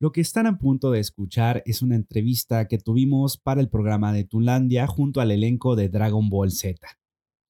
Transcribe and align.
Lo 0.00 0.12
que 0.12 0.20
están 0.20 0.46
a 0.46 0.58
punto 0.58 0.92
de 0.92 1.00
escuchar 1.00 1.62
es 1.66 1.82
una 1.82 1.96
entrevista 1.96 2.68
que 2.68 2.78
tuvimos 2.78 3.36
para 3.36 3.60
el 3.60 3.68
programa 3.68 4.12
de 4.12 4.22
Tunlandia 4.22 4.86
junto 4.86 5.20
al 5.20 5.32
elenco 5.32 5.74
de 5.74 5.88
Dragon 5.88 6.28
Ball 6.28 6.52
Z. 6.52 6.86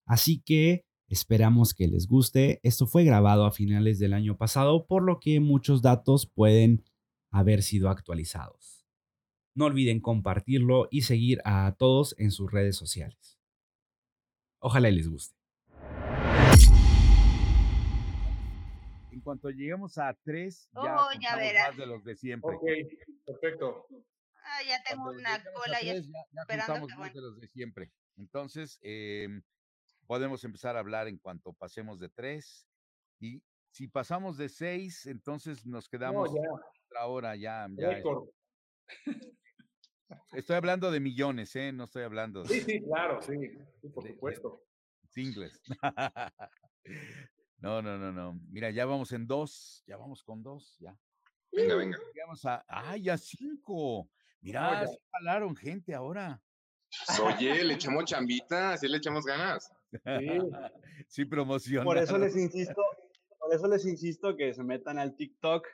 Así 0.06 0.42
que 0.46 0.86
esperamos 1.10 1.74
que 1.74 1.90
les 1.90 2.08
guste. 2.08 2.62
Esto 2.64 2.88
fue 2.88 3.04
grabado 3.04 3.46
a 3.46 3.52
finales 3.52 4.00
del 4.00 4.14
año 4.14 4.38
pasado, 4.38 4.88
por 4.88 5.04
lo 5.04 5.20
que 5.20 5.42
muchos 5.42 5.82
datos 5.82 6.26
pueden 6.26 6.86
haber 7.32 7.64
sido 7.64 7.90
actualizados. 7.90 8.86
No 9.54 9.66
olviden 9.66 10.00
compartirlo 10.00 10.88
y 10.90 11.02
seguir 11.02 11.42
a 11.44 11.76
todos 11.78 12.16
en 12.18 12.32
sus 12.32 12.50
redes 12.50 12.78
sociales. 12.78 13.38
Ojalá 14.60 14.90
les 14.90 15.10
guste. 15.10 15.37
En 19.18 19.22
cuanto 19.22 19.50
lleguemos 19.50 19.98
a 19.98 20.14
tres, 20.14 20.70
ya, 20.74 20.96
Oh, 20.96 21.10
ya 21.20 21.36
verás. 21.38 21.70
más 21.70 21.78
de 21.78 21.88
los 21.88 22.04
de 22.04 22.16
siempre. 22.16 22.52
Ok, 22.56 22.64
perfecto. 23.26 23.88
Ah, 24.44 24.60
ya 24.64 24.84
tengo 24.84 25.06
Cuando 25.06 25.20
una 25.22 25.44
cola 25.56 25.82
y 25.82 25.86
tres, 25.90 26.06
ya, 26.06 26.14
ya 26.32 26.42
esperando 26.42 26.74
juntamos 26.86 26.88
que 26.92 27.00
más 27.00 27.14
de 27.16 27.20
bueno. 27.22 27.28
los 27.32 27.42
de 27.42 27.48
siempre. 27.48 27.92
Entonces, 28.16 28.78
em, 28.84 29.42
podemos 30.06 30.44
empezar 30.44 30.76
a 30.78 30.82
hablar 30.82 31.08
en 31.08 31.18
cuanto 31.18 31.52
pasemos 31.54 32.00
de 32.00 32.10
tres. 32.10 32.70
Y 33.20 33.42
si 33.72 33.88
pasamos 33.88 34.38
de 34.38 34.50
seis, 34.50 35.08
entonces 35.08 35.66
nos 35.66 35.86
No, 35.86 35.90
quedamos 35.90 36.30
ya, 36.36 36.42
otra 36.86 37.06
hora 37.08 37.36
ya. 37.36 37.68
ya. 37.76 38.00
Estoy 40.34 40.56
hablando 40.58 40.92
de 40.92 41.00
millones, 41.00 41.56
¿eh? 41.56 41.72
No 41.72 41.86
estoy 41.86 42.04
hablando 42.04 42.46
Sí, 42.46 42.60
de 42.60 42.66
sí, 42.66 42.82
claro, 42.84 43.20
sí, 43.20 43.34
sí, 43.82 43.90
por 43.90 44.04
De- 44.04 44.10
de- 44.10 44.16
supuesto. 44.16 44.64
singles. 45.10 45.60
No, 47.60 47.82
no, 47.82 47.98
no, 47.98 48.12
no. 48.12 48.40
Mira, 48.50 48.70
ya 48.72 48.86
vamos 48.86 49.12
en 49.12 49.28
dos. 49.28 49.84
Ya 49.88 49.98
vamos 49.98 50.24
con 50.24 50.44
dos, 50.44 50.78
ya. 50.80 50.98
Venga, 51.52 51.76
venga. 51.76 51.98
Llegamos 52.14 52.46
a. 52.46 52.64
¡Ay, 52.68 53.04
ya 53.04 53.18
cinco! 53.18 54.10
Mira, 54.42 54.82
ya. 54.82 54.88
sí 54.88 54.98
jalaron 55.12 55.56
gente 55.56 55.94
ahora. 55.94 56.42
Oye, 57.24 57.64
le 57.64 57.74
echamos 57.74 58.06
chambita, 58.06 58.78
sí 58.78 58.88
le 58.88 58.98
echamos 58.98 59.26
ganas. 59.26 59.72
Sí. 59.92 60.00
Sí, 61.08 61.26
promoción. 61.26 61.86
Por 61.86 61.98
eso 61.98 62.18
les 62.18 62.36
insisto, 62.36 62.82
por 63.40 63.54
eso 63.54 63.68
les 63.68 63.86
insisto 63.86 64.36
que 64.36 64.54
se 64.54 64.64
metan 64.64 64.98
al 64.98 65.16
TikTok. 65.16 65.68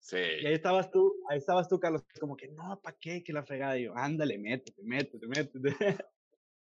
Sí. 0.00 0.16
Y 0.16 0.46
ahí 0.46 0.54
estabas 0.54 0.90
tú, 0.90 1.14
ahí 1.28 1.38
estabas 1.38 1.68
tú, 1.68 1.78
Carlos, 1.78 2.02
como 2.18 2.36
que 2.36 2.48
no, 2.48 2.80
¿para 2.80 2.96
qué? 2.98 3.22
Que 3.22 3.32
la 3.32 3.44
fregada. 3.44 3.78
Y 3.78 3.84
yo, 3.84 3.96
ándale, 3.96 4.38
métete, 4.38 4.82
métete, 4.82 5.26
métete. 5.26 5.76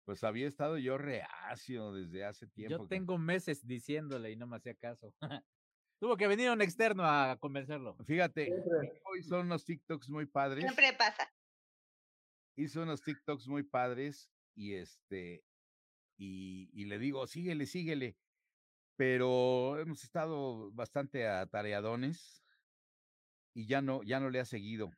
Pues 0.08 0.24
había 0.24 0.48
estado 0.48 0.78
yo 0.78 0.98
reacio 0.98 1.92
desde 1.92 2.24
hace 2.24 2.48
tiempo. 2.48 2.78
Yo 2.78 2.84
que- 2.84 2.96
tengo 2.96 3.18
meses 3.18 3.68
diciéndole 3.68 4.32
y 4.32 4.38
no 4.38 4.48
me 4.48 4.56
hacía 4.56 4.74
caso. 4.74 5.14
Tuvo 6.00 6.16
que 6.16 6.28
venir 6.28 6.50
un 6.50 6.62
externo 6.62 7.04
a 7.04 7.36
convencerlo. 7.38 7.98
Fíjate, 8.06 8.46
Siempre. 8.46 9.02
hoy 9.04 9.22
son 9.22 9.48
unos 9.48 9.66
TikToks 9.66 10.10
muy 10.10 10.26
padres. 10.26 10.64
Siempre 10.64 10.94
pasa. 10.94 11.30
Hizo 12.56 12.84
unos 12.84 13.02
TikToks 13.02 13.50
muy 13.50 13.64
padres 13.64 14.32
y 14.56 14.76
este. 14.76 15.44
Y, 16.18 16.70
y 16.72 16.86
le 16.86 17.00
digo, 17.00 17.28
síguele, 17.28 17.66
síguele. 17.66 18.18
Pero 18.96 19.78
hemos 19.78 20.06
estado 20.06 20.72
bastante 20.72 21.28
atareadones 21.28 22.46
y 23.54 23.68
ya 23.68 23.82
no, 23.82 24.04
ya 24.04 24.22
no 24.22 24.30
le 24.30 24.40
ha 24.40 24.46
seguido. 24.46 24.90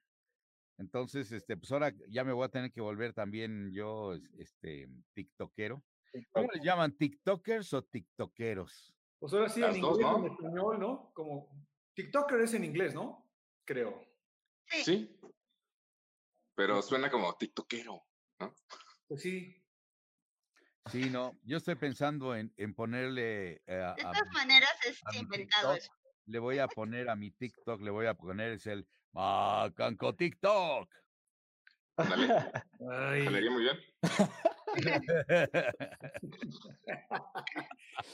Entonces, 0.80 1.32
este, 1.32 1.58
pues 1.58 1.72
ahora 1.72 1.94
ya 2.08 2.24
me 2.24 2.32
voy 2.34 2.46
a 2.46 2.50
tener 2.50 2.72
que 2.72 2.82
volver 2.82 3.14
también 3.14 3.72
yo, 3.74 4.14
es- 4.14 4.24
este, 4.38 4.88
tiktokero. 5.14 5.84
¿Cómo 6.32 6.48
les 6.54 6.64
llaman? 6.64 6.98
¿TikTokers 6.98 7.74
o 7.74 7.84
tiktokeros? 7.84 8.96
Pues 9.20 9.34
ahora 9.34 9.50
sí, 9.50 9.60
Las 9.60 9.76
en 9.76 9.82
dos, 9.82 10.00
inglés, 10.00 10.12
¿no? 10.12 10.26
en 10.26 10.32
español, 10.32 10.80
¿no? 10.80 11.12
Como 11.14 11.68
TikToker 11.94 12.40
es 12.42 12.54
en 12.54 12.64
inglés, 12.64 12.96
¿no? 12.96 13.30
Creo. 13.66 14.02
Sí. 14.66 14.84
Sí. 14.84 15.20
Pero 16.56 16.82
suena 16.82 17.12
como 17.12 17.36
tiktokero. 17.38 18.02
Pues 19.08 19.22
sí. 19.22 19.56
Sí, 20.90 21.10
no, 21.10 21.38
yo 21.44 21.58
estoy 21.58 21.76
pensando 21.76 22.36
en, 22.36 22.54
en 22.58 22.74
ponerle 22.74 23.62
eh, 23.68 23.82
a, 23.84 23.94
De 23.96 24.02
a 24.04 24.12
todas 24.12 24.28
mi- 24.30 24.34
maneras 24.34 24.72
es 24.88 25.02
a 25.06 25.16
inventado 25.16 25.74
TikTok, 25.74 25.78
eso. 25.78 25.92
le 26.26 26.40
voy 26.40 26.58
a 26.60 26.68
poner 26.68 27.10
a 27.10 27.16
mi 27.16 27.32
TikTok, 27.32 27.82
le 27.82 27.92
voy 27.92 28.08
a 28.08 28.14
poner 28.16 28.54
es 28.54 28.66
el 28.66 28.88
Macanco 29.14 30.16
TikTok. 30.16 30.90
Saldría 31.98 32.64
muy 32.80 33.64
bien. 33.64 33.78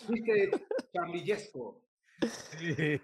dice 0.10 0.50
Chamillesco. 0.94 1.82
Sí, 2.22 3.00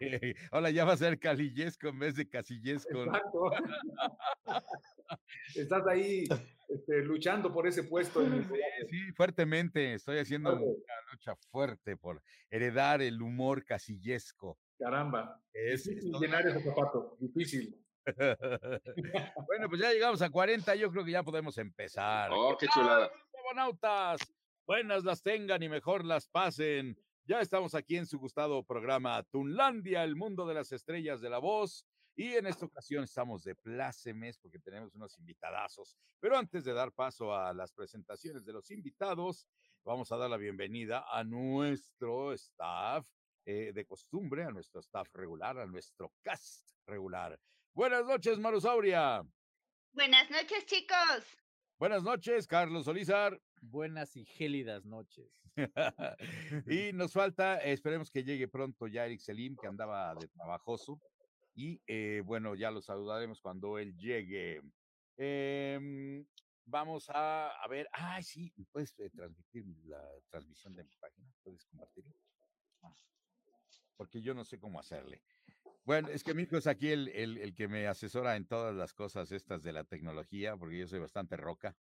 Ahora 0.52 0.70
ya 0.70 0.86
va 0.86 0.94
a 0.94 0.98
ser 0.98 1.20
Calillesco 1.20 1.90
en 1.90 2.00
vez 2.00 2.16
de 2.16 2.30
Casillesco. 2.30 3.06
¿no? 3.06 3.16
Exacto. 3.16 3.52
Estás 5.56 5.86
ahí 5.88 6.24
este, 6.70 7.04
luchando 7.04 7.54
por 7.54 7.68
ese 7.68 7.84
puesto. 7.84 8.26
en 8.26 8.34
el 8.34 8.46
Sí, 8.46 8.52
sí, 8.90 9.12
fuertemente. 9.12 9.94
Estoy 9.94 10.20
haciendo 10.20 10.56
una 10.56 10.96
lucha 11.12 11.36
fuerte 11.52 11.98
por 11.98 12.24
heredar 12.50 13.02
el 13.02 13.22
humor 13.22 13.66
casillesco. 13.66 14.58
Caramba. 14.82 15.40
Es, 15.54 15.84
Difícil 15.84 15.98
es 16.08 16.12
todo- 16.12 16.22
llenar 16.22 16.48
ese 16.48 16.62
zapato. 16.64 17.18
Difícil. 17.20 17.78
bueno, 19.48 19.70
pues 19.70 19.80
ya 19.80 19.92
llegamos 19.92 20.22
a 20.24 20.30
40. 20.30 20.76
Yo 20.76 20.92
creo 20.92 21.06
que 21.06 21.12
ya 21.12 21.24
podemos 21.24 21.58
empezar. 21.60 22.32
Oh, 22.34 22.58
qué 22.58 22.68
chulada. 22.68 23.12
Buenas 24.66 25.04
las 25.04 25.22
tengan 25.22 25.62
y 25.62 25.70
mejor 25.70 26.04
las 26.04 26.28
pasen. 26.28 26.98
Ya 27.26 27.42
estamos 27.42 27.76
aquí 27.76 27.98
en 27.98 28.08
su 28.08 28.18
gustado 28.18 28.64
programa 28.64 29.22
Tunlandia, 29.24 30.04
el 30.04 30.16
mundo 30.16 30.48
de 30.48 30.56
las 30.56 30.72
estrellas 30.72 31.22
de 31.22 31.30
la 31.30 31.38
voz. 31.38 31.86
Y 32.16 32.34
en 32.34 32.48
esta 32.48 32.66
ocasión 32.66 33.04
estamos 33.04 33.44
de 33.44 33.56
plácemes 33.56 34.40
porque 34.40 34.60
tenemos 34.60 34.96
unos 34.96 35.18
invitadazos. 35.20 35.96
Pero 36.20 36.38
antes 36.38 36.64
de 36.64 36.74
dar 36.74 36.92
paso 36.92 37.36
a 37.36 37.54
las 37.54 37.72
presentaciones 37.72 38.44
de 38.46 38.54
los 38.54 38.72
invitados, 38.72 39.48
vamos 39.86 40.12
a 40.12 40.18
dar 40.18 40.30
la 40.30 40.38
bienvenida 40.38 41.06
a 41.12 41.24
nuestro 41.24 42.34
staff 42.34 43.06
eh, 43.46 43.72
de 43.74 43.86
costumbre, 43.86 44.44
a 44.44 44.52
nuestro 44.52 44.82
staff 44.82 45.10
regular, 45.14 45.60
a 45.60 45.66
nuestro 45.66 46.14
cast 46.22 46.72
regular. 46.86 47.40
Buenas 47.74 48.06
noches, 48.06 48.38
Marusauria. 48.40 49.24
Buenas 49.94 50.30
noches, 50.30 50.66
chicos. 50.66 51.42
Buenas 51.80 52.04
noches, 52.04 52.48
Carlos 52.48 52.86
Solizar. 52.86 53.42
Buenas 53.62 54.16
y 54.16 54.26
gélidas 54.26 54.86
noches. 54.86 55.42
y 56.68 56.94
nos 56.94 57.14
falta, 57.14 57.58
esperemos 57.58 58.12
que 58.12 58.24
llegue 58.24 58.48
pronto 58.48 58.88
ya 58.88 59.06
Eric 59.06 59.20
Selim, 59.20 59.56
que 59.56 59.68
andaba 59.68 60.14
de 60.16 60.28
trabajoso. 60.28 61.00
Y 61.54 61.82
eh, 61.88 62.22
bueno, 62.26 62.56
ya 62.56 62.72
lo 62.72 62.82
saludaremos 62.82 63.42
cuando 63.42 63.78
él 63.78 63.96
llegue. 63.98 64.62
Em, 65.18 66.26
vamos 66.66 67.10
a, 67.10 67.50
a 67.50 67.68
ver, 67.68 67.90
ay, 67.92 68.24
sí, 68.24 68.54
puedes 68.72 68.98
eh, 69.00 69.10
transmitir 69.10 69.66
la 69.86 70.02
transmisión 70.30 70.76
de 70.76 70.84
mi 70.84 70.96
página, 71.00 71.28
puedes 71.44 71.66
compartirlo. 71.66 72.14
Ah, 72.82 72.96
porque 74.02 74.20
yo 74.20 74.34
no 74.34 74.44
sé 74.44 74.58
cómo 74.58 74.80
hacerle. 74.80 75.22
Bueno, 75.84 76.08
es 76.08 76.24
que 76.24 76.34
mi 76.34 76.42
hijo 76.42 76.58
es 76.58 76.66
aquí 76.66 76.90
el, 76.90 77.08
el, 77.10 77.38
el 77.38 77.54
que 77.54 77.68
me 77.68 77.86
asesora 77.86 78.36
en 78.36 78.48
todas 78.48 78.74
las 78.74 78.96
cosas 78.96 79.32
estas 79.32 79.62
de 79.62 79.72
la 79.74 79.84
tecnología, 79.84 80.58
porque 80.58 80.80
yo 80.80 80.88
soy 80.88 80.98
bastante 80.98 81.38
roca. 81.38 81.78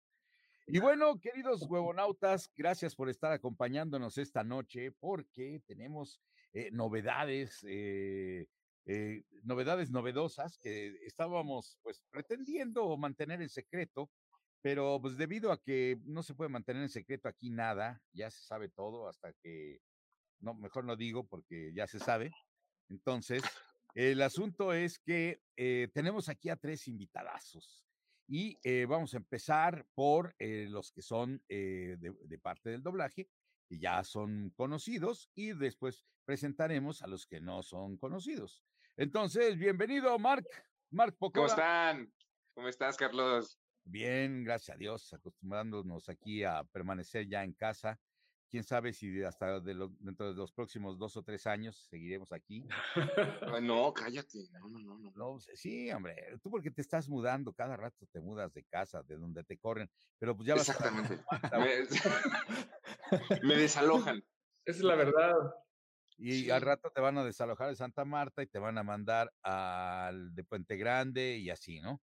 Y 0.65 0.79
bueno, 0.79 1.19
queridos 1.19 1.61
huevonautas, 1.69 2.51
gracias 2.55 2.95
por 2.95 3.07
estar 3.07 3.31
acompañándonos 3.31 4.17
esta 4.17 4.43
noche 4.43 4.91
porque 4.93 5.61
tenemos 5.67 6.19
eh, 6.53 6.71
novedades, 6.71 7.63
eh, 7.67 8.47
eh, 8.87 9.21
novedades 9.43 9.91
novedosas 9.91 10.57
que 10.57 10.97
estábamos 11.05 11.77
pues 11.83 12.01
pretendiendo 12.09 12.97
mantener 12.97 13.43
en 13.43 13.49
secreto, 13.49 14.09
pero 14.63 14.99
pues 14.99 15.17
debido 15.17 15.51
a 15.51 15.61
que 15.61 15.99
no 16.03 16.23
se 16.23 16.33
puede 16.33 16.49
mantener 16.49 16.81
en 16.81 16.89
secreto 16.89 17.29
aquí 17.29 17.51
nada, 17.51 18.01
ya 18.11 18.31
se 18.31 18.43
sabe 18.43 18.69
todo 18.69 19.07
hasta 19.07 19.33
que, 19.33 19.81
no, 20.39 20.53
mejor 20.53 20.85
no 20.85 20.95
digo 20.95 21.25
porque 21.25 21.71
ya 21.73 21.87
se 21.87 21.99
sabe. 21.99 22.31
Entonces, 22.89 23.43
el 23.93 24.21
asunto 24.21 24.73
es 24.73 24.99
que 24.99 25.41
eh, 25.55 25.89
tenemos 25.93 26.29
aquí 26.29 26.49
a 26.49 26.55
tres 26.55 26.87
invitadazos. 26.87 27.83
Y 28.29 28.59
eh, 28.63 28.85
vamos 28.85 29.13
a 29.13 29.17
empezar 29.17 29.85
por 29.95 30.35
eh, 30.37 30.67
los 30.69 30.91
que 30.91 31.01
son 31.01 31.41
eh, 31.47 31.95
de, 31.97 32.13
de, 32.25 32.37
parte 32.37 32.69
del 32.69 32.83
doblaje, 32.83 33.29
que 33.69 33.79
ya 33.79 34.03
son 34.03 34.49
conocidos, 34.57 35.29
y 35.33 35.53
después 35.53 36.05
presentaremos 36.25 37.01
a 37.01 37.07
los 37.07 37.25
que 37.25 37.39
no 37.39 37.63
son 37.63 37.97
conocidos. 37.97 38.65
Entonces, 38.97 39.57
bienvenido, 39.57 40.19
Mark. 40.19 40.45
Mark 40.91 41.15
Pocora. 41.17 41.47
¿Cómo 41.47 41.47
están? 41.47 42.13
¿Cómo 42.53 42.67
estás, 42.67 42.97
Carlos? 42.97 43.57
Bien, 43.85 44.43
gracias 44.43 44.75
a 44.75 44.77
Dios, 44.77 45.13
acostumbrándonos 45.13 46.09
aquí 46.09 46.43
a 46.43 46.65
permanecer 46.65 47.27
ya 47.29 47.45
en 47.45 47.53
casa. 47.53 47.97
Quién 48.49 48.63
sabe 48.63 48.93
si 48.93 49.23
hasta 49.23 49.59
de 49.59 49.73
lo, 49.73 49.89
dentro 49.99 50.29
de 50.29 50.35
los 50.35 50.53
próximos 50.53 50.97
dos 50.97 51.17
o 51.17 51.23
tres 51.23 51.45
años 51.47 51.87
seguiremos 51.89 52.31
aquí. 52.31 52.65
Ay, 53.41 53.61
no, 53.61 53.93
cállate. 53.93 54.47
No, 54.53 54.69
no, 54.69 54.79
no, 54.79 54.97
no. 54.97 55.11
No, 55.15 55.39
sí, 55.39 55.91
hombre. 55.91 56.15
Tú 56.41 56.49
porque 56.49 56.71
te 56.71 56.81
estás 56.81 57.09
mudando, 57.09 57.53
cada 57.53 57.75
rato 57.75 58.05
te 58.09 58.21
mudas 58.21 58.53
de 58.53 58.63
casa, 58.63 59.03
de 59.03 59.17
donde 59.17 59.43
te 59.43 59.57
corren, 59.57 59.89
pero 60.17 60.35
pues 60.35 60.47
ya 60.47 60.55
vas 60.55 60.69
Exactamente. 60.69 61.19
Me, 61.59 63.41
me, 63.47 63.55
desalojan. 63.55 64.23
Esa 64.63 64.77
es 64.77 64.83
la 64.83 64.95
verdad. 64.95 65.35
Y 66.17 66.49
al 66.49 66.61
rato 66.61 66.89
te 66.89 67.01
van 67.01 67.17
a 67.17 67.23
desalojar 67.23 67.69
de 67.69 67.75
Santa 67.75 68.05
Marta 68.05 68.41
y 68.41 68.47
te 68.47 68.59
van 68.59 68.77
a 68.77 68.83
mandar 68.83 69.31
al 69.43 70.33
de 70.33 70.43
Puente 70.43 70.77
Grande 70.77 71.37
y 71.37 71.49
así, 71.49 71.79
¿no? 71.79 72.01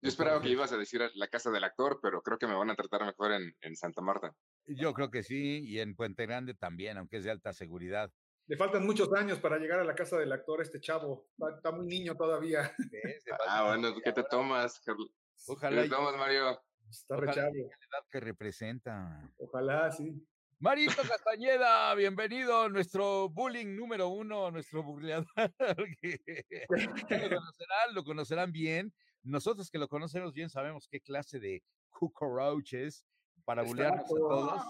Yo 0.00 0.08
esperaba 0.08 0.40
que 0.42 0.48
ibas 0.48 0.72
a 0.72 0.76
decir 0.76 1.02
la 1.14 1.28
casa 1.28 1.50
del 1.50 1.64
actor, 1.64 1.98
pero 2.02 2.20
creo 2.20 2.36
que 2.36 2.46
me 2.46 2.54
van 2.54 2.70
a 2.70 2.74
tratar 2.74 3.06
mejor 3.06 3.32
en, 3.32 3.54
en 3.60 3.76
Santa 3.76 4.02
Marta. 4.02 4.34
Yo 4.66 4.94
creo 4.94 5.10
que 5.10 5.22
sí, 5.22 5.62
y 5.64 5.80
en 5.80 5.94
Puente 5.94 6.26
Grande 6.26 6.54
también, 6.54 6.96
aunque 6.96 7.18
es 7.18 7.24
de 7.24 7.30
alta 7.30 7.52
seguridad. 7.52 8.10
Le 8.46 8.56
faltan 8.56 8.84
muchos 8.84 9.12
años 9.14 9.38
para 9.38 9.58
llegar 9.58 9.80
a 9.80 9.84
la 9.84 9.94
casa 9.94 10.18
del 10.18 10.32
actor, 10.32 10.60
este 10.60 10.80
chavo. 10.80 11.28
Está, 11.32 11.56
está 11.56 11.72
muy 11.72 11.86
niño 11.86 12.16
todavía. 12.16 12.74
Ah, 13.48 13.68
bueno, 13.68 13.94
¿qué 14.02 14.12
te 14.12 14.22
tomas, 14.24 14.80
Carl- 14.80 15.08
¿Qué 15.08 15.52
Ojalá 15.52 15.82
te 15.82 15.88
tomas, 15.88 16.16
Mario? 16.16 16.60
Está 16.88 17.16
Ojalá 17.16 17.34
la 17.34 17.48
edad 17.48 18.04
que 18.10 18.20
representa. 18.20 19.30
Ojalá, 19.38 19.90
sí. 19.90 20.26
Marito 20.58 21.02
Castañeda, 21.02 21.94
bienvenido, 21.94 22.68
nuestro 22.68 23.28
bullying 23.28 23.76
número 23.76 24.08
uno, 24.08 24.50
nuestro 24.50 24.82
burleador. 24.82 25.26
que 26.00 27.18
lo 27.18 27.36
conocerán, 27.36 27.94
lo 27.94 28.04
conocerán 28.04 28.52
bien. 28.52 28.94
Nosotros 29.22 29.70
que 29.70 29.78
lo 29.78 29.88
conocemos 29.88 30.32
bien 30.32 30.48
sabemos 30.48 30.86
qué 30.88 31.00
clase 31.00 31.40
de 31.40 31.62
cucarachas 31.90 33.04
para 33.44 33.62
bullearnos 33.62 34.00
a 34.00 34.02
Exacto. 34.02 34.28
todos. 34.28 34.62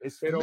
Es 0.00 0.18
Pero 0.20 0.40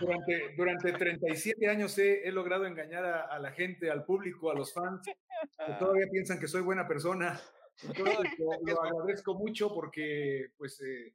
durante, 0.00 0.54
durante 0.56 0.92
37 0.92 1.68
años 1.68 1.96
he, 1.98 2.26
he 2.26 2.32
logrado 2.32 2.64
engañar 2.66 3.04
a, 3.04 3.20
a 3.26 3.38
la 3.38 3.52
gente, 3.52 3.90
al 3.90 4.04
público, 4.04 4.50
a 4.50 4.54
los 4.54 4.72
fans, 4.72 5.02
que 5.04 5.72
todavía 5.78 6.06
piensan 6.10 6.40
que 6.40 6.48
soy 6.48 6.62
buena 6.62 6.88
persona. 6.88 7.38
Entonces, 7.82 8.16
lo, 8.38 8.50
lo 8.74 8.82
agradezco 8.82 9.34
mucho 9.34 9.72
porque, 9.74 10.48
pues, 10.56 10.80
eh, 10.80 11.14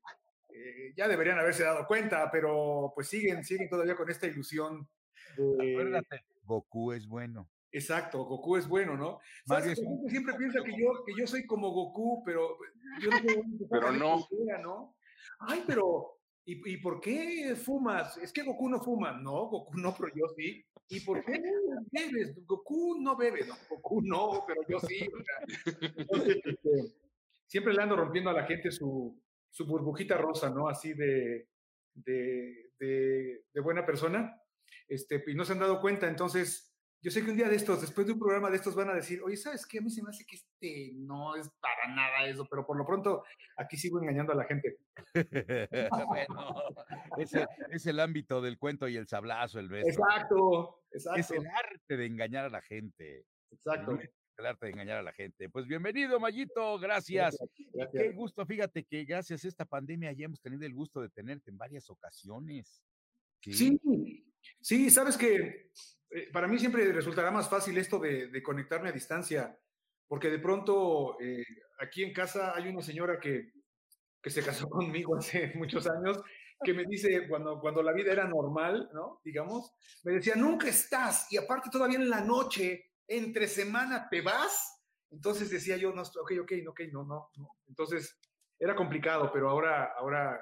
eh, 0.50 0.94
ya 0.96 1.08
deberían 1.08 1.40
haberse 1.40 1.64
dado 1.64 1.86
cuenta, 1.88 2.30
pero 2.32 2.92
pues 2.94 3.08
siguen, 3.08 3.44
siguen 3.44 3.68
todavía 3.68 3.96
con 3.96 4.10
esta 4.10 4.28
ilusión. 4.28 4.88
de- 5.36 5.72
Acuérdate, 5.74 6.24
Goku 6.44 6.94
es 6.94 7.08
bueno. 7.08 7.50
Exacto, 7.72 8.24
Goku 8.24 8.56
es 8.58 8.68
bueno, 8.70 8.96
¿no? 8.96 9.20
Mario 9.48 9.72
es 9.72 9.82
siempre 10.08 10.34
piensa 10.38 10.64
que 10.64 10.72
yo, 10.80 11.04
que 11.06 11.14
yo 11.20 11.28
soy 11.28 11.46
como 11.46 11.72
Goku, 11.72 12.24
pero 12.24 12.58
yo 13.02 13.10
no 13.10 13.18
dónde 13.18 13.66
Pero 13.70 13.92
no. 13.92 14.26
idea, 14.32 14.60
¿no? 14.60 14.96
Ay, 15.40 15.64
pero, 15.66 16.20
¿y, 16.46 16.74
¿y 16.74 16.78
por 16.78 17.00
qué 17.00 17.56
fumas? 17.56 18.18
Es 18.18 18.32
que 18.32 18.44
Goku 18.44 18.70
no 18.70 18.80
fuma. 18.82 19.14
No, 19.14 19.48
Goku 19.48 19.78
no, 19.78 19.96
pero 19.98 20.12
yo 20.16 20.28
sí. 20.36 20.66
¿Y 20.90 21.00
por 21.00 21.24
qué 21.26 21.42
bebes? 21.92 22.46
Goku 22.46 23.02
no 23.02 23.16
bebe. 23.16 23.46
No, 23.46 23.56
Goku 23.70 24.02
no, 24.02 24.44
pero 24.46 24.62
yo 24.68 24.80
sí. 24.80 25.10
este, 25.66 26.60
siempre 27.48 27.74
le 27.74 27.82
ando 27.82 27.96
rompiendo 27.96 28.30
a 28.30 28.34
la 28.34 28.46
gente 28.46 28.72
su, 28.72 29.20
su 29.50 29.66
burbujita 29.66 30.18
rosa, 30.18 30.50
¿no? 30.50 30.68
Así 30.68 30.94
de, 30.94 31.48
de, 31.94 32.72
de, 32.80 33.46
de 33.52 33.62
buena 33.62 33.86
persona. 33.86 34.40
Este, 34.88 35.24
y 35.28 35.34
no 35.34 35.46
se 35.46 35.54
han 35.54 35.60
dado 35.60 35.82
cuenta, 35.82 36.08
entonces 36.08 36.75
yo 37.06 37.12
sé 37.12 37.24
que 37.24 37.30
un 37.30 37.38
día 37.38 37.48
de 37.48 37.56
estos, 37.56 37.82
después 37.82 38.08
de 38.08 38.14
un 38.14 38.20
programa 38.20 38.50
de 38.50 38.56
estos, 38.56 38.74
van 38.74 38.90
a 38.90 38.96
decir, 38.96 39.22
oye, 39.22 39.38
¿sabes 39.38 39.64
qué? 39.68 39.78
A 39.78 39.82
mí 39.82 39.92
se 39.92 40.02
me 40.02 40.10
hace 40.10 40.26
que 40.26 40.38
este 40.38 40.92
no 40.96 41.36
es 41.36 41.48
para 41.60 41.94
nada 41.94 42.26
eso, 42.26 42.48
pero 42.50 42.66
por 42.66 42.76
lo 42.76 42.84
pronto 42.84 43.24
aquí 43.58 43.78
sigo 43.78 44.02
engañando 44.02 44.34
a 44.34 44.38
la 44.38 44.46
gente. 44.46 44.80
bueno, 46.08 46.64
es 47.70 47.86
el 47.86 48.00
ámbito 48.00 48.42
del 48.42 48.58
cuento 48.58 48.88
y 48.88 48.98
el 48.98 49.08
sablazo, 49.08 49.60
el 49.60 49.70
beso. 49.70 49.88
Exacto, 49.88 50.82
Es 50.90 51.06
exacto, 51.06 51.36
el 51.36 51.46
arte 51.46 51.96
de 51.96 52.06
engañar 52.08 52.46
a 52.46 52.50
la 52.50 52.64
gente. 52.64 53.24
exacto. 53.52 54.00
El 54.38 54.46
arte 54.48 54.66
de 54.66 54.72
engañar 54.72 54.98
a 54.98 55.04
la 55.04 55.14
gente. 55.14 55.48
Pues 55.48 55.68
bienvenido, 55.68 56.20
Mayito, 56.20 56.80
gracias. 56.80 57.38
Qué 57.92 58.14
gusto, 58.14 58.48
fíjate 58.48 58.84
que 58.84 59.06
gracias 59.06 59.46
a 59.46 59.48
esta 59.48 59.66
pandemia 59.66 60.12
ya 60.14 60.26
hemos 60.26 60.42
tenido 60.42 60.66
el 60.66 60.74
gusto 60.74 61.02
de 61.02 61.10
tenerte 61.10 61.52
en 61.52 61.58
varias 61.60 61.88
ocasiones. 61.88 62.82
Sí, 63.42 63.80
sí, 64.60 64.90
sabes 64.90 65.18
que 65.18 65.70
eh, 66.16 66.30
para 66.32 66.48
mí 66.48 66.58
siempre 66.58 66.92
resultará 66.94 67.30
más 67.30 67.50
fácil 67.50 67.78
esto 67.78 68.00
de, 68.00 68.42
conectarme 68.42 68.90
a 68.90 68.94
distancia, 68.94 69.58
porque 70.08 70.30
de 70.30 70.40
pronto 70.40 71.20
eh, 71.20 71.44
aquí 71.80 72.04
en 72.04 72.14
casa 72.14 72.54
hay 72.56 72.70
una 72.70 72.82
señora 72.82 73.20
que, 73.20 73.52
que 74.22 74.30
se 74.30 74.42
casó 74.42 74.70
conmigo 74.70 75.18
hace 75.18 75.52
muchos 75.56 75.86
años, 75.88 76.22
que 76.64 76.74
me 76.74 76.86
dice, 76.86 77.28
cuando, 77.28 77.60
cuando 77.60 77.84
la 77.84 77.92
vida 77.92 78.14
era 78.14 78.26
normal, 78.26 78.90
¿no? 78.94 79.20
Digamos, 79.26 79.74
me 80.04 80.14
decía, 80.14 80.36
nunca 80.36 80.70
estás, 80.70 81.32
y 81.32 81.38
aparte 81.38 81.70
todavía 81.70 81.98
en 81.98 82.10
la 82.10 82.22
noche, 82.22 82.92
entre 83.08 83.48
semana, 83.48 84.08
¿te 84.10 84.22
vas? 84.22 84.82
Entonces 85.12 85.50
decía 85.50 85.76
yo, 85.76 85.92
no, 85.94 86.02
ok, 86.02 86.32
ok, 86.42 86.52
ok, 86.70 86.82
no, 86.94 87.04
no, 87.04 87.30
no. 87.36 87.50
Entonces 87.68 88.18
era 88.58 88.74
complicado, 88.74 89.32
pero 89.34 89.50
ahora, 89.50 89.94
ahora, 89.98 90.42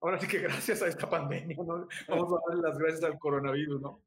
ahora 0.00 0.18
sí 0.20 0.26
que 0.26 0.38
gracias 0.38 0.82
a 0.82 0.88
esta 0.88 1.08
pandemia, 1.08 1.56
¿no? 1.56 1.88
Vamos 2.08 2.32
a 2.32 2.48
darle 2.48 2.62
las 2.62 2.78
gracias 2.78 3.04
al 3.04 3.18
coronavirus, 3.18 3.80
¿no? 3.80 4.02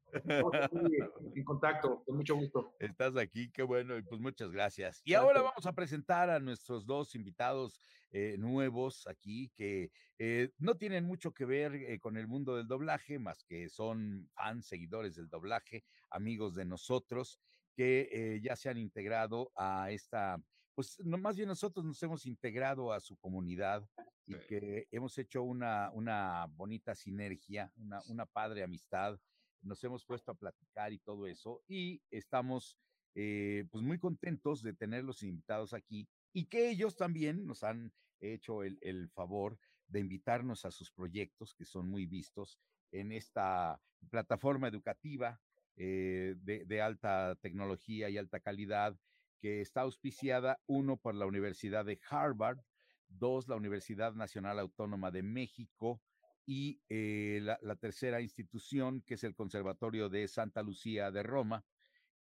En 1.34 1.44
contacto, 1.44 2.02
con 2.04 2.16
mucho 2.16 2.36
gusto. 2.36 2.74
Estás 2.78 3.16
aquí, 3.16 3.50
qué 3.50 3.62
bueno, 3.62 3.96
y 3.96 4.02
pues 4.02 4.20
muchas 4.20 4.50
gracias. 4.50 5.02
Y 5.04 5.12
Gracias. 5.12 5.26
ahora 5.26 5.42
vamos 5.42 5.66
a 5.66 5.72
presentar 5.72 6.30
a 6.30 6.38
nuestros 6.38 6.86
dos 6.86 7.14
invitados 7.14 7.80
eh, 8.16 8.36
nuevos 8.38 9.08
aquí 9.08 9.50
que 9.56 9.90
eh, 10.20 10.50
no 10.58 10.76
tienen 10.76 11.04
mucho 11.04 11.32
que 11.32 11.44
ver 11.44 11.74
eh, 11.74 11.98
con 11.98 12.16
el 12.16 12.28
mundo 12.28 12.56
del 12.56 12.68
doblaje, 12.68 13.18
más 13.18 13.42
que 13.42 13.68
son 13.68 14.30
fans, 14.36 14.68
seguidores 14.68 15.16
del 15.16 15.28
doblaje, 15.28 15.84
amigos 16.10 16.54
de 16.54 16.64
nosotros, 16.64 17.40
que 17.74 18.38
ya 18.40 18.54
se 18.54 18.70
han 18.70 18.78
integrado 18.78 19.50
a 19.56 19.90
esta, 19.90 20.40
pues 20.74 20.98
no, 21.04 21.18
más 21.18 21.36
bien 21.36 21.48
nosotros 21.48 21.84
nos 21.84 22.02
hemos 22.02 22.26
integrado 22.26 22.92
a 22.92 23.00
su 23.00 23.16
comunidad 23.16 23.88
y 24.26 24.34
Sí. 24.34 24.40
que 24.48 24.88
hemos 24.90 25.16
hecho 25.18 25.42
una, 25.42 25.90
una 25.92 26.46
bonita 26.46 26.94
sinergia, 26.94 27.72
una, 27.76 28.00
una 28.08 28.26
padre 28.26 28.62
amistad 28.62 29.18
nos 29.62 29.82
hemos 29.82 30.04
puesto 30.04 30.30
a 30.30 30.34
platicar 30.34 30.92
y 30.92 30.98
todo 30.98 31.26
eso, 31.26 31.62
y 31.66 32.02
estamos 32.10 32.78
eh, 33.14 33.66
pues 33.70 33.82
muy 33.82 33.98
contentos 33.98 34.62
de 34.62 34.74
tenerlos 34.74 35.22
invitados 35.22 35.72
aquí 35.72 36.08
y 36.34 36.46
que 36.46 36.68
ellos 36.70 36.96
también 36.96 37.46
nos 37.46 37.62
han 37.62 37.92
hecho 38.20 38.62
el, 38.62 38.78
el 38.82 39.08
favor 39.10 39.58
de 39.86 40.00
invitarnos 40.00 40.64
a 40.64 40.70
sus 40.70 40.90
proyectos 40.90 41.54
que 41.54 41.64
son 41.64 41.88
muy 41.88 42.06
vistos 42.06 42.58
en 42.90 43.12
esta 43.12 43.80
plataforma 44.10 44.68
educativa 44.68 45.40
eh, 45.76 46.34
de, 46.38 46.64
de 46.66 46.80
alta 46.82 47.36
tecnología 47.40 48.08
y 48.10 48.18
alta 48.18 48.40
calidad 48.40 48.98
que 49.44 49.60
está 49.60 49.82
auspiciada, 49.82 50.58
uno, 50.64 50.96
por 50.96 51.14
la 51.14 51.26
Universidad 51.26 51.84
de 51.84 52.00
Harvard, 52.08 52.60
dos, 53.08 53.46
la 53.46 53.56
Universidad 53.56 54.14
Nacional 54.14 54.58
Autónoma 54.58 55.10
de 55.10 55.22
México, 55.22 56.00
y 56.46 56.80
eh, 56.88 57.40
la, 57.42 57.58
la 57.60 57.76
tercera 57.76 58.22
institución, 58.22 59.02
que 59.02 59.14
es 59.14 59.24
el 59.24 59.34
Conservatorio 59.34 60.08
de 60.08 60.28
Santa 60.28 60.62
Lucía 60.62 61.10
de 61.10 61.22
Roma, 61.22 61.62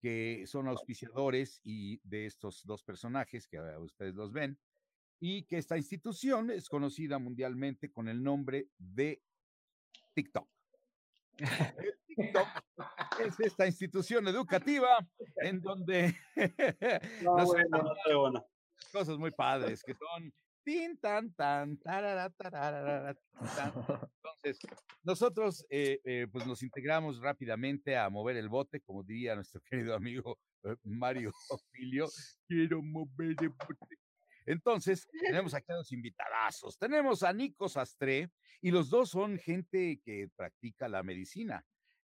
que 0.00 0.48
son 0.48 0.66
auspiciadores 0.66 1.60
y 1.62 2.00
de 2.02 2.26
estos 2.26 2.66
dos 2.66 2.82
personajes 2.82 3.46
que 3.46 3.60
ustedes 3.78 4.16
los 4.16 4.32
ven, 4.32 4.58
y 5.20 5.44
que 5.44 5.58
esta 5.58 5.76
institución 5.76 6.50
es 6.50 6.68
conocida 6.68 7.20
mundialmente 7.20 7.92
con 7.92 8.08
el 8.08 8.20
nombre 8.20 8.66
de 8.78 9.22
TikTok. 10.12 10.48
TikTok 12.14 12.48
es 13.24 13.40
esta 13.40 13.66
institución 13.66 14.26
educativa 14.28 14.98
en 15.36 15.60
donde 15.60 16.16
No, 17.22 17.36
nos 17.36 17.46
bueno, 17.46 17.68
no, 17.70 17.82
no, 17.82 18.20
bueno. 18.20 18.46
cosas 18.92 19.18
muy 19.18 19.30
padres 19.30 19.82
que 19.82 19.94
son 19.94 20.32
tin 20.64 20.96
tan 20.98 21.32
tan 21.34 21.76
tarara, 21.78 22.30
tarara, 22.30 23.14
tan. 23.56 23.72
Entonces, 24.16 24.58
nosotros 25.02 25.66
eh, 25.70 26.00
eh, 26.04 26.26
pues 26.30 26.46
nos 26.46 26.62
integramos 26.62 27.20
rápidamente 27.20 27.96
a 27.96 28.08
mover 28.08 28.36
el 28.36 28.48
bote, 28.48 28.80
como 28.80 29.02
diría 29.02 29.34
nuestro 29.34 29.60
querido 29.70 29.94
amigo 29.94 30.38
eh, 30.64 30.76
Mario 30.84 31.32
Filio, 31.72 32.08
quiero 32.46 32.82
mover 32.82 33.36
el 33.40 33.48
bote. 33.48 33.98
Entonces, 34.44 35.06
tenemos 35.20 35.54
aquí 35.54 35.70
a 35.70 35.76
los 35.76 35.92
invitadazos. 35.92 36.76
Tenemos 36.76 37.22
a 37.22 37.32
Nico 37.32 37.68
Sastre 37.68 38.30
y 38.60 38.70
los 38.70 38.90
dos 38.90 39.10
son 39.10 39.38
gente 39.38 40.00
que 40.04 40.28
practica 40.34 40.88
la 40.88 41.02
medicina. 41.02 41.64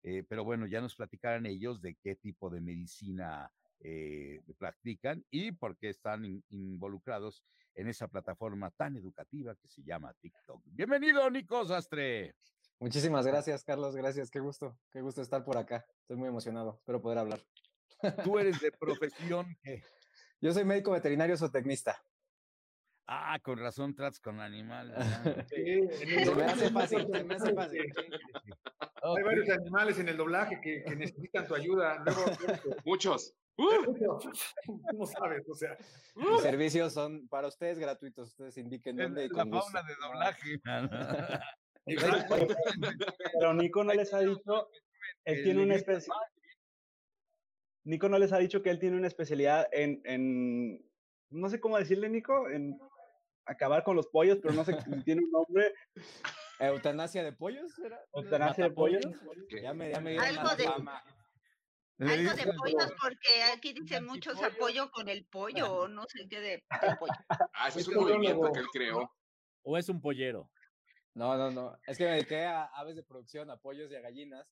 Eh, 0.08 0.22
pero 0.28 0.44
bueno, 0.44 0.66
ya 0.68 0.80
nos 0.80 0.94
platicarán 0.94 1.46
ellos 1.46 1.80
de 1.82 1.96
qué 1.96 2.14
tipo 2.14 2.48
de 2.48 2.60
medicina 2.60 3.50
eh, 3.80 4.40
practican 4.56 5.24
y 5.32 5.50
por 5.50 5.76
qué 5.76 5.88
están 5.88 6.24
in- 6.24 6.44
involucrados 6.50 7.42
en 7.74 7.88
esa 7.88 8.06
plataforma 8.06 8.70
tan 8.70 8.96
educativa 8.96 9.56
que 9.56 9.66
se 9.66 9.82
llama 9.82 10.14
TikTok. 10.20 10.62
Bienvenido, 10.66 11.28
Nico 11.28 11.64
Sastre. 11.64 12.36
Muchísimas 12.78 13.26
gracias, 13.26 13.64
Carlos. 13.64 13.96
Gracias. 13.96 14.30
Qué 14.30 14.38
gusto. 14.38 14.78
Qué 14.92 15.00
gusto 15.00 15.22
estar 15.22 15.44
por 15.44 15.56
acá. 15.58 15.84
Estoy 16.02 16.16
muy 16.16 16.28
emocionado. 16.28 16.76
Espero 16.78 17.02
poder 17.02 17.18
hablar. 17.18 17.40
Tú 18.22 18.38
eres 18.38 18.60
de 18.60 18.70
profesión 18.78 19.56
que... 19.64 19.82
Yo 20.40 20.52
soy 20.52 20.64
médico 20.64 20.92
veterinario 20.92 21.36
zootecnista. 21.36 22.00
Ah, 23.08 23.40
con 23.42 23.58
razón 23.58 23.92
tratas 23.92 24.20
con 24.20 24.38
animales. 24.40 24.94
Se 25.48 26.34
me 26.34 26.44
hace 26.44 26.70
fácil, 26.70 27.06
se 27.12 27.24
me 27.24 27.34
hace 27.34 27.54
fácil. 27.54 27.92
Hay 29.14 29.22
varios 29.22 29.48
animales 29.50 29.98
en 29.98 30.08
el 30.08 30.16
doblaje 30.16 30.60
que, 30.60 30.82
que 30.82 30.96
necesitan 30.96 31.46
tu 31.46 31.54
ayuda. 31.54 32.02
Luego, 32.04 32.24
Muchos. 32.84 33.34
no 34.94 35.06
sabes, 35.06 35.48
o 35.48 35.54
sea. 35.54 35.76
Mis 36.14 36.40
servicios 36.42 36.92
son 36.92 37.26
para 37.28 37.48
ustedes 37.48 37.78
gratuitos. 37.78 38.28
Ustedes 38.28 38.58
indiquen 38.58 38.96
dónde 38.96 39.24
y 39.24 39.28
la 39.28 39.44
gusto. 39.44 39.60
fauna 39.62 39.82
de 39.82 39.94
doblaje. 40.00 40.60
Exacto. 41.86 42.54
Pero 43.38 43.54
Nico 43.54 43.84
no 43.84 43.94
les 43.94 44.12
ha 44.12 44.18
dicho, 44.18 44.68
él 45.24 45.44
tiene 45.44 45.62
una 45.62 45.76
especie, 45.76 46.12
Nico 47.84 48.08
no 48.08 48.18
les 48.18 48.32
ha 48.32 48.38
dicho 48.38 48.60
que 48.60 48.70
él 48.70 48.80
tiene 48.80 48.96
una 48.96 49.06
especialidad 49.06 49.68
en, 49.70 50.02
en 50.04 50.84
no 51.30 51.48
sé 51.48 51.60
cómo 51.60 51.78
decirle, 51.78 52.08
Nico, 52.08 52.50
en 52.50 52.76
acabar 53.44 53.84
con 53.84 53.94
los 53.94 54.08
pollos, 54.08 54.38
pero 54.42 54.52
no 54.54 54.64
sé 54.64 54.76
si 54.82 55.04
tiene 55.04 55.22
un 55.22 55.30
nombre. 55.30 55.72
¿Eutanasia 56.58 57.22
de 57.22 57.32
pollos? 57.32 57.78
¿era? 57.78 58.00
Eutanasia 58.12 58.64
de 58.64 58.70
pollos. 58.70 59.04
Ya 59.62 59.74
me, 59.74 59.90
ya 59.90 60.00
me 60.00 60.10
dieron 60.12 60.28
Algo 60.38 60.56
de- 60.56 60.64
fama. 60.64 61.02
Algo 61.98 62.34
de 62.34 62.52
pollos, 62.58 62.92
porque 63.00 63.42
aquí 63.54 63.72
dicen 63.72 64.04
muchos 64.04 64.42
apoyo 64.42 64.90
con 64.90 65.08
el 65.08 65.26
pollo, 65.26 65.72
o 65.72 65.88
no 65.88 66.04
sé 66.08 66.28
qué 66.28 66.40
de, 66.40 66.50
de 66.50 66.96
pollo. 66.98 67.12
Ah, 67.54 67.68
ese 67.68 67.80
es 67.80 67.88
un 67.88 67.94
movimiento 67.96 68.52
que 68.52 68.60
él 68.60 68.66
creó. 68.72 69.10
¿O 69.62 69.76
es 69.78 69.88
un 69.88 70.00
pollero? 70.00 70.50
No, 71.14 71.36
no, 71.36 71.50
no. 71.50 71.78
Es 71.86 71.96
que 71.96 72.04
me 72.04 72.10
dediqué 72.12 72.44
a 72.44 72.64
aves 72.66 72.96
de 72.96 73.02
producción, 73.02 73.50
a 73.50 73.56
pollos 73.56 73.90
y 73.90 73.96
a 73.96 74.00
gallinas, 74.00 74.46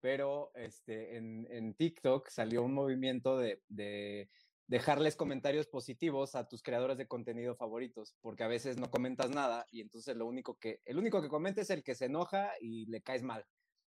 pero 0.00 0.50
este, 0.54 1.16
en, 1.16 1.46
en 1.50 1.74
TikTok 1.74 2.28
salió 2.28 2.62
un 2.62 2.74
movimiento 2.74 3.38
de, 3.38 3.62
de 3.68 4.28
dejarles 4.68 5.16
comentarios 5.16 5.66
positivos 5.66 6.34
a 6.34 6.46
tus 6.46 6.62
creadores 6.62 6.98
de 6.98 7.08
contenido 7.08 7.56
favoritos, 7.56 8.14
porque 8.20 8.44
a 8.44 8.48
veces 8.48 8.76
no 8.76 8.90
comentas 8.90 9.30
nada 9.30 9.66
y 9.70 9.80
entonces 9.80 10.14
lo 10.16 10.26
único 10.26 10.58
que, 10.58 10.82
el 10.84 10.98
único 10.98 11.22
que 11.22 11.28
comenta 11.28 11.62
es 11.62 11.70
el 11.70 11.82
que 11.82 11.94
se 11.94 12.04
enoja 12.04 12.52
y 12.60 12.86
le 12.86 13.02
caes 13.02 13.22
mal. 13.22 13.44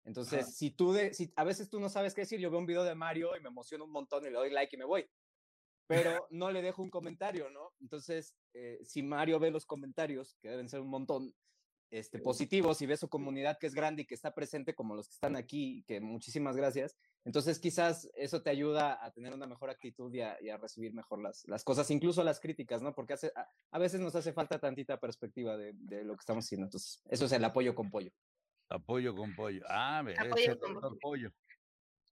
Entonces, 0.04 0.54
si 0.54 0.70
tú 0.70 0.92
de, 0.92 1.14
si 1.14 1.32
a 1.36 1.44
veces 1.44 1.70
tú 1.70 1.80
no 1.80 1.88
sabes 1.88 2.12
qué 2.12 2.22
decir, 2.22 2.38
yo 2.38 2.50
veo 2.50 2.58
un 2.58 2.66
video 2.66 2.84
de 2.84 2.94
Mario 2.94 3.36
y 3.36 3.40
me 3.40 3.48
emociono 3.48 3.84
un 3.84 3.92
montón 3.92 4.26
y 4.26 4.30
le 4.30 4.36
doy 4.36 4.50
like 4.50 4.74
y 4.74 4.78
me 4.78 4.84
voy. 4.84 5.08
Pero 5.86 6.26
no 6.30 6.50
le 6.50 6.60
dejo 6.60 6.82
un 6.82 6.90
comentario, 6.90 7.50
¿no? 7.50 7.72
Entonces, 7.80 8.34
eh, 8.52 8.80
si 8.84 9.02
Mario 9.02 9.38
ve 9.38 9.50
los 9.50 9.66
comentarios, 9.66 10.36
que 10.42 10.48
deben 10.48 10.68
ser 10.68 10.80
un 10.80 10.88
montón, 10.88 11.34
este, 11.90 12.18
positivos 12.18 12.82
y 12.82 12.86
ve 12.86 12.96
su 12.96 13.08
comunidad 13.08 13.58
que 13.58 13.68
es 13.68 13.74
grande 13.74 14.02
y 14.02 14.06
que 14.06 14.14
está 14.14 14.34
presente 14.34 14.74
como 14.74 14.96
los 14.96 15.06
que 15.06 15.14
están 15.14 15.36
aquí, 15.36 15.84
que 15.86 16.00
muchísimas 16.00 16.56
gracias. 16.56 16.96
Entonces 17.24 17.58
quizás 17.58 18.10
eso 18.14 18.42
te 18.42 18.50
ayuda 18.50 19.04
a 19.04 19.10
tener 19.12 19.32
una 19.32 19.46
mejor 19.46 19.70
actitud 19.70 20.12
y 20.12 20.20
a, 20.20 20.36
y 20.42 20.50
a 20.50 20.58
recibir 20.58 20.92
mejor 20.92 21.22
las, 21.22 21.46
las 21.48 21.64
cosas, 21.64 21.90
incluso 21.90 22.22
las 22.22 22.38
críticas, 22.38 22.82
¿no? 22.82 22.94
Porque 22.94 23.14
hace, 23.14 23.32
a, 23.34 23.48
a 23.70 23.78
veces 23.78 24.00
nos 24.00 24.14
hace 24.14 24.32
falta 24.32 24.58
tantita 24.58 25.00
perspectiva 25.00 25.56
de, 25.56 25.72
de 25.74 26.04
lo 26.04 26.14
que 26.14 26.20
estamos 26.20 26.44
haciendo. 26.44 26.66
Entonces, 26.66 27.02
eso 27.08 27.24
es 27.24 27.32
el 27.32 27.44
apoyo 27.44 27.74
con 27.74 27.90
pollo. 27.90 28.12
Apoyo 28.68 29.14
con 29.14 29.34
pollo. 29.34 29.62
Ah, 29.68 30.02
ve, 30.04 30.14
Apoyo 30.18 30.58
con 30.58 30.98
pollo. 30.98 31.32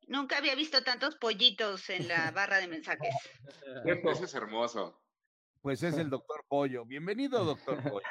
Nunca 0.09 0.39
había 0.39 0.55
visto 0.55 0.83
tantos 0.83 1.17
pollitos 1.17 1.89
en 1.91 2.09
la 2.09 2.31
barra 2.33 2.59
de 2.59 2.69
mensajes. 2.69 3.15
Ese 3.87 4.25
es 4.25 4.35
hermoso. 4.35 5.01
Pues 5.63 5.83
es 5.85 5.97
el 5.97 6.11
doctor 6.11 6.45
pollo. 6.49 6.85
Bienvenido, 6.85 7.45
doctor 7.45 7.77
pollo. 8.01 8.07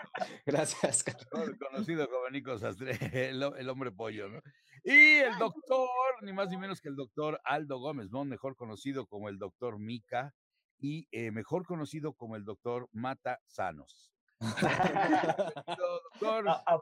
Gracias, 0.45 1.03
Carlos. 1.03 1.27
mejor 1.33 1.57
conocido 1.59 2.09
como 2.09 2.29
Nico 2.29 2.57
Sastre, 2.57 2.97
el, 3.29 3.43
ho- 3.43 3.55
el 3.57 3.69
hombre 3.69 3.91
pollo, 3.91 4.29
¿no? 4.29 4.39
Y 4.85 5.17
el 5.17 5.37
doctor, 5.37 5.89
ni 6.21 6.31
más 6.33 6.49
ni 6.49 6.57
menos 6.57 6.79
que 6.81 6.87
el 6.87 6.95
doctor 6.95 7.41
Aldo 7.43 7.79
Gómez, 7.79 8.09
¿no? 8.09 8.23
Mejor 8.23 8.55
conocido 8.55 9.05
como 9.05 9.27
el 9.27 9.37
doctor 9.37 9.79
Mica 9.79 10.33
y 10.79 11.07
eh, 11.11 11.31
mejor 11.31 11.65
conocido 11.65 12.13
como 12.13 12.35
el 12.37 12.45
doctor 12.45 12.87
Mata 12.93 13.39
Sanos. 13.45 14.13
Bienvenido, 14.39 16.01
doctor. 16.13 16.47
A- 16.49 16.63
a- 16.65 16.81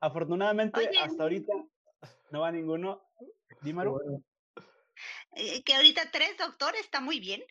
afortunadamente, 0.00 0.78
Oye, 0.78 0.98
hasta 0.98 1.22
ahorita 1.22 1.52
no 2.30 2.40
va 2.40 2.52
ninguno. 2.52 3.02
Dímelo. 3.62 3.98
Eh, 5.36 5.62
que 5.64 5.74
ahorita 5.74 6.10
tres 6.12 6.36
doctores 6.38 6.82
está 6.82 7.00
muy 7.00 7.18
bien. 7.18 7.42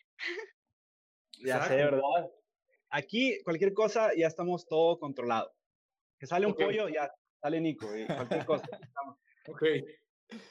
Ya 1.44 1.62
sé. 1.64 1.76
¿verdad? 1.76 2.30
Aquí, 2.90 3.42
cualquier 3.44 3.74
cosa, 3.74 4.10
ya 4.16 4.26
estamos 4.26 4.66
todo 4.66 4.98
controlado. 4.98 5.52
Que 6.18 6.26
sale 6.26 6.46
un 6.46 6.52
Ok. 6.52 6.62
pollo, 6.62 6.88
ya 6.88 7.12
sale 7.40 7.60
Nico, 7.60 7.96
y 7.96 8.06
cualquier 8.06 8.44
cosa. 8.44 8.68
Ok. 9.46 9.62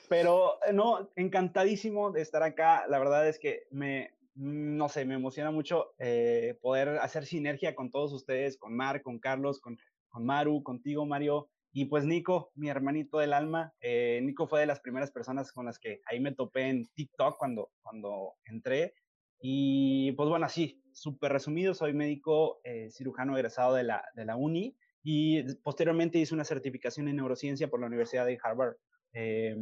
Pero 0.10 0.60
eh, 0.66 0.74
no, 0.74 1.12
encantadísimo 1.16 2.12
de 2.12 2.22
estar 2.22 2.42
acá. 2.44 2.86
La 2.88 3.00
verdad 3.00 3.28
es 3.28 3.38
que 3.38 3.64
me, 3.70 4.12
no 4.36 4.90
sé, 4.90 5.06
me 5.06 5.16
emociona 5.16 5.52
mucho 5.52 5.94
eh, 6.00 6.58
poder 6.62 6.90
hacer 7.00 7.26
sinergia 7.26 7.76
con 7.76 7.92
todos 7.92 8.14
ustedes, 8.14 8.58
con 8.58 8.76
Mar, 8.76 9.02
con 9.02 9.20
Carlos, 9.20 9.60
con, 9.60 9.78
con 10.10 10.26
Maru, 10.26 10.64
contigo, 10.64 11.06
Mario. 11.06 11.50
Y 11.72 11.86
pues 11.86 12.06
Nico, 12.06 12.52
mi 12.56 12.70
hermanito 12.70 13.20
del 13.20 13.34
alma. 13.34 13.74
eh, 13.82 14.20
Nico 14.24 14.48
fue 14.48 14.62
de 14.62 14.66
las 14.66 14.80
primeras 14.80 15.12
personas 15.12 15.52
con 15.52 15.66
las 15.66 15.78
que 15.78 16.02
ahí 16.06 16.20
me 16.20 16.34
topé 16.34 16.70
en 16.70 16.88
TikTok 16.96 17.38
cuando, 17.38 17.72
cuando 17.82 18.36
entré. 18.46 18.96
Y 19.40 20.12
pues 20.14 20.30
bueno, 20.30 20.46
así, 20.46 20.82
súper 20.94 21.32
resumido, 21.32 21.74
soy 21.74 21.94
médico 21.94 22.60
eh, 22.64 22.90
cirujano 22.92 23.36
egresado 23.38 23.76
de 23.76 23.84
la, 23.84 24.04
de 24.16 24.26
la 24.26 24.36
uni 24.36 24.76
y 25.04 25.44
posteriormente 25.64 26.18
hice 26.20 26.34
una 26.34 26.44
certificación 26.44 27.08
en 27.08 27.18
neurociencia 27.18 27.70
por 27.70 27.80
la 27.80 27.88
Universidad 27.88 28.26
de 28.26 28.40
Harvard. 28.42 28.76
eh, 29.14 29.56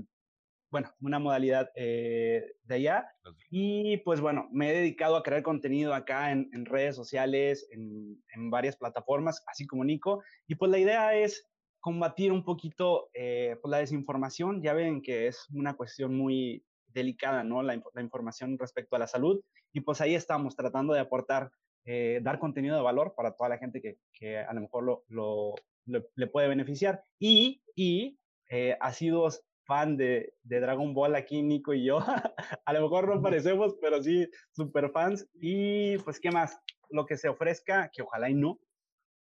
bueno, 0.72 0.92
una 1.00 1.20
modalidad 1.20 1.70
eh, 1.76 2.44
de 2.64 2.76
allá. 2.76 3.08
Y 3.50 3.98
pues 3.98 4.20
bueno, 4.20 4.50
me 4.52 4.70
he 4.70 4.74
dedicado 4.74 5.16
a 5.16 5.24
crear 5.24 5.42
contenido 5.44 5.94
acá 5.94 6.32
en, 6.32 6.50
en 6.54 6.66
redes 6.66 6.96
sociales, 6.96 7.68
en, 7.72 8.22
en 8.34 8.50
varias 8.50 8.76
plataformas, 8.76 9.42
así 9.48 9.66
como 9.66 9.86
Nico. 9.86 10.22
Y 10.48 10.56
pues 10.56 10.72
la 10.72 10.80
idea 10.80 11.16
es 11.16 11.48
combatir 11.80 12.32
un 12.32 12.44
poquito 12.44 13.10
eh, 13.14 13.56
pues 13.62 13.70
la 13.72 13.78
desinformación. 13.78 14.62
Ya 14.62 14.74
ven 14.74 15.02
que 15.02 15.28
es 15.28 15.48
una 15.54 15.76
cuestión 15.76 16.16
muy 16.16 16.66
delicada, 16.96 17.44
¿no? 17.44 17.62
La, 17.62 17.76
inf- 17.76 17.92
la 17.94 18.02
información 18.02 18.58
respecto 18.58 18.96
a 18.96 19.00
la 19.00 19.06
salud. 19.08 19.40
Y 19.74 19.82
pues 19.82 20.02
ahí 20.02 20.16
estamos 20.16 20.56
tratando 20.56 20.94
de 20.94 21.02
aportar, 21.02 21.52
eh, 21.86 22.20
dar 22.24 22.40
contenido 22.40 22.76
de 22.76 22.82
valor 22.82 23.14
para 23.16 23.36
toda 23.36 23.50
la 23.50 23.58
gente 23.60 23.82
que, 23.82 24.00
que 24.14 24.40
a 24.40 24.52
lo 24.54 24.62
mejor 24.62 24.84
lo, 24.84 25.04
lo- 25.10 25.56
le- 25.86 26.08
le 26.16 26.28
puede 26.28 26.48
beneficiar. 26.48 27.04
Y, 27.20 27.62
y 27.76 28.18
eh, 28.50 28.76
ha 28.80 28.92
sido 28.94 29.28
fan 29.66 29.98
de, 29.98 30.34
de 30.44 30.60
Dragon 30.60 30.94
Ball 30.94 31.16
aquí, 31.16 31.42
Nico 31.44 31.74
y 31.74 31.84
yo. 31.86 32.00
a 32.66 32.74
lo 32.74 32.82
mejor 32.82 33.14
no 33.14 33.22
parecemos, 33.22 33.76
pero 33.82 34.02
sí, 34.02 34.28
super 34.54 34.90
fans. 34.92 35.28
Y 35.34 35.98
pues, 36.00 36.20
¿qué 36.20 36.32
más? 36.32 36.60
Lo 36.90 37.06
que 37.06 37.18
se 37.18 37.28
ofrezca, 37.30 37.90
que 37.94 38.02
ojalá 38.04 38.30
y 38.30 38.36
no, 38.36 38.60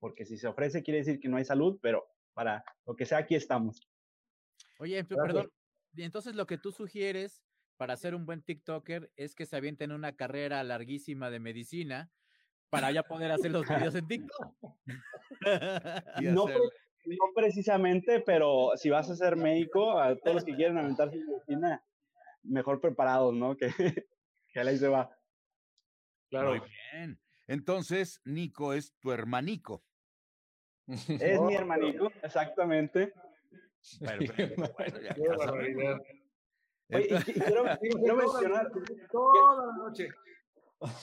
porque 0.00 0.24
si 0.24 0.38
se 0.38 0.46
ofrece 0.48 0.82
quiere 0.82 0.98
decir 0.98 1.18
que 1.20 1.28
no 1.28 1.36
hay 1.36 1.44
salud, 1.44 1.78
pero 1.82 2.06
para 2.32 2.64
lo 2.86 2.94
que 2.96 3.04
sea, 3.04 3.18
aquí 3.18 3.34
estamos. 3.34 3.88
Oye, 4.78 4.94
Gracias. 5.02 5.18
perdón. 5.20 5.50
y 5.94 6.02
Entonces 6.04 6.36
lo 6.36 6.46
que 6.46 6.56
tú 6.56 6.70
sugieres 6.70 7.42
para 7.78 7.96
ser 7.96 8.14
un 8.14 8.26
buen 8.26 8.42
TikToker 8.42 9.10
es 9.16 9.34
que 9.34 9.46
se 9.46 9.56
avienten 9.56 9.92
una 9.92 10.16
carrera 10.16 10.62
larguísima 10.64 11.30
de 11.30 11.38
medicina 11.38 12.10
para 12.70 12.90
ya 12.90 13.04
poder 13.04 13.30
hacer 13.30 13.52
los 13.52 13.66
videos 13.66 13.94
en 13.94 14.06
TikTok. 14.08 14.54
No, 17.10 17.32
precisamente, 17.34 18.20
pero 18.20 18.72
si 18.76 18.90
vas 18.90 19.08
a 19.08 19.16
ser 19.16 19.34
médico, 19.36 19.98
a 19.98 20.14
todos 20.16 20.34
los 20.34 20.44
que 20.44 20.54
quieren 20.54 20.76
aventarse 20.76 21.16
en 21.16 21.26
medicina, 21.26 21.82
mejor 22.42 22.82
preparados, 22.82 23.32
¿no? 23.32 23.56
Que, 23.56 23.68
que 24.52 24.60
ahí 24.60 24.76
se 24.76 24.88
va. 24.88 25.10
Muy 26.30 26.60
bien. 26.92 27.18
Entonces, 27.46 28.20
Nico 28.26 28.74
es 28.74 28.94
tu 29.00 29.10
hermanico. 29.10 29.82
Es 30.86 31.40
mi 31.40 31.54
hermanito, 31.54 32.12
exactamente. 32.22 33.14
Perfecto. 34.00 34.70
Bueno, 34.76 35.00
ya, 35.00 35.14
Qué 35.14 35.22
ya 35.22 35.36
sabemos. 35.38 35.46
barbaridad. 35.46 35.98
Oye, 36.92 37.08
y, 37.10 37.30
y 37.30 37.34
quiero, 37.34 37.64
quiero 37.80 38.16
mencionar, 38.16 38.70
Toda 39.10 39.66
la 39.66 39.76
noche. 39.76 40.08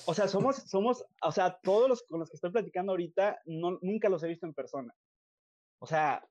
o 0.06 0.14
sea, 0.14 0.28
somos, 0.28 0.56
somos, 0.56 1.06
o 1.22 1.32
sea, 1.32 1.60
todos 1.62 1.90
los 1.90 2.04
con 2.04 2.20
los 2.20 2.30
que 2.30 2.36
estoy 2.36 2.52
platicando 2.52 2.92
ahorita, 2.94 3.40
no, 3.46 3.78
nunca 3.82 4.10
los 4.10 4.24
he 4.24 4.28
visto 4.28 4.46
en 4.46 4.54
persona. 4.54 4.94
O 5.80 5.86
sea, 5.86 6.26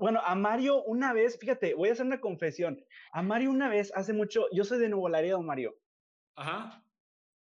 bueno, 0.00 0.20
a 0.24 0.34
Mario 0.34 0.82
una 0.84 1.12
vez, 1.12 1.38
fíjate, 1.38 1.74
voy 1.74 1.88
a 1.88 1.92
hacer 1.92 2.06
una 2.06 2.20
confesión. 2.20 2.82
A 3.12 3.22
Mario 3.22 3.50
una 3.50 3.68
vez, 3.68 3.92
hace 3.94 4.12
mucho, 4.12 4.46
yo 4.52 4.64
soy 4.64 4.78
de 4.78 4.88
Nuevo 4.88 5.08
Laredo, 5.08 5.42
Mario. 5.42 5.74
Ajá. 6.36 6.82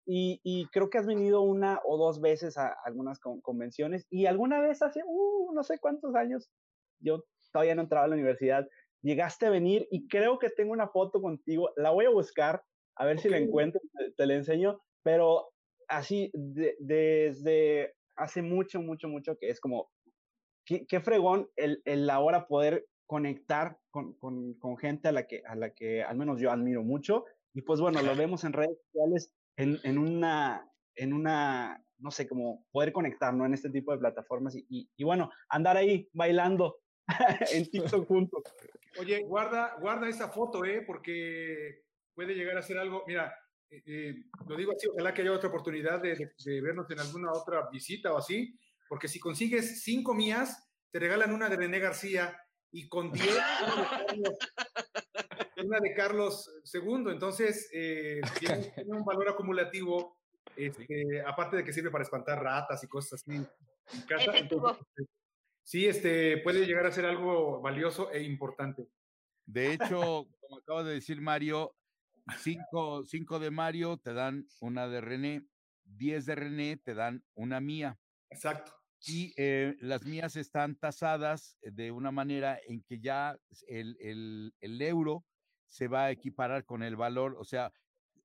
Y, 0.06 0.40
y 0.42 0.66
creo 0.68 0.90
que 0.90 0.98
has 0.98 1.06
venido 1.06 1.42
una 1.42 1.80
o 1.84 1.96
dos 1.96 2.20
veces 2.20 2.58
a 2.58 2.74
algunas 2.84 3.20
con- 3.20 3.40
convenciones 3.40 4.06
y 4.10 4.26
alguna 4.26 4.60
vez 4.60 4.82
hace, 4.82 5.02
uh, 5.04 5.52
no 5.52 5.62
sé 5.62 5.78
cuántos 5.78 6.14
años, 6.16 6.50
yo 6.98 7.24
todavía 7.52 7.74
no 7.76 7.82
entraba 7.82 8.04
a 8.06 8.08
la 8.08 8.14
universidad, 8.16 8.68
llegaste 9.02 9.46
a 9.46 9.50
venir 9.50 9.86
y 9.90 10.06
creo 10.08 10.38
que 10.38 10.50
tengo 10.50 10.72
una 10.72 10.88
foto 10.88 11.20
contigo, 11.20 11.70
la 11.76 11.90
voy 11.90 12.06
a 12.06 12.10
buscar, 12.10 12.62
a 12.96 13.04
ver 13.06 13.18
si 13.18 13.28
la 13.28 13.38
encuentro, 13.38 13.80
te, 13.96 14.12
te 14.12 14.26
la 14.26 14.34
enseño, 14.34 14.80
pero 15.02 15.52
así 15.88 16.30
de- 16.34 16.76
desde 16.78 17.94
hace 18.16 18.42
mucho, 18.42 18.80
mucho, 18.82 19.08
mucho 19.08 19.38
que 19.38 19.48
es 19.48 19.60
como, 19.60 19.90
qué, 20.64 20.86
qué 20.86 21.00
fregón 21.00 21.48
el, 21.56 21.82
el 21.84 22.08
ahora 22.10 22.46
poder 22.46 22.86
conectar 23.06 23.78
con, 23.90 24.12
con, 24.18 24.54
con 24.54 24.76
gente 24.76 25.08
a 25.08 25.12
la, 25.12 25.26
que, 25.26 25.42
a 25.46 25.56
la 25.56 25.70
que 25.74 26.02
al 26.02 26.16
menos 26.16 26.40
yo 26.40 26.52
admiro 26.52 26.82
mucho. 26.82 27.24
Y 27.54 27.62
pues 27.62 27.80
bueno, 27.80 28.00
lo 28.02 28.14
vemos 28.14 28.44
en 28.44 28.52
redes 28.52 28.78
sociales 28.86 29.34
en, 29.56 29.78
en 29.82 29.98
una, 29.98 30.70
en 30.94 31.12
una, 31.12 31.84
no 31.98 32.10
sé, 32.12 32.28
como 32.28 32.64
poder 32.70 32.92
conectar, 32.92 33.34
¿no? 33.34 33.44
En 33.44 33.54
este 33.54 33.70
tipo 33.70 33.90
de 33.90 33.98
plataformas 33.98 34.54
y, 34.54 34.64
y, 34.68 34.88
y 34.96 35.02
bueno, 35.04 35.30
andar 35.48 35.76
ahí 35.76 36.08
bailando 36.12 36.78
en 37.52 37.64
TikTok 37.70 38.06
juntos. 38.06 38.42
Oye, 38.98 39.22
guarda, 39.22 39.76
guarda 39.80 40.08
esa 40.08 40.28
foto, 40.28 40.64
¿eh? 40.64 40.82
Porque 40.86 41.84
puede 42.14 42.34
llegar 42.34 42.56
a 42.58 42.62
ser 42.62 42.78
algo. 42.78 43.04
Mira, 43.06 43.32
eh, 43.70 43.82
eh, 43.86 44.14
lo 44.48 44.56
digo 44.56 44.72
así, 44.72 44.88
ojalá 44.88 45.14
que 45.14 45.22
haya 45.22 45.32
otra 45.32 45.48
oportunidad 45.48 46.00
de, 46.00 46.16
de- 46.16 46.32
de 46.44 46.60
vernos 46.60 46.90
en 46.90 46.98
alguna 47.00 47.32
otra 47.32 47.68
visita 47.70 48.12
o 48.12 48.18
así, 48.18 48.58
porque 48.88 49.06
si 49.08 49.20
consigues 49.20 49.82
cinco 49.84 50.12
mías, 50.14 50.68
te 50.90 50.98
regalan 50.98 51.32
una 51.32 51.48
de 51.48 51.56
René 51.56 51.78
García 51.78 52.36
y 52.72 52.88
con 52.88 53.12
10 53.12 53.38
una 55.64 55.78
de 55.80 55.94
Carlos, 55.94 56.50
II, 56.72 57.10
entonces 57.10 57.68
eh, 57.72 58.20
tiene, 58.38 58.72
tiene 58.74 58.96
un 58.96 59.04
valor 59.04 59.28
acumulativo, 59.28 60.16
este, 60.56 61.20
aparte 61.26 61.56
de 61.58 61.64
que 61.64 61.72
sirve 61.72 61.90
para 61.90 62.04
espantar 62.04 62.42
ratas 62.42 62.82
y 62.82 62.88
cosas 62.88 63.22
así. 63.22 63.36
en 63.36 64.02
casa, 64.08 64.30
Efectivo. 64.32 64.70
entonces, 64.70 65.06
sí, 65.62 65.86
este, 65.86 66.38
puede 66.38 66.66
llegar 66.66 66.86
a 66.86 66.92
ser 66.92 67.04
algo 67.06 67.60
valioso 67.60 68.10
e 68.12 68.22
importante. 68.22 68.88
De 69.46 69.72
hecho, 69.74 70.28
como 70.40 70.58
acaba 70.58 70.84
de 70.84 70.94
decir 70.94 71.20
Mario, 71.20 71.76
cinco, 72.38 73.04
cinco 73.04 73.38
de 73.38 73.50
Mario 73.50 73.96
te 73.98 74.12
dan 74.12 74.46
una 74.60 74.88
de 74.88 75.00
René, 75.00 75.46
10 75.84 76.26
de 76.26 76.34
René 76.34 76.76
te 76.76 76.94
dan 76.94 77.24
una 77.34 77.60
mía. 77.60 77.98
Exacto. 78.30 78.72
Y 79.06 79.32
eh, 79.38 79.76
las 79.80 80.04
mías 80.04 80.36
están 80.36 80.76
tasadas 80.76 81.56
de 81.62 81.90
una 81.90 82.10
manera 82.10 82.58
en 82.66 82.82
que 82.82 83.00
ya 83.00 83.38
el, 83.66 83.96
el- 84.00 84.54
el 84.60 84.82
euro 84.82 85.24
se 85.68 85.88
va 85.88 86.04
a 86.06 86.10
equiparar 86.10 86.64
con 86.66 86.82
el 86.82 86.96
valor, 86.96 87.36
o 87.38 87.44
sea, 87.44 87.72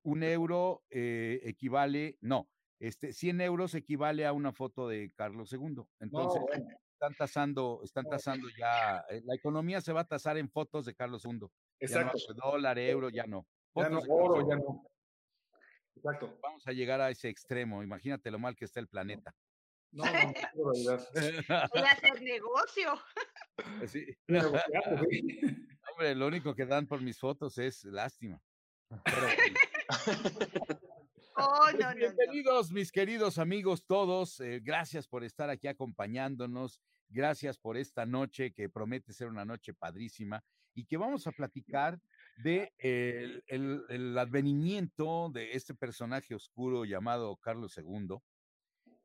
un 0.04 0.22
euro 0.24 0.84
eh, 0.90 1.40
equivale, 1.44 2.18
no, 2.22 2.50
este, 2.80 3.14
100 3.14 3.40
euros 3.42 3.74
equivale 3.74 4.26
a 4.26 4.34
una 4.34 4.52
foto 4.52 4.88
de 4.88 5.12
Carlos 5.16 5.50
II. 5.54 5.76
No, 5.76 5.90
Entonces, 6.00 6.42
bueno, 6.42 6.66
están 6.96 7.14
tasando, 7.14 7.82
están 7.84 8.06
tasando 8.06 8.48
ya, 8.58 9.04
eh, 9.10 9.22
la 9.26 9.36
economía 9.36 9.82
se 9.82 9.92
va 9.92 10.02
a 10.02 10.08
tasar 10.08 10.38
en 10.38 10.50
fotos 10.50 10.86
de 10.86 10.96
Carlos. 10.96 11.24
Ya 11.24 11.34
no 11.34 11.52
exacto. 11.80 12.34
dólar, 12.34 12.80
euro, 12.80 13.10
ya 13.10 13.26
no. 13.26 13.46
Ya 13.76 13.90
no, 13.90 14.00
oro, 14.08 14.48
ya 14.48 14.56
no. 14.56 14.86
Exacto. 15.96 16.40
Vamos 16.42 16.66
a 16.66 16.72
llegar 16.72 17.02
a 17.02 17.10
ese 17.10 17.28
extremo. 17.30 17.84
Imagínate 17.84 18.32
lo 18.32 18.40
mal 18.40 18.56
que 18.56 18.66
está 18.66 18.80
el 18.80 18.88
planeta. 18.88 19.36
No, 19.92 20.06
no. 20.06 20.12
Voy 20.56 20.88
a 21.82 21.92
hacer 21.92 22.22
negocio. 22.22 22.94
Sí. 23.88 24.06
Hombre, 25.92 26.16
lo 26.16 26.28
único 26.28 26.56
que 26.56 26.66
dan 26.66 26.88
por 26.88 27.02
mis 27.02 27.20
fotos 27.20 27.58
es 27.58 27.84
lástima. 27.84 28.42
Pero, 29.04 29.28
Oh, 31.38 31.60
pues, 31.64 31.76
no, 31.80 31.90
no. 31.90 31.96
bienvenidos, 31.96 32.72
mis 32.72 32.92
queridos 32.92 33.38
amigos 33.38 33.86
todos. 33.86 34.40
eh, 34.40 34.62
gracias 34.64 35.08
por 35.08 35.24
estar 35.24 35.50
aquí 35.50 35.68
acompañándonos. 35.68 36.82
Gracias 37.10 37.58
por 37.58 37.78
esta 37.78 38.06
noche 38.06 38.54
que 38.54 38.70
promete 38.70 39.14
ser 39.14 39.28
una 39.28 39.46
noche 39.46 39.74
padrísima 39.74 40.44
y 40.74 40.86
que 40.86 40.98
vamos 40.98 41.28
a 41.28 41.32
platicar 41.32 42.00
de 42.44 42.74
el, 42.78 43.44
el- 43.48 43.84
el 43.90 44.18
advenimiento 44.18 45.30
de 45.32 45.52
este 45.54 45.76
personaje 45.76 46.34
oscuro 46.36 46.84
llamado 46.86 47.36
Carlos 47.38 47.78
II 47.78 48.18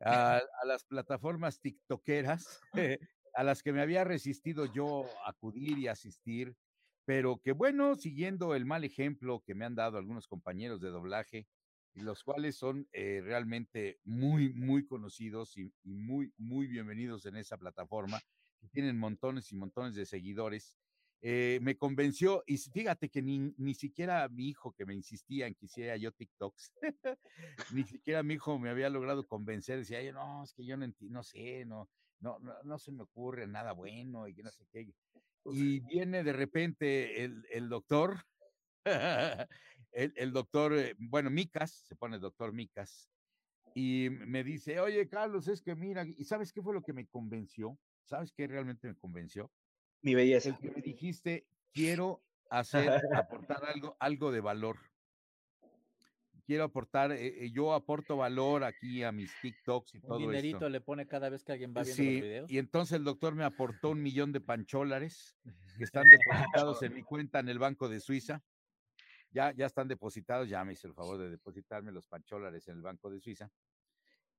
a, 0.00 0.40
a 0.62 0.66
las 0.66 0.84
plataformas 0.84 1.60
tiktokeras 1.60 2.60
a 3.34 3.44
las 3.44 3.62
que 3.62 3.72
me 3.72 3.82
había 3.82 4.04
resistido 4.04 4.66
yo 4.66 5.04
acudir 5.26 5.78
y 5.78 5.88
asistir, 5.88 6.56
pero 7.04 7.38
que 7.38 7.52
bueno, 7.52 7.94
siguiendo 7.96 8.54
el 8.54 8.64
mal 8.66 8.84
ejemplo 8.84 9.42
que 9.44 9.54
me 9.54 9.64
han 9.64 9.74
dado 9.74 9.98
algunos 9.98 10.26
compañeros 10.26 10.80
de 10.80 10.88
doblaje, 10.90 11.46
y 11.94 12.00
los 12.02 12.22
cuales 12.24 12.56
son 12.56 12.88
eh, 12.92 13.20
realmente 13.22 14.00
muy, 14.04 14.52
muy 14.52 14.86
conocidos 14.86 15.56
y, 15.56 15.72
y 15.82 15.94
muy, 15.94 16.32
muy 16.36 16.66
bienvenidos 16.68 17.26
en 17.26 17.36
esa 17.36 17.58
plataforma, 17.58 18.20
que 18.60 18.68
tienen 18.68 18.98
montones 18.98 19.50
y 19.52 19.56
montones 19.56 19.94
de 19.94 20.06
seguidores. 20.06 20.78
eh, 21.22 21.58
me 21.62 21.76
convenció, 21.76 22.42
y 22.46 22.56
fíjate 22.58 23.10
que 23.10 23.20
ni, 23.22 23.52
ni 23.58 23.74
siquiera 23.74 24.28
mi 24.30 24.48
hijo 24.48 24.72
que 24.72 24.86
me 24.86 24.94
insistía 24.94 25.46
en 25.46 25.54
que 25.54 25.66
hiciera 25.66 25.96
yo 25.98 26.12
TikToks, 26.12 26.72
ni 27.68 27.84
siquiera 27.84 28.22
mi 28.22 28.34
hijo 28.34 28.58
me 28.58 28.70
había 28.70 28.90
logrado 28.90 29.26
convencer, 29.26 29.78
decía, 29.78 29.98
"Ay, 29.98 30.12
no, 30.12 30.44
es 30.44 30.52
que 30.54 30.64
yo 30.66 30.76
no, 30.76 30.86
no 31.00 31.22
sé, 31.22 31.64
no, 31.66 31.90
no, 32.20 32.38
no, 32.40 32.54
no 32.64 32.78
se 32.78 32.92
me 32.92 33.02
ocurre 33.04 33.46
nada 33.46 33.72
bueno 33.72 34.28
y 34.28 34.34
no 34.34 34.50
sé 34.50 34.66
qué. 34.72 34.92
Y 35.44 35.80
viene 35.80 36.22
de 36.24 36.32
repente 36.32 37.24
el, 37.24 37.44
el 37.50 37.68
doctor, 37.68 38.18
el, 39.92 40.12
el 40.16 40.32
doctor, 40.32 40.72
eh, 40.76 40.94
bueno, 40.98 41.30
Micas, 41.30 41.70
se 41.86 41.96
pone 41.96 42.18
doctor 42.18 42.52
Micas, 42.52 43.10
y 43.74 44.08
me 44.10 44.42
dice, 44.42 44.80
oye, 44.80 45.08
Carlos, 45.08 45.46
es 45.48 45.62
que 45.62 45.74
mira, 45.76 46.04
¿y 46.04 46.24
sabes 46.24 46.52
qué 46.52 46.60
fue 46.62 46.74
lo 46.74 46.82
que 46.82 46.92
me 46.92 47.06
convenció? 47.06 47.78
¿Sabes 48.04 48.32
qué 48.32 48.46
realmente 48.48 48.88
me 48.88 48.96
convenció? 48.96 49.52
Mi 50.02 50.14
belleza. 50.14 50.48
El 50.50 50.58
que 50.58 50.70
me 50.70 50.82
dijiste, 50.82 51.46
quiero 51.72 52.24
hacer, 52.50 52.90
aportar 53.14 53.64
algo, 53.64 53.96
algo 54.00 54.32
de 54.32 54.40
valor. 54.40 54.76
Quiero 56.46 56.64
aportar, 56.64 57.12
eh, 57.12 57.44
eh, 57.44 57.50
yo 57.52 57.74
aporto 57.74 58.16
valor 58.16 58.64
aquí 58.64 59.04
a 59.04 59.12
mis 59.12 59.30
TikToks 59.40 59.94
y 59.94 59.98
Un 59.98 60.02
todo 60.02 60.18
dinerito 60.18 60.56
esto. 60.56 60.68
le 60.68 60.80
pone 60.80 61.06
cada 61.06 61.28
vez 61.28 61.44
que 61.44 61.52
alguien 61.52 61.70
va 61.76 61.82
viendo 61.84 61.94
Sí, 62.02 62.12
los 62.14 62.22
videos. 62.22 62.50
y 62.50 62.58
entonces 62.58 62.96
el 62.96 63.04
doctor 63.04 63.36
me 63.36 63.44
aportó 63.44 63.90
un 63.90 64.02
millón 64.02 64.32
de 64.32 64.40
pancholares 64.40 65.38
que 65.78 65.84
están 65.84 66.06
depositados 66.58 66.82
en 66.82 66.94
mi 66.94 67.04
cuenta 67.04 67.38
en 67.38 67.48
el 67.50 67.60
Banco 67.60 67.88
de 67.88 68.00
Suiza. 68.00 68.42
Ya, 69.30 69.52
ya 69.52 69.66
están 69.66 69.88
depositados, 69.88 70.48
ya 70.48 70.64
me 70.64 70.72
hizo 70.72 70.88
el 70.88 70.94
favor 70.94 71.18
de 71.18 71.30
depositarme 71.30 71.92
los 71.92 72.06
pancholares 72.06 72.66
en 72.68 72.76
el 72.76 72.82
Banco 72.82 73.10
de 73.10 73.20
Suiza. 73.20 73.50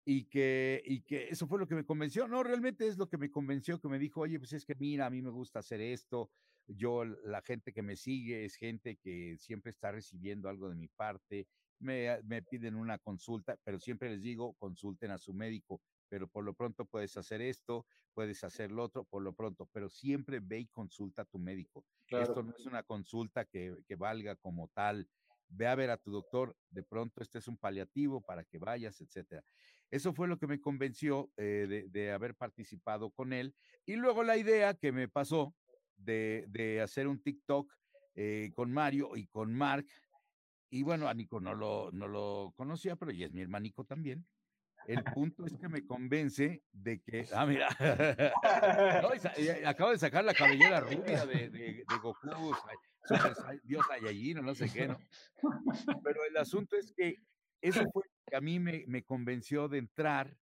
Y 0.04 0.26
que, 0.26 0.82
y 0.84 1.02
que 1.02 1.30
eso 1.30 1.48
fue 1.48 1.60
lo 1.60 1.68
que 1.68 1.76
me 1.76 1.86
convenció. 1.86 2.28
No, 2.28 2.44
realmente 2.44 2.88
es 2.88 2.98
lo 2.98 3.08
que 3.08 3.18
me 3.18 3.30
convenció, 3.30 3.80
que 3.80 3.88
me 3.88 4.00
dijo, 4.00 4.22
oye, 4.22 4.40
pues 4.40 4.54
es 4.54 4.66
que 4.66 4.76
mira, 4.76 5.06
a 5.06 5.10
mí 5.10 5.22
me 5.22 5.30
gusta 5.30 5.60
hacer 5.60 5.80
esto. 5.80 6.32
Yo, 6.68 7.06
la 7.06 7.42
gente 7.42 7.72
que 7.72 7.82
me 7.84 7.96
sigue 7.96 8.46
es 8.46 8.56
gente 8.56 8.98
que 8.98 9.38
siempre 9.38 9.70
está 9.70 9.92
recibiendo 9.92 10.50
algo 10.50 10.70
de 10.70 10.76
mi 10.76 10.88
parte. 10.88 11.48
Me, 11.80 12.22
me 12.24 12.42
piden 12.42 12.76
una 12.76 12.98
consulta, 12.98 13.58
pero 13.64 13.80
siempre 13.80 14.10
les 14.10 14.22
digo, 14.22 14.54
consulten 14.56 15.12
a 15.12 15.18
su 15.18 15.34
médico 15.34 15.82
pero 16.12 16.28
por 16.28 16.44
lo 16.44 16.54
pronto 16.54 16.84
puedes 16.84 17.16
hacer 17.16 17.42
esto, 17.42 17.86
puedes 18.14 18.44
hacer 18.44 18.70
lo 18.70 18.84
otro, 18.84 19.06
por 19.06 19.24
lo 19.24 19.32
pronto, 19.32 19.66
pero 19.72 19.88
siempre 19.88 20.42
ve 20.42 20.60
y 20.60 20.68
consulta 20.68 21.22
a 21.22 21.26
tu 21.26 21.40
médico. 21.40 21.86
Esto 22.10 22.44
no 22.44 22.52
es 22.52 22.66
una 22.66 22.84
consulta 22.84 23.46
que, 23.46 23.78
que 23.88 23.96
valga 23.96 24.36
como 24.36 24.68
tal. 24.74 25.08
Ve 25.48 25.68
a 25.68 25.76
ver 25.76 25.90
a 25.90 25.96
tu 25.96 26.12
doctor, 26.12 26.54
de 26.70 26.84
pronto 26.84 27.22
este 27.22 27.38
es 27.38 27.48
un 27.48 27.56
paliativo 27.56 28.20
para 28.20 28.44
que 28.44 28.58
vayas, 28.58 29.00
etcétera. 29.00 29.42
Eso 29.90 30.12
fue 30.12 30.28
lo 30.28 30.38
que 30.38 30.48
me 30.48 30.60
convenció 30.60 31.32
eh, 31.38 31.66
de, 31.70 31.88
de 31.88 32.12
haber 32.12 32.36
participado 32.36 33.10
con 33.12 33.32
él. 33.32 33.56
Y 33.86 33.96
luego 33.96 34.22
la 34.24 34.36
idea 34.36 34.74
que 34.74 34.92
me 34.92 35.08
pasó 35.08 35.56
de, 35.96 36.44
de 36.50 36.82
hacer 36.82 37.08
un 37.08 37.22
TikTok 37.22 37.72
eh, 38.16 38.52
con 38.54 38.70
Mario 38.74 39.16
y 39.16 39.28
con 39.28 39.54
Mark. 39.54 39.88
Y 40.70 40.84
bueno, 40.84 41.08
a 41.08 41.14
Nico 41.14 41.40
no 41.40 41.56
lo, 41.56 41.90
no 41.94 42.10
lo 42.10 42.54
conocía, 42.58 42.98
pero 42.98 43.12
ya 43.12 43.28
es 43.28 43.32
mi 43.32 43.42
hermanico 43.42 43.86
también. 43.86 44.28
El 44.88 45.04
punto 45.04 45.46
es 45.46 45.58
que 45.58 45.70
me 45.70 45.86
convence 45.86 46.64
de 46.72 47.02
que. 47.02 47.28
Ah, 47.34 47.46
mira. 47.46 47.68
Y 49.38 49.50
acabo 49.66 49.92
de 49.92 49.98
sacar 49.98 50.24
la 50.24 50.34
cabellera 50.34 50.80
rubia 50.82 51.26
de, 51.26 51.84
Goku, 52.02 52.56
Dios 53.64 53.86
Saiyajin 53.88 54.40
o 54.40 54.42
no 54.42 54.56
sé 54.56 54.72
qué, 54.72 54.88
¿no? 54.88 54.98
Pero 56.04 56.24
el 56.30 56.38
asunto 56.38 56.76
es 56.76 56.94
que 56.94 57.18
eso 57.62 57.84
fue 57.92 58.04
que 58.28 58.36
a 58.36 58.42
mí 58.42 58.60
me, 58.60 58.86
me 58.88 59.04
convenció 59.04 59.68
de 59.68 59.80
entrar 59.80 60.36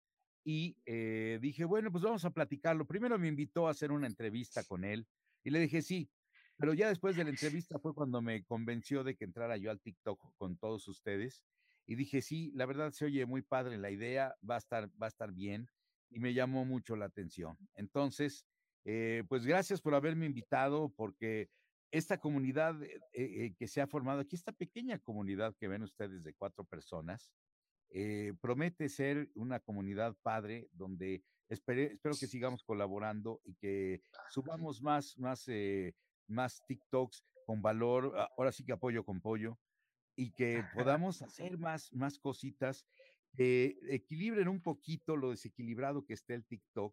y 0.44 0.76
eh, 0.86 1.38
dije, 1.42 1.64
bueno, 1.64 1.90
pues 1.90 2.04
vamos 2.04 2.24
a 2.24 2.30
platicarlo. 2.30 2.86
Primero 2.86 3.18
me 3.18 3.28
invitó 3.28 3.68
a 3.68 3.72
hacer 3.72 3.92
una 3.92 4.06
entrevista 4.06 4.64
con 4.64 4.84
él 4.84 5.06
y 5.44 5.50
le 5.50 5.60
dije 5.60 5.82
sí, 5.82 6.10
pero 6.56 6.74
ya 6.74 6.88
después 6.88 7.16
de 7.16 7.24
la 7.24 7.30
entrevista 7.30 7.78
fue 7.78 7.94
cuando 7.94 8.20
me 8.22 8.44
convenció 8.44 9.04
de 9.04 9.16
que 9.16 9.24
entrara 9.24 9.56
yo 9.56 9.70
al 9.70 9.80
TikTok 9.80 10.20
con 10.36 10.56
todos 10.56 10.88
ustedes 10.88 11.44
y 11.88 11.94
dije 11.96 12.20
sí, 12.20 12.52
la 12.54 12.66
verdad 12.66 12.92
se 12.92 13.06
oye 13.06 13.24
muy 13.26 13.40
padre 13.42 13.78
la 13.78 13.90
idea, 13.90 14.36
va 14.48 14.56
a 14.56 14.58
estar, 14.58 14.88
va 15.02 15.06
a 15.06 15.08
estar 15.08 15.32
bien 15.32 15.66
y 16.10 16.20
me 16.20 16.34
llamó 16.34 16.64
mucho 16.66 16.94
la 16.96 17.06
atención. 17.06 17.56
Entonces, 17.74 18.46
eh, 18.84 19.24
pues 19.28 19.46
gracias 19.46 19.80
por 19.80 19.94
haberme 19.94 20.26
invitado 20.26 20.90
porque 20.94 21.48
esta 21.90 22.18
comunidad 22.18 22.80
eh, 22.82 23.00
eh, 23.14 23.54
que 23.58 23.66
se 23.66 23.80
ha 23.80 23.86
formado 23.86 24.20
aquí, 24.20 24.36
esta 24.36 24.52
pequeña 24.52 24.98
comunidad 24.98 25.56
que 25.58 25.66
ven 25.68 25.82
ustedes 25.82 26.22
de 26.22 26.34
cuatro 26.34 26.64
personas, 26.64 27.32
promete 28.42 28.90
ser 28.90 29.30
una 29.34 29.60
comunidad 29.60 30.14
padre 30.22 30.68
donde 30.72 31.24
espere- 31.48 31.92
espero 31.94 32.14
que 32.20 32.26
sigamos 32.26 32.62
colaborando 32.62 33.40
y 33.44 33.54
que 33.54 34.02
subamos 34.28 34.82
más, 34.82 35.16
más, 35.18 35.46
más 36.26 36.62
TikToks 36.66 37.24
con 37.46 37.62
valor, 37.62 38.12
a- 38.18 38.28
ahora 38.36 38.52
sí 38.52 38.62
que 38.62 38.72
apoyo 38.72 39.02
con 39.04 39.22
pollo, 39.22 39.58
y 40.18 40.32
que 40.32 40.64
podamos 40.74 41.22
hacer 41.22 41.58
más, 41.58 41.92
más 41.92 42.18
cositas 42.18 42.84
que 43.36 43.78
equilibren 43.88 44.48
un 44.48 44.60
poquito 44.60 45.16
lo 45.16 45.30
desequilibrado 45.30 46.04
que 46.04 46.14
esté 46.14 46.34
el 46.34 46.44
TikTok 46.44 46.92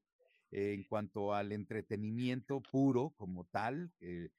eh, 0.51 0.73
en 0.73 0.83
cuanto 0.83 1.33
al 1.33 1.51
entretenimiento 1.51 2.61
puro 2.61 3.15
como 3.17 3.45
tal. 3.45 3.91
eh, 3.99 4.29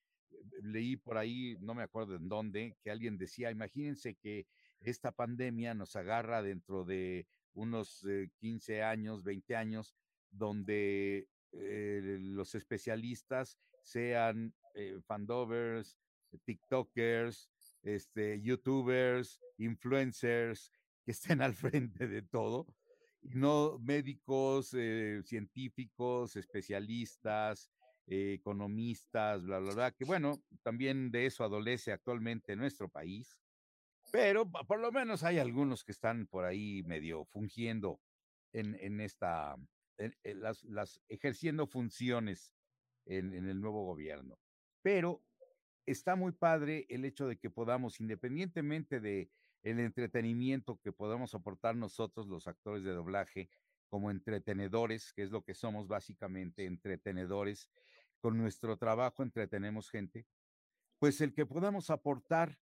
leí 0.63 0.97
por 0.97 1.19
ahí, 1.19 1.57
no 1.61 1.75
me 1.75 1.83
acuerdo 1.83 2.15
en 2.15 2.29
dónde, 2.29 2.77
que 2.85 2.93
alguien 2.93 3.19
decía, 3.19 3.51
imagínense 3.51 4.15
que 4.15 4.47
esta 4.81 5.11
pandemia 5.11 5.75
nos 5.75 5.97
agarra 5.97 6.41
dentro 6.43 6.85
de 6.85 7.27
unos 7.55 8.05
eh, 8.05 8.31
15 8.37 8.85
años, 8.85 9.25
20 9.25 9.57
años, 9.57 9.97
donde 10.31 11.27
eh, 11.51 12.19
los 12.21 12.55
especialistas 12.55 13.59
sean 13.83 14.55
eh, 14.75 15.01
fandovers, 15.07 15.99
TikTokers, 16.45 17.51
este, 17.87 18.41
YouTubers, 18.43 19.41
influencers, 19.59 20.73
que 21.05 21.13
estén 21.13 21.41
al 21.43 21.55
frente 21.81 22.09
de 22.09 22.23
todo, 22.23 22.67
y 23.23 23.31
no 23.31 23.79
médicos, 23.81 24.75
eh, 24.75 25.23
científicos, 25.25 26.37
especialistas, 26.37 27.71
eh, 28.07 28.35
economistas, 28.35 29.43
bla, 29.43 29.59
bla, 29.59 29.75
bla, 29.75 29.91
que 29.93 30.05
bueno, 30.05 30.43
también 30.63 31.11
de 31.11 31.27
eso 31.27 31.45
adolece 31.45 31.93
actualmente 31.93 32.55
nuestro 32.57 32.89
país, 32.89 33.37
pero 34.13 34.51
por 34.51 34.81
lo 34.81 34.93
menos 34.93 35.25
hay 35.25 35.39
algunos 35.39 35.85
que 35.85 35.93
están 35.93 36.27
por 36.27 36.45
ahí 36.45 36.83
medio 36.85 37.25
fungiendo 37.27 38.01
en, 38.53 38.75
en 38.81 39.01
esta, 39.01 39.57
en- 39.99 40.17
en 40.23 40.41
las, 40.41 40.63
las 40.65 41.03
ejerciendo 41.09 41.67
funciones 41.67 42.53
en, 43.07 43.35
en 43.35 43.49
el 43.49 43.61
nuevo 43.61 43.85
gobierno. 43.85 44.39
Pero 44.83 45.25
está 45.87 46.17
muy 46.17 46.33
padre 46.33 46.87
el 46.89 47.05
hecho 47.05 47.27
de 47.27 47.39
que 47.39 47.49
podamos, 47.49 48.01
independientemente 48.01 49.01
de 49.01 49.31
el 49.63 49.81
entretenimiento 49.81 50.79
que 50.81 50.93
podamos 50.93 51.35
aportar 51.35 51.77
nosotros, 51.77 52.27
los 52.29 52.47
actores 52.47 52.85
de 52.85 52.93
doblaje, 52.93 53.49
como 53.89 54.11
entretenedores, 54.11 55.13
que 55.13 55.23
es 55.23 55.31
lo 55.31 55.43
que 55.43 55.55
somos 55.55 55.89
básicamente, 55.89 56.65
entretenedores, 56.65 57.71
con 58.21 58.37
nuestro 58.37 58.77
trabajo 58.77 59.23
entretenemos 59.23 59.91
gente, 59.91 60.27
pues 60.99 61.21
el 61.21 61.35
que 61.35 61.47
podamos 61.47 61.91
aportar 61.91 62.59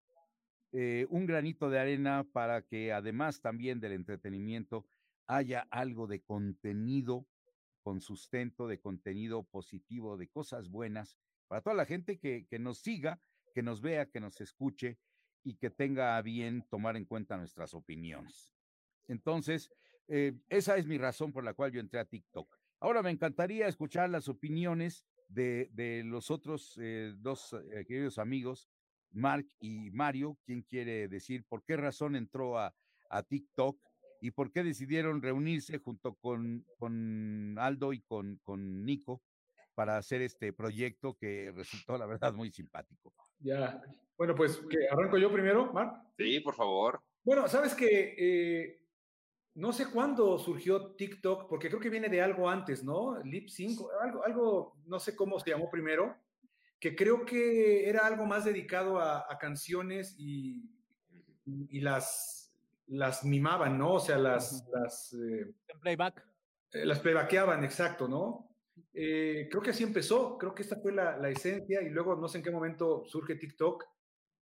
eh, 0.73 1.07
un 1.11 1.27
granito 1.27 1.69
de 1.69 1.79
arena 1.79 2.27
para 2.33 2.63
que 2.63 2.93
además 2.93 3.41
también 3.41 3.81
del 3.81 3.93
entretenimiento 3.93 4.87
haya 5.27 5.67
algo 5.71 6.07
de 6.07 6.23
contenido 6.23 7.27
con 7.83 8.01
sustento, 8.01 8.69
de 8.69 8.81
contenido 8.81 9.43
positivo, 9.43 10.17
de 10.17 10.29
cosas 10.29 10.69
buenas, 10.69 11.17
para 11.51 11.63
toda 11.63 11.75
la 11.75 11.85
gente 11.85 12.21
que, 12.21 12.47
nos 12.61 12.79
siga, 12.79 13.21
que 13.53 13.65
nos 13.65 13.83
vea, 13.83 14.07
que 14.07 14.21
nos 14.21 14.41
escuche 14.41 15.01
y 15.43 15.57
que 15.57 15.69
tenga 15.69 16.17
a 16.17 16.23
bien 16.23 16.65
tomar 16.71 16.97
en 16.97 17.05
cuenta 17.05 17.37
nuestras 17.37 17.75
opiniones. 17.75 18.53
Entonces, 19.09 19.69
eh, 20.07 20.33
esa 20.49 20.77
es 20.77 20.87
mi 20.87 20.97
razón 20.97 21.33
por 21.33 21.43
la 21.43 21.53
cual 21.53 21.73
yo 21.73 21.81
entré 21.81 21.99
a 21.99 22.05
TikTok. 22.05 22.57
Ahora 22.79 23.03
me 23.03 23.11
encantaría 23.11 23.67
escuchar 23.67 24.11
las 24.11 24.29
opiniones 24.29 25.05
de, 25.27 26.03
los 26.07 26.31
otros 26.31 26.79
eh, 26.81 27.15
dos 27.17 27.53
eh, 27.53 27.85
queridos 27.85 28.19
amigos, 28.19 28.71
Mark 29.11 29.49
y 29.59 29.91
Mario, 29.91 30.39
quien 30.45 30.63
quiere 30.63 31.09
decir 31.09 31.45
por 31.49 31.65
qué 31.65 31.77
razón 31.77 32.15
entró 32.15 32.61
a, 32.61 32.73
TikTok 33.29 33.77
y 34.21 34.31
por 34.31 34.53
qué 34.53 34.63
decidieron 34.63 35.21
reunirse 35.21 35.79
junto 35.79 36.15
con, 36.15 36.65
con 36.79 37.57
Aldo 37.59 37.93
y 37.93 38.03
con 38.03 38.39
Nico 38.85 39.21
para 39.81 39.97
hacer 39.97 40.21
este 40.21 40.53
proyecto 40.53 41.17
que 41.17 41.51
resultó, 41.57 41.97
la 41.97 42.05
verdad, 42.05 42.35
muy 42.35 42.51
simpático. 42.51 43.15
Ya. 43.39 43.81
Bueno, 44.19 44.35
pues 44.35 44.59
que 44.69 44.77
arranco 44.91 45.17
yo 45.17 45.33
primero, 45.33 45.73
Marc. 45.73 46.03
Sí, 46.19 46.39
por 46.41 46.55
favor. 46.55 47.01
Bueno, 47.25 47.49
sabes 47.49 47.75
que 47.75 48.15
eh, 48.19 48.87
no 49.55 49.73
sé 49.73 49.91
cuándo 49.91 50.39
surgió 50.39 50.95
TikTok, 50.97 51.49
porque 51.49 51.69
creo 51.71 51.81
que 51.81 51.89
viene 51.89 52.11
de 52.11 52.21
algo 52.21 52.51
antes, 52.51 52.85
¿no? 52.85 53.23
Lip 53.25 53.49
Sync, 53.49 53.81
algo, 54.03 54.23
algo, 54.23 54.77
no 54.85 55.01
sé 55.01 55.17
cómo 55.17 55.41
se 55.41 55.49
llamó 55.49 55.71
primero, 55.71 56.15
que 56.79 56.95
creo 56.95 57.25
que 57.25 57.89
era 57.89 58.07
algo 58.07 58.27
más 58.27 58.45
dedicado 58.45 58.99
a, 58.99 59.33
a 59.33 59.39
canciones 59.39 60.15
y, 60.19 60.63
y 61.47 61.81
las, 61.81 62.55
las 62.87 63.25
mimaban, 63.25 63.79
¿no? 63.79 63.95
O 63.95 64.01
sea, 64.01 64.19
las, 64.19 64.69
las, 64.71 65.15
eh, 65.15 65.55
En 65.69 65.81
playback. 65.81 66.23
eh, 66.73 66.85
las 66.85 66.99
playbackeaban, 67.01 67.65
exacto, 67.65 68.07
¿no? 68.09 68.50
Eh, 68.93 69.49
creo 69.51 69.63
que 69.63 69.71
así 69.71 69.83
empezó, 69.83 70.37
creo 70.39 70.55
que 70.55 70.63
esta 70.63 70.77
fue 70.77 70.93
la, 70.93 71.17
la 71.17 71.31
esencia 71.31 71.83
y 71.83 71.91
luego 71.91 72.17
no 72.17 72.29
sé 72.29 72.39
en 72.39 72.45
qué 72.45 72.51
momento 72.51 73.05
surge 73.07 73.37
TikTok, 73.37 73.85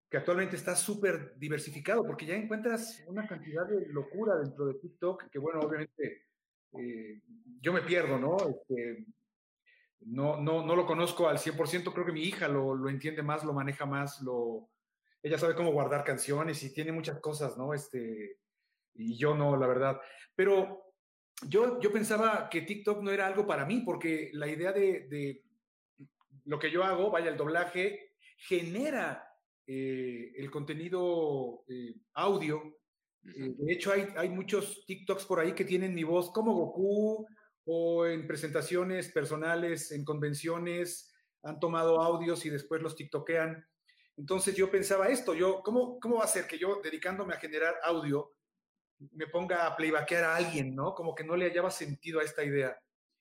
que 0.08 0.16
actualmente 0.16 0.56
está 0.56 0.76
súper 0.76 1.34
diversificado 1.36 2.04
porque 2.04 2.26
ya 2.26 2.36
encuentras 2.36 3.02
una 3.06 3.26
cantidad 3.26 3.66
de 3.66 3.86
locura 3.88 4.36
dentro 4.36 4.66
de 4.66 4.74
TikTok 4.74 5.28
que 5.30 5.38
bueno, 5.38 5.60
obviamente 5.60 6.26
eh, 6.72 7.20
yo 7.60 7.72
me 7.72 7.82
pierdo, 7.82 8.18
¿no? 8.18 8.36
Este, 8.48 9.06
no, 10.00 10.40
no, 10.40 10.64
no 10.64 10.76
lo 10.76 10.86
conozco 10.86 11.28
al 11.28 11.38
100%, 11.38 11.92
creo 11.92 12.06
que 12.06 12.12
mi 12.12 12.22
hija 12.22 12.48
lo, 12.48 12.74
lo 12.74 12.88
entiende 12.88 13.22
más, 13.22 13.44
lo 13.44 13.52
maneja 13.52 13.86
más, 13.86 14.20
lo, 14.22 14.70
ella 15.22 15.38
sabe 15.38 15.56
cómo 15.56 15.72
guardar 15.72 16.04
canciones 16.04 16.62
y 16.62 16.72
tiene 16.72 16.92
muchas 16.92 17.18
cosas, 17.18 17.56
¿no? 17.56 17.74
Este, 17.74 18.38
y 18.94 19.16
yo 19.16 19.34
no, 19.34 19.56
la 19.56 19.66
verdad. 19.66 20.00
Pero 20.34 20.85
yo, 21.42 21.80
yo 21.80 21.92
pensaba 21.92 22.48
que 22.48 22.62
TikTok 22.62 23.02
no 23.02 23.10
era 23.10 23.26
algo 23.26 23.46
para 23.46 23.66
mí, 23.66 23.80
porque 23.80 24.30
la 24.32 24.48
idea 24.48 24.72
de, 24.72 25.06
de 25.08 25.44
lo 26.44 26.58
que 26.58 26.70
yo 26.70 26.84
hago, 26.84 27.10
vaya, 27.10 27.30
el 27.30 27.36
doblaje, 27.36 28.12
genera 28.36 29.28
eh, 29.66 30.32
el 30.36 30.50
contenido 30.50 31.64
eh, 31.68 31.94
audio. 32.14 32.78
Eh, 33.24 33.54
de 33.58 33.72
hecho, 33.72 33.92
hay, 33.92 34.06
hay 34.16 34.28
muchos 34.28 34.84
TikToks 34.86 35.26
por 35.26 35.40
ahí 35.40 35.52
que 35.52 35.64
tienen 35.64 35.94
mi 35.94 36.04
voz 36.04 36.30
como 36.30 36.54
Goku 36.54 37.26
o 37.64 38.06
en 38.06 38.26
presentaciones 38.26 39.10
personales, 39.10 39.90
en 39.90 40.04
convenciones, 40.04 41.12
han 41.42 41.58
tomado 41.58 42.00
audios 42.00 42.46
y 42.46 42.50
después 42.50 42.80
los 42.80 42.94
tiktokean. 42.94 43.66
Entonces 44.16 44.54
yo 44.54 44.70
pensaba 44.70 45.08
esto, 45.08 45.34
yo, 45.34 45.62
¿cómo, 45.62 45.98
¿cómo 46.00 46.18
va 46.18 46.24
a 46.24 46.28
ser 46.28 46.46
que 46.46 46.58
yo, 46.58 46.80
dedicándome 46.82 47.34
a 47.34 47.40
generar 47.40 47.74
audio, 47.82 48.35
me 49.12 49.26
ponga 49.26 49.66
a 49.66 49.76
playbackear 49.76 50.24
a 50.24 50.36
alguien, 50.36 50.74
¿no? 50.74 50.94
Como 50.94 51.14
que 51.14 51.24
no 51.24 51.36
le 51.36 51.46
hallaba 51.46 51.70
sentido 51.70 52.20
a 52.20 52.24
esta 52.24 52.44
idea. 52.44 52.78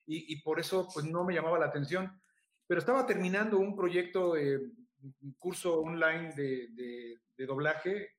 Y, 0.07 0.39
por 0.43 0.59
eso, 0.59 0.87
pues, 0.93 1.05
no 1.05 1.23
me 1.23 1.33
llamaba 1.33 1.57
la 1.57 1.65
atención. 1.65 2.21
Pero 2.67 2.79
estaba 2.79 3.07
terminando 3.07 3.57
un 3.57 3.75
proyecto, 3.75 4.37
eh, 4.37 4.57
un 4.57 5.33
curso 5.39 5.81
online 5.81 6.33
de, 6.35 7.19
doblaje, 7.45 8.11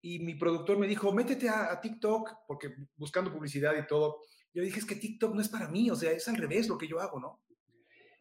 y 0.00 0.20
mi 0.20 0.34
productor 0.34 0.78
me 0.78 0.86
dijo, 0.86 1.12
métete 1.12 1.48
a, 1.48 1.72
a, 1.72 1.80
TikTok, 1.80 2.30
porque 2.46 2.74
buscando 2.96 3.32
publicidad 3.32 3.74
y 3.76 3.86
todo. 3.86 4.20
Yo 4.54 4.62
dije, 4.62 4.78
es 4.78 4.86
que 4.86 4.94
TikTok 4.94 5.34
no 5.34 5.40
es 5.40 5.48
para 5.48 5.68
mí, 5.68 5.90
o 5.90 5.96
sea, 5.96 6.12
es 6.12 6.28
al 6.28 6.36
revés 6.36 6.68
lo 6.68 6.78
que 6.78 6.86
yo 6.86 7.00
hago, 7.00 7.18
¿no? 7.18 7.40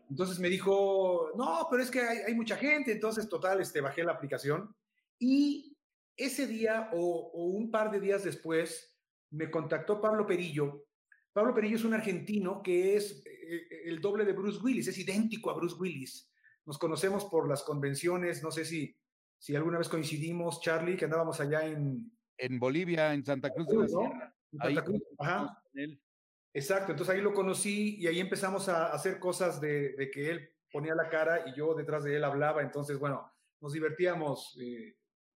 Entonces 0.09 0.39
me 0.39 0.49
dijo, 0.49 1.31
no, 1.35 1.67
pero 1.69 1.83
es 1.83 1.91
que 1.91 2.01
hay, 2.01 2.17
hay 2.27 2.33
mucha 2.33 2.57
gente, 2.57 2.91
entonces, 2.91 3.29
total, 3.29 3.61
este, 3.61 3.81
bajé 3.81 4.03
la 4.03 4.13
aplicación 4.13 4.75
y 5.19 5.74
ese 6.17 6.47
día 6.47 6.89
o, 6.93 7.32
o, 7.34 7.45
un 7.45 7.71
par 7.71 7.91
de 7.91 7.99
días 7.99 8.23
después 8.23 8.97
me 9.32 9.49
contactó 9.49 9.99
Pablo 10.01 10.25
Perillo. 10.25 10.88
Pablo 11.34 11.54
Perillo 11.54 11.75
es 11.75 11.84
un 11.84 11.93
argentino 11.93 12.62
que 12.63 12.95
es 12.95 13.23
eh, 13.25 13.67
el 13.86 13.99
doble 13.99 14.25
de 14.25 14.34
Bruce 14.34 14.60
Willis, 14.63 14.88
es 14.88 14.97
idéntico 14.97 15.49
a 15.49 15.56
Bruce 15.56 15.75
Willis. 15.75 16.32
Nos 16.65 16.78
conocemos 16.78 17.25
por 17.25 17.47
las 17.49 17.63
convenciones, 17.63 18.41
no 18.41 18.51
sé 18.51 18.65
si, 18.65 18.95
si 19.38 19.56
alguna 19.56 19.78
vez 19.78 19.89
coincidimos, 19.89 20.62
Charlie, 20.62 20.97
que 20.97 21.06
andábamos 21.06 21.39
allá 21.39 21.65
en... 21.65 22.12
En 22.38 22.60
Bolivia, 22.60 23.13
en 23.13 23.23
Santa 23.23 23.49
Cruz 23.51 23.67
de 23.67 23.78
la 23.78 23.88
Sierra. 23.88 24.36
¿no? 24.51 24.63
Santa 24.63 24.84
Cruz, 24.84 25.01
ajá. 25.19 25.62
Exacto, 26.54 26.91
entonces 26.91 27.13
ahí 27.13 27.21
lo 27.21 27.34
conocí 27.34 27.97
y 27.99 28.08
ahí 28.08 28.21
empezamos 28.21 28.69
a 28.69 28.93
hacer 28.93 29.19
cosas 29.19 29.60
de, 29.60 29.93
de, 29.97 30.10
que 30.10 30.32
él 30.32 30.49
ponía 30.71 30.95
la 30.95 31.10
cara 31.10 31.43
y 31.49 31.54
yo 31.54 31.75
detrás 31.75 32.06
de 32.06 32.15
él 32.15 32.23
hablaba, 32.23 32.62
entonces, 32.62 32.97
bueno, 32.97 33.30
nos 33.60 33.73
divertíamos 33.73 34.58
eh, 34.62 34.95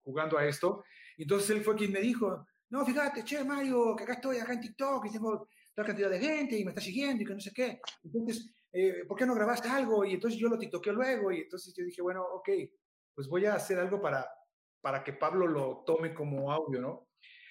jugando 0.08 0.38
a 0.38 0.46
esto. 0.46 0.84
Entonces 1.18 1.50
él 1.50 1.62
fue 1.62 1.76
quien 1.76 1.92
me 1.92 2.00
dijo, 2.00 2.46
no, 2.70 2.84
fíjate, 2.84 3.24
che, 3.24 3.44
Mario, 3.44 3.94
que 3.94 4.04
acá 4.04 4.14
estoy, 4.14 4.38
acá 4.38 4.54
en 4.54 4.60
TikTok, 4.60 5.04
y 5.06 5.12
tengo 5.12 5.48
tal 5.74 5.84
cantidad 5.84 6.08
de 6.08 6.18
gente 6.18 6.58
y 6.58 6.64
me 6.64 6.70
está 6.70 6.80
siguiendo 6.80 7.22
y 7.22 7.26
que 7.26 7.34
no 7.34 7.40
sé 7.40 7.52
qué. 7.52 7.80
Entonces, 8.02 8.50
eh, 8.72 9.04
¿por 9.06 9.18
qué 9.18 9.26
no 9.26 9.34
grabaste 9.34 9.68
algo? 9.68 10.04
Y 10.06 10.14
entonces 10.14 10.40
yo 10.40 10.48
lo 10.48 10.58
tiktokeo 10.58 10.94
luego 10.94 11.30
y 11.30 11.40
entonces 11.40 11.74
yo 11.76 11.84
dije, 11.84 12.00
bueno, 12.00 12.22
ok, 12.22 12.48
pues 13.14 13.28
voy 13.28 13.44
a 13.44 13.54
hacer 13.54 13.78
algo 13.78 14.00
para, 14.00 14.26
para 14.80 15.04
que 15.04 15.12
Pablo 15.12 15.46
lo 15.46 15.84
tome 15.84 16.14
como 16.14 16.50
audio, 16.50 16.80
¿no? 16.80 17.08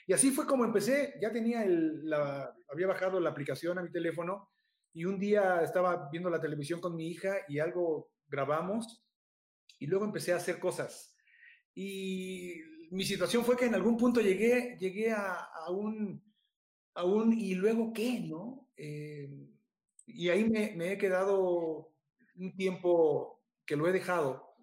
Y 0.08 0.14
así 0.14 0.32
fue 0.32 0.48
como 0.48 0.66
empecé, 0.66 1.14
ya 1.22 1.32
tenía 1.32 1.64
el, 1.64 2.10
la, 2.10 2.56
había 2.70 2.88
bajado 2.88 3.20
la 3.20 3.30
aplicación 3.30 3.78
a 3.78 3.84
mi 3.84 3.92
teléfono 3.92 4.50
y 4.94 5.06
un 5.06 5.20
día 5.20 5.62
estaba 5.62 6.10
viendo 6.10 6.30
la 6.30 6.42
televisión 6.42 6.80
con 6.80 6.96
mi 6.96 7.10
hija 7.10 7.36
y 7.48 7.60
algo 7.60 8.10
grabamos 8.28 9.06
y 9.80 9.88
luego 9.88 10.06
empecé 10.06 10.34
a 10.34 10.38
hacer 10.38 10.60
cosas. 10.60 11.17
Y 11.80 12.60
mi 12.90 13.06
situación 13.06 13.46
fue 13.46 13.56
que 13.56 13.66
en 13.66 13.76
algún 13.76 13.98
punto 13.98 14.20
llegué, 14.20 14.76
llegué 14.80 15.12
a, 15.12 15.34
a 15.36 15.70
un, 15.70 16.20
a 16.96 17.04
un, 17.04 17.32
¿y 17.32 17.54
luego 17.54 17.94
qué? 17.94 18.20
¿no? 18.20 18.72
Eh, 18.76 19.30
y 20.08 20.28
ahí 20.30 20.50
me, 20.50 20.74
me, 20.76 20.94
he 20.94 20.98
quedado 20.98 21.94
un 22.36 22.56
tiempo 22.56 23.44
que 23.64 23.76
lo 23.76 23.88
he 23.88 23.92
dejado. 23.92 24.56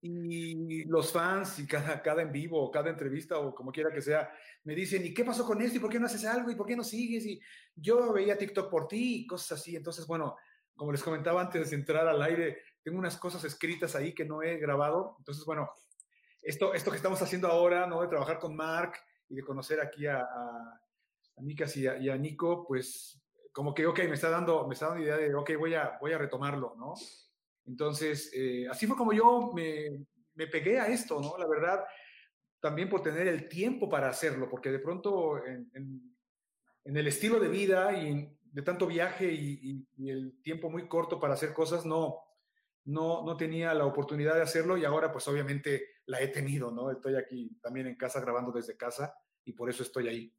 Y 0.00 0.82
los 0.86 1.12
fans, 1.12 1.60
y 1.60 1.66
cada, 1.68 2.02
cada 2.02 2.22
en 2.22 2.32
vivo, 2.32 2.72
cada 2.72 2.90
entrevista, 2.90 3.38
o 3.38 3.54
como 3.54 3.70
quiera 3.70 3.92
que 3.92 4.02
sea, 4.02 4.28
me 4.64 4.74
dicen, 4.74 5.06
¿y 5.06 5.14
qué 5.14 5.24
pasó 5.24 5.46
con 5.46 5.62
esto? 5.62 5.76
¿Y 5.76 5.80
por 5.80 5.90
qué 5.90 6.00
no 6.00 6.06
haces 6.06 6.24
algo? 6.24 6.50
¿Y 6.50 6.56
por 6.56 6.66
qué 6.66 6.74
no 6.74 6.82
sigues? 6.82 7.24
Y 7.24 7.40
yo 7.76 8.12
veía 8.12 8.36
TikTok 8.36 8.68
por 8.68 8.88
ti 8.88 9.20
y 9.20 9.26
cosas 9.28 9.60
así. 9.60 9.76
Entonces, 9.76 10.08
bueno, 10.08 10.34
como 10.74 10.90
les 10.90 11.04
comentaba 11.04 11.40
antes 11.40 11.70
de 11.70 11.76
entrar 11.76 12.08
al 12.08 12.20
aire, 12.20 12.58
tengo 12.82 12.98
unas 12.98 13.16
cosas 13.16 13.44
escritas 13.44 13.94
ahí 13.94 14.12
que 14.12 14.24
no 14.24 14.42
he 14.42 14.56
grabado. 14.56 15.14
Entonces, 15.20 15.44
bueno, 15.44 15.70
esto, 16.48 16.72
esto 16.72 16.90
que 16.90 16.96
estamos 16.96 17.20
haciendo 17.20 17.48
ahora, 17.48 17.86
¿no? 17.86 18.00
De 18.00 18.08
trabajar 18.08 18.38
con 18.38 18.56
Mark 18.56 18.94
y 19.28 19.34
de 19.34 19.42
conocer 19.42 19.80
aquí 19.80 20.06
a, 20.06 20.20
a, 20.22 20.80
Micas 21.40 21.76
y 21.76 21.86
a, 21.86 22.16
Nico, 22.16 22.66
pues 22.66 23.20
como 23.52 23.74
que, 23.74 23.86
ok, 23.86 23.98
me 24.08 24.14
está 24.14 24.30
dando, 24.30 24.66
me 24.66 24.72
está 24.72 24.88
dando 24.88 25.04
idea 25.04 25.18
de, 25.18 25.34
ok, 25.34 25.50
voy 25.58 25.74
a, 25.74 25.98
voy 26.00 26.12
a 26.12 26.18
retomarlo, 26.18 26.74
¿no? 26.76 26.94
Entonces, 27.66 28.32
eh, 28.34 28.66
así 28.68 28.86
fue 28.86 28.96
como 28.96 29.12
yo 29.12 29.52
me, 29.54 30.06
me, 30.34 30.46
pegué 30.46 30.80
a 30.80 30.86
esto, 30.88 31.20
¿no? 31.20 31.36
La 31.36 31.46
verdad, 31.46 31.84
también 32.60 32.88
por 32.88 33.02
tener 33.02 33.28
el 33.28 33.46
tiempo 33.46 33.88
para 33.88 34.08
hacerlo, 34.08 34.48
porque 34.48 34.70
de 34.70 34.78
pronto 34.78 35.44
en, 35.44 35.70
en, 35.74 36.96
el 36.96 37.06
estilo 37.06 37.38
de 37.38 37.48
vida 37.48 37.92
y 37.92 38.26
de 38.40 38.62
tanto 38.62 38.86
viaje 38.86 39.30
y, 39.30 39.86
el 39.98 40.40
tiempo 40.42 40.70
muy 40.70 40.88
corto 40.88 41.20
para 41.20 41.34
hacer 41.34 41.52
cosas, 41.52 41.84
no, 41.84 42.16
no, 42.88 43.22
no 43.22 43.36
tenía 43.36 43.74
la 43.74 43.84
oportunidad 43.84 44.34
de 44.34 44.40
hacerlo 44.40 44.78
y 44.78 44.84
ahora 44.86 45.12
pues 45.12 45.28
obviamente 45.28 45.88
la 46.06 46.22
he 46.22 46.28
tenido, 46.28 46.70
¿no? 46.70 46.90
Estoy 46.90 47.16
aquí 47.16 47.58
también 47.60 47.86
en 47.86 47.96
casa 47.96 48.18
grabando 48.18 48.50
desde 48.50 48.78
casa 48.78 49.14
y 49.44 49.52
por 49.52 49.68
eso 49.68 49.82
estoy 49.82 50.08
ahí. 50.08 50.34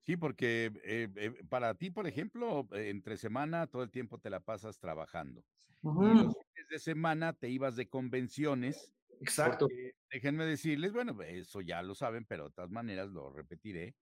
Sí, 0.00 0.16
porque 0.16 0.72
eh, 0.84 1.08
eh, 1.16 1.44
para 1.50 1.74
ti, 1.74 1.90
por 1.90 2.06
ejemplo, 2.06 2.66
entre 2.72 3.18
semana 3.18 3.66
todo 3.66 3.82
el 3.82 3.90
tiempo 3.90 4.18
te 4.18 4.30
la 4.30 4.40
pasas 4.40 4.78
trabajando. 4.78 5.44
Y 5.82 5.86
los 5.86 6.34
fines 6.34 6.68
de 6.70 6.78
semana 6.78 7.34
te 7.34 7.50
ibas 7.50 7.76
de 7.76 7.90
convenciones. 7.90 8.94
Exacto. 9.20 9.66
porque 9.66 9.96
déjenme 10.10 10.46
decirles, 10.46 10.92
bueno, 10.94 11.20
eso 11.22 11.60
ya 11.60 11.82
lo 11.82 11.94
saben, 11.94 12.24
pero 12.24 12.44
de 12.44 12.54
todas 12.54 12.70
maneras 12.70 13.10
lo 13.10 13.30
repetiré. 13.30 13.96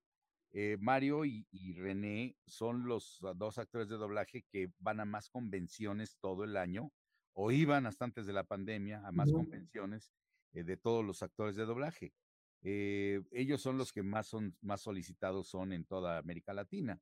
Eh, 0.59 0.79
Mario 0.81 1.27
y, 1.27 1.47
y 1.51 1.75
René 1.75 2.35
son 2.47 2.87
los 2.87 3.23
ah, 3.25 3.35
dos 3.37 3.59
actores 3.59 3.90
de 3.90 3.97
doblaje 3.97 4.47
que 4.51 4.73
van 4.79 5.01
a 5.01 5.05
más 5.05 5.29
convenciones 5.29 6.16
todo 6.19 6.45
el 6.45 6.57
año, 6.57 6.90
o 7.35 7.53
iban 7.53 7.85
hasta 7.85 8.07
antes 8.07 8.25
de 8.25 8.33
la 8.33 8.42
pandemia 8.42 9.07
a 9.07 9.12
más 9.12 9.31
convenciones 9.31 10.14
eh, 10.55 10.64
de 10.64 10.79
todos 10.79 11.05
los 11.05 11.23
actores 11.23 11.57
de 11.57 11.66
doblaje. 11.66 12.14
Eh, 12.62 13.21
ellos 13.33 13.61
son 13.61 13.77
los 13.77 13.92
que 13.92 14.03
más, 14.03 14.29
son, 14.29 14.57
más 14.62 14.81
solicitados 14.81 15.47
son 15.47 15.75
en 15.75 15.85
toda 15.85 16.16
América 16.16 16.55
Latina. 16.55 16.99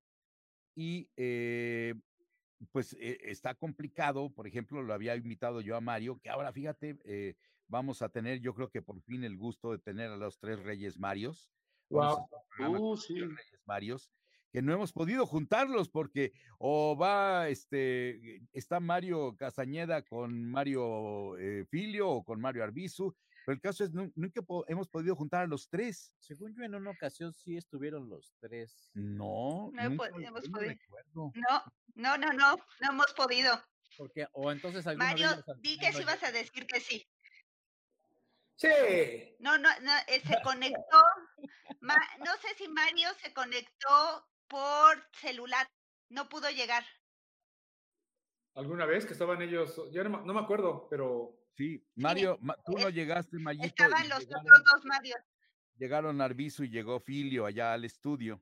Y 0.75 1.09
pues 2.73 2.97
está 2.99 3.55
complicado, 3.55 4.31
por 4.31 4.49
ejemplo, 4.49 4.83
lo 4.83 4.95
había 4.95 5.15
invitado 5.15 5.61
yo 5.61 5.77
a 5.77 5.81
Mario, 5.81 6.19
que 6.19 6.29
ahora 6.29 6.53
fíjate, 6.53 7.37
vamos 7.69 8.03
a 8.03 8.09
tener, 8.09 8.41
yo 8.41 8.53
creo 8.53 8.69
que 8.69 8.83
por 8.83 9.01
fin 9.03 9.23
el 9.23 9.37
gusto 9.37 9.71
de 9.71 9.79
tener 9.79 10.11
a 10.11 10.17
los 10.17 10.41
tres 10.41 10.59
Reyes 10.59 10.99
Marios. 10.99 11.53
Wow. 11.91 12.29
Uh, 12.59 12.97
sí. 12.97 13.15
tres 13.15 13.29
Reyes 13.29 13.63
Marios, 13.67 14.11
que 14.53 14.63
no 14.63 14.73
hemos 14.73 14.93
podido 14.93 15.27
juntarlos 15.27 15.89
porque 15.89 16.33
o 16.59 16.97
va, 16.97 17.49
este, 17.49 18.41
está 18.53 18.81
Mario 18.81 19.37
Castañeda 19.37 20.03
con 20.03 20.51
Mario 20.51 21.37
eh, 21.39 21.65
Filio 21.71 22.09
o 22.11 22.25
con 22.25 22.41
Mario 22.41 22.63
Arbizu, 22.65 23.15
pero 23.45 23.55
el 23.57 23.61
caso 23.61 23.85
es, 23.85 23.93
nu- 23.93 24.13
nunca 24.15 24.41
po- 24.43 24.65
hemos 24.69 24.89
podido 24.89 25.15
juntar 25.17 25.43
a 25.43 25.47
los 25.47 25.69
tres. 25.69 26.15
Según 26.19 26.55
yo, 26.55 26.63
en 26.65 26.75
una 26.75 26.91
ocasión 26.93 27.33
sí 27.35 27.57
estuvieron 27.57 28.09
los 28.09 28.35
tres. 28.41 28.91
No, 28.95 29.71
No 29.73 29.83
he 29.83 29.89
nunca, 29.91 30.09
pod- 30.11 30.27
hemos 30.27 30.49
no 30.49 30.59
podido. 30.59 30.75
No, 31.15 31.63
no, 31.95 32.17
no, 32.19 32.33
no, 32.33 32.57
no 32.81 32.91
hemos 32.91 33.13
podido. 33.15 33.53
Porque, 33.99 34.27
o 34.33 34.51
entonces 34.51 34.85
Mario, 34.97 35.29
di 35.59 35.79
que 35.79 35.93
sí 35.93 36.03
vas 36.05 36.23
a 36.23 36.33
decir 36.33 36.67
que 36.67 36.81
sí. 36.81 37.07
Sí. 38.57 39.37
No, 39.41 39.59
no, 39.59 39.69
no, 39.83 39.93
eh, 40.09 40.21
se 40.21 40.41
conectó. 40.43 41.01
Ma- 41.81 41.97
no 42.19 42.33
sé 42.41 42.55
si 42.57 42.69
Mario 42.69 43.09
se 43.23 43.33
conectó 43.35 44.27
por 44.49 45.03
celular. 45.13 45.67
No 46.11 46.29
pudo 46.29 46.49
llegar. 46.51 46.85
¿Alguna 48.55 48.87
vez 48.87 49.05
que 49.05 49.13
estaban 49.13 49.43
ellos? 49.43 49.81
Ya 49.91 50.05
no, 50.05 50.11
me- 50.11 50.27
no 50.27 50.33
me 50.35 50.41
acuerdo, 50.41 50.87
pero 50.89 51.37
Sí, 51.57 51.85
Mario, 51.97 52.37
ma- 52.41 52.57
tú 52.65 52.73
no 52.73 52.89
llegaste, 52.89 53.39
Mayito. 53.39 53.67
Estaban 53.67 54.09
los 54.09 54.21
llegaron- 54.21 54.47
otros 54.47 54.63
dos 54.73 54.85
Marios. 54.87 55.19
llegaron 55.77 56.21
Arbizu 56.21 56.65
y 56.65 56.71
llegó 56.71 56.99
Filio 57.01 57.47
allá 57.47 57.73
al 57.73 57.85
estudio. 57.85 58.41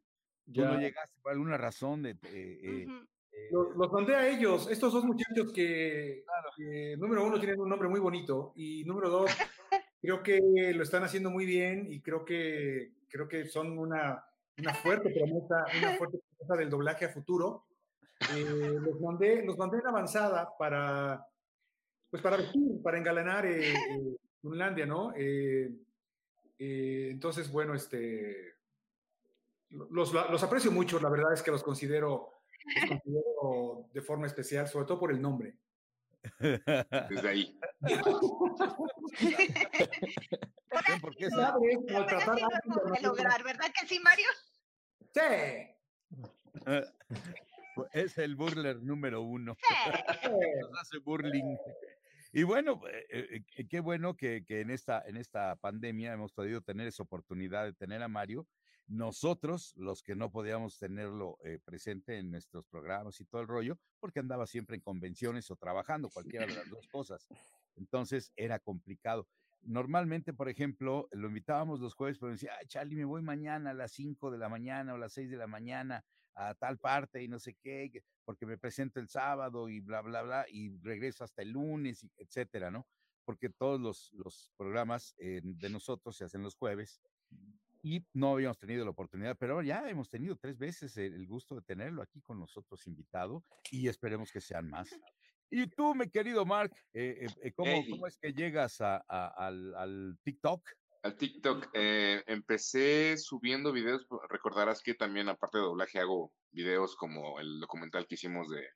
Tú 0.52 0.62
no 0.64 0.78
llegaste 0.78 1.18
por 1.20 1.32
alguna 1.32 1.56
razón 1.56 2.02
de... 2.02 2.10
eh, 2.10 2.16
eh, 2.24 2.86
eh, 3.32 3.48
Los, 3.50 3.76
los 3.76 3.92
mandé 3.92 4.14
a 4.16 4.26
ellos, 4.28 4.68
estos 4.70 4.92
dos 4.92 5.04
muchachos 5.04 5.52
que, 5.52 6.24
que, 6.56 6.96
número 6.98 7.24
uno, 7.24 7.38
tienen 7.38 7.60
un 7.60 7.68
nombre 7.68 7.88
muy 7.88 8.00
bonito 8.00 8.52
y 8.56 8.82
número 8.84 9.08
dos, 9.10 9.26
creo 10.02 10.22
que 10.22 10.72
lo 10.74 10.82
están 10.82 11.04
haciendo 11.04 11.30
muy 11.30 11.46
bien 11.46 11.86
y 11.90 12.00
creo 12.00 12.24
que, 12.24 12.92
creo 13.08 13.28
que 13.28 13.46
son 13.46 13.78
una, 13.78 14.24
una 14.58 14.74
fuerte 14.74 15.10
promesa, 15.10 15.64
una 15.78 15.96
fuerte 15.98 16.18
promesa 16.18 16.56
del 16.56 16.68
doblaje 16.68 17.06
a 17.06 17.10
futuro. 17.10 17.64
Eh, 18.34 18.44
los, 18.80 19.00
mandé, 19.00 19.44
los 19.44 19.56
mandé 19.56 19.78
en 19.78 19.86
avanzada 19.86 20.50
para, 20.58 21.24
pues 22.10 22.22
para 22.22 22.36
vestir, 22.36 22.82
para 22.82 22.98
engalanar 22.98 23.46
eh, 23.46 23.72
eh, 23.72 24.16
Finlandia, 24.40 24.86
¿no? 24.86 25.12
Eh, 25.16 25.72
eh, 26.58 27.08
entonces, 27.10 27.50
bueno, 27.50 27.74
este, 27.74 28.54
los, 29.70 30.12
los 30.12 30.42
aprecio 30.42 30.70
mucho, 30.70 31.00
la 31.00 31.08
verdad 31.08 31.32
es 31.32 31.42
que 31.42 31.50
los 31.50 31.62
considero 31.62 32.32
los 32.64 32.88
considero 32.88 33.88
de 33.92 34.02
forma 34.02 34.26
especial, 34.26 34.68
sobre 34.68 34.86
todo 34.86 35.00
por 35.00 35.10
el 35.10 35.20
nombre. 35.20 35.56
Desde 36.38 37.28
ahí. 37.28 37.58
¿saben 40.70 41.00
por 41.00 41.16
qué? 41.16 41.28
No, 41.28 41.36
¿Sabes? 41.36 41.78
Pero 41.86 42.00
Maltratar 42.00 42.36
sí 42.36 42.42
a 42.42 42.46
lo 42.46 42.46
alguien 42.46 42.62
hemos 42.64 42.84
de 42.84 42.90
de 42.90 43.00
lograr, 43.02 43.44
¿verdad 43.44 43.66
que 43.78 43.86
sí, 43.86 44.00
Mario? 44.00 44.26
Sí. 45.14 45.20
Es 47.92 48.18
el 48.18 48.36
burler 48.36 48.82
número 48.82 49.22
uno. 49.22 49.56
Sí. 49.56 50.28
Nos 50.60 50.78
hace 50.78 50.98
burling. 50.98 51.56
Y 52.32 52.42
bueno, 52.44 52.80
eh, 52.86 53.42
eh, 53.56 53.66
qué 53.68 53.80
bueno 53.80 54.16
que, 54.16 54.44
que 54.44 54.60
en, 54.60 54.70
esta, 54.70 55.02
en 55.06 55.16
esta 55.16 55.56
pandemia 55.56 56.12
hemos 56.12 56.32
podido 56.32 56.60
tener 56.60 56.86
esa 56.86 57.02
oportunidad 57.02 57.64
de 57.64 57.72
tener 57.72 58.02
a 58.02 58.08
Mario. 58.08 58.46
Nosotros, 58.92 59.72
los 59.78 60.02
que 60.02 60.14
no 60.14 60.30
podíamos 60.30 60.78
tenerlo 60.78 61.38
eh, 61.44 61.58
presente 61.64 62.18
en 62.18 62.30
nuestros 62.30 62.66
programas 62.66 63.18
y 63.20 63.24
todo 63.24 63.40
el 63.40 63.48
rollo, 63.48 63.78
porque 64.00 64.20
andaba 64.20 64.46
siempre 64.46 64.76
en 64.76 64.82
convenciones 64.82 65.50
o 65.50 65.56
trabajando, 65.56 66.10
cualquiera 66.10 66.44
de 66.44 66.54
las 66.56 66.68
dos 66.68 66.86
cosas. 66.92 67.26
Entonces 67.74 68.32
era 68.36 68.58
complicado. 68.58 69.26
Normalmente, 69.62 70.34
por 70.34 70.50
ejemplo, 70.50 71.08
lo 71.12 71.28
invitábamos 71.28 71.80
los 71.80 71.94
jueves, 71.94 72.18
pero 72.18 72.32
decía, 72.32 72.52
ay, 72.60 72.66
Charlie, 72.66 72.96
me 72.96 73.06
voy 73.06 73.22
mañana 73.22 73.70
a 73.70 73.74
las 73.74 73.92
5 73.92 74.30
de 74.30 74.36
la 74.36 74.50
mañana 74.50 74.92
o 74.92 74.98
las 74.98 75.14
6 75.14 75.30
de 75.30 75.38
la 75.38 75.46
mañana 75.46 76.04
a 76.34 76.54
tal 76.54 76.78
parte 76.78 77.22
y 77.22 77.28
no 77.28 77.38
sé 77.38 77.54
qué, 77.54 77.88
que- 77.90 78.04
porque 78.26 78.44
me 78.44 78.58
presento 78.58 79.00
el 79.00 79.08
sábado 79.08 79.70
y 79.70 79.80
bla, 79.80 80.02
bla, 80.02 80.20
bla, 80.20 80.44
y 80.50 80.68
regreso 80.82 81.24
hasta 81.24 81.40
el 81.40 81.52
lunes, 81.52 82.04
y 82.04 82.10
etcétera, 82.18 82.70
¿no? 82.70 82.86
Porque 83.24 83.48
todos 83.48 83.80
los, 83.80 84.12
los 84.12 84.52
programas 84.58 85.14
eh, 85.16 85.40
de 85.42 85.70
nosotros 85.70 86.14
se 86.14 86.24
hacen 86.24 86.42
los 86.42 86.56
jueves 86.56 87.00
y 87.82 88.06
no 88.14 88.32
habíamos 88.32 88.58
tenido 88.58 88.84
la 88.84 88.92
oportunidad, 88.92 89.36
pero 89.38 89.60
ya 89.60 89.88
hemos 89.90 90.08
tenido 90.08 90.36
tres 90.36 90.56
veces 90.56 90.96
el, 90.96 91.26
gusto 91.26 91.56
de 91.56 91.62
tenerlo 91.62 92.00
aquí 92.00 92.20
con 92.22 92.38
nosotros 92.38 92.86
invitado 92.86 93.44
y 93.70 93.88
esperemos 93.88 94.30
que 94.30 94.40
sean 94.40 94.70
más. 94.70 94.88
Y 95.54 95.66
tú, 95.66 95.94
mi 95.94 96.08
querido 96.08 96.46
Mark, 96.46 96.72
eh, 96.94 97.26
eh, 97.26 97.26
eh, 97.42 97.52
¿cómo, 97.52 98.06
es 98.06 98.16
que 98.16 98.32
llegas 98.32 98.80
a, 98.80 99.04
a- 99.06 99.34
al, 99.36 99.74
al 99.74 100.18
TikTok? 100.24 100.66
Al 101.02 101.14
TikTok, 101.14 101.68
eh, 101.74 102.22
empecé 102.26 103.18
subiendo 103.18 103.70
videos, 103.70 104.06
pues, 104.08 104.22
recordarás 104.30 104.80
que 104.80 104.94
también 104.94 105.28
aparte 105.28 105.58
de 105.58 105.64
doblaje 105.64 105.98
hago 105.98 106.32
videos 106.52 106.96
como 106.96 107.38
el 107.38 107.60
documental 107.60 108.06
que 108.06 108.14
hicimos 108.14 108.48
de, 108.48 108.66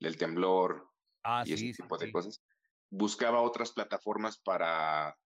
del 0.00 0.18
temblor 0.18 0.90
Ah, 1.24 1.44
y 1.46 1.54
ese 1.54 1.64
sí, 1.64 1.72
sí, 1.72 1.82
tipo 1.82 1.96
de 1.96 2.12
cosas. 2.12 2.42
Buscaba 2.90 3.40
otras 3.40 3.72
plataformas 3.72 4.38
para 4.38 5.16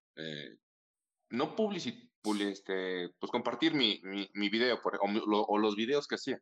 no 1.30 1.56
publicitar, 1.56 2.11
este, 2.40 3.10
pues 3.18 3.30
compartir 3.32 3.74
mi, 3.74 4.00
mi, 4.04 4.30
mi 4.34 4.48
video 4.48 4.80
por- 4.80 4.98
o, 5.02 5.08
lo- 5.08 5.44
o 5.44 5.58
los 5.58 5.76
videos 5.76 6.06
que 6.06 6.14
hacía. 6.16 6.40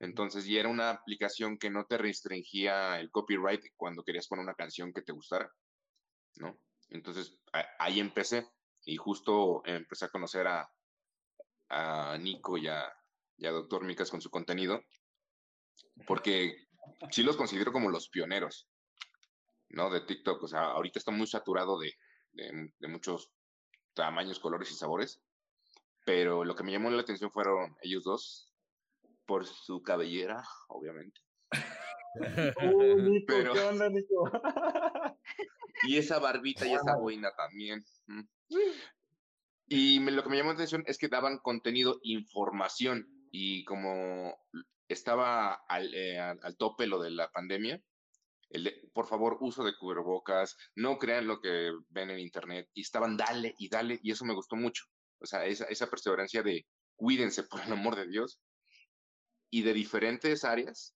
Entonces, 0.00 0.46
y 0.46 0.58
era 0.58 0.68
una 0.68 0.90
aplicación 0.90 1.58
que 1.58 1.70
no 1.70 1.86
te 1.86 1.96
restringía 1.96 2.98
el 2.98 3.10
copyright 3.10 3.62
cuando 3.76 4.02
querías 4.02 4.26
poner 4.26 4.42
una 4.44 4.54
canción 4.54 4.92
que 4.92 5.02
te 5.02 5.12
gustara, 5.12 5.50
¿no? 6.36 6.58
Entonces, 6.90 7.38
a- 7.52 7.68
ahí 7.78 8.00
empecé 8.00 8.48
y 8.84 8.96
justo 8.96 9.62
empecé 9.64 10.06
a 10.06 10.10
conocer 10.10 10.46
a, 10.48 10.68
a 11.68 12.18
Nico 12.18 12.58
y 12.58 12.66
a, 12.68 12.92
y 13.36 13.46
a 13.46 13.52
Doctor 13.52 13.84
Micas 13.84 14.10
con 14.10 14.20
su 14.20 14.28
contenido, 14.30 14.82
porque 16.06 16.66
sí 17.10 17.22
los 17.22 17.36
considero 17.36 17.72
como 17.72 17.90
los 17.90 18.08
pioneros, 18.08 18.68
¿no? 19.68 19.88
De 19.90 20.00
TikTok. 20.00 20.42
O 20.42 20.48
sea, 20.48 20.64
ahorita 20.72 20.98
está 20.98 21.12
muy 21.12 21.26
saturado 21.26 21.78
de, 21.78 21.92
de, 22.32 22.72
de 22.78 22.88
muchos 22.88 23.30
tamaños, 23.94 24.38
colores 24.40 24.70
y 24.70 24.74
sabores, 24.74 25.22
pero 26.04 26.44
lo 26.44 26.54
que 26.54 26.62
me 26.64 26.72
llamó 26.72 26.90
la 26.90 27.02
atención 27.02 27.30
fueron 27.30 27.76
ellos 27.82 28.04
dos, 28.04 28.52
por 29.26 29.46
su 29.46 29.82
cabellera, 29.82 30.42
obviamente. 30.68 31.20
Uy, 32.74 32.94
Nico, 33.02 33.26
Pero- 33.28 33.52
¿qué 33.54 33.60
onda, 33.60 33.88
Nico? 33.88 34.30
Y 35.84 35.96
esa 35.96 36.20
barbita 36.20 36.64
y 36.66 36.74
esa 36.74 36.96
boina 36.96 37.32
también. 37.36 37.84
mm. 38.06 38.20
Y 39.68 39.98
me- 40.00 40.12
lo 40.12 40.22
que 40.22 40.28
me 40.28 40.36
llamó 40.36 40.50
la 40.50 40.54
atención 40.54 40.84
es 40.86 40.96
que 40.98 41.08
daban 41.08 41.38
contenido, 41.38 41.98
información. 42.02 43.08
Y 43.32 43.64
como 43.64 44.36
estaba 44.86 45.54
al, 45.66 45.92
eh, 45.94 46.20
al- 46.20 46.38
al 46.42 46.56
tope 46.56 46.86
lo 46.86 47.00
de 47.00 47.10
la 47.10 47.30
pandemia, 47.32 47.82
por 48.92 49.06
favor, 49.06 49.38
uso 49.40 49.64
de 49.64 49.76
cubrebocas, 49.76 50.56
no 50.74 50.98
crean 50.98 51.26
lo 51.26 51.40
que 51.40 51.72
ven 51.88 52.10
en 52.10 52.18
internet. 52.18 52.68
Y 52.74 52.82
estaban 52.82 53.16
dale 53.16 53.54
y 53.58 53.68
dale, 53.68 53.98
y 54.02 54.10
eso 54.10 54.24
me 54.24 54.34
gustó 54.34 54.56
mucho. 54.56 54.84
O 55.20 55.26
sea, 55.26 55.44
esa, 55.46 55.86
perseverancia 55.88 56.42
de 56.42 56.66
cuídense, 56.96 57.42
por 57.50 57.60
el 57.60 57.72
amor 57.72 57.96
de 57.96 58.06
Dios. 58.06 58.40
Y 59.50 59.62
de 59.62 59.72
diferentes 59.72 60.44
áreas, 60.44 60.94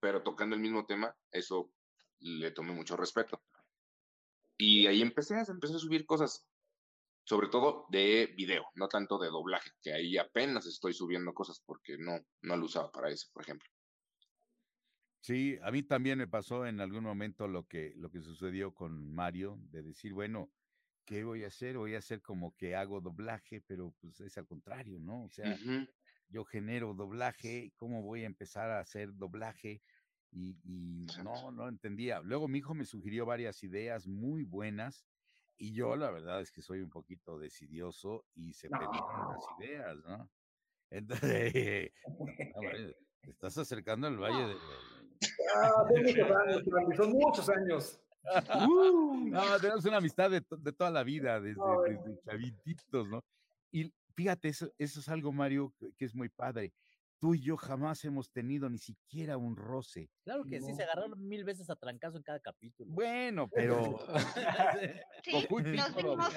pero 0.00 0.22
tocando 0.22 0.54
el 0.54 0.60
mismo 0.62 0.84
tema, 0.86 1.16
eso 1.30 1.72
le 2.20 2.50
tomé 2.50 2.72
mucho 2.72 2.96
respeto. 2.96 3.42
Y 4.58 4.86
ahí 4.86 5.00
empecé, 5.00 5.34
empecé 5.48 5.76
a 5.76 5.78
subir 5.78 6.04
cosas, 6.04 6.46
sobre 7.24 7.48
todo 7.48 7.86
de 7.90 8.34
video, 8.36 8.66
no 8.74 8.88
tanto 8.88 9.18
de 9.18 9.28
doblaje, 9.28 9.70
que 9.80 9.92
ahí 9.94 10.18
apenas 10.18 10.66
estoy 10.66 10.92
subiendo 10.92 11.32
cosas 11.32 11.62
porque 11.64 11.96
no, 11.96 12.18
no 12.42 12.56
lo 12.56 12.66
usaba 12.66 12.90
para 12.90 13.10
eso, 13.10 13.28
por 13.32 13.42
ejemplo. 13.42 13.68
Sí, 15.28 15.58
a 15.60 15.70
mí 15.70 15.82
también 15.82 16.16
me 16.16 16.26
pasó 16.26 16.64
en 16.64 16.80
algún 16.80 17.04
momento 17.04 17.48
lo 17.48 17.68
que, 17.68 17.92
lo 17.96 18.10
que 18.10 18.22
sucedió 18.22 18.72
con 18.72 19.12
Mario, 19.12 19.58
de 19.70 19.82
decir, 19.82 20.14
bueno, 20.14 20.50
¿qué 21.04 21.22
voy 21.22 21.44
a 21.44 21.48
hacer? 21.48 21.76
Voy 21.76 21.94
a 21.94 21.98
hacer 21.98 22.22
como 22.22 22.56
que 22.56 22.74
hago 22.74 23.02
doblaje, 23.02 23.60
pero 23.60 23.94
pues 24.00 24.18
es 24.20 24.38
al 24.38 24.46
contrario, 24.46 24.98
¿no? 24.98 25.24
O 25.24 25.28
sea, 25.28 25.54
yo 26.30 26.46
genero 26.46 26.94
doblaje, 26.94 27.74
¿cómo 27.76 28.00
voy 28.00 28.22
a 28.22 28.26
empezar 28.26 28.70
a 28.70 28.80
hacer 28.80 29.14
doblaje? 29.16 29.82
Y, 30.30 30.56
y 30.64 31.06
no, 31.22 31.52
no 31.52 31.68
entendía. 31.68 32.22
Luego 32.22 32.48
mi 32.48 32.60
hijo 32.60 32.72
me 32.72 32.86
sugirió 32.86 33.26
varias 33.26 33.62
ideas 33.62 34.06
muy 34.06 34.44
buenas 34.44 35.04
y 35.58 35.74
yo 35.74 35.94
la 35.94 36.10
verdad 36.10 36.40
es 36.40 36.50
que 36.50 36.62
soy 36.62 36.80
un 36.80 36.88
poquito 36.88 37.38
decidioso 37.38 38.24
y 38.34 38.54
se 38.54 38.70
perdieron 38.70 39.28
las 39.34 39.44
ideas, 39.60 39.98
¿no? 40.06 40.30
Entonces, 40.88 41.92
no, 42.56 42.62
estás 43.24 43.58
acercando 43.58 44.06
al 44.06 44.16
Valle 44.16 44.54
de... 44.54 44.97
Ah, 45.56 45.84
son 45.88 46.02
muchos 46.02 46.30
años, 46.30 46.62
Randy, 46.66 46.96
son 46.96 47.12
muchos 47.12 47.48
años. 47.48 48.00
No, 49.30 49.58
tenemos 49.60 49.84
una 49.84 49.98
amistad 49.98 50.30
de, 50.30 50.44
de 50.58 50.72
toda 50.72 50.90
la 50.90 51.02
vida, 51.02 51.40
desde, 51.40 51.58
No, 51.58 51.82
desde 51.82 52.20
chavititos, 52.24 53.08
¿no? 53.08 53.24
Y 53.70 53.92
fíjate, 54.14 54.48
eso, 54.48 54.70
eso 54.78 55.00
es 55.00 55.08
algo, 55.08 55.32
Mario, 55.32 55.72
que, 55.96 56.04
es 56.04 56.14
muy 56.14 56.28
padre. 56.28 56.72
Tú 57.20 57.34
y 57.34 57.40
yo 57.40 57.56
jamás 57.56 58.04
hemos 58.04 58.30
tenido 58.30 58.68
ni 58.68 58.78
siquiera 58.78 59.36
un 59.36 59.56
roce. 59.56 60.10
Claro 60.24 60.44
que 60.44 60.60
sí, 60.60 60.74
se 60.74 60.84
agarraron 60.84 61.26
mil 61.26 61.44
veces 61.44 61.68
a 61.68 61.76
trancazo 61.76 62.16
en 62.16 62.22
cada 62.22 62.38
capítulo. 62.38 62.92
Bueno, 62.92 63.48
pero 63.48 63.98
Sí, 65.24 65.32
Goku 65.32 65.60
y 65.60 65.62
nos 65.62 65.86
Piccolo, 65.88 66.10
vimos. 66.10 66.34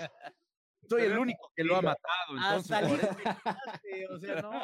soy 0.90 1.04
el 1.04 1.18
único 1.18 1.52
que 1.56 1.64
lo 1.64 1.76
ha 1.78 1.82
matado, 1.82 2.32
entonces. 2.32 2.72
Hasta 2.72 4.14
o 4.14 4.20
sea, 4.20 4.42
no. 4.42 4.62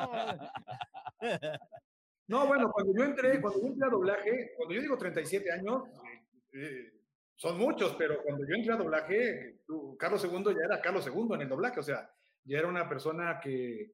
No, 2.28 2.46
bueno, 2.46 2.70
cuando 2.72 2.94
yo 2.94 3.04
entré, 3.06 3.40
cuando 3.42 3.62
yo 3.62 3.68
entré 3.68 3.88
a 3.88 3.90
doblaje, 3.90 4.54
cuando 4.58 4.76
yo 4.76 4.82
digo 4.82 4.98
37 4.98 5.52
años, 5.52 5.84
eh, 6.04 6.62
eh, 6.62 6.94
son 7.36 7.58
muchos, 7.58 7.96
pero 7.96 8.22
cuando 8.22 8.46
yo 8.46 8.56
entré 8.56 8.74
a 8.74 8.78
doblaje, 8.78 9.62
Carlos 9.98 10.24
II 10.26 10.44
ya 10.54 10.66
era 10.66 10.82
Carlos 10.82 11.08
II 11.08 11.36
en 11.36 11.42
el 11.42 11.50
doblaje, 11.50 11.80
o 11.80 11.84
sea, 11.84 12.10
ya 12.44 12.60
era 12.60 12.68
una 12.68 12.90
persona 12.90 13.40
que, 13.42 13.94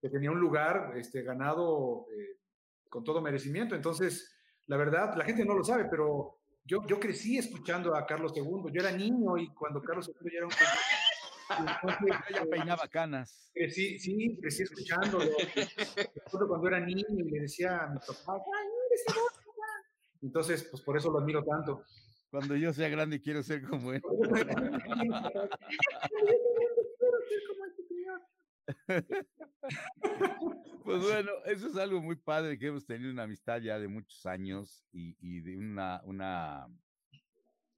que 0.00 0.08
tenía 0.08 0.30
un 0.30 0.38
lugar 0.38 0.92
este, 0.96 1.22
ganado 1.22 2.06
eh, 2.10 2.38
con 2.88 3.02
todo 3.02 3.20
merecimiento. 3.20 3.74
Entonces, 3.74 4.36
la 4.66 4.76
verdad, 4.76 5.14
la 5.16 5.24
gente 5.24 5.44
no 5.44 5.54
lo 5.54 5.64
sabe, 5.64 5.86
pero 5.90 6.38
yo, 6.64 6.86
yo 6.86 7.00
crecí 7.00 7.38
escuchando 7.38 7.96
a 7.96 8.06
Carlos 8.06 8.32
II. 8.34 8.72
Yo 8.72 8.80
era 8.80 8.92
niño 8.92 9.38
y 9.38 9.52
cuando 9.54 9.80
Carlos 9.82 10.08
II 10.08 10.30
ya 10.30 10.38
era 10.38 10.46
un... 10.46 10.52
Ya 12.30 12.42
eh, 12.42 12.46
peinaba 12.50 12.88
canas. 12.88 13.50
Crecí, 13.54 13.98
sí, 13.98 14.36
crecí 14.40 14.62
escuchándolo. 14.62 15.24
Recuerdo 16.14 16.48
cuando 16.48 16.68
era 16.68 16.80
niño 16.80 17.04
y 17.10 17.30
le 17.30 17.40
decía 17.40 17.78
a 17.78 17.90
mi 17.90 17.98
papá, 17.98 18.34
"Ay, 18.34 18.98
papá". 19.06 19.20
Entonces, 20.22 20.68
pues 20.70 20.82
por 20.82 20.96
eso 20.96 21.10
lo 21.10 21.18
admiro 21.18 21.44
tanto. 21.44 21.82
Cuando 22.30 22.56
yo 22.56 22.72
sea 22.72 22.88
grande 22.88 23.20
quiero 23.20 23.42
ser 23.42 23.62
como 23.62 23.92
él. 23.92 24.02
Pues 30.84 31.02
bueno, 31.02 31.30
eso 31.46 31.68
es 31.68 31.76
algo 31.76 32.00
muy 32.00 32.16
padre 32.16 32.58
que 32.58 32.66
hemos 32.66 32.84
tenido 32.84 33.10
una 33.10 33.24
amistad 33.24 33.60
ya 33.60 33.78
de 33.78 33.88
muchos 33.88 34.24
años 34.26 34.84
y, 34.92 35.16
y 35.20 35.40
de 35.40 35.56
una, 35.56 36.02
una, 36.04 36.68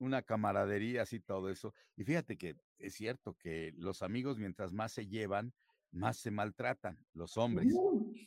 una 0.04 0.22
camaradería 0.22 1.02
así 1.02 1.20
todo 1.20 1.50
eso. 1.50 1.74
Y 1.96 2.04
fíjate 2.04 2.36
que 2.36 2.56
es 2.78 2.94
cierto 2.94 3.34
que 3.34 3.72
los 3.76 4.02
amigos 4.02 4.38
mientras 4.38 4.72
más 4.72 4.92
se 4.92 5.06
llevan, 5.06 5.52
más 5.90 6.18
se 6.18 6.30
maltratan, 6.30 6.98
los 7.14 7.36
hombres. 7.36 7.72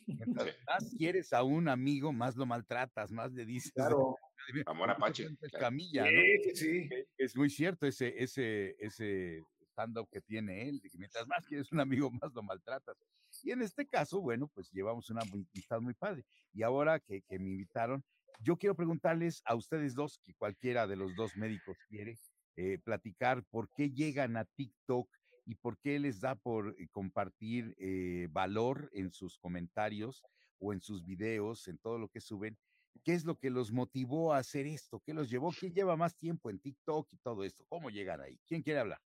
Mientras 0.06 0.46
más 0.66 0.94
quieres 0.96 1.32
a 1.32 1.42
un 1.42 1.68
amigo, 1.68 2.12
más 2.12 2.36
lo 2.36 2.46
maltratas, 2.46 3.12
más 3.12 3.32
le 3.32 3.44
dices. 3.44 3.72
Claro. 3.72 4.16
Amor 4.66 4.90
apache. 4.90 5.28
Camilla, 5.58 6.04
¿no? 6.04 6.10
Sí, 6.54 6.54
sí, 6.54 6.88
es 7.18 7.36
muy 7.36 7.50
cierto 7.50 7.86
ese, 7.86 8.14
ese, 8.22 8.76
ese 8.78 9.42
stand-up 9.70 10.08
que 10.10 10.20
tiene 10.20 10.68
él, 10.68 10.80
de 10.80 10.88
que 10.88 10.98
mientras 10.98 11.26
más 11.26 11.44
quieres 11.46 11.70
un 11.72 11.80
amigo, 11.80 12.10
más 12.10 12.32
lo 12.32 12.42
maltratas. 12.42 12.96
Y 13.42 13.50
en 13.50 13.62
este 13.62 13.86
caso, 13.86 14.20
bueno, 14.20 14.48
pues 14.48 14.70
llevamos 14.72 15.10
una 15.10 15.20
amistad 15.22 15.80
muy 15.80 15.94
padre. 15.94 16.24
Y 16.52 16.62
ahora 16.62 16.98
que, 16.98 17.22
que 17.22 17.38
me 17.38 17.50
invitaron, 17.50 18.02
yo 18.38 18.56
quiero 18.56 18.74
preguntarles 18.74 19.42
a 19.44 19.54
ustedes 19.54 19.94
dos, 19.94 20.18
que 20.22 20.34
cualquiera 20.34 20.86
de 20.86 20.96
los 20.96 21.14
dos 21.16 21.36
médicos 21.36 21.76
quiere, 21.88 22.16
eh, 22.56 22.78
platicar 22.78 23.44
por 23.44 23.68
qué 23.74 23.90
llegan 23.90 24.36
a 24.36 24.44
TikTok 24.44 25.08
y 25.44 25.54
por 25.54 25.78
qué 25.78 25.98
les 25.98 26.20
da 26.20 26.34
por 26.34 26.74
eh, 26.78 26.88
compartir 26.90 27.74
eh, 27.78 28.28
valor 28.30 28.90
en 28.92 29.12
sus 29.12 29.38
comentarios 29.38 30.22
o 30.58 30.72
en 30.72 30.80
sus 30.80 31.04
videos, 31.04 31.68
en 31.68 31.78
todo 31.78 31.98
lo 31.98 32.08
que 32.08 32.20
suben. 32.20 32.58
¿Qué 33.04 33.14
es 33.14 33.24
lo 33.24 33.38
que 33.38 33.50
los 33.50 33.70
motivó 33.70 34.34
a 34.34 34.38
hacer 34.38 34.66
esto? 34.66 35.00
¿Qué 35.00 35.14
los 35.14 35.30
llevó? 35.30 35.52
¿Quién 35.52 35.72
lleva 35.72 35.96
más 35.96 36.16
tiempo 36.16 36.50
en 36.50 36.58
TikTok 36.58 37.12
y 37.12 37.18
todo 37.18 37.44
esto? 37.44 37.64
¿Cómo 37.68 37.90
llegan 37.90 38.20
ahí? 38.20 38.38
¿Quién 38.46 38.62
quiere 38.62 38.80
hablar? 38.80 39.00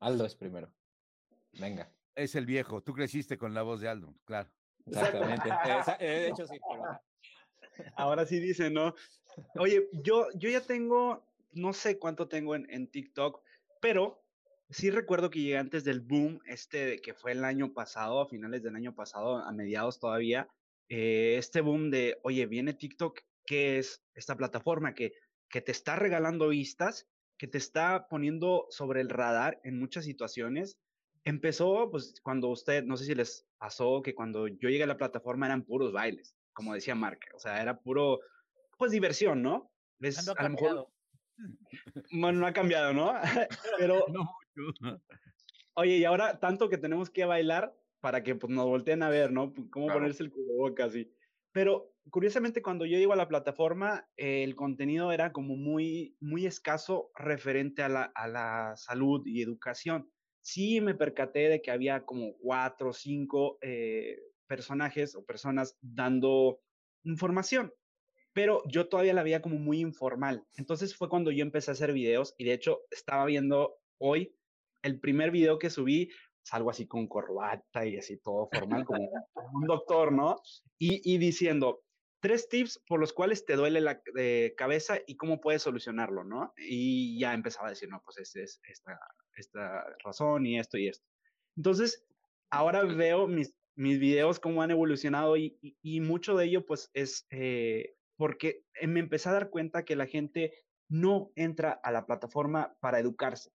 Aldo 0.00 0.24
es 0.24 0.36
primero. 0.36 0.72
Venga. 1.58 1.92
Es 2.14 2.34
el 2.34 2.46
viejo. 2.46 2.80
Tú 2.82 2.92
creciste 2.92 3.36
con 3.36 3.54
la 3.54 3.62
voz 3.62 3.80
de 3.80 3.88
Aldo, 3.88 4.14
claro. 4.24 4.50
Exactamente. 4.86 5.48
Eh, 6.00 6.06
de 6.06 6.28
hecho, 6.28 6.46
sí. 6.46 6.58
pero- 6.70 7.00
Ahora 7.96 8.26
sí 8.26 8.40
dice, 8.40 8.70
¿no? 8.70 8.94
Oye, 9.56 9.88
yo, 9.92 10.26
yo 10.34 10.50
ya 10.50 10.60
tengo, 10.60 11.24
no 11.52 11.72
sé 11.72 11.98
cuánto 11.98 12.28
tengo 12.28 12.54
en, 12.54 12.66
en 12.70 12.90
TikTok, 12.90 13.42
pero 13.80 14.24
sí 14.70 14.90
recuerdo 14.90 15.30
que 15.30 15.40
llegué 15.40 15.58
antes 15.58 15.84
del 15.84 16.00
boom, 16.00 16.40
este 16.46 17.00
que 17.00 17.14
fue 17.14 17.32
el 17.32 17.44
año 17.44 17.72
pasado, 17.72 18.20
a 18.20 18.28
finales 18.28 18.62
del 18.62 18.76
año 18.76 18.94
pasado, 18.94 19.36
a 19.36 19.52
mediados 19.52 19.98
todavía, 19.98 20.48
eh, 20.88 21.36
este 21.38 21.60
boom 21.60 21.90
de, 21.90 22.18
oye, 22.22 22.46
viene 22.46 22.74
TikTok, 22.74 23.20
¿qué 23.44 23.78
es 23.78 24.02
esta 24.14 24.36
plataforma 24.36 24.94
que, 24.94 25.12
que 25.48 25.60
te 25.60 25.72
está 25.72 25.96
regalando 25.96 26.48
vistas, 26.48 27.06
que 27.36 27.46
te 27.46 27.58
está 27.58 28.08
poniendo 28.08 28.66
sobre 28.70 29.00
el 29.00 29.08
radar 29.08 29.60
en 29.64 29.78
muchas 29.78 30.04
situaciones? 30.04 30.78
Empezó, 31.24 31.90
pues, 31.90 32.20
cuando 32.22 32.48
usted, 32.48 32.84
no 32.84 32.96
sé 32.96 33.04
si 33.04 33.14
les 33.14 33.46
pasó, 33.58 34.00
que 34.02 34.14
cuando 34.14 34.48
yo 34.48 34.68
llegué 34.68 34.84
a 34.84 34.88
la 34.88 34.96
plataforma 34.96 35.46
eran 35.46 35.64
puros 35.64 35.92
bailes, 35.92 36.34
como 36.58 36.74
decía 36.74 36.96
Mark, 36.96 37.20
o 37.36 37.38
sea, 37.38 37.62
era 37.62 37.78
puro, 37.78 38.18
pues, 38.78 38.90
diversión, 38.90 39.44
¿no? 39.44 39.70
Es, 40.00 40.18
Ando 40.18 40.34
a 40.36 40.42
lo 40.42 40.48
mejor, 40.50 40.88
bueno, 42.10 42.40
no 42.40 42.46
ha 42.48 42.52
cambiado, 42.52 42.92
¿no? 42.92 43.12
Pero, 43.78 44.04
No 44.12 44.24
mucho. 44.24 45.00
oye, 45.74 45.98
y 45.98 46.04
ahora 46.04 46.40
tanto 46.40 46.68
que 46.68 46.76
tenemos 46.76 47.10
que 47.10 47.24
bailar 47.24 47.76
para 48.00 48.24
que 48.24 48.34
pues, 48.34 48.52
nos 48.52 48.64
volteen 48.64 49.04
a 49.04 49.08
ver, 49.08 49.30
¿no? 49.30 49.54
Cómo 49.70 49.86
Claro. 49.86 50.00
ponerse 50.00 50.24
el 50.24 50.32
cubrebocas 50.32 50.96
y... 50.96 51.08
Pero 51.52 51.94
curiosamente 52.10 52.60
cuando 52.60 52.84
yo 52.86 52.98
llego 52.98 53.12
a 53.12 53.16
la 53.16 53.28
plataforma, 53.28 54.08
eh, 54.16 54.42
el 54.42 54.56
contenido 54.56 55.12
era 55.12 55.32
como 55.32 55.54
muy, 55.54 56.16
muy 56.18 56.44
escaso 56.44 57.12
referente 57.14 57.84
a 57.84 57.88
la, 57.88 58.02
a 58.16 58.26
la 58.26 58.72
salud 58.74 59.24
y 59.26 59.42
educación. 59.42 60.10
Sí 60.42 60.80
me 60.80 60.96
percaté 60.96 61.48
de 61.48 61.62
que 61.62 61.70
había 61.70 62.04
como 62.04 62.36
cuatro 62.38 62.90
o 62.90 62.92
cinco 62.92 63.58
eh, 63.62 64.18
personajes 64.48 65.14
o 65.14 65.24
personas 65.24 65.76
dando 65.80 66.60
información, 67.04 67.72
pero 68.32 68.62
yo 68.66 68.88
todavía 68.88 69.14
la 69.14 69.22
veía 69.22 69.42
como 69.42 69.56
muy 69.58 69.80
informal. 69.80 70.44
Entonces 70.54 70.96
fue 70.96 71.08
cuando 71.08 71.30
yo 71.30 71.42
empecé 71.42 71.70
a 71.70 71.74
hacer 71.74 71.92
videos 71.92 72.34
y 72.38 72.44
de 72.44 72.54
hecho 72.54 72.80
estaba 72.90 73.24
viendo 73.26 73.76
hoy 73.98 74.34
el 74.82 75.00
primer 75.00 75.30
video 75.30 75.58
que 75.58 75.70
subí, 75.70 76.10
salgo 76.42 76.70
así 76.70 76.86
con 76.86 77.06
corbata 77.08 77.86
y 77.86 77.96
así 77.96 78.18
todo 78.18 78.48
formal, 78.52 78.84
como, 78.84 78.98
un 79.52 79.66
doctor, 79.66 80.12
¿no? 80.12 80.40
Y, 80.78 81.14
y 81.14 81.18
diciendo, 81.18 81.82
tres 82.20 82.48
tips 82.48 82.82
por 82.86 83.00
los 83.00 83.12
cuales 83.12 83.44
te 83.44 83.56
duele 83.56 83.80
la 83.80 84.02
eh, 84.16 84.54
cabeza 84.56 84.98
y 85.06 85.16
cómo 85.16 85.40
puedes 85.40 85.62
solucionarlo, 85.62 86.24
¿no? 86.24 86.52
Y 86.56 87.18
ya 87.18 87.34
empezaba 87.34 87.68
a 87.68 87.70
decir, 87.70 87.88
no, 87.88 88.02
pues 88.04 88.18
este 88.18 88.42
es 88.42 88.60
esta, 88.64 88.98
esta 89.34 89.84
razón 90.04 90.46
y 90.46 90.58
esto 90.58 90.78
y 90.78 90.88
esto. 90.88 91.06
Entonces, 91.56 92.06
ahora 92.50 92.84
veo 92.84 93.26
mis, 93.26 93.54
mis 93.78 94.00
videos 94.00 94.40
cómo 94.40 94.60
han 94.62 94.72
evolucionado 94.72 95.36
y, 95.36 95.56
mucho 96.00 96.36
de 96.36 96.46
ello 96.46 96.66
pues 96.66 96.90
es 96.94 97.26
eh, 97.30 97.94
porque 98.16 98.64
me 98.82 98.98
empecé 98.98 99.28
a 99.28 99.32
dar 99.32 99.50
cuenta 99.50 99.84
que 99.84 99.94
la 99.94 100.06
gente 100.06 100.52
no 100.88 101.30
entra 101.36 101.78
a 101.84 101.92
la 101.92 102.04
plataforma 102.04 102.76
para 102.80 102.98
educarse. 102.98 103.52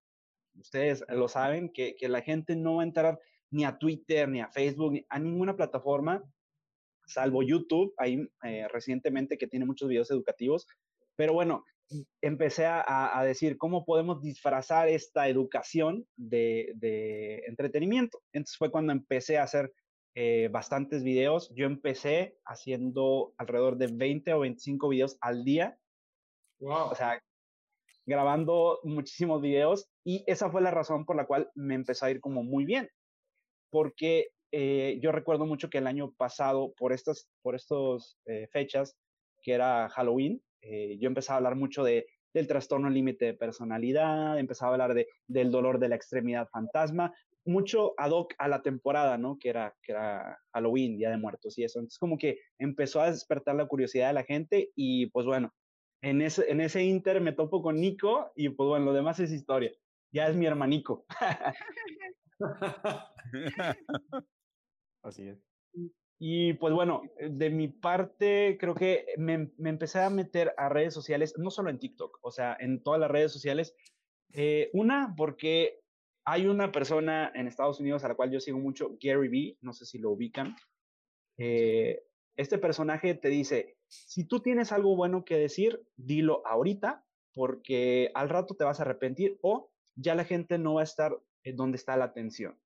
Ustedes 0.55 1.03
lo 1.09 1.27
saben, 1.27 1.69
que, 1.73 1.95
que 1.97 2.07
la 2.07 2.21
gente 2.21 2.55
no 2.55 2.75
va 2.75 2.83
a 2.83 2.85
entrar 2.85 3.19
ni 3.51 3.65
a 3.65 3.77
Twitter, 3.77 4.29
ni 4.29 4.39
a 4.39 4.47
Facebook, 4.47 4.93
ni 4.93 5.05
a 5.09 5.19
ninguna 5.19 5.57
plataforma, 5.57 6.23
salvo 7.05 7.43
YouTube, 7.43 7.93
ahí 7.97 8.25
eh, 8.43 8.67
recientemente 8.71 9.37
que 9.37 9.47
tiene 9.47 9.65
muchos 9.65 9.89
videos 9.89 10.09
educativos. 10.09 10.67
Pero 11.17 11.33
bueno, 11.33 11.65
empecé 12.21 12.65
a, 12.65 13.19
a 13.19 13.25
decir 13.25 13.57
cómo 13.57 13.83
podemos 13.83 14.21
disfrazar 14.21 14.87
esta 14.87 15.27
educación 15.27 16.07
de, 16.15 16.71
de, 16.75 17.43
entretenimiento. 17.47 18.21
Entonces 18.31 18.57
fue 18.57 18.71
cuando 18.71 18.93
empecé 18.93 19.37
a 19.37 19.43
hacer 19.43 19.73
eh, 20.15 20.49
bastantes 20.51 21.03
videos. 21.03 21.51
Yo 21.55 21.65
empecé 21.65 22.37
haciendo 22.45 23.33
alrededor 23.37 23.77
de 23.77 23.87
20 23.87 24.33
o 24.33 24.39
25 24.41 24.89
videos 24.89 25.17
al 25.21 25.43
día. 25.43 25.77
Wow. 26.59 26.91
O 26.91 26.95
sea, 26.95 27.21
grabando 28.05 28.79
muchísimos 28.83 29.41
videos 29.41 29.89
y 30.03 30.23
esa 30.27 30.51
fue 30.51 30.61
la 30.61 30.71
razón 30.71 31.05
por 31.05 31.15
la 31.15 31.25
cual 31.25 31.49
me 31.55 31.75
empezó 31.75 32.05
a 32.05 32.11
ir 32.11 32.19
como 32.19 32.43
muy 32.43 32.65
bien. 32.65 32.89
Porque 33.71 34.27
eh, 34.51 34.99
yo 35.01 35.11
recuerdo 35.11 35.45
mucho 35.45 35.69
que 35.69 35.79
el 35.79 35.87
año 35.87 36.11
pasado, 36.13 36.73
por 36.77 36.93
estas 36.93 37.27
por 37.41 37.55
estos, 37.55 38.19
eh, 38.25 38.47
fechas, 38.51 38.95
que 39.41 39.53
era 39.53 39.89
Halloween, 39.89 40.41
yo 40.61 41.09
empezaba 41.09 41.35
a 41.35 41.37
hablar 41.39 41.57
mucho 41.57 41.83
de, 41.83 42.05
del 42.33 42.47
trastorno 42.47 42.89
límite 42.89 43.25
de 43.25 43.33
personalidad, 43.33 44.39
empezaba 44.39 44.71
a 44.71 44.73
hablar 44.73 44.93
de, 44.93 45.07
del 45.27 45.51
dolor 45.51 45.77
de 45.79 45.89
la 45.89 45.95
extremidad 45.95 46.47
fantasma, 46.47 47.13
mucho 47.45 47.93
ad 47.97 48.11
hoc 48.11 48.33
a 48.37 48.47
la 48.47 48.61
temporada, 48.61 49.17
¿no? 49.17 49.37
Que 49.39 49.49
era, 49.49 49.75
que 49.81 49.91
era 49.91 50.39
Halloween, 50.53 50.97
Día 50.97 51.09
de 51.09 51.17
Muertos 51.17 51.57
y 51.57 51.63
eso. 51.63 51.79
Entonces 51.79 51.99
como 51.99 52.17
que 52.17 52.39
empezó 52.57 53.01
a 53.01 53.11
despertar 53.11 53.55
la 53.55 53.67
curiosidad 53.67 54.07
de 54.07 54.13
la 54.13 54.23
gente 54.23 54.71
y 54.75 55.07
pues 55.07 55.25
bueno, 55.25 55.53
en 56.01 56.21
ese, 56.21 56.49
en 56.51 56.61
ese 56.61 56.83
inter 56.83 57.21
me 57.21 57.31
topo 57.31 57.61
con 57.61 57.79
Nico 57.79 58.31
y 58.35 58.49
pues 58.49 58.67
bueno, 58.67 58.85
lo 58.85 58.93
demás 58.93 59.19
es 59.19 59.31
historia. 59.31 59.71
Ya 60.11 60.27
es 60.27 60.35
mi 60.35 60.45
hermanico. 60.45 61.05
Así 65.03 65.27
es. 65.27 65.39
Y 66.19 66.53
pues 66.53 66.73
bueno, 66.73 67.01
de 67.19 67.49
mi 67.49 67.67
parte, 67.67 68.57
creo 68.59 68.75
que 68.75 69.07
me, 69.17 69.51
me, 69.57 69.69
empecé 69.69 69.99
a 69.99 70.09
meter 70.09 70.53
a 70.57 70.69
redes 70.69 70.93
sociales, 70.93 71.33
no 71.37 71.51
solo 71.51 71.69
en 71.69 71.79
TikTok, 71.79 72.19
o 72.21 72.31
sea, 72.31 72.55
en 72.59 72.81
todas 72.81 72.99
las 72.99 73.11
redes 73.11 73.31
sociales. 73.33 73.75
Eh, 74.31 74.69
una, 74.73 75.13
porque 75.17 75.82
hay 76.25 76.47
una 76.47 76.71
persona 76.71 77.31
en 77.35 77.47
Estados 77.47 77.79
Unidos 77.79 78.03
a 78.03 78.07
la 78.07 78.15
cual 78.15 78.31
yo 78.31 78.39
sigo 78.39 78.59
mucho, 78.59 78.97
Gary 79.01 79.27
Vee, 79.27 79.57
no 79.61 79.73
sé 79.73 79.85
si 79.85 79.97
lo 79.97 80.11
ubican. 80.11 80.55
Eh, 81.37 82.03
este 82.35 82.57
personaje 82.57 83.13
te 83.13 83.29
dice, 83.29 83.77
si 83.87 84.25
tú 84.25 84.39
tienes 84.39 84.71
algo 84.71 84.95
bueno 84.95 85.25
que 85.25 85.37
decir, 85.37 85.81
dilo 85.95 86.45
ahorita, 86.45 87.05
porque 87.33 88.11
al 88.13 88.29
rato 88.29 88.55
te 88.55 88.63
vas 88.63 88.79
a 88.79 88.83
arrepentir 88.83 89.37
o 89.41 89.71
ya 89.95 90.15
la 90.15 90.23
gente 90.23 90.57
no 90.57 90.75
va 90.75 90.81
a 90.81 90.85
estar 90.85 91.17
donde 91.43 91.77
está 91.77 91.97
la 91.97 92.05
atención. 92.05 92.57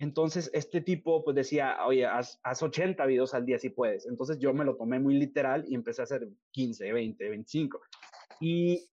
Entonces, 0.00 0.50
este 0.54 0.80
tipo 0.80 1.24
pues 1.24 1.34
decía, 1.34 1.76
oye, 1.84 2.06
haz, 2.06 2.38
haz, 2.44 2.62
80 2.62 3.04
videos 3.06 3.34
al 3.34 3.44
día 3.44 3.58
si 3.58 3.70
puedes. 3.70 4.06
Entonces 4.06 4.38
yo 4.38 4.54
me 4.54 4.64
lo 4.64 4.76
tomé 4.76 5.00
muy 5.00 5.14
literal 5.14 5.64
y 5.68 5.74
empecé 5.74 6.02
a 6.02 6.04
hacer 6.04 6.28
15, 6.52 6.92
20, 6.92 7.28
25. 7.28 7.80
Y 8.40 8.88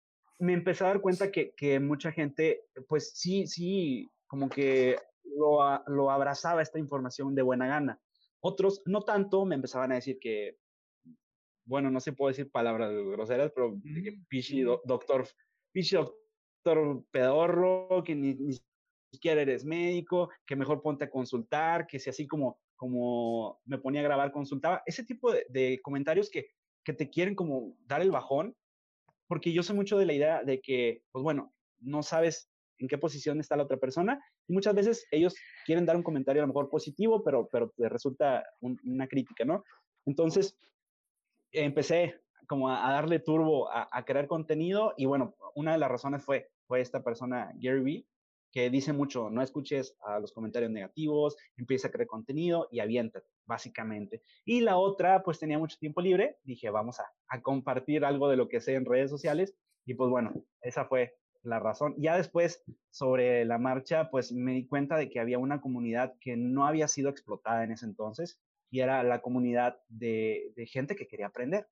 me 0.41 0.53
empecé 0.53 0.83
a 0.83 0.87
dar 0.87 1.01
cuenta 1.01 1.31
que, 1.31 1.53
que 1.55 1.79
mucha 1.79 2.11
gente, 2.11 2.65
pues 2.87 3.11
sí, 3.13 3.45
sí, 3.45 4.09
como 4.27 4.49
que 4.49 4.97
lo, 5.23 5.59
lo 5.87 6.09
abrazaba 6.09 6.63
esta 6.63 6.79
información 6.79 7.35
de 7.35 7.43
buena 7.43 7.67
gana. 7.67 8.01
Otros, 8.39 8.81
no 8.85 9.03
tanto, 9.03 9.45
me 9.45 9.53
empezaban 9.53 9.91
a 9.91 9.95
decir 9.95 10.17
que, 10.19 10.57
bueno, 11.63 11.91
no 11.91 11.99
se 11.99 12.13
puede 12.13 12.31
decir 12.31 12.51
palabras 12.51 12.91
groseras, 12.91 13.51
pero 13.53 13.71
mm. 13.75 14.25
pichi 14.27 14.61
doctor, 14.61 15.27
pichi 15.71 15.95
doctor 15.95 17.03
pedorro, 17.11 18.03
que 18.03 18.15
ni, 18.15 18.33
ni 18.33 18.57
siquiera 19.13 19.41
eres 19.41 19.63
médico, 19.63 20.31
que 20.47 20.55
mejor 20.55 20.81
ponte 20.81 21.05
a 21.05 21.09
consultar, 21.11 21.85
que 21.85 21.99
si 21.99 22.09
así 22.09 22.25
como, 22.25 22.59
como 22.75 23.61
me 23.65 23.77
ponía 23.77 24.01
a 24.01 24.05
grabar, 24.05 24.31
consultaba. 24.31 24.81
Ese 24.87 25.03
tipo 25.03 25.31
de, 25.31 25.45
de 25.49 25.79
comentarios 25.83 26.31
que, 26.31 26.47
que 26.83 26.93
te 26.93 27.11
quieren 27.11 27.35
como 27.35 27.77
dar 27.85 28.01
el 28.01 28.09
bajón, 28.09 28.55
porque 29.31 29.53
yo 29.53 29.63
sé 29.63 29.73
mucho 29.73 29.97
de 29.97 30.05
la 30.05 30.11
idea 30.11 30.43
de 30.43 30.59
que, 30.59 31.03
pues 31.09 31.23
bueno, 31.23 31.53
no 31.79 32.03
sabes 32.03 32.51
en 32.79 32.89
qué 32.89 32.97
posición 32.97 33.39
está 33.39 33.55
la 33.55 33.63
otra 33.63 33.77
persona 33.77 34.21
y 34.45 34.51
muchas 34.51 34.75
veces 34.75 35.07
ellos 35.09 35.33
quieren 35.65 35.85
dar 35.85 35.95
un 35.95 36.03
comentario 36.03 36.41
a 36.41 36.43
lo 36.43 36.49
mejor 36.49 36.69
positivo, 36.69 37.23
pero, 37.23 37.47
pero 37.49 37.69
te 37.69 37.87
resulta 37.87 38.43
una 38.59 39.07
crítica, 39.07 39.45
¿no? 39.45 39.63
Entonces, 40.05 40.57
empecé 41.53 42.19
como 42.45 42.67
a, 42.67 42.85
a 42.85 42.91
darle 42.91 43.19
turbo 43.19 43.71
a, 43.71 43.87
a, 43.89 44.03
crear 44.03 44.27
contenido 44.27 44.95
y 44.97 45.05
bueno, 45.05 45.33
una 45.55 45.71
de 45.71 45.77
las 45.77 45.89
razones 45.89 46.25
fue, 46.25 46.49
fue 46.67 46.81
esta 46.81 47.01
persona, 47.01 47.53
Gary 47.55 47.79
Vee, 47.79 48.05
que 48.51 48.69
dice 48.69 48.93
mucho, 48.93 49.29
no 49.29 49.41
escuches 49.41 49.95
a 50.01 50.19
los 50.19 50.33
comentarios 50.33 50.71
negativos, 50.71 51.37
empieza 51.57 51.87
a 51.87 51.91
crear 51.91 52.07
contenido 52.07 52.67
y 52.71 52.79
aviéntate, 52.79 53.27
básicamente. 53.45 54.21
Y 54.45 54.61
la 54.61 54.77
otra, 54.77 55.23
pues 55.23 55.39
tenía 55.39 55.57
mucho 55.57 55.77
tiempo 55.77 56.01
libre, 56.01 56.37
dije, 56.43 56.69
vamos 56.69 56.99
a, 56.99 57.05
a 57.27 57.41
compartir 57.41 58.03
algo 58.05 58.29
de 58.29 58.37
lo 58.37 58.49
que 58.49 58.61
sé 58.61 58.75
en 58.75 58.85
redes 58.85 59.09
sociales 59.09 59.55
y 59.85 59.93
pues 59.93 60.09
bueno, 60.09 60.33
esa 60.61 60.85
fue 60.85 61.15
la 61.43 61.59
razón. 61.59 61.95
Ya 61.97 62.17
después, 62.17 62.63
sobre 62.89 63.45
la 63.45 63.57
marcha, 63.57 64.09
pues 64.09 64.31
me 64.31 64.53
di 64.53 64.67
cuenta 64.67 64.97
de 64.97 65.09
que 65.09 65.19
había 65.19 65.39
una 65.39 65.61
comunidad 65.61 66.15
que 66.19 66.37
no 66.37 66.65
había 66.65 66.87
sido 66.87 67.09
explotada 67.09 67.63
en 67.63 67.71
ese 67.71 67.85
entonces 67.85 68.39
y 68.69 68.81
era 68.81 69.03
la 69.03 69.21
comunidad 69.21 69.79
de, 69.87 70.53
de 70.55 70.65
gente 70.65 70.95
que 70.95 71.07
quería 71.07 71.27
aprender. 71.27 71.67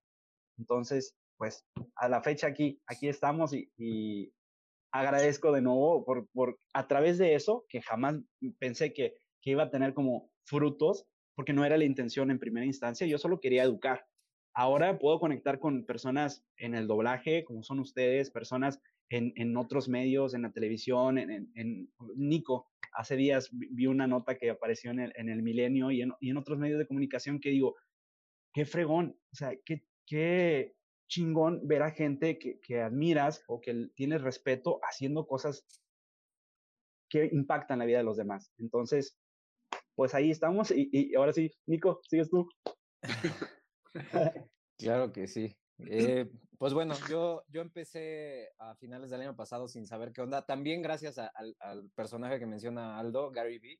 Entonces, 0.57 1.15
pues 1.37 1.65
a 1.95 2.09
la 2.09 2.21
fecha 2.21 2.47
aquí, 2.47 2.81
aquí 2.87 3.07
estamos 3.07 3.53
y, 3.53 3.71
y 3.77 4.33
agradezco 4.91 5.51
de 5.51 5.61
nuevo 5.61 6.03
por, 6.05 6.27
por, 6.29 6.59
a 6.73 6.87
través 6.87 7.17
de 7.17 7.35
eso, 7.35 7.65
que 7.69 7.81
jamás 7.81 8.15
pensé 8.57 8.93
que, 8.93 9.15
que 9.41 9.51
iba 9.51 9.63
a 9.63 9.71
tener 9.71 9.93
como 9.93 10.29
frutos, 10.45 11.05
porque 11.35 11.53
no 11.53 11.63
era 11.65 11.77
la 11.77 11.85
intención 11.85 12.31
en 12.31 12.39
primera 12.39 12.65
instancia, 12.65 13.07
yo 13.07 13.17
solo 13.17 13.39
quería 13.39 13.63
educar. 13.63 14.05
Ahora 14.53 14.99
puedo 14.99 15.19
conectar 15.19 15.59
con 15.59 15.85
personas 15.85 16.43
en 16.57 16.75
el 16.75 16.87
doblaje, 16.87 17.45
como 17.45 17.63
son 17.63 17.79
ustedes, 17.79 18.31
personas 18.31 18.81
en, 19.09 19.33
en 19.35 19.55
otros 19.57 19.87
medios, 19.89 20.33
en 20.33 20.43
la 20.43 20.51
televisión, 20.51 21.17
en, 21.17 21.29
en, 21.31 21.51
en, 21.55 21.89
Nico. 22.15 22.67
Hace 22.93 23.15
días 23.15 23.49
vi 23.51 23.87
una 23.87 24.07
nota 24.07 24.37
que 24.37 24.49
apareció 24.49 24.91
en 24.91 24.99
el, 24.99 25.13
en 25.15 25.29
el 25.29 25.41
Milenio 25.41 25.91
y 25.91 26.01
en, 26.01 26.11
y 26.19 26.29
en 26.29 26.37
otros 26.37 26.57
medios 26.57 26.79
de 26.79 26.87
comunicación 26.87 27.39
que 27.39 27.49
digo, 27.49 27.75
qué 28.53 28.65
fregón, 28.65 29.17
o 29.31 29.35
sea, 29.35 29.51
qué, 29.65 29.83
qué, 30.05 30.75
chingón 31.09 31.67
ver 31.67 31.81
a 31.81 31.91
gente 31.91 32.39
que, 32.39 32.59
que 32.61 32.81
admiras 32.81 33.43
o 33.47 33.59
que 33.59 33.89
tienes 33.95 34.21
respeto 34.21 34.79
haciendo 34.83 35.27
cosas 35.27 35.65
que 37.09 37.29
impactan 37.33 37.79
la 37.79 37.85
vida 37.85 37.97
de 37.97 38.03
los 38.03 38.15
demás. 38.15 38.53
Entonces, 38.57 39.17
pues 39.95 40.13
ahí 40.13 40.31
estamos 40.31 40.71
y, 40.71 40.89
y 40.91 41.15
ahora 41.15 41.33
sí, 41.33 41.51
Nico, 41.65 41.99
sigues 42.07 42.29
tú. 42.29 42.47
claro 44.77 45.11
que 45.11 45.27
sí. 45.27 45.55
Eh, 45.89 46.29
pues 46.57 46.73
bueno, 46.73 46.93
yo, 47.09 47.41
yo 47.47 47.61
empecé 47.61 48.49
a 48.57 48.75
finales 48.75 49.09
del 49.09 49.21
año 49.21 49.33
pasado 49.33 49.69
sin 49.69 49.87
saber 49.87 50.11
qué 50.11 50.19
onda, 50.19 50.45
también 50.45 50.81
gracias 50.81 51.17
a, 51.17 51.27
al, 51.27 51.55
al, 51.61 51.89
personaje 51.91 52.37
que 52.37 52.45
menciona 52.45 52.99
Aldo, 52.99 53.31
Gary 53.31 53.59
Vee. 53.59 53.79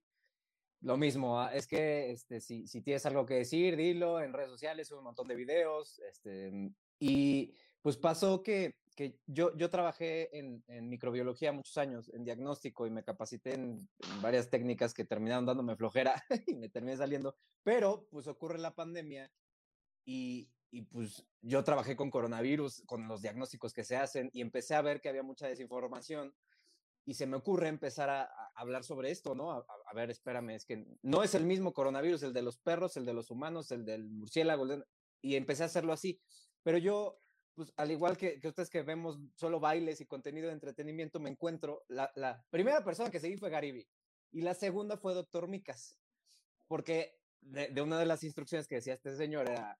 Lo 0.80 0.96
mismo, 0.96 1.46
es 1.50 1.68
que 1.68 2.10
este, 2.12 2.40
si, 2.40 2.68
si 2.68 2.82
tienes 2.82 3.06
algo 3.06 3.26
que 3.26 3.34
decir, 3.34 3.76
dilo 3.76 4.22
en 4.22 4.32
redes 4.32 4.50
sociales, 4.50 4.90
un 4.92 5.04
montón 5.04 5.28
de 5.28 5.36
videos, 5.36 6.00
este, 6.10 6.72
y 7.00 7.56
pues 7.82 7.98
pasó 7.98 8.44
que, 8.44 8.76
que 8.96 9.18
yo, 9.26 9.56
yo 9.56 9.70
trabajé 9.70 10.38
en, 10.38 10.64
en, 10.68 10.90
microbiología 10.90 11.54
muchos 11.54 11.78
años, 11.78 12.12
en 12.14 12.26
diagnóstico, 12.26 12.86
y 12.86 12.92
me 12.92 13.04
capacité 13.04 13.54
en, 13.54 13.90
en, 14.00 14.22
varias 14.22 14.50
técnicas 14.50 14.94
que 14.94 15.06
terminaron 15.06 15.46
dándome 15.46 15.78
flojera 15.78 16.22
y 16.48 16.56
me 16.56 16.70
terminé 16.70 16.98
saliendo, 16.98 17.36
pero 17.64 18.08
pues 18.12 18.28
ocurre 18.28 18.60
la 18.60 18.76
pandemia 18.76 19.32
y, 20.06 20.50
y 20.72 20.82
pues 20.84 21.26
yo 21.42 21.64
trabajé 21.64 21.96
con 21.96 22.12
coronavirus, 22.12 22.84
con 22.86 23.08
los 23.08 23.22
diagnósticos 23.22 23.74
que 23.74 23.86
se 23.86 23.96
hacen, 23.96 24.30
y 24.34 24.42
empecé 24.42 24.76
a 24.76 24.82
ver 24.82 25.00
que 25.00 25.10
había 25.10 25.24
mucha 25.24 25.48
desinformación 25.48 26.34
y 27.06 27.14
se 27.14 27.26
me 27.26 27.38
ocurre 27.38 27.70
empezar 27.70 28.10
a, 28.10 28.24
a 28.24 28.52
hablar 28.56 28.84
sobre 28.84 29.10
esto, 29.10 29.34
¿no? 29.34 29.52
A, 29.52 29.66
a, 29.86 29.94
ver, 29.96 30.12
espérame, 30.12 30.52
es 30.52 30.66
que 30.66 30.86
no 31.02 31.24
es 31.24 31.34
el 31.34 31.46
mismo 31.46 31.74
coronavirus, 31.74 32.24
el 32.24 32.34
de 32.34 32.44
los 32.44 32.58
perros, 32.58 32.98
el 32.98 33.06
de 33.06 33.14
los 33.14 33.32
humanos, 33.32 33.72
el 33.72 33.86
del 33.86 34.10
murciélago, 34.10 34.68
y 35.22 35.36
empecé 35.36 35.64
a 35.64 35.68
hacerlo 35.68 35.94
así. 35.94 36.22
Pero 36.70 36.78
yo, 36.78 37.20
pues 37.56 37.74
al 37.78 37.90
igual 37.90 38.16
que, 38.16 38.40
que, 38.40 38.48
ustedes 38.48 38.70
que 38.70 38.84
vemos 38.84 39.18
solo 39.34 39.60
bailes 39.60 40.02
y 40.02 40.06
contenido 40.06 40.50
de 40.50 40.54
entretenimiento, 40.54 41.20
me 41.20 41.32
encuentro, 41.32 41.84
la, 41.88 42.12
la 42.14 42.46
primera 42.52 42.84
persona 42.84 43.10
que 43.10 43.20
seguí 43.20 43.38
fue 43.38 43.50
Gariby 43.50 43.88
y 44.32 44.42
la 44.42 44.54
segunda 44.54 44.96
fue 44.96 45.16
Doctor 45.16 45.48
Micas, 45.48 45.98
porque 46.68 47.18
de, 47.42 47.70
de, 47.70 47.82
una 47.82 47.98
de 47.98 48.06
las 48.06 48.24
instrucciones 48.24 48.68
que 48.68 48.76
decía 48.76 48.94
este 48.94 49.18
señor 49.18 49.50
era, 49.50 49.80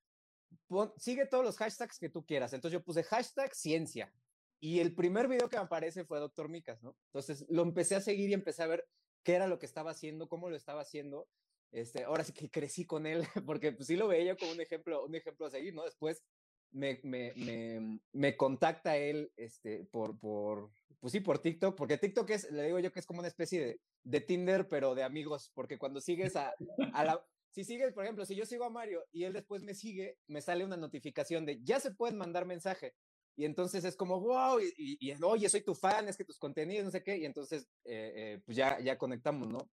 pon, 0.66 0.92
sigue 0.98 1.28
todos 1.28 1.46
los 1.46 1.58
hashtags 1.58 2.00
que 2.00 2.10
tú 2.10 2.26
quieras. 2.26 2.54
Entonces 2.54 2.80
yo 2.80 2.84
puse 2.84 3.04
hashtag 3.04 3.54
ciencia. 3.54 4.12
Y 4.60 4.80
el 4.80 4.96
primer 4.96 5.28
video 5.28 5.48
que 5.48 5.58
me 5.58 5.64
aparece 5.66 6.06
fue 6.06 6.18
Doctor 6.18 6.50
Micas, 6.50 6.82
¿no? 6.82 6.98
Entonces 7.10 7.46
lo 7.50 7.62
empecé 7.62 7.98
a 7.98 8.02
seguir 8.02 8.32
y 8.32 8.34
empecé 8.34 8.64
a 8.64 8.68
ver 8.68 8.90
qué 9.22 9.36
era 9.36 9.46
lo 9.46 9.60
que 9.60 9.68
estaba 9.68 9.92
haciendo, 9.92 10.28
cómo 10.28 10.50
lo 10.50 10.56
estaba 10.56 10.82
haciendo. 10.82 11.28
Este, 11.72 12.06
ahora 12.06 12.24
sí 12.24 12.34
que 12.34 12.50
crecí 12.50 12.88
con 12.88 13.06
él, 13.06 13.22
porque 13.46 13.74
pues 13.74 13.86
sí 13.86 13.96
lo 13.96 14.08
veía 14.08 14.36
como 14.36 14.54
un 14.54 14.60
ejemplo, 14.60 15.06
un 15.06 15.14
ejemplo 15.14 15.46
a 15.46 15.52
seguir, 15.52 15.76
¿no? 15.76 15.84
Después 15.84 16.24
me, 16.72 17.00
me, 17.04 17.34
me, 17.36 18.00
me, 18.14 18.38
contacta 18.38 18.98
él 18.98 19.32
este, 19.36 19.86
por, 19.86 20.20
por, 20.20 20.72
pues 21.00 21.12
sí, 21.12 21.20
por 21.20 21.40
TikTok, 21.40 21.76
porque 21.76 21.98
TikTok 21.98 22.30
es, 22.30 22.52
le 22.52 22.64
digo 22.64 22.80
yo 22.80 22.92
que 22.92 23.00
es 23.00 23.06
como 23.06 23.20
una 23.20 23.28
especie 23.28 23.60
de, 23.60 23.82
de 24.04 24.22
Tinder, 24.22 24.68
pero 24.68 24.96
de 24.96 25.04
amigos, 25.04 25.52
porque 25.54 25.78
cuando 25.78 26.02
sigues 26.02 26.36
a, 26.36 26.54
a 26.94 27.04
la, 27.04 27.26
si 27.52 27.64
sigues, 27.64 27.94
por 27.94 28.04
ejemplo, 28.04 28.26
si 28.26 28.36
yo 28.36 28.46
sigo 28.46 28.66
a 28.66 28.70
Mario 28.70 29.04
y 29.12 29.24
él 29.24 29.34
después 29.34 29.64
me 29.64 29.74
sigue, 29.74 30.18
me 30.28 30.42
sale 30.42 30.64
una 30.64 30.78
notificación 30.78 31.46
de 31.46 31.60
ya 31.64 31.80
se 31.80 31.92
pueden 31.92 32.18
mandar 32.18 32.46
mensaje. 32.46 32.94
Y 33.36 33.46
entonces 33.46 33.86
es 33.86 33.96
como, 33.96 34.20
wow, 34.20 34.60
y, 34.60 34.74
y, 34.78 35.12
y 35.12 35.24
oye, 35.24 35.48
soy 35.48 35.62
tu 35.62 35.74
fan, 35.74 36.08
es 36.10 36.18
que 36.18 36.26
tus 36.26 36.38
contenidos, 36.38 36.86
no 36.86 36.92
sé 36.92 37.04
qué, 37.04 37.18
y 37.18 37.26
entonces, 37.26 37.70
eh, 37.86 38.14
eh, 38.16 38.42
pues 38.46 38.58
ya, 38.58 38.80
ya 38.82 38.98
conectamos, 38.98 39.48
¿no? 39.48 39.70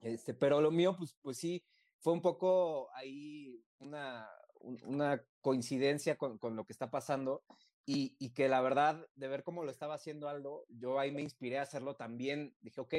Este, 0.00 0.34
pero 0.34 0.60
lo 0.60 0.70
mío, 0.70 0.94
pues, 0.96 1.16
pues 1.22 1.38
sí, 1.38 1.64
fue 2.00 2.12
un 2.12 2.20
poco 2.20 2.90
ahí 2.94 3.64
una, 3.78 4.28
una 4.60 5.22
coincidencia 5.40 6.16
con, 6.16 6.38
con, 6.38 6.56
lo 6.56 6.64
que 6.64 6.72
está 6.72 6.90
pasando 6.90 7.42
y, 7.84 8.16
y, 8.18 8.30
que 8.30 8.48
la 8.48 8.60
verdad, 8.60 9.06
de 9.14 9.28
ver 9.28 9.42
cómo 9.42 9.64
lo 9.64 9.70
estaba 9.70 9.94
haciendo 9.94 10.28
Aldo, 10.28 10.66
yo 10.68 10.98
ahí 10.98 11.10
me 11.10 11.22
inspiré 11.22 11.58
a 11.58 11.62
hacerlo 11.62 11.96
también. 11.96 12.54
Dije, 12.60 12.80
ok, 12.80 12.94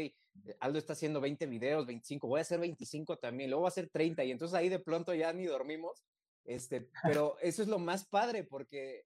Aldo 0.60 0.80
está 0.80 0.94
haciendo 0.94 1.22
20 1.22 1.46
videos, 1.46 1.86
25, 1.86 2.28
voy 2.28 2.40
a 2.40 2.42
hacer 2.42 2.60
25 2.60 3.18
también, 3.18 3.50
luego 3.50 3.62
voy 3.62 3.68
a 3.68 3.70
hacer 3.70 3.90
30 3.90 4.24
y 4.24 4.32
entonces 4.32 4.56
ahí 4.56 4.70
de 4.70 4.80
pronto 4.80 5.14
ya 5.14 5.34
ni 5.34 5.46
dormimos 5.46 6.04
Este, 6.44 6.90
pero 7.04 7.38
eso 7.42 7.62
es 7.62 7.68
lo 7.68 7.80
más 7.80 8.06
padre 8.06 8.44
porque 8.44 9.06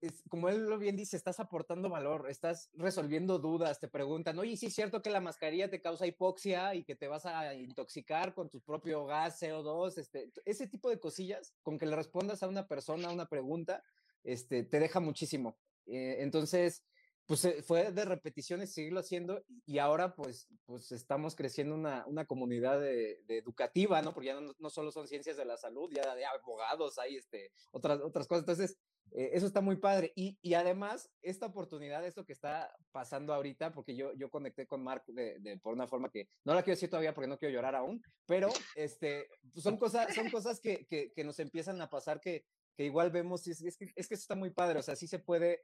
es, 0.00 0.22
como 0.28 0.48
él 0.48 0.66
lo 0.66 0.78
bien 0.78 0.96
dice, 0.96 1.16
estás 1.16 1.40
aportando 1.40 1.88
valor, 1.88 2.28
estás 2.30 2.70
resolviendo 2.74 3.38
dudas, 3.38 3.80
te 3.80 3.88
preguntan, 3.88 4.38
oye, 4.38 4.56
sí 4.56 4.66
es 4.66 4.74
cierto 4.74 5.02
que 5.02 5.10
la 5.10 5.20
mascarilla 5.20 5.70
te 5.70 5.80
causa 5.80 6.06
hipoxia 6.06 6.74
y 6.74 6.84
que 6.84 6.96
te 6.96 7.08
vas 7.08 7.26
a 7.26 7.54
intoxicar 7.54 8.34
con 8.34 8.48
tu 8.48 8.60
propio 8.60 9.06
gas 9.06 9.42
CO2, 9.42 9.98
este, 9.98 10.30
ese 10.44 10.66
tipo 10.66 10.88
de 10.90 11.00
cosillas, 11.00 11.54
con 11.62 11.78
que 11.78 11.86
le 11.86 11.96
respondas 11.96 12.42
a 12.42 12.48
una 12.48 12.66
persona 12.66 13.10
una 13.10 13.28
pregunta, 13.28 13.82
este, 14.24 14.64
te 14.64 14.80
deja 14.80 15.00
muchísimo. 15.00 15.58
Eh, 15.86 16.16
entonces, 16.20 16.84
pues 17.26 17.44
eh, 17.44 17.62
fue 17.62 17.92
de 17.92 18.04
repeticiones 18.04 18.72
seguirlo 18.72 19.00
haciendo 19.00 19.44
y 19.66 19.78
ahora 19.78 20.14
pues, 20.14 20.48
pues 20.64 20.92
estamos 20.92 21.34
creciendo 21.36 21.74
una, 21.74 22.06
una 22.06 22.24
comunidad 22.24 22.80
de, 22.80 23.22
educativa, 23.28 24.00
¿no? 24.00 24.14
Porque 24.14 24.28
ya 24.28 24.40
no, 24.40 24.54
no, 24.58 24.70
solo 24.70 24.90
son 24.90 25.06
ciencias 25.06 25.36
de 25.36 25.44
la 25.44 25.58
salud, 25.58 25.90
ya 25.94 26.10
hay 26.10 26.22
abogados, 26.24 26.98
hay 26.98 27.16
este, 27.16 27.52
otras, 27.70 28.00
otras 28.00 28.26
cosas. 28.26 28.42
Entonces, 28.42 28.78
eh, 29.12 29.30
eso 29.32 29.46
está 29.46 29.60
muy 29.60 29.76
padre. 29.76 30.12
Y, 30.14 30.38
y, 30.42 30.54
además, 30.54 31.10
esta 31.22 31.46
oportunidad, 31.46 32.04
esto 32.04 32.24
que 32.24 32.32
está 32.32 32.74
pasando 32.92 33.34
ahorita, 33.34 33.72
porque 33.72 33.96
yo, 33.96 34.12
yo 34.14 34.30
conecté 34.30 34.66
con 34.66 34.82
Mark 34.82 35.04
de, 35.06 35.38
de, 35.40 35.58
por 35.58 35.72
una 35.74 35.86
forma 35.86 36.10
que 36.10 36.28
no 36.44 36.54
la 36.54 36.62
quiero 36.62 36.76
decir 36.76 36.90
todavía 36.90 37.14
porque 37.14 37.28
no 37.28 37.38
quiero 37.38 37.54
llorar 37.54 37.74
aún, 37.74 38.02
pero 38.26 38.48
este, 38.74 39.28
pues, 39.52 39.62
son, 39.62 39.76
cosas, 39.76 40.14
son 40.14 40.30
cosas 40.30 40.60
que, 40.60 40.86
que, 40.86 41.12
que 41.12 41.24
nos 41.24 41.38
empiezan 41.38 41.80
a 41.80 41.88
pasar 41.90 42.20
que, 42.20 42.44
que 42.76 42.84
igual 42.84 43.10
vemos, 43.10 43.46
es, 43.46 43.60
es, 43.62 43.76
que, 43.76 43.86
es 43.96 44.08
que 44.08 44.14
eso 44.14 44.22
está 44.22 44.34
muy 44.36 44.50
padre, 44.50 44.78
o 44.78 44.82
sea, 44.82 44.96
sí 44.96 45.06
se 45.06 45.18
puede 45.18 45.62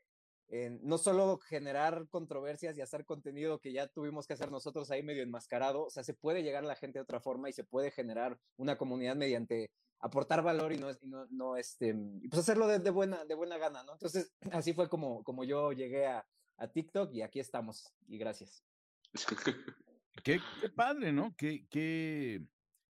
no 0.83 0.99
solo 0.99 1.39
generar 1.39 2.07
controversias 2.11 2.77
y 2.77 2.81
hacer 2.81 3.05
contenido 3.05 3.61
que 3.61 3.73
ya 3.73 3.89
tuvimos 3.89 4.27
que 4.27 4.35
hacer 4.35 4.51
nosotros 4.51 4.91
ahí 4.91 5.03
medio 5.03 5.23
enmascarado, 5.23 5.85
o 5.85 5.91
sea, 5.91 6.05
se 6.05 6.15
puede 6.15 6.43
llegar 6.43 6.65
a 6.65 6.69
la 6.69 6.77
gente 6.77 6.99
de 6.99 7.03
otra 7.03 7.21
forma 7.21 7.49
y 7.49 7.53
se 7.53 7.65
puede 7.65 7.91
generar 7.91 8.39
una 8.57 8.77
comunidad 8.77 9.17
mediante 9.17 9.71
aportar 10.01 10.43
valor 10.43 10.73
y 10.73 10.79
no, 10.79 10.89
no, 11.03 11.27
no 11.31 11.57
este, 11.57 11.95
pues 12.29 12.41
hacerlo 12.41 12.69
de, 12.69 12.91
buena, 12.91 13.25
de 13.25 13.35
buena 13.35 13.57
gana, 13.57 13.83
¿no? 13.85 13.95
Entonces, 13.95 14.33
así 14.53 14.75
fue 14.75 14.89
como, 14.89 15.25
como 15.25 15.45
yo 15.45 15.73
llegué 15.73 16.07
a, 16.07 16.27
a 16.59 16.69
TikTok 16.69 17.13
y 17.15 17.23
aquí 17.23 17.41
estamos 17.41 17.93
y 18.07 18.19
gracias. 18.19 18.65
Qué, 20.23 20.41
qué 20.61 20.69
padre, 20.71 21.13
¿no? 21.13 21.35
Qué, 21.37 21.67
qué, 21.69 22.41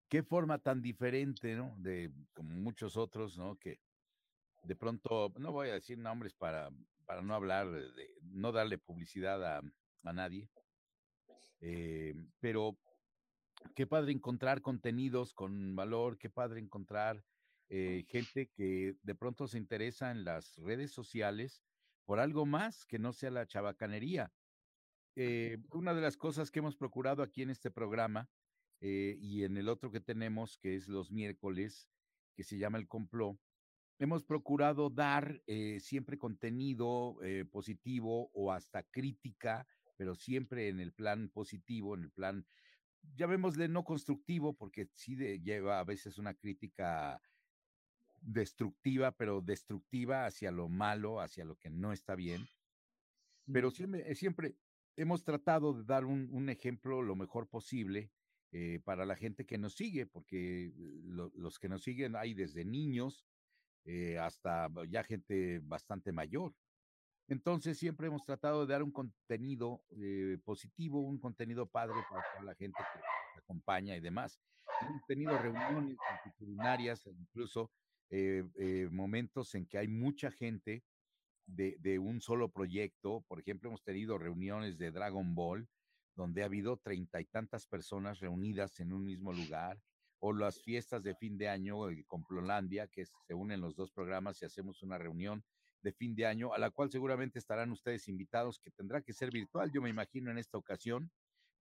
qué 0.08 0.22
forma 0.24 0.58
tan 0.58 0.82
diferente, 0.82 1.54
¿no? 1.54 1.74
De 1.78 2.12
como 2.34 2.50
muchos 2.56 2.96
otros, 2.96 3.38
¿no? 3.38 3.56
Que 3.56 3.78
de 4.64 4.74
pronto, 4.74 5.32
no 5.38 5.52
voy 5.52 5.68
a 5.68 5.74
decir 5.74 5.96
nombres 5.98 6.34
para 6.34 6.68
para 7.06 7.22
no 7.22 7.34
hablar 7.34 7.70
de, 7.70 8.14
no 8.22 8.52
darle 8.52 8.78
publicidad 8.78 9.44
a, 9.44 9.62
a 10.04 10.12
nadie. 10.12 10.48
Eh, 11.60 12.14
pero 12.40 12.76
qué 13.74 13.86
padre 13.86 14.12
encontrar 14.12 14.62
contenidos 14.62 15.32
con 15.32 15.76
valor, 15.76 16.18
qué 16.18 16.28
padre 16.28 16.60
encontrar 16.60 17.24
eh, 17.68 18.04
gente 18.08 18.48
que 18.48 18.96
de 19.02 19.14
pronto 19.14 19.46
se 19.46 19.58
interesa 19.58 20.10
en 20.10 20.24
las 20.24 20.56
redes 20.56 20.90
sociales 20.90 21.62
por 22.04 22.18
algo 22.18 22.44
más 22.46 22.84
que 22.84 22.98
no 22.98 23.12
sea 23.12 23.30
la 23.30 23.46
chabacanería. 23.46 24.32
Eh, 25.14 25.58
una 25.70 25.94
de 25.94 26.00
las 26.00 26.16
cosas 26.16 26.50
que 26.50 26.58
hemos 26.58 26.76
procurado 26.76 27.22
aquí 27.22 27.42
en 27.42 27.50
este 27.50 27.70
programa 27.70 28.28
y 28.84 29.44
en 29.44 29.56
el 29.56 29.68
otro 29.68 29.92
que 29.92 30.00
tenemos, 30.00 30.58
que 30.58 30.74
es 30.74 30.88
los 30.88 31.12
miércoles, 31.12 31.88
que 32.34 32.42
se 32.42 32.58
llama 32.58 32.78
El 32.78 32.88
Complot, 32.88 33.38
hemos 34.02 34.24
procurado 34.24 34.90
dar 34.90 35.40
eh, 35.46 35.78
siempre 35.78 36.18
contenido 36.18 37.22
eh, 37.22 37.44
positivo 37.44 38.32
o 38.34 38.50
hasta 38.50 38.82
crítica, 38.82 39.64
pero 39.96 40.16
siempre 40.16 40.68
en 40.68 40.80
el 40.80 40.92
plan 40.92 41.28
positivo, 41.28 41.94
en 41.94 42.02
el 42.02 42.10
plan, 42.10 42.44
llamémosle 43.14 43.68
no 43.68 43.84
constructivo, 43.84 44.54
porque 44.54 44.88
sí 44.96 45.14
lleva 45.38 45.78
a 45.78 45.84
veces 45.84 46.18
una 46.18 46.34
crítica 46.34 47.22
destructiva, 48.20 49.12
pero 49.12 49.40
destructiva 49.40 50.26
hacia 50.26 50.50
lo 50.50 50.68
malo, 50.68 51.20
hacia 51.20 51.44
lo 51.44 51.54
que 51.54 51.70
no 51.70 51.92
está 51.92 52.16
bien. 52.16 52.48
Pero 53.52 53.70
siempre, 53.70 54.10
eh, 54.10 54.16
siempre 54.16 54.56
hemos 54.96 55.22
tratado 55.22 55.74
de 55.74 55.84
dar 55.84 56.06
un, 56.06 56.48
ejemplo 56.48 57.02
lo 57.02 57.14
mejor 57.14 57.46
posible 57.46 58.10
para 58.84 59.06
la 59.06 59.16
gente 59.16 59.46
que 59.46 59.56
nos 59.56 59.72
sigue, 59.72 60.04
porque 60.04 60.74
los 61.06 61.58
que 61.58 61.70
nos 61.70 61.82
siguen 61.82 62.16
hay 62.16 62.34
desde 62.34 62.66
niños, 62.66 63.24
eh, 63.84 64.18
hasta 64.18 64.68
ya 64.88 65.02
gente 65.02 65.60
bastante 65.64 66.12
mayor. 66.12 66.54
Entonces 67.28 67.78
siempre 67.78 68.06
hemos 68.06 68.24
tratado 68.24 68.66
de 68.66 68.72
dar 68.72 68.82
un 68.82 68.92
contenido 68.92 69.82
eh, 69.90 70.38
positivo, 70.44 71.00
un 71.00 71.18
contenido 71.18 71.66
padre 71.66 71.96
para 72.10 72.24
toda 72.32 72.44
la 72.44 72.54
gente 72.54 72.78
que 73.34 73.38
acompaña 73.40 73.96
y 73.96 74.00
demás. 74.00 74.38
Hemos 74.80 75.04
tenido 75.06 75.36
reuniones 75.38 75.96
multitudinarias, 76.10 77.06
incluso 77.06 77.70
eh, 78.10 78.88
momentos 78.90 79.54
en 79.54 79.66
que 79.66 79.78
hay 79.78 79.88
mucha 79.88 80.30
gente 80.30 80.82
de, 81.46 81.76
de, 81.80 81.98
un 81.98 82.20
solo 82.20 82.50
proyecto. 82.50 83.24
Por 83.28 83.40
ejemplo, 83.40 83.68
hemos 83.68 83.82
tenido 83.82 84.18
reuniones 84.18 84.78
de 84.78 84.90
Dragon 84.90 85.34
Ball, 85.34 85.68
donde 86.14 86.42
ha 86.42 86.46
habido 86.46 86.76
treinta 86.76 87.20
y 87.20 87.24
tantas 87.24 87.66
personas 87.66 88.20
reunidas 88.20 88.78
en 88.80 88.92
un 88.92 89.04
mismo 89.04 89.32
lugar 89.32 89.80
o 90.24 90.32
las 90.32 90.62
fiestas 90.62 91.02
de 91.02 91.16
fin 91.16 91.36
de 91.36 91.48
año 91.48 91.90
eh, 91.90 92.04
con 92.06 92.22
Plolandia, 92.24 92.86
que 92.86 93.04
se 93.04 93.34
unen 93.34 93.60
los 93.60 93.74
dos 93.74 93.90
programas 93.90 94.40
y 94.40 94.44
hacemos 94.44 94.80
una 94.84 94.96
reunión 94.96 95.44
de 95.82 95.92
fin 95.92 96.14
de 96.14 96.26
año, 96.26 96.54
a 96.54 96.58
la 96.58 96.70
cual 96.70 96.92
seguramente 96.92 97.40
estarán 97.40 97.72
ustedes 97.72 98.06
invitados, 98.06 98.60
que 98.60 98.70
tendrá 98.70 99.02
que 99.02 99.12
ser 99.12 99.32
virtual. 99.32 99.72
Yo 99.72 99.82
me 99.82 99.90
imagino 99.90 100.30
en 100.30 100.38
esta 100.38 100.58
ocasión 100.58 101.10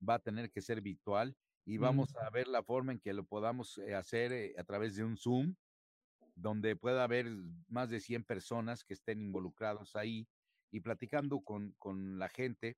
va 0.07 0.15
a 0.15 0.19
tener 0.19 0.51
que 0.51 0.61
ser 0.61 0.79
virtual 0.79 1.35
y 1.65 1.77
vamos 1.77 2.15
a 2.17 2.29
ver 2.29 2.47
la 2.47 2.61
forma 2.61 2.91
en 2.91 2.99
que 2.99 3.13
lo 3.13 3.23
podamos 3.23 3.79
eh, 3.79 3.95
hacer 3.95 4.31
eh, 4.31 4.53
a 4.55 4.63
través 4.63 4.95
de 4.95 5.05
un 5.05 5.17
Zoom, 5.17 5.55
donde 6.35 6.75
pueda 6.75 7.03
haber 7.03 7.25
más 7.67 7.89
de 7.89 7.99
100 7.99 8.25
personas 8.25 8.83
que 8.83 8.93
estén 8.93 9.21
involucrados 9.21 9.95
ahí 9.95 10.27
y 10.71 10.81
platicando 10.81 11.41
con, 11.41 11.73
con 11.79 12.19
la 12.19 12.29
gente 12.29 12.77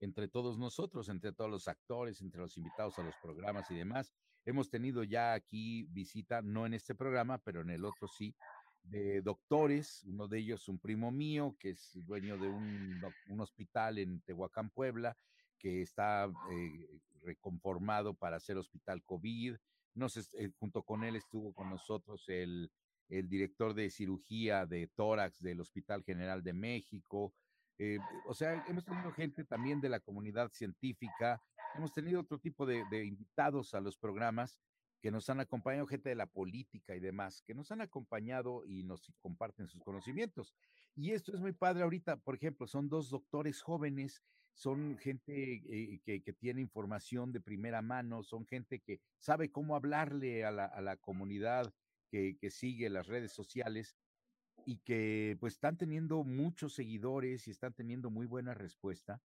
entre 0.00 0.28
todos 0.28 0.58
nosotros, 0.58 1.08
entre 1.08 1.32
todos 1.32 1.50
los 1.50 1.68
actores, 1.68 2.20
entre 2.20 2.40
los 2.40 2.56
invitados 2.56 2.98
a 2.98 3.02
los 3.02 3.14
programas 3.22 3.70
y 3.70 3.74
demás. 3.76 4.12
Hemos 4.46 4.70
tenido 4.70 5.04
ya 5.04 5.34
aquí 5.34 5.84
visita, 5.90 6.40
no 6.40 6.66
en 6.66 6.74
este 6.74 6.94
programa, 6.94 7.38
pero 7.38 7.60
en 7.60 7.70
el 7.70 7.84
otro 7.84 8.08
sí, 8.08 8.34
de 8.82 9.20
doctores, 9.20 10.02
uno 10.04 10.26
de 10.26 10.38
ellos 10.38 10.68
un 10.68 10.78
primo 10.78 11.10
mío, 11.10 11.54
que 11.58 11.70
es 11.70 11.92
dueño 12.06 12.38
de 12.38 12.48
un, 12.48 13.40
hospital 13.40 13.98
en 13.98 14.20
Tehuacán, 14.22 14.70
Puebla, 14.70 15.16
que 15.58 15.82
está 15.82 16.24
eh, 16.50 17.00
reconformado 17.22 18.14
para 18.14 18.36
hacer 18.36 18.56
hospital 18.56 19.02
COVID. 19.04 19.56
No 19.94 20.08
sé, 20.08 20.22
eh, 20.38 20.50
junto 20.58 20.82
con 20.82 21.04
él 21.04 21.16
estuvo 21.16 21.52
con 21.52 21.68
nosotros 21.68 22.26
el 22.28 22.70
director 23.08 23.74
de 23.74 23.90
cirugía 23.90 24.64
de 24.64 24.86
tórax 24.86 25.40
del 25.40 25.60
Hospital 25.60 26.02
General 26.04 26.42
de 26.42 26.54
México, 26.54 27.34
eh, 27.82 27.98
o 28.26 28.34
sea, 28.34 28.62
hemos 28.68 28.84
tenido 28.84 29.10
gente 29.10 29.42
también 29.42 29.80
de 29.80 29.88
la 29.88 30.00
comunidad 30.00 30.50
científica, 30.52 31.42
hemos 31.74 31.90
tenido 31.94 32.20
otro 32.20 32.38
tipo 32.38 32.66
de, 32.66 32.84
invitados 33.06 33.72
a 33.72 33.80
los 33.80 33.96
programas 33.96 34.60
que 35.00 35.10
nos 35.10 35.30
han 35.30 35.40
acompañado, 35.40 35.86
gente 35.86 36.10
de 36.10 36.14
la 36.14 36.26
política 36.26 36.94
y 36.94 37.00
demás, 37.00 37.42
que 37.46 37.54
nos 37.54 37.70
han 37.70 37.80
acompañado 37.80 38.66
y 38.66 38.82
nos 38.82 39.10
comparten 39.22 39.66
sus 39.66 39.82
conocimientos. 39.82 40.54
Y 40.94 41.12
esto 41.12 41.32
es 41.32 41.40
muy 41.40 41.52
padre 41.52 41.82
ahorita, 41.82 42.18
por 42.18 42.34
ejemplo, 42.34 42.66
son 42.66 42.90
dos 42.90 43.08
doctores 43.08 43.62
jóvenes, 43.62 44.22
son 44.52 44.98
gente 44.98 45.32
eh, 45.32 46.00
que, 46.04 46.34
tiene 46.34 46.60
información 46.60 47.32
de 47.32 47.40
primera 47.40 47.80
mano, 47.80 48.22
son 48.22 48.44
gente 48.44 48.80
que 48.80 49.00
sabe 49.16 49.50
cómo 49.50 49.74
hablarle 49.74 50.44
a 50.44 50.50
la, 50.50 50.96
comunidad 50.98 51.72
que, 52.10 52.36
que 52.38 52.50
sigue 52.50 52.90
las 52.90 53.06
redes 53.06 53.32
sociales 53.32 53.96
y 54.66 54.78
que 54.78 55.36
pues 55.40 55.54
están 55.54 55.76
teniendo 55.76 56.24
muchos 56.24 56.74
seguidores 56.74 57.46
y 57.48 57.50
están 57.50 57.72
teniendo 57.72 58.10
muy 58.10 58.26
buena 58.26 58.54
respuesta. 58.54 59.20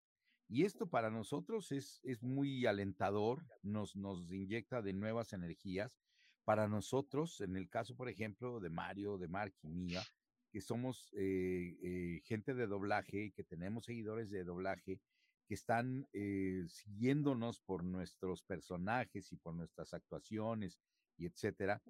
Y 0.48 0.64
esto 0.64 0.86
para 0.86 1.10
nosotros 1.10 1.72
es, 1.72 2.00
es 2.04 2.22
muy 2.22 2.66
alentador, 2.66 3.44
nos, 3.62 3.96
nos 3.96 4.30
inyecta 4.32 4.82
de 4.82 4.92
nuevas 4.92 5.32
energías. 5.32 5.98
Para 6.44 6.68
nosotros, 6.68 7.40
en 7.40 7.56
el 7.56 7.68
caso, 7.68 7.96
por 7.96 8.08
ejemplo, 8.08 8.60
de 8.60 8.70
Mario, 8.70 9.18
de 9.18 9.26
Mark 9.26 9.54
y 9.62 9.68
mía, 9.68 10.02
que 10.52 10.60
somos 10.60 11.12
eh, 11.16 11.76
eh, 11.82 12.20
gente 12.24 12.54
de 12.54 12.66
doblaje 12.66 13.32
que 13.32 13.44
tenemos 13.44 13.84
seguidores 13.84 14.30
de 14.30 14.44
doblaje 14.44 15.00
que 15.46 15.54
están 15.54 16.08
eh, 16.12 16.64
siguiéndonos 16.68 17.60
por 17.60 17.84
nuestros 17.84 18.42
personajes 18.42 19.32
y 19.32 19.36
por 19.36 19.54
nuestras 19.54 19.94
actuaciones 19.94 20.78
y 21.18 21.26
etcétera, 21.26 21.82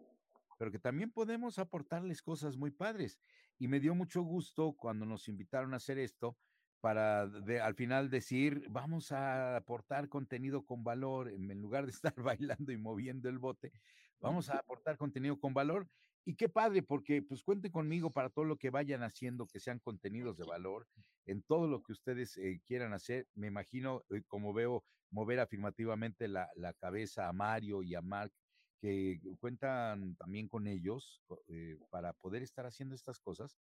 pero 0.57 0.71
que 0.71 0.79
también 0.79 1.11
podemos 1.11 1.59
aportarles 1.59 2.23
cosas 2.23 2.57
muy 2.57 2.71
padres. 2.71 3.19
Y 3.59 3.69
me 3.69 3.81
dio 3.81 3.95
mucho 3.95 4.23
gusto 4.23 4.75
cuando 4.75 5.07
nos 5.07 5.29
invitaron 5.29 5.75
a 5.75 5.79
hacer 5.79 5.99
esto 5.99 6.37
para 6.81 7.23
al 7.23 7.75
final 7.75 8.11
decir, 8.11 8.65
vamos 8.69 9.11
a 9.11 9.57
aportar 9.57 10.09
contenido 10.09 10.65
con 10.65 10.85
valor, 10.85 11.29
en, 11.29 11.61
lugar 11.61 11.85
de 11.87 11.91
estar 12.13 12.15
bailando 12.17 12.73
y 12.73 12.77
moviendo 12.77 13.29
el 13.29 13.39
bote, 13.39 13.73
vamos 14.21 14.51
a 14.51 14.59
aportar 14.59 14.97
contenido 14.97 15.39
con 15.39 15.55
valor. 15.55 15.89
Y 16.29 16.35
qué 16.35 16.49
padre, 16.49 16.83
porque 16.83 17.23
pues 17.23 17.45
cuenten 17.45 17.71
conmigo 17.71 18.11
para 18.11 18.31
todo 18.31 18.45
lo 18.45 18.57
que 18.57 18.71
vayan 18.71 19.05
haciendo, 19.05 19.47
que 19.47 19.61
sean 19.61 19.79
contenidos 19.79 20.37
de 20.37 20.45
valor, 20.45 20.89
en 21.25 21.43
todo 21.43 21.69
lo 21.69 21.83
que 21.83 21.93
ustedes 21.93 22.37
eh, 22.37 22.61
quieran 22.67 22.93
hacer. 22.93 23.29
Me 23.35 23.47
imagino, 23.47 24.03
eh, 24.11 24.23
como 24.27 24.53
veo, 24.53 24.85
mover 25.11 25.39
afirmativamente 25.39 26.27
la, 26.27 26.49
la 26.57 26.73
cabeza 26.73 27.29
a 27.29 27.33
Mario 27.33 27.85
y 27.85 27.95
a 27.95 28.03
Mark 28.03 28.33
que 28.79 29.21
cuentan 29.41 30.17
también 30.17 30.49
con 30.49 30.67
ellos 30.67 31.23
eh, 31.49 31.79
para 31.91 32.13
poder 32.13 32.43
estar 32.43 32.67
haciendo 32.67 32.95
estas 32.95 33.19
cosas 33.19 33.59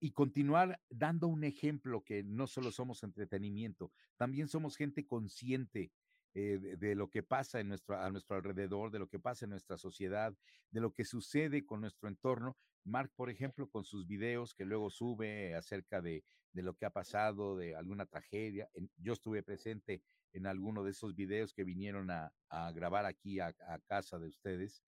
y 0.00 0.12
continuar 0.12 0.80
dando 0.90 1.28
un 1.28 1.44
ejemplo 1.44 2.04
que 2.04 2.22
no 2.22 2.46
solo 2.46 2.70
somos 2.72 3.02
entretenimiento, 3.02 3.92
también 4.16 4.48
somos 4.48 4.76
gente 4.76 5.06
consciente 5.06 5.92
eh, 6.34 6.58
de, 6.78 6.94
lo 6.94 7.08
que 7.10 7.22
pasa 7.22 7.60
en 7.60 7.68
nuestro, 7.68 7.96
a 8.00 8.10
nuestro 8.10 8.36
alrededor, 8.36 8.90
de 8.90 8.98
lo 8.98 9.08
que 9.08 9.18
pasa 9.18 9.46
en 9.46 9.50
nuestra 9.50 9.76
sociedad, 9.76 10.34
de 10.70 10.80
lo 10.80 10.92
que 10.92 11.04
sucede 11.04 11.64
con 11.64 11.80
nuestro 11.80 12.08
entorno. 12.08 12.56
Mark, 12.84 13.12
por 13.14 13.30
ejemplo, 13.30 13.68
con 13.68 13.84
sus 13.84 14.06
videos 14.06 14.54
que 14.54 14.64
luego 14.64 14.90
sube 14.90 15.54
acerca 15.54 16.02
de, 16.02 16.24
de 16.52 16.62
lo 16.62 16.74
que 16.74 16.86
ha 16.86 16.90
pasado, 16.90 17.56
de 17.56 17.74
alguna 17.76 18.06
tragedia. 18.06 18.68
yo 18.96 19.12
estuve 19.12 19.42
presente 19.42 20.02
en 20.32 20.46
alguno 20.46 20.82
de 20.82 20.90
esos 20.90 21.14
videos 21.14 21.52
que 21.52 21.64
vinieron 21.64 22.10
a, 22.10 22.32
a 22.48 22.72
grabar 22.72 23.06
aquí 23.06 23.38
a, 23.40 23.54
casa 23.86 24.18
de 24.18 24.28
ustedes, 24.28 24.82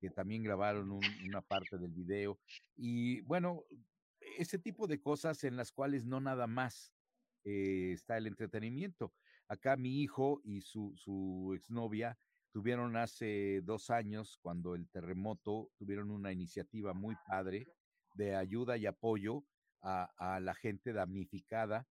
que 0.00 0.10
también 0.10 0.42
grabaron 0.42 0.90
una 0.90 1.42
parte 1.42 1.78
del 1.78 1.92
video. 1.92 2.38
Y 2.76 3.20
bueno, 3.22 3.64
ese 4.36 4.58
tipo 4.58 4.86
de 4.86 5.00
cosas 5.00 5.44
en 5.44 5.56
las 5.56 5.72
cuales 5.72 6.04
no 6.04 6.20
nada 6.20 6.46
más 6.46 6.92
eh, 7.44 7.92
está 7.92 8.16
el 8.16 8.26
entretenimiento. 8.26 9.12
Acá 9.48 9.76
mi 9.76 10.02
hijo 10.02 10.40
y 10.44 10.60
su, 10.60 10.92
su 10.96 11.54
exnovia 11.56 12.18
tuvieron 12.52 12.96
hace 12.96 13.60
dos 13.62 13.90
años, 13.90 14.38
cuando 14.42 14.74
el 14.74 14.88
terremoto, 14.88 15.70
tuvieron 15.78 16.10
una 16.10 16.32
iniciativa 16.32 16.92
muy 16.92 17.14
padre 17.26 17.66
de 18.14 18.34
ayuda 18.34 18.76
y 18.76 18.86
apoyo 18.86 19.44
a, 19.80 20.40
la 20.40 20.54
gente 20.54 20.92
damnificada 20.92 21.86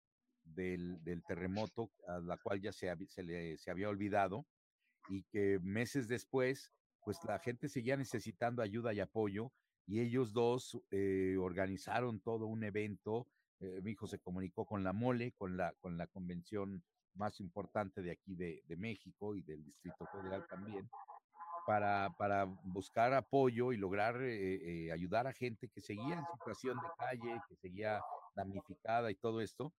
del, 0.43 0.99
terremoto, 1.27 1.91
a 2.09 2.19
la 2.19 2.39
cual 2.39 2.61
ya 2.61 2.73
se, 2.73 2.93
se, 3.09 3.23
le, 3.23 3.59
se 3.59 3.71
había 3.71 3.89
olvidado, 3.89 4.47
y 5.09 5.25
que 5.25 5.59
meses 5.63 6.09
después, 6.09 6.73
pues 7.05 7.19
la 7.25 7.39
gente 7.39 7.69
seguía 7.69 7.97
necesitando 7.97 8.63
ayuda 8.63 8.93
y 8.95 9.01
apoyo, 9.01 9.53
y 9.87 10.01
ellos 10.01 10.33
dos 10.33 10.81
eh, 10.91 11.37
organizaron 11.39 12.21
todo 12.21 12.47
un 12.47 12.65
evento. 12.65 13.29
Eh, 13.61 13.81
mi 13.83 13.93
hijo 13.93 14.07
se 14.07 14.19
comunicó 14.19 14.65
con 14.65 14.83
la 14.83 14.95
MOLE, 14.95 15.33
con 15.33 15.57
la, 15.57 15.75
con 15.81 15.99
la 15.99 16.07
convención 16.07 16.83
más 17.15 17.41
importante 17.41 18.03
de 18.03 18.13
aquí 18.13 18.35
de, 18.35 18.63
México 18.77 19.35
y 19.35 19.43
del 19.43 19.65
Distrito 19.65 20.07
Federal 20.07 20.47
también, 20.49 20.89
para, 21.67 22.15
para 22.19 22.45
buscar 22.65 23.15
apoyo 23.15 23.73
y 23.73 23.77
lograr 23.77 24.21
eh, 24.21 24.87
eh, 24.87 24.93
ayudar 24.93 25.27
a 25.27 25.33
gente 25.33 25.69
que 25.69 25.81
seguía 25.81 26.15
en 26.15 26.27
situación 26.39 26.77
de 26.77 26.89
calle, 26.99 27.41
que 27.49 27.57
seguía 27.57 28.01
damnificada 28.35 29.11
y 29.11 29.15
todo 29.15 29.41
esto, 29.41 29.73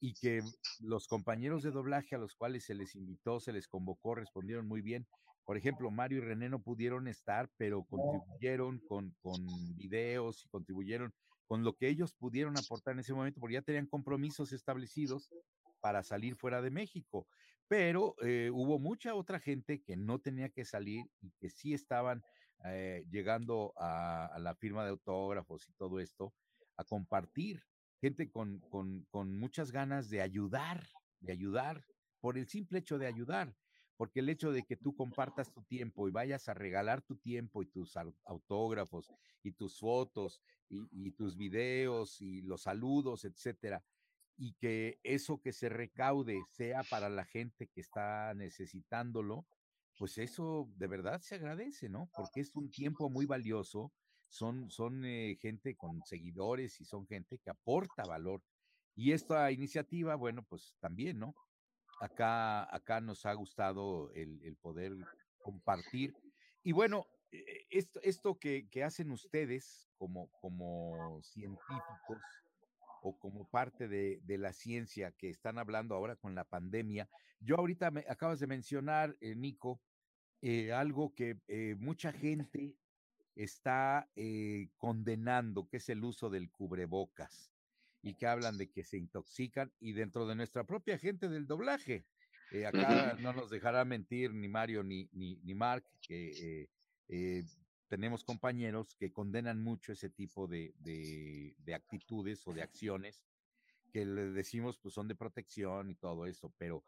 y 0.00 0.14
que 0.14 0.40
los 0.80 1.06
compañeros 1.06 1.62
de 1.62 1.70
doblaje 1.70 2.14
a 2.14 2.18
los 2.18 2.34
cuales 2.34 2.64
se 2.64 2.74
les 2.74 2.94
invitó, 2.94 3.40
se 3.40 3.52
les 3.52 3.68
convocó, 3.68 4.14
respondieron 4.14 4.66
muy 4.66 4.82
bien. 4.82 5.06
Por 5.44 5.56
ejemplo, 5.56 5.90
Mario 5.90 6.18
y 6.18 6.20
René 6.20 6.48
no 6.48 6.60
pudieron 6.60 7.08
estar, 7.08 7.50
pero 7.56 7.84
contribuyeron 7.84 8.80
con, 8.88 9.14
con 9.22 9.44
videos 9.76 10.44
y 10.44 10.48
contribuyeron 10.48 11.12
con 11.46 11.64
lo 11.64 11.74
que 11.74 11.88
ellos 11.88 12.14
pudieron 12.14 12.56
aportar 12.56 12.94
en 12.94 13.00
ese 13.00 13.12
momento, 13.12 13.38
porque 13.38 13.54
ya 13.54 13.62
tenían 13.62 13.86
compromisos 13.86 14.52
establecidos 14.52 15.30
para 15.82 16.02
salir 16.02 16.36
fuera 16.36 16.62
de 16.62 16.70
México. 16.70 17.26
Pero 17.68 18.14
eh, 18.22 18.50
hubo 18.52 18.78
mucha 18.78 19.14
otra 19.14 19.40
gente 19.40 19.82
que 19.82 19.96
no 19.96 20.20
tenía 20.20 20.48
que 20.48 20.64
salir 20.64 21.04
y 21.20 21.32
que 21.32 21.50
sí 21.50 21.74
estaban 21.74 22.22
eh, 22.64 23.04
llegando 23.10 23.74
a, 23.76 24.36
la 24.38 24.54
firma 24.54 24.84
de 24.84 24.90
autógrafos 24.90 25.68
y 25.68 25.72
todo 25.72 25.98
esto, 25.98 26.32
a 26.76 26.84
compartir. 26.84 27.62
Gente 28.00 28.30
con, 28.30 28.60
con, 29.10 29.38
muchas 29.38 29.72
ganas 29.72 30.08
de 30.08 30.22
ayudar, 30.22 30.86
de 31.20 31.32
ayudar, 31.32 31.84
por 32.20 32.38
el 32.38 32.46
simple 32.46 32.78
hecho 32.78 32.98
de 32.98 33.06
ayudar 33.06 33.54
porque 33.96 34.20
el 34.20 34.28
hecho 34.30 34.50
de 34.50 34.64
que 34.64 34.76
tú 34.76 34.96
compartas 34.96 35.52
tu 35.52 35.62
tiempo 35.62 36.08
y 36.08 36.10
vayas 36.10 36.48
a 36.48 36.54
regalar 36.54 37.02
tu 37.02 37.16
tiempo 37.16 37.62
y 37.62 37.66
tus 37.66 37.94
autógrafos 38.24 39.12
y 39.44 39.52
tus 39.52 39.78
fotos 39.78 40.40
y, 40.68 40.80
y, 40.90 41.12
tus 41.12 41.36
videos 41.36 42.20
y 42.20 42.42
los 42.42 42.62
saludos, 42.62 43.24
etcétera, 43.24 43.84
y 44.36 44.54
que 44.54 44.98
eso 45.02 45.40
que 45.40 45.52
se 45.52 45.68
recaude 45.68 46.40
sea 46.50 46.82
para 46.84 47.08
la 47.08 47.24
gente 47.24 47.68
que 47.68 47.80
está 47.80 48.34
necesitándolo, 48.34 49.46
pues 49.98 50.18
eso 50.18 50.68
de 50.76 50.86
verdad 50.86 51.20
se 51.20 51.36
agradece, 51.36 51.88
¿no? 51.88 52.10
Porque 52.16 52.40
es 52.40 52.54
un 52.54 52.70
tiempo 52.70 53.10
muy 53.10 53.26
valioso, 53.26 53.92
son, 54.28 54.70
son 54.70 55.04
eh, 55.04 55.36
gente 55.40 55.76
con 55.76 56.02
seguidores 56.04 56.80
y 56.80 56.84
son 56.84 57.06
gente 57.06 57.38
que 57.38 57.50
aporta 57.50 58.04
valor. 58.04 58.42
Y 58.94 59.12
esta 59.12 59.50
iniciativa, 59.50 60.14
bueno, 60.16 60.42
pues 60.42 60.76
también, 60.80 61.18
¿no? 61.18 61.34
Acá, 62.00 62.74
acá 62.74 63.00
nos 63.00 63.26
ha 63.26 63.32
gustado 63.34 64.10
el, 64.14 64.56
poder 64.60 64.92
compartir. 65.42 66.14
Y 66.62 66.72
bueno, 66.72 67.06
eh, 67.30 67.66
esto, 67.70 68.00
esto 68.02 68.38
que, 68.38 68.68
que 68.70 68.82
hacen 68.82 69.10
ustedes 69.12 69.88
como, 69.96 70.28
como 70.40 71.20
científicos, 71.22 72.18
o 73.02 73.18
como 73.18 73.48
parte 73.48 73.88
de, 73.88 74.38
la 74.38 74.52
ciencia 74.52 75.12
que 75.12 75.28
están 75.28 75.58
hablando 75.58 75.94
ahora 75.94 76.16
con 76.16 76.34
la 76.34 76.44
pandemia. 76.44 77.08
Yo 77.40 77.56
ahorita 77.56 77.90
me 77.90 78.04
acabas 78.08 78.40
de 78.40 78.46
mencionar, 78.46 79.16
eh, 79.20 79.34
Nico, 79.34 79.80
eh, 80.40 80.72
algo 80.72 81.12
que 81.14 81.38
eh, 81.48 81.76
mucha 81.78 82.12
gente 82.12 82.76
está 83.34 84.08
condenando, 84.76 85.66
que 85.68 85.78
es 85.78 85.88
el 85.88 86.04
uso 86.04 86.28
del 86.28 86.50
cubrebocas, 86.50 87.50
y 88.02 88.14
que 88.14 88.26
hablan 88.26 88.58
de 88.58 88.70
que 88.70 88.84
se 88.84 88.98
intoxican, 88.98 89.72
y 89.80 89.92
dentro 89.92 90.26
de 90.26 90.34
nuestra 90.34 90.64
propia 90.64 90.98
gente 90.98 91.28
del 91.28 91.46
doblaje. 91.46 92.04
acá 92.66 93.16
no 93.20 93.32
nos 93.32 93.48
dejará 93.48 93.84
mentir 93.84 94.34
ni 94.34 94.48
Mario 94.48 94.82
ni, 94.82 95.08
ni, 95.12 95.36
ni 95.36 95.54
Mark, 95.54 95.84
que 96.02 96.68
tenemos 97.92 98.24
compañeros 98.24 98.94
que 98.94 99.12
condenan 99.12 99.62
mucho 99.62 99.92
ese 99.92 100.08
tipo 100.08 100.46
de, 100.46 100.72
de, 100.78 101.74
actitudes 101.74 102.48
o 102.48 102.54
de 102.54 102.62
acciones 102.62 103.22
que 103.92 104.06
le 104.06 104.30
decimos 104.30 104.78
pues 104.78 104.94
son 104.94 105.08
de 105.08 105.14
protección 105.14 105.90
y 105.90 105.94
todo 105.94 106.24
eso, 106.24 106.50
pero 106.56 106.82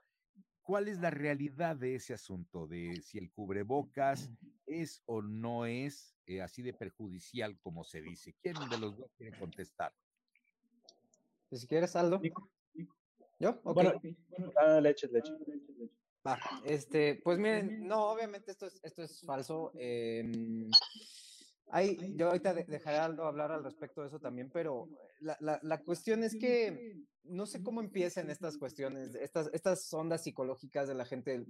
¿cuál 0.62 0.88
es 0.88 1.00
la 1.00 1.10
realidad 1.10 1.76
de 1.76 1.96
ese 1.96 2.14
asunto? 2.14 2.66
De 2.66 3.02
si 3.02 3.18
el 3.18 3.30
cubrebocas 3.30 4.30
es 4.66 5.02
o 5.04 5.20
no 5.20 5.66
es 5.66 6.16
eh, 6.24 6.40
así 6.40 6.62
de 6.62 6.72
perjudicial 6.72 7.58
como 7.58 7.84
se 7.84 8.00
dice. 8.00 8.34
¿Quién 8.40 8.56
de 8.70 8.78
los 8.78 8.96
dos 8.96 9.12
quiere 9.18 9.38
contestar? 9.38 9.92
Pues, 11.50 11.60
si 11.60 11.66
quieres, 11.66 11.94
Aldo. 11.96 12.18
¿Yo? 13.38 13.60
Bueno, 13.62 14.00
ah, 14.56 14.80
leche, 14.80 15.06
leche. 15.08 15.34
Va, 16.26 16.38
este, 16.64 17.20
pues 17.22 17.38
miren, 17.38 17.86
no, 17.86 18.10
obviamente 18.10 18.50
esto 18.50 18.66
es, 18.66 18.80
esto 18.82 19.02
es 19.02 19.20
falso. 19.20 19.72
Eh, 19.74 20.24
hay, 21.70 22.14
yo 22.16 22.28
ahorita 22.28 22.54
dejaré 22.54 22.96
a 22.96 23.04
Aldo 23.04 23.26
hablar 23.26 23.52
al 23.52 23.64
respecto 23.64 24.00
de 24.00 24.08
eso 24.08 24.20
también, 24.20 24.50
pero 24.50 24.88
la, 25.20 25.36
la, 25.40 25.60
la, 25.62 25.82
cuestión 25.82 26.22
es 26.22 26.36
que 26.36 26.96
no 27.24 27.46
sé 27.46 27.62
cómo 27.62 27.80
empiezan 27.80 28.30
estas 28.30 28.56
cuestiones, 28.56 29.14
estas, 29.16 29.50
estas 29.52 29.92
ondas 29.92 30.22
psicológicas 30.22 30.88
de 30.88 30.94
la 30.94 31.04
gente 31.04 31.44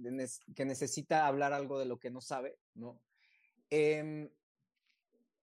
que 0.55 0.65
necesita 0.65 1.27
hablar 1.27 1.53
algo 1.53 1.79
de 1.79 1.85
lo 1.85 1.99
que 1.99 2.09
no 2.09 2.21
sabe, 2.21 2.57
¿no? 2.73 2.99
Eh, 3.69 4.29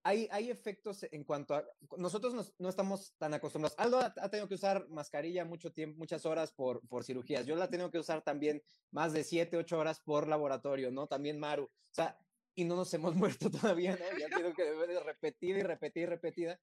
hay, 0.03 0.27
hay 0.31 0.49
efectos 0.49 1.05
en 1.11 1.23
cuanto 1.23 1.55
a... 1.55 1.65
Nosotros 1.97 2.53
no 2.57 2.69
estamos 2.69 3.13
tan 3.17 3.33
acostumbrados. 3.33 3.77
Aldo 3.79 3.99
ha, 3.99 4.29
tenido 4.29 4.49
que 4.49 4.55
usar 4.55 4.87
mascarilla 4.89 5.45
mucho 5.45 5.71
tiempo, 5.71 5.97
muchas 5.97 6.25
horas 6.25 6.51
por, 6.51 6.85
por 6.87 7.05
cirugías. 7.05 7.45
Yo 7.45 7.55
la 7.55 7.69
tengo 7.69 7.89
que 7.89 7.99
usar 7.99 8.21
también 8.21 8.61
más 8.91 9.13
de 9.13 9.23
7, 9.23 9.55
8 9.55 9.79
horas 9.79 10.01
por 10.01 10.27
laboratorio, 10.27 10.91
¿no? 10.91 11.07
También 11.07 11.39
Maru. 11.39 11.63
O 11.63 11.93
sea, 11.93 12.17
y 12.53 12.65
no 12.65 12.75
nos 12.75 12.93
hemos 12.93 13.15
muerto 13.15 13.49
todavía, 13.49 13.97
¿no? 13.97 14.17
Ya 14.19 14.29
tengo 14.29 14.53
que 14.53 14.73
repetir 14.99 15.57
y 15.57 15.61
repetir 15.61 16.03
y 16.03 16.07
repetida. 16.07 16.59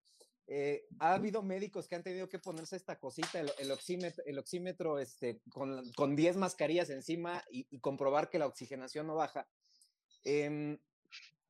Eh, 0.47 0.85
ha 0.99 1.15
habido 1.15 1.43
médicos 1.43 1.89
que 1.89 1.95
han 1.95 2.03
tenido 2.03 2.29
que 2.29 2.41
ponerse 2.41 2.77
esta 2.77 2.99
cosita, 2.99 3.41
el, 3.41 3.71
oxímetro, 3.71 4.25
el 4.27 4.39
oxímetro 4.39 4.99
este, 4.99 5.41
con, 5.49 5.91
con 5.93 6.17
10 6.17 6.37
mascarillas 6.37 6.91
encima 6.91 7.43
y, 7.51 7.67
y, 7.71 7.79
comprobar 7.79 8.29
que 8.29 8.41
la 8.41 8.49
oxigenación 8.49 9.07
no 9.07 9.15
baja. 9.15 9.49
Eh, 10.25 10.77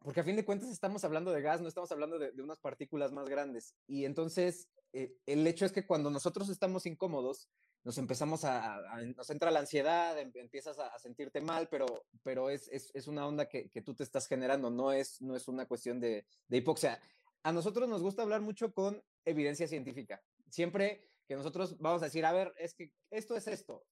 porque 0.02 0.20
a 0.20 0.24
fin 0.24 0.36
de 0.36 0.44
cuentas 0.44 0.70
estamos 0.70 1.04
hablando 1.04 1.30
de 1.30 1.42
gas, 1.42 1.60
no 1.60 1.68
estamos 1.68 1.92
hablando 1.92 2.18
de, 2.18 2.32
unas 2.42 2.58
partículas 2.58 3.12
más 3.12 3.28
grandes. 3.28 3.74
Y 3.86 4.04
entonces, 4.04 4.68
eh, 4.92 5.14
el 5.26 5.46
hecho 5.46 5.66
es 5.66 5.72
que 5.72 5.86
cuando 5.86 6.10
nosotros 6.10 6.48
estamos 6.48 6.86
incómodos, 6.86 7.48
nos 7.84 7.98
empezamos 7.98 8.44
a, 8.44 8.80
nos 9.16 9.30
entra 9.30 9.50
la 9.50 9.60
ansiedad, 9.60 10.18
em, 10.18 10.30
empiezas 10.34 10.78
a, 10.78 10.98
sentirte 10.98 11.40
mal, 11.40 11.68
pero, 11.70 11.86
pero 12.22 12.50
es, 12.50 12.68
es, 12.68 12.90
es 12.94 13.06
una 13.06 13.26
onda 13.26 13.48
que, 13.48 13.70
que, 13.70 13.82
tú 13.82 13.94
te 13.94 14.02
estás 14.02 14.26
generando, 14.26 14.70
no 14.70 14.92
es, 14.92 15.20
no 15.20 15.36
es 15.36 15.48
una 15.48 15.66
cuestión 15.66 16.00
de, 16.00 16.26
de 16.48 16.56
hipoxia. 16.56 17.00
A 17.42 17.52
nosotros 17.52 17.88
nos 17.88 18.02
gusta 18.02 18.22
hablar 18.22 18.40
mucho 18.40 18.72
con 18.72 19.02
evidencia 19.24 19.68
científica. 19.68 20.22
Siempre 20.50 21.06
que 21.26 21.36
nosotros 21.36 21.78
vamos 21.78 22.02
a 22.02 22.06
decir, 22.06 22.24
a 22.26 22.32
ver, 22.32 22.52
es 22.58 22.74
que 22.74 22.90
esto 23.10 23.36
es 23.36 23.46
esto, 23.46 23.84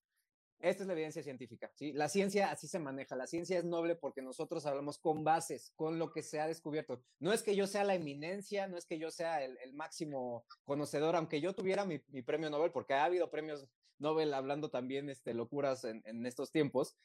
esta 0.60 0.82
es 0.82 0.86
la 0.88 0.94
evidencia 0.94 1.22
científica, 1.22 1.70
¿sí? 1.74 1.92
La 1.92 2.08
ciencia 2.08 2.50
así 2.50 2.66
se 2.66 2.80
maneja. 2.80 3.14
La 3.14 3.28
ciencia 3.28 3.58
es 3.58 3.64
noble 3.64 3.94
porque 3.94 4.22
nosotros 4.22 4.66
hablamos 4.66 4.98
con 4.98 5.22
bases, 5.22 5.72
con 5.76 6.00
lo 6.00 6.10
que 6.10 6.22
se 6.22 6.40
ha 6.40 6.48
descubierto. 6.48 7.00
No 7.20 7.32
es 7.32 7.42
que 7.42 7.54
yo 7.54 7.68
sea 7.68 7.84
la 7.84 7.94
eminencia, 7.94 8.66
no 8.66 8.76
es 8.76 8.84
que 8.84 8.98
yo 8.98 9.10
sea 9.12 9.44
el, 9.44 9.72
máximo 9.74 10.44
conocedor, 10.64 11.14
aunque 11.14 11.40
yo 11.40 11.54
tuviera 11.54 11.84
mi, 11.84 11.98
premio 12.22 12.50
Nobel, 12.50 12.72
porque 12.72 12.94
ha 12.94 13.04
habido 13.04 13.30
premios 13.30 13.68
Nobel 13.98 14.34
hablando 14.34 14.68
también 14.68 15.08
este, 15.08 15.32
locuras 15.32 15.84
en, 15.84 16.26
estos 16.26 16.50
tiempos. 16.50 16.96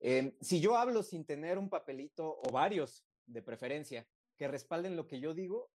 Eh, 0.00 0.36
si 0.42 0.60
yo 0.60 0.76
hablo 0.76 1.02
sin 1.02 1.24
tener 1.24 1.56
un 1.56 1.70
papelito 1.70 2.38
o 2.42 2.50
varios 2.52 3.06
de 3.26 3.42
preferencia, 3.42 4.06
que 4.36 4.48
respalden 4.48 4.96
lo 4.96 5.06
que 5.06 5.18
yo 5.18 5.32
digo, 5.32 5.70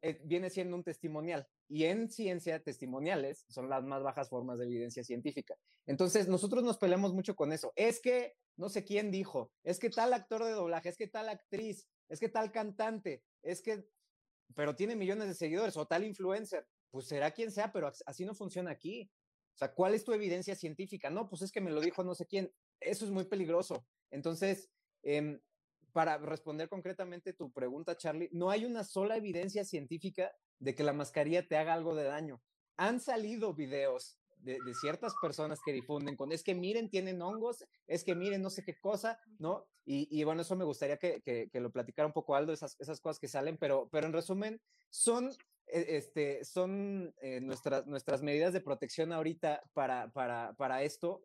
eh, 0.00 0.20
viene 0.24 0.48
siendo 0.48 0.76
un 0.76 0.84
testimonial. 0.84 1.48
Y 1.74 1.86
en 1.86 2.10
ciencia, 2.10 2.62
testimoniales 2.62 3.46
son 3.48 3.70
las 3.70 3.82
más 3.82 4.02
bajas 4.02 4.28
formas 4.28 4.58
de 4.58 4.66
evidencia 4.66 5.02
científica. 5.02 5.56
Entonces, 5.86 6.28
nosotros 6.28 6.62
nos 6.62 6.76
peleamos 6.76 7.14
mucho 7.14 7.34
con 7.34 7.50
eso. 7.50 7.72
Es 7.76 7.98
que 7.98 8.34
no 8.58 8.68
sé 8.68 8.84
quién 8.84 9.10
dijo, 9.10 9.50
es 9.64 9.78
que 9.78 9.88
tal 9.88 10.12
actor 10.12 10.44
de 10.44 10.50
doblaje, 10.50 10.90
es 10.90 10.98
que 10.98 11.08
tal 11.08 11.30
actriz, 11.30 11.88
es 12.10 12.20
que 12.20 12.28
tal 12.28 12.52
cantante, 12.52 13.24
es 13.40 13.62
que, 13.62 13.88
pero 14.54 14.76
tiene 14.76 14.96
millones 14.96 15.28
de 15.28 15.34
seguidores 15.34 15.74
o 15.78 15.86
tal 15.86 16.04
influencer. 16.04 16.68
Pues 16.90 17.06
será 17.06 17.30
quien 17.30 17.50
sea, 17.50 17.72
pero 17.72 17.90
así 18.04 18.26
no 18.26 18.34
funciona 18.34 18.70
aquí. 18.70 19.10
O 19.54 19.56
sea, 19.56 19.72
¿cuál 19.72 19.94
es 19.94 20.04
tu 20.04 20.12
evidencia 20.12 20.54
científica? 20.54 21.08
No, 21.08 21.26
pues 21.30 21.40
es 21.40 21.52
que 21.52 21.62
me 21.62 21.70
lo 21.70 21.80
dijo 21.80 22.04
no 22.04 22.14
sé 22.14 22.26
quién. 22.26 22.52
Eso 22.80 23.06
es 23.06 23.10
muy 23.10 23.24
peligroso. 23.24 23.86
Entonces, 24.10 24.70
eh, 25.04 25.40
para 25.92 26.18
responder 26.18 26.68
concretamente 26.68 27.32
tu 27.32 27.52
pregunta, 27.52 27.96
Charlie, 27.96 28.30
no 28.32 28.50
hay 28.50 28.64
una 28.64 28.84
sola 28.84 29.16
evidencia 29.16 29.64
científica 29.64 30.32
de 30.58 30.74
que 30.74 30.84
la 30.84 30.92
mascarilla 30.92 31.46
te 31.46 31.56
haga 31.56 31.74
algo 31.74 31.94
de 31.94 32.04
daño. 32.04 32.40
Han 32.76 33.00
salido 33.00 33.54
videos 33.54 34.18
de, 34.42 34.58
ciertas 34.80 35.14
personas 35.20 35.60
que 35.64 35.72
difunden 35.72 36.16
con, 36.16 36.32
es 36.32 36.42
que 36.42 36.54
miren, 36.54 36.90
tienen 36.90 37.22
hongos, 37.22 37.64
es 37.86 38.04
que 38.04 38.14
miren, 38.14 38.42
no 38.42 38.50
sé 38.50 38.64
qué 38.64 38.78
cosa, 38.78 39.18
¿no? 39.38 39.66
Y, 39.84 40.22
bueno, 40.22 40.42
eso 40.42 40.54
me 40.56 40.64
gustaría 40.64 40.96
que, 40.96 41.50
lo 41.54 41.72
platicara 41.72 42.06
un 42.06 42.12
poco 42.12 42.34
Aldo, 42.36 42.52
esas, 42.52 42.76
esas 42.78 43.00
cosas 43.00 43.18
que 43.18 43.28
salen, 43.28 43.56
pero, 43.58 43.88
pero 43.90 44.06
en 44.06 44.12
resumen, 44.12 44.60
son, 44.90 45.30
e, 45.66 45.96
este, 45.96 46.44
son 46.44 47.14
eh, 47.20 47.40
nuestras, 47.40 47.86
nuestras 47.86 48.22
medidas 48.22 48.52
de 48.52 48.60
protección 48.60 49.12
ahorita 49.12 49.62
para, 49.72 50.10
para, 50.12 50.54
para 50.54 50.82
esto. 50.82 51.24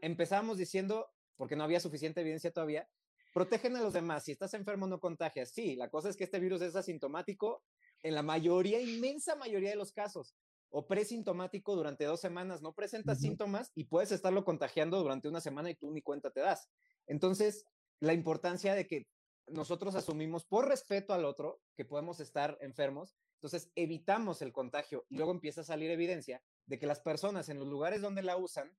empezamos 0.00 0.58
diciendo, 0.58 1.10
porque 1.36 1.56
no 1.56 1.64
había 1.64 1.80
suficiente 1.80 2.22
evidencia 2.22 2.50
todavía, 2.50 2.88
protegen 3.36 3.76
a 3.76 3.82
los 3.82 3.92
demás. 3.92 4.24
Si 4.24 4.32
estás 4.32 4.54
enfermo, 4.54 4.86
no 4.86 4.98
contagias. 4.98 5.50
Sí, 5.50 5.76
la 5.76 5.90
cosa 5.90 6.08
es 6.08 6.16
que 6.16 6.24
este 6.24 6.40
virus 6.40 6.62
es 6.62 6.74
asintomático 6.74 7.62
en 8.02 8.14
la 8.14 8.22
mayoría, 8.22 8.80
inmensa 8.80 9.36
mayoría 9.36 9.68
de 9.68 9.76
los 9.76 9.92
casos, 9.92 10.34
o 10.70 10.86
presintomático 10.86 11.76
durante 11.76 12.06
dos 12.06 12.18
semanas, 12.18 12.62
no 12.62 12.72
presentas 12.72 13.20
síntomas 13.20 13.72
y 13.74 13.84
puedes 13.84 14.10
estarlo 14.10 14.42
contagiando 14.42 14.98
durante 15.02 15.28
una 15.28 15.42
semana 15.42 15.68
y 15.68 15.74
tú 15.74 15.90
ni 15.90 16.00
cuenta 16.00 16.30
te 16.30 16.40
das. 16.40 16.70
Entonces, 17.06 17.66
la 18.00 18.14
importancia 18.14 18.74
de 18.74 18.86
que 18.86 19.06
nosotros 19.48 19.96
asumimos 19.96 20.46
por 20.46 20.66
respeto 20.66 21.12
al 21.12 21.26
otro 21.26 21.60
que 21.76 21.84
podemos 21.84 22.20
estar 22.20 22.56
enfermos, 22.62 23.18
entonces 23.34 23.70
evitamos 23.74 24.40
el 24.40 24.52
contagio 24.54 25.04
y 25.10 25.16
luego 25.16 25.32
empieza 25.32 25.60
a 25.60 25.64
salir 25.64 25.90
evidencia 25.90 26.42
de 26.64 26.78
que 26.78 26.86
las 26.86 27.00
personas 27.00 27.50
en 27.50 27.58
los 27.58 27.68
lugares 27.68 28.00
donde 28.00 28.22
la 28.22 28.38
usan 28.38 28.74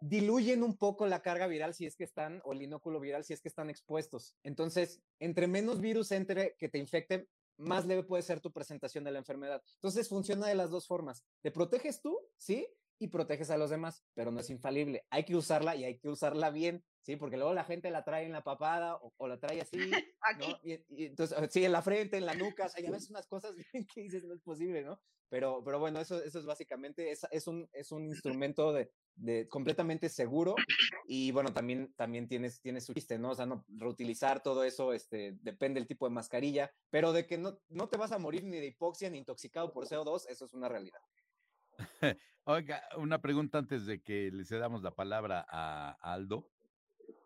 diluyen 0.00 0.62
un 0.62 0.76
poco 0.76 1.06
la 1.06 1.22
carga 1.22 1.46
viral 1.46 1.74
si 1.74 1.86
es 1.86 1.96
que 1.96 2.04
están, 2.04 2.40
o 2.44 2.52
el 2.52 2.62
inóculo 2.62 3.00
viral 3.00 3.24
si 3.24 3.32
es 3.32 3.40
que 3.40 3.48
están 3.48 3.70
expuestos. 3.70 4.36
Entonces, 4.42 5.00
entre 5.20 5.46
menos 5.46 5.80
virus 5.80 6.12
entre 6.12 6.56
que 6.58 6.68
te 6.68 6.78
infecte, 6.78 7.28
más 7.58 7.86
leve 7.86 8.02
puede 8.02 8.22
ser 8.22 8.40
tu 8.40 8.52
presentación 8.52 9.04
de 9.04 9.12
la 9.12 9.18
enfermedad. 9.18 9.62
Entonces, 9.74 10.08
funciona 10.08 10.46
de 10.46 10.54
las 10.54 10.70
dos 10.70 10.86
formas. 10.86 11.24
Te 11.42 11.50
proteges 11.50 12.00
tú, 12.00 12.18
¿sí? 12.36 12.66
Y 12.98 13.08
proteges 13.08 13.50
a 13.50 13.58
los 13.58 13.70
demás, 13.70 14.04
pero 14.14 14.30
no 14.30 14.40
es 14.40 14.50
infalible. 14.50 15.06
Hay 15.10 15.24
que 15.24 15.36
usarla 15.36 15.76
y 15.76 15.84
hay 15.84 15.98
que 15.98 16.08
usarla 16.08 16.50
bien, 16.50 16.84
¿sí? 17.02 17.16
Porque 17.16 17.36
luego 17.36 17.54
la 17.54 17.64
gente 17.64 17.90
la 17.90 18.04
trae 18.04 18.24
en 18.24 18.32
la 18.32 18.42
papada 18.42 18.98
o, 19.00 19.28
la 19.28 19.38
trae 19.38 19.60
así, 19.60 19.78
¿no? 20.40 20.58
Y, 20.62 21.06
entonces, 21.06 21.38
sí, 21.50 21.64
en 21.64 21.72
la 21.72 21.82
frente, 21.82 22.16
en 22.16 22.26
la 22.26 22.34
nuca, 22.34 22.66
o 22.66 22.68
sea, 22.68 22.82
ya 22.82 22.90
ves 22.90 23.10
unas 23.10 23.26
cosas 23.26 23.54
que 23.94 24.02
dices, 24.02 24.24
no 24.24 24.34
es 24.34 24.40
posible, 24.40 24.82
¿no? 24.82 25.00
Pero, 25.28 25.62
pero 25.64 25.78
bueno, 25.78 26.00
eso, 26.00 26.22
eso 26.22 26.38
es 26.38 26.46
básicamente, 26.46 27.10
es, 27.10 27.26
es, 27.30 27.46
un, 27.46 27.68
es 27.72 27.92
un 27.92 28.06
instrumento 28.46 28.72
de, 28.72 28.90
de, 29.16 29.48
completamente 29.48 30.08
seguro 30.08 30.54
y 31.06 31.32
bueno, 31.32 31.52
también, 31.52 31.92
también 31.96 32.28
tienes, 32.28 32.60
tienes 32.60 32.84
su 32.84 32.94
chiste, 32.94 33.18
¿no? 33.18 33.30
O 33.30 33.34
sea, 33.34 33.46
no, 33.46 33.64
reutilizar 33.68 34.42
todo 34.42 34.64
eso, 34.64 34.92
este, 34.92 35.36
depende 35.42 35.80
del 35.80 35.86
tipo 35.86 36.06
de 36.06 36.14
mascarilla, 36.14 36.70
pero 36.90 37.12
de 37.12 37.26
que 37.26 37.38
no, 37.38 37.58
no 37.68 37.88
te 37.88 37.96
vas 37.96 38.12
a 38.12 38.18
morir 38.18 38.44
ni 38.44 38.58
de 38.58 38.66
hipoxia 38.66 39.10
ni 39.10 39.18
intoxicado 39.18 39.72
por 39.72 39.86
CO2, 39.86 40.26
eso 40.28 40.44
es 40.44 40.54
una 40.54 40.68
realidad. 40.68 41.00
Oiga, 42.44 42.82
una 42.96 43.20
pregunta 43.20 43.58
antes 43.58 43.86
de 43.86 44.00
que 44.00 44.30
le 44.30 44.44
cedamos 44.44 44.82
la 44.82 44.94
palabra 44.94 45.44
a, 45.48 45.96
Aldo. 46.00 46.48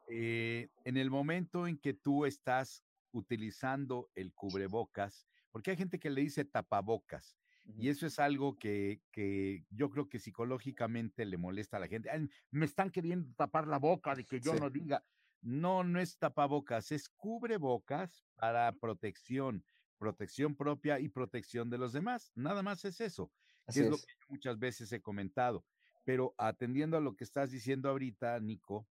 Eh, 0.09 0.71
en 0.85 0.97
el 0.97 1.11
momento 1.11 1.67
en 1.67 1.79
que 1.79 1.95
tú 1.95 2.25
estás 2.25 2.85
utilizando 3.13 4.11
el 4.15 4.33
cubrebocas, 4.33 5.27
porque 5.51 5.73
hay 5.73 5.77
gente 5.77 5.99
que 5.99 6.11
le 6.11 6.23
dice 6.23 6.45
tapabocas, 6.45 7.40
y 7.79 7.89
eso 7.89 8.07
es 8.07 8.19
algo 8.19 8.59
que, 8.59 9.01
que, 9.11 9.65
yo 9.71 9.91
creo 9.91 10.09
que 10.09 10.19
psicológicamente 10.19 11.25
le 11.25 11.37
molesta 11.37 11.77
a 11.77 11.81
la 11.81 11.89
gente. 11.89 12.11
me 12.51 12.67
están 12.67 12.91
queriendo 12.91 13.33
tapar 13.35 13.67
la 13.67 13.79
boca 13.79 14.15
de 14.15 14.25
que 14.25 14.41
yo 14.41 14.55
no 14.55 14.71
diga. 14.71 15.05
No, 15.43 15.85
no 15.85 16.01
es 16.01 16.19
tapabocas, 16.19 16.93
es 16.93 17.09
cubrebocas 17.09 18.27
para 18.37 18.73
protección, 18.73 19.65
protección 19.97 20.55
propia 20.55 21.01
y 21.01 21.09
protección 21.09 21.71
de 21.71 21.79
los 21.79 21.93
demás. 21.93 22.31
Nada 22.35 22.63
más 22.63 22.85
es 22.85 23.01
eso. 23.01 23.33
es, 23.67 23.79
lo 23.79 23.97
que 23.97 24.13
muchas 24.29 24.59
veces 24.59 24.93
he 24.93 25.01
comentado. 25.01 25.65
Pero 26.05 26.35
atendiendo 26.37 26.97
a 26.97 27.01
lo 27.01 27.17
que 27.17 27.25
estás 27.25 27.51
diciendo 27.51 27.89
ahorita, 27.89 28.39
Nico, 28.41 28.87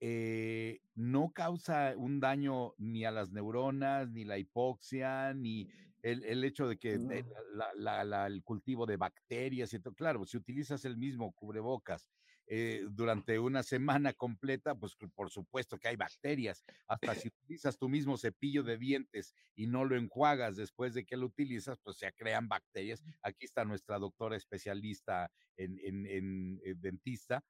eh, 0.00 0.80
no 0.94 1.30
causa 1.32 1.94
un 1.96 2.20
daño 2.20 2.74
ni 2.78 3.04
a 3.04 3.10
las 3.10 3.30
neuronas, 3.30 4.10
ni 4.10 4.24
la 4.24 4.38
hipoxia, 4.38 5.32
ni 5.34 5.68
el, 6.06 6.44
hecho 6.44 6.68
de 6.68 6.78
que 6.78 6.94
el 6.94 8.42
cultivo 8.44 8.86
de 8.86 8.96
bacterias 8.96 9.72
y 9.72 9.80
todo. 9.80 9.94
Claro, 9.94 10.24
si 10.24 10.36
utilizas 10.36 10.84
el 10.84 10.96
mismo 10.96 11.32
cubrebocas 11.32 12.08
eh, 12.46 12.86
durante 12.90 13.40
una 13.40 13.64
semana 13.64 14.12
completa, 14.12 14.76
pues 14.76 14.96
por 15.14 15.30
supuesto 15.30 15.78
que 15.78 15.88
hay 15.88 15.96
bacterias. 15.96 16.64
Hasta 16.86 17.14
si 17.14 17.28
utilizas 17.42 17.76
tu 17.76 17.88
mismo 17.88 18.16
cepillo 18.16 18.62
de 18.62 18.78
dientes 18.78 19.34
y 19.56 19.66
no 19.66 19.84
lo 19.84 19.96
enjuagas 19.96 20.56
después 20.56 20.94
de 20.94 21.04
que 21.04 21.16
lo 21.16 21.26
utilizas, 21.26 21.78
pues 21.82 21.96
se 21.96 22.12
crean 22.12 22.46
bacterias. 22.48 23.02
Aquí 23.22 23.44
está 23.44 23.64
nuestra 23.64 23.98
doctora 23.98 24.36
especialista 24.36 25.30
en, 25.56 25.78
en 25.82 26.60
eh, 26.64 26.74
dentista 26.76 27.42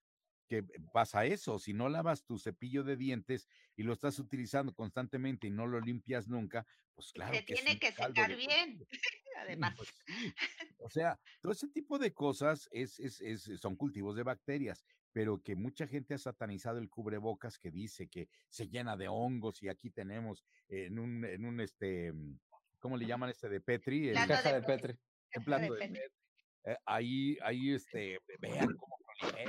que 0.47 0.65
pasa 0.93 1.25
eso, 1.25 1.59
si 1.59 1.73
no 1.73 1.89
lavas 1.89 2.25
tu 2.25 2.39
cepillo 2.39 2.85
de 2.85 2.97
dientes 2.97 3.49
y 3.77 3.83
lo 3.83 3.93
estás 3.93 4.19
utilizando 4.19 4.75
constantemente 4.75 5.47
y 5.47 5.51
no 5.51 5.67
lo 5.67 5.81
limpias 5.81 6.29
nunca, 6.29 6.67
pues 6.95 7.13
claro. 7.13 7.35
Se 7.35 7.43
tiene 7.43 7.79
que 7.79 7.93
secar 7.93 8.35
bien, 8.37 8.87
además. 9.39 9.75
Pues 9.77 9.95
o 10.79 10.89
sea, 10.89 11.19
todo 11.41 11.53
ese 11.53 11.69
tipo 11.69 11.99
de 11.99 12.13
cosas 12.13 12.69
es, 12.73 12.99
es, 13.01 13.21
es, 13.21 13.43
son 13.61 13.77
cultivos 13.77 14.17
de 14.17 14.23
bacterias, 14.23 14.85
pero 15.13 15.43
que 15.43 15.57
mucha 15.57 15.87
gente 15.87 16.15
ha 16.15 16.19
satanizado 16.19 16.79
el 16.79 16.89
cubrebocas 16.89 17.59
que 17.59 17.71
dice 17.71 18.09
que 18.09 18.29
se 18.49 18.69
llena 18.69 18.97
de 18.97 19.09
hongos 19.09 19.63
y 19.63 19.69
aquí 19.69 19.91
tenemos 19.91 20.45
en 20.69 20.99
un, 20.99 21.25
en 21.25 21.45
un 21.45 21.61
este, 21.61 22.13
¿cómo 22.79 22.97
le 22.97 23.07
llaman 23.07 23.31
este 23.31 23.49
de 23.49 23.61
Petri? 23.61 24.09
El, 24.09 24.15
caja 24.15 24.53
de 24.53 24.63
Petri. 24.63 24.99
El 25.33 25.45
plato 25.45 25.75
de 25.75 25.79
Petri. 25.79 26.01
Eh, 26.65 26.77
ahí, 26.85 27.39
ahí, 27.43 27.75
este, 27.75 28.19
vean 28.41 28.75
cómo 28.75 28.97
o 29.23 29.31
sea, 29.31 29.43
eh, 29.43 29.49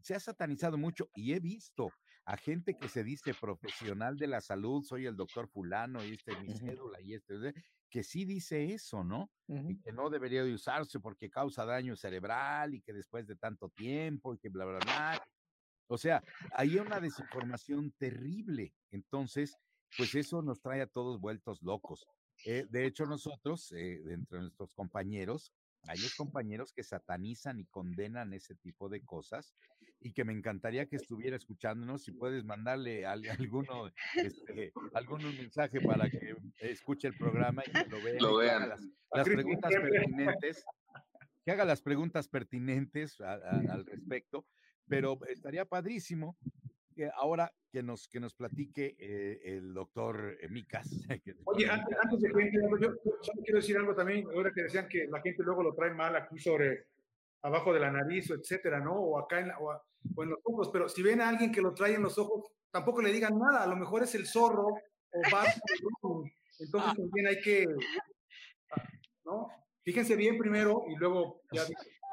se 0.00 0.14
ha 0.14 0.20
satanizado 0.20 0.78
mucho 0.78 1.08
y 1.14 1.32
he 1.32 1.40
visto 1.40 1.90
a 2.24 2.36
gente 2.36 2.76
que 2.76 2.88
se 2.88 3.04
dice 3.04 3.34
profesional 3.34 4.16
de 4.16 4.26
la 4.26 4.40
salud, 4.40 4.82
soy 4.82 5.06
el 5.06 5.16
doctor 5.16 5.48
fulano 5.48 6.04
y 6.04 6.14
este 6.14 6.32
es 6.32 6.40
mi 6.40 6.54
cédula 6.56 7.00
y 7.00 7.14
este, 7.14 7.54
que 7.88 8.02
sí 8.02 8.24
dice 8.24 8.72
eso, 8.72 9.04
¿no? 9.04 9.30
Y 9.46 9.78
que 9.80 9.92
no 9.92 10.10
debería 10.10 10.42
de 10.42 10.52
usarse 10.52 10.98
porque 10.98 11.30
causa 11.30 11.64
daño 11.64 11.94
cerebral 11.94 12.74
y 12.74 12.82
que 12.82 12.92
después 12.92 13.28
de 13.28 13.36
tanto 13.36 13.68
tiempo 13.68 14.34
y 14.34 14.38
que 14.38 14.48
bla, 14.48 14.64
bla, 14.64 14.78
bla. 14.80 15.28
O 15.88 15.96
sea, 15.96 16.22
hay 16.52 16.78
una 16.78 16.98
desinformación 16.98 17.92
terrible. 17.92 18.74
Entonces, 18.90 19.56
pues 19.96 20.14
eso 20.16 20.42
nos 20.42 20.60
trae 20.60 20.82
a 20.82 20.88
todos 20.88 21.20
vueltos 21.20 21.62
locos. 21.62 22.06
Eh, 22.44 22.66
de 22.68 22.86
hecho, 22.86 23.06
nosotros, 23.06 23.70
eh, 23.72 24.02
entre 24.08 24.40
nuestros 24.40 24.74
compañeros, 24.74 25.52
hay 25.88 25.98
los 25.98 26.14
compañeros 26.14 26.72
que 26.72 26.82
satanizan 26.82 27.60
y 27.60 27.66
condenan 27.66 28.32
ese 28.32 28.54
tipo 28.54 28.88
de 28.88 29.02
cosas 29.04 29.54
y 30.00 30.12
que 30.12 30.24
me 30.24 30.32
encantaría 30.32 30.86
que 30.86 30.96
estuviera 30.96 31.36
escuchándonos. 31.36 32.02
Si 32.02 32.12
puedes 32.12 32.44
mandarle 32.44 33.06
a, 33.06 33.12
alguno 33.50 33.90
este, 34.14 34.72
algún 34.94 35.22
mensaje 35.36 35.80
para 35.80 36.08
que 36.10 36.36
escuche 36.58 37.08
el 37.08 37.16
programa 37.16 37.62
y 37.66 37.72
que 37.72 37.90
lo 37.90 38.02
vea. 38.02 38.20
Lo 38.20 38.36
vean. 38.36 38.68
las, 38.68 39.28
preguntas 39.28 39.72
pertinentes, 39.72 40.64
que 41.44 41.50
haga 41.50 41.64
las 41.64 41.82
preguntas 41.82 42.28
pertinentes 42.28 43.20
al 43.20 43.86
respecto, 43.86 44.46
pero 44.88 45.18
estaría 45.26 45.64
padrísimo 45.64 46.36
ahora 47.14 47.52
que 47.70 47.82
nos, 47.82 48.08
que 48.08 48.20
nos 48.20 48.34
platique 48.34 48.96
eh, 48.98 49.40
el 49.44 49.74
doctor 49.74 50.38
eh, 50.40 50.48
Micas. 50.48 50.88
Oye, 51.44 51.68
antes, 51.68 52.20
de 52.20 52.32
que 52.32 52.50
yo, 52.52 52.78
yo, 52.80 53.32
quiero 53.44 53.58
decir 53.58 53.76
algo 53.76 53.94
también, 53.94 54.26
ahora 54.34 54.52
que 54.52 54.62
decían 54.62 54.88
que 54.88 55.06
la 55.06 55.20
gente 55.20 55.42
luego 55.42 55.62
lo 55.62 55.74
trae 55.74 55.92
mal 55.92 56.16
aquí 56.16 56.38
sobre 56.38 56.86
abajo 57.42 57.72
de 57.72 57.80
la 57.80 57.90
nariz 57.90 58.30
o 58.30 58.34
etcétera, 58.34 58.80
¿no? 58.80 58.94
O 58.94 59.18
acá 59.18 59.40
en, 59.40 59.50
o, 59.58 60.22
en 60.22 60.30
los 60.30 60.40
ojos, 60.44 60.70
pero 60.72 60.88
si 60.88 61.02
ven 61.02 61.20
a 61.20 61.28
alguien 61.28 61.52
que 61.52 61.60
lo 61.60 61.74
trae 61.74 61.94
en 61.94 62.02
los 62.02 62.18
ojos, 62.18 62.50
tampoco 62.70 63.02
le 63.02 63.12
digan 63.12 63.38
nada, 63.38 63.62
a 63.62 63.66
lo 63.66 63.76
mejor 63.76 64.02
es 64.02 64.14
el 64.14 64.26
zorro 64.26 64.66
o 64.66 66.24
entonces 66.58 66.92
también 66.96 67.26
hay 67.28 67.40
que, 67.40 67.66
¿no? 69.24 69.48
Fíjense 69.82 70.16
bien 70.16 70.36
primero 70.38 70.84
y 70.88 70.96
luego 70.96 71.42
ya, 71.52 71.62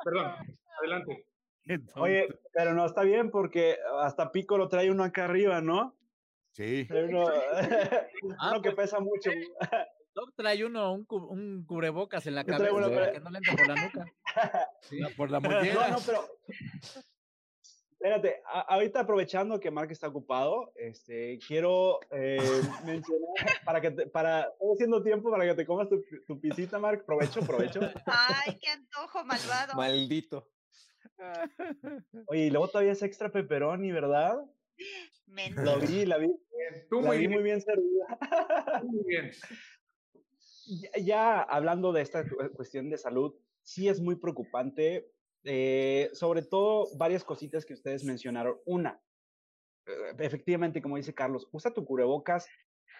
perdón, 0.04 0.34
adelante. 0.80 1.26
Oye, 1.96 2.28
pero 2.54 2.74
no 2.74 2.86
está 2.86 3.04
bien 3.04 3.32
porque 3.32 3.78
hasta 4.02 4.32
Pico 4.32 4.58
lo 4.58 4.68
trae 4.68 4.92
uno 4.92 5.04
acá 5.04 5.26
arriba, 5.26 5.62
¿no? 5.62 5.96
Sí. 6.52 6.88
Uno, 6.92 7.26
Ah, 8.40 8.52
uno 8.52 8.62
que 8.62 8.72
pues, 8.72 8.90
pesa 8.90 9.00
mucho. 9.00 9.32
Doc 10.14 10.34
trae 10.36 10.64
uno 10.64 10.94
un, 10.94 11.08
un 11.10 11.66
cubrebocas 11.66 12.28
en 12.28 12.36
la 12.36 12.44
cabeza 12.44 12.72
para 12.72 13.12
que 13.12 13.20
no 13.20 13.30
le 13.32 13.38
entre 13.40 13.56
por 13.56 13.68
la 13.68 13.76
nuca. 13.84 14.06
La- 14.92 15.10
por 15.10 15.32
la 15.32 15.40
No, 15.40 15.50
mollera. 15.50 15.88
no, 15.90 15.98
pero. 16.06 16.28
Espérate, 17.94 18.44
a- 18.46 18.62
ahorita 18.74 19.00
aprovechando 19.00 19.60
que 19.60 19.72
Mark 19.72 19.90
está 19.92 20.10
ocupado, 20.10 20.74
este, 20.76 21.40
quiero 21.48 22.00
eh, 22.12 22.38
mencionar 22.86 23.30
para 23.64 23.80
que 23.80 23.92
te, 23.92 24.08
para, 24.08 24.42
estoy 24.42 24.74
haciendo 24.74 25.02
tiempo 25.02 25.32
para 25.32 25.46
que 25.46 25.54
te 25.56 25.66
comas 25.66 25.88
tu, 25.88 26.04
tu 26.28 26.40
pisita, 26.40 26.78
Mark. 26.80 27.06
Provecho, 27.06 27.40
provecho. 27.42 27.80
Ay, 28.06 28.60
qué 28.62 28.70
antojo 28.72 29.24
malvado. 29.24 29.74
Maldito. 29.76 30.50
Oye, 32.28 32.46
y 32.46 32.50
luego 32.50 32.68
todavía 32.70 32.94
es 32.94 33.02
extra 33.04 33.32
pepperoni, 33.32 33.92
¿verdad? 33.92 34.46
Mendigo. 35.28 35.64
Lo 35.64 35.80
vi, 35.80 36.06
la 36.06 36.18
vi, 36.18 36.28
Tú 36.90 37.02
la 37.02 37.08
muy 37.10 37.18
vi 37.18 37.28
bien, 37.28 37.32
muy 37.34 37.44
bien 37.44 37.62
servida. 37.62 38.82
muy 38.84 39.04
bien. 39.06 39.32
Ya, 40.66 40.90
ya 41.02 41.42
hablando 41.42 41.92
de 41.92 42.02
esta 42.02 42.28
cu- 42.28 42.50
cuestión 42.56 42.90
de 42.90 42.98
salud, 42.98 43.36
sí 43.62 43.88
es 43.88 44.00
muy 44.02 44.16
preocupante, 44.16 45.12
eh, 45.44 46.10
sobre 46.14 46.42
todo 46.42 46.88
varias 46.98 47.24
cositas 47.24 47.66
que 47.66 47.74
ustedes 47.74 48.04
mencionaron. 48.04 48.58
Una, 48.66 49.02
eh, 49.86 50.16
efectivamente, 50.20 50.82
como 50.82 50.98
dice 50.98 51.14
Carlos, 51.14 51.48
usa 51.52 51.74
tu 51.74 51.86
cubrebocas 51.86 52.48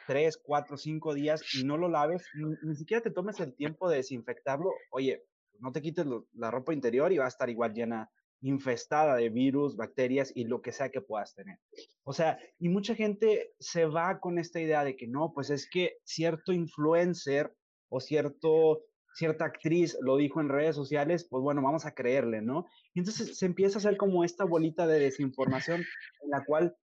tres, 0.08 0.38
cuatro, 0.38 0.76
cinco 0.78 1.14
días 1.14 1.42
y 1.56 1.64
no 1.64 1.78
lo 1.78 1.88
laves, 1.88 2.28
ni, 2.36 2.54
ni 2.70 2.76
siquiera 2.76 3.02
te 3.02 3.12
tomes 3.12 3.40
el 3.40 3.56
tiempo 3.56 3.90
de 3.90 3.98
desinfectarlo. 3.98 4.70
Oye, 4.92 5.24
no 5.60 5.72
te 5.72 5.82
quites 5.82 6.06
la 6.34 6.52
ropa 6.52 6.74
interior 6.74 7.12
y 7.12 7.18
va 7.18 7.26
a 7.26 7.30
estar 7.30 7.50
igual 7.50 7.74
llena, 7.74 8.10
infestada 8.44 9.16
de 9.16 9.30
virus, 9.30 9.78
bacterias 9.78 10.32
y 10.36 10.44
lo 10.44 10.62
que 10.62 10.74
sea 10.74 10.90
que 10.90 11.02
puedas 11.02 11.34
tener. 11.34 11.60
O 12.04 12.12
sea, 12.14 12.38
y 12.60 12.68
mucha 12.68 12.94
gente 12.94 13.54
se 13.58 13.86
va 13.86 14.20
con 14.20 14.38
esta 14.38 14.60
idea 14.60 14.84
de 14.84 14.98
que 14.98 15.08
no, 15.08 15.32
pues 15.34 15.50
es 15.50 15.68
que 15.70 15.98
cierto 16.04 16.52
influencer 16.52 17.56
o 17.90 18.02
cierto, 18.02 18.82
cierta 19.16 19.46
actriz 19.46 19.98
lo 20.02 20.18
dijo 20.18 20.42
en 20.42 20.50
redes 20.50 20.76
sociales, 20.76 21.26
pues 21.30 21.42
bueno, 21.42 21.62
vamos 21.62 21.86
a 21.86 21.94
creerle, 21.94 22.42
¿no? 22.42 22.66
Y 22.94 23.00
entonces 23.00 23.38
se 23.38 23.46
empieza 23.46 23.78
a 23.78 23.80
hacer 23.80 23.96
como 23.96 24.26
esta 24.26 24.44
bolita 24.44 24.88
de 24.88 25.00
desinformación 25.00 25.80
en 25.80 26.30
la 26.30 26.44
cual 26.44 26.76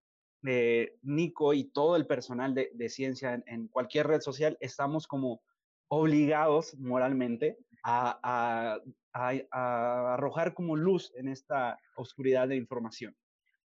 eh, 0.47 0.97
Nico 1.03 1.53
y 1.53 1.65
todo 1.65 1.97
el 1.97 2.07
personal 2.07 2.55
de, 2.55 2.89
ciencia 2.89 3.35
en, 3.35 3.45
en 3.47 3.69
cualquier 3.69 4.07
red 4.07 4.23
social 4.23 4.57
estamos 4.61 5.07
como 5.07 5.43
obligados 5.89 6.75
moralmente 6.79 7.59
a, 7.83 8.79
arrojar 9.13 10.55
como 10.55 10.77
luz 10.77 11.13
en 11.17 11.29
esta 11.29 11.79
oscuridad 11.97 12.49
de 12.49 12.57
información. 12.57 13.17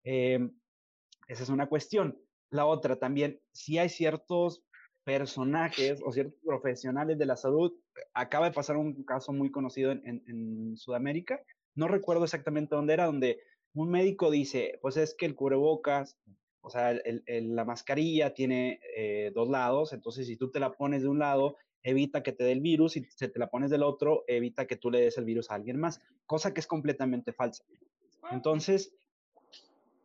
Em, 0.03 0.51
esa 1.27 1.43
es 1.43 1.49
una 1.49 1.67
cuestión. 1.67 2.19
La 2.49 2.65
otra 2.65 2.97
también, 2.97 3.39
si 3.51 3.77
hay 3.77 3.89
ciertos 3.89 4.63
personajes 5.03 6.01
o 6.05 6.11
ciertos 6.11 6.39
profesionales 6.43 7.17
de 7.17 7.25
la 7.25 7.35
salud, 7.35 7.73
acaba 8.13 8.47
de 8.47 8.53
pasar 8.53 8.77
un 8.77 9.03
caso 9.03 9.33
muy 9.33 9.51
conocido 9.51 9.91
en, 9.91 10.77
Sudamérica, 10.77 11.41
no 11.75 11.87
recuerdo 11.87 12.23
exactamente 12.23 12.75
dónde 12.75 12.93
era, 12.93 13.05
donde 13.05 13.39
un 13.73 13.89
médico 13.89 14.29
dice, 14.29 14.77
pues 14.81 14.97
es 14.97 15.15
que 15.15 15.25
el 15.25 15.35
cubrebocas, 15.35 16.17
o 16.61 16.69
sea, 16.69 16.95
la 17.25 17.65
mascarilla 17.65 18.33
tiene 18.33 18.79
eh, 18.95 19.31
dos 19.33 19.49
lados, 19.49 19.93
entonces 19.93 20.27
si 20.27 20.37
tú 20.37 20.51
te 20.51 20.59
la 20.59 20.73
pones 20.73 21.01
de 21.03 21.09
un 21.09 21.19
lado, 21.19 21.57
evita 21.83 22.23
que 22.23 22.31
te 22.31 22.43
dé 22.43 22.51
el 22.51 22.61
virus, 22.61 22.97
y 22.97 23.03
si 23.03 23.27
te 23.27 23.39
la 23.39 23.49
pones 23.49 23.69
del 23.69 23.83
otro, 23.83 24.23
evita 24.27 24.67
que 24.67 24.75
tú 24.75 24.91
le 24.91 25.01
des 25.01 25.17
el 25.17 25.25
virus 25.25 25.49
a 25.49 25.55
alguien 25.55 25.79
más, 25.79 26.01
cosa 26.25 26.53
que 26.53 26.59
es 26.59 26.67
completamente 26.67 27.33
falsa. 27.33 27.63
Entonces, 28.31 28.95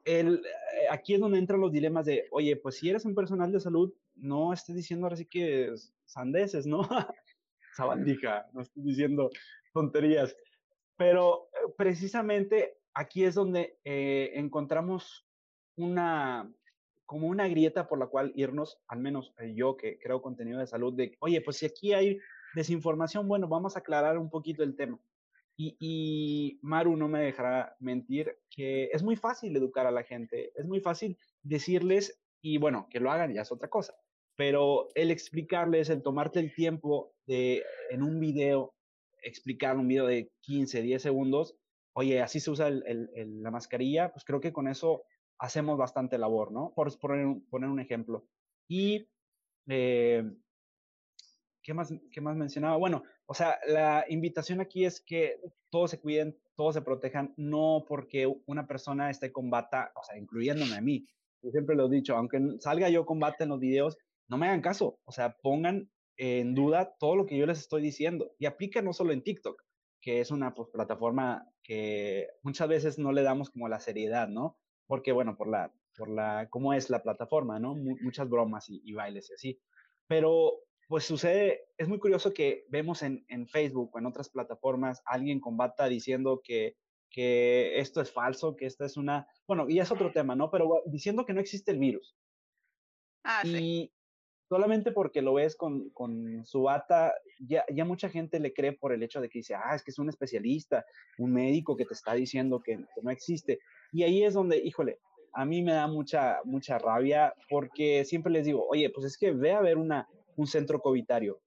el, 0.04 0.36
eh, 0.36 0.86
aquí 0.90 1.14
es 1.14 1.20
donde 1.20 1.38
entran 1.38 1.60
los 1.60 1.72
dilemas 1.72 2.06
de, 2.06 2.26
oye, 2.30 2.56
pues 2.56 2.76
si 2.76 2.88
eres 2.88 3.04
un 3.04 3.14
personal 3.14 3.52
de 3.52 3.60
salud, 3.60 3.92
no 4.14 4.52
estés 4.52 4.76
diciendo 4.76 5.06
ahora 5.06 5.16
sí 5.16 5.26
que 5.26 5.72
es 5.72 5.92
sandeces, 6.04 6.66
¿no? 6.66 6.80
Sabandija, 7.76 8.48
no 8.52 8.62
estés 8.62 8.84
diciendo 8.84 9.30
tonterías. 9.72 10.34
Pero 10.96 11.48
eh, 11.52 11.72
precisamente 11.76 12.78
aquí 12.94 13.24
es 13.24 13.34
donde 13.34 13.78
eh, 13.84 14.30
encontramos 14.34 15.26
una, 15.76 16.50
como 17.06 17.28
una 17.28 17.48
grieta 17.48 17.88
por 17.88 17.98
la 17.98 18.08
cual 18.08 18.32
irnos, 18.34 18.82
al 18.88 18.98
menos 19.00 19.32
eh, 19.38 19.54
yo 19.54 19.76
que 19.76 19.98
creo 19.98 20.20
contenido 20.20 20.58
de 20.58 20.66
salud, 20.66 20.92
de, 20.94 21.16
oye, 21.20 21.40
pues 21.40 21.56
si 21.58 21.66
aquí 21.66 21.92
hay 21.92 22.18
desinformación, 22.54 23.28
bueno, 23.28 23.48
vamos 23.48 23.76
a 23.76 23.80
aclarar 23.80 24.18
un 24.18 24.28
poquito 24.30 24.62
el 24.62 24.76
tema. 24.76 25.00
Y, 25.56 25.76
y 25.80 26.58
Maru 26.62 26.96
no 26.96 27.08
me 27.08 27.20
dejará 27.22 27.76
mentir 27.80 28.36
que 28.50 28.90
es 28.92 29.02
muy 29.02 29.16
fácil 29.16 29.56
educar 29.56 29.86
a 29.86 29.90
la 29.90 30.02
gente, 30.02 30.52
es 30.54 30.66
muy 30.66 30.80
fácil 30.80 31.16
decirles, 31.42 32.20
y 32.42 32.58
bueno, 32.58 32.88
que 32.90 33.00
lo 33.00 33.10
hagan 33.10 33.32
ya 33.32 33.42
es 33.42 33.52
otra 33.52 33.68
cosa, 33.70 33.94
pero 34.36 34.88
el 34.94 35.10
explicarles, 35.10 35.88
el 35.88 36.02
tomarte 36.02 36.40
el 36.40 36.54
tiempo 36.54 37.14
de 37.26 37.62
en 37.90 38.02
un 38.02 38.20
video, 38.20 38.74
explicar 39.22 39.78
un 39.78 39.88
video 39.88 40.06
de 40.06 40.30
15, 40.40 40.82
10 40.82 41.00
segundos, 41.00 41.56
oye, 41.94 42.20
así 42.20 42.38
se 42.40 42.50
usa 42.50 42.68
el- 42.68 43.42
la 43.42 43.50
mascarilla, 43.50 44.12
pues 44.12 44.24
creo 44.26 44.40
que 44.40 44.52
con 44.52 44.68
eso 44.68 45.04
hacemos 45.38 45.78
bastante 45.78 46.18
labor, 46.18 46.52
¿no? 46.52 46.72
Por 46.74 46.96
poner, 46.98 47.26
un- 47.26 47.46
poner 47.48 47.70
un 47.70 47.80
ejemplo. 47.80 48.28
Y, 48.68 49.08
eh, 49.68 50.24
¿qué, 51.62 51.74
más, 51.74 51.92
¿qué 52.10 52.20
más 52.20 52.36
mencionaba? 52.36 52.76
Bueno, 52.76 53.02
o 53.26 53.34
sea, 53.34 53.58
la 53.66 54.04
invitación 54.08 54.60
aquí 54.60 54.84
es 54.84 55.00
que 55.00 55.40
todos 55.70 55.90
se 55.90 56.00
cuiden, 56.00 56.38
todos 56.54 56.74
se 56.74 56.82
protejan, 56.82 57.34
no 57.36 57.84
porque 57.88 58.26
una 58.46 58.66
persona 58.66 59.10
esté 59.10 59.32
con 59.32 59.50
bata, 59.50 59.92
o 59.96 60.02
sea, 60.04 60.16
incluyéndome 60.18 60.76
a 60.76 60.80
mí. 60.80 61.06
Yo 61.42 61.50
siempre 61.50 61.76
lo 61.76 61.86
he 61.86 61.90
dicho, 61.90 62.16
aunque 62.16 62.40
salga 62.60 62.88
yo 62.88 63.04
con 63.04 63.18
bata 63.20 63.44
en 63.44 63.50
los 63.50 63.60
videos, 63.60 63.98
no 64.28 64.38
me 64.38 64.46
hagan 64.46 64.62
caso, 64.62 65.00
o 65.04 65.12
sea, 65.12 65.36
pongan 65.42 65.90
en 66.16 66.54
duda 66.54 66.96
todo 66.98 67.14
lo 67.14 67.26
que 67.26 67.36
yo 67.36 67.46
les 67.46 67.58
estoy 67.60 67.82
diciendo. 67.82 68.32
Y 68.38 68.46
aplica 68.46 68.80
no 68.82 68.92
solo 68.92 69.12
en 69.12 69.22
TikTok, 69.22 69.62
que 70.00 70.20
es 70.20 70.30
una 70.30 70.54
pues, 70.54 70.68
plataforma 70.72 71.48
que 71.62 72.28
muchas 72.42 72.68
veces 72.68 72.98
no 72.98 73.12
le 73.12 73.22
damos 73.22 73.50
como 73.50 73.68
la 73.68 73.80
seriedad, 73.80 74.28
¿no? 74.28 74.58
Porque, 74.86 75.12
bueno, 75.12 75.36
por 75.36 75.48
la, 75.48 75.72
por 75.96 76.08
la, 76.08 76.48
cómo 76.50 76.72
es 76.72 76.90
la 76.90 77.02
plataforma, 77.02 77.58
¿no? 77.58 77.74
Mu- 77.74 77.96
muchas 78.00 78.28
bromas 78.28 78.68
y, 78.68 78.80
y 78.84 78.92
bailes 78.92 79.30
y 79.30 79.34
así. 79.34 79.60
Pero, 80.06 80.52
pues 80.88 81.04
sucede, 81.04 81.68
es 81.76 81.88
muy 81.88 81.98
curioso 81.98 82.32
que 82.32 82.64
vemos 82.68 83.02
en, 83.02 83.24
en 83.28 83.48
Facebook 83.48 83.90
o 83.94 83.98
en 83.98 84.06
otras 84.06 84.28
plataformas 84.30 85.02
alguien 85.04 85.40
con 85.40 85.56
bata 85.56 85.88
diciendo 85.88 86.40
que, 86.44 86.76
que 87.10 87.80
esto 87.80 88.00
es 88.00 88.12
falso, 88.12 88.56
que 88.56 88.66
esta 88.66 88.84
es 88.84 88.96
una, 88.96 89.26
bueno, 89.48 89.68
y 89.68 89.80
es 89.80 89.90
otro 89.90 90.12
tema, 90.12 90.36
¿no? 90.36 90.50
Pero 90.50 90.82
diciendo 90.86 91.26
que 91.26 91.32
no 91.32 91.40
existe 91.40 91.72
el 91.72 91.78
virus. 91.78 92.16
Ah, 93.24 93.42
sí. 93.44 93.92
Solamente 94.48 94.92
porque 94.92 95.22
lo 95.22 95.34
ves 95.34 95.56
con, 95.56 95.90
con 95.90 96.44
su 96.44 96.62
bata, 96.62 97.14
ya, 97.40 97.64
ya 97.74 97.84
mucha 97.84 98.08
gente 98.08 98.38
le 98.38 98.52
cree 98.52 98.72
por 98.72 98.92
el 98.92 99.02
hecho 99.02 99.20
de 99.20 99.28
que 99.28 99.40
dice, 99.40 99.54
ah, 99.54 99.74
es 99.74 99.82
que 99.82 99.90
es 99.90 99.98
un 99.98 100.08
especialista, 100.08 100.84
un 101.18 101.32
médico 101.32 101.76
que 101.76 101.84
te 101.84 101.94
está 101.94 102.14
diciendo 102.14 102.60
que, 102.60 102.76
que 102.76 103.02
no 103.02 103.10
existe. 103.10 103.58
Y 103.92 104.04
ahí 104.04 104.22
es 104.22 104.34
donde, 104.34 104.58
híjole, 104.58 105.00
a 105.36 105.44
mí 105.44 105.62
me 105.62 105.72
da 105.72 105.86
mucha, 105.86 106.40
mucha 106.44 106.78
rabia 106.78 107.34
porque 107.50 108.04
siempre 108.04 108.32
les 108.32 108.46
digo, 108.46 108.66
oye, 108.68 108.88
pues 108.90 109.06
es 109.06 109.18
que 109.18 109.32
ve 109.32 109.52
a 109.52 109.60
ver 109.60 109.76
una, 109.76 110.08
un 110.36 110.46
centro 110.46 110.80
covitario, 110.80 111.40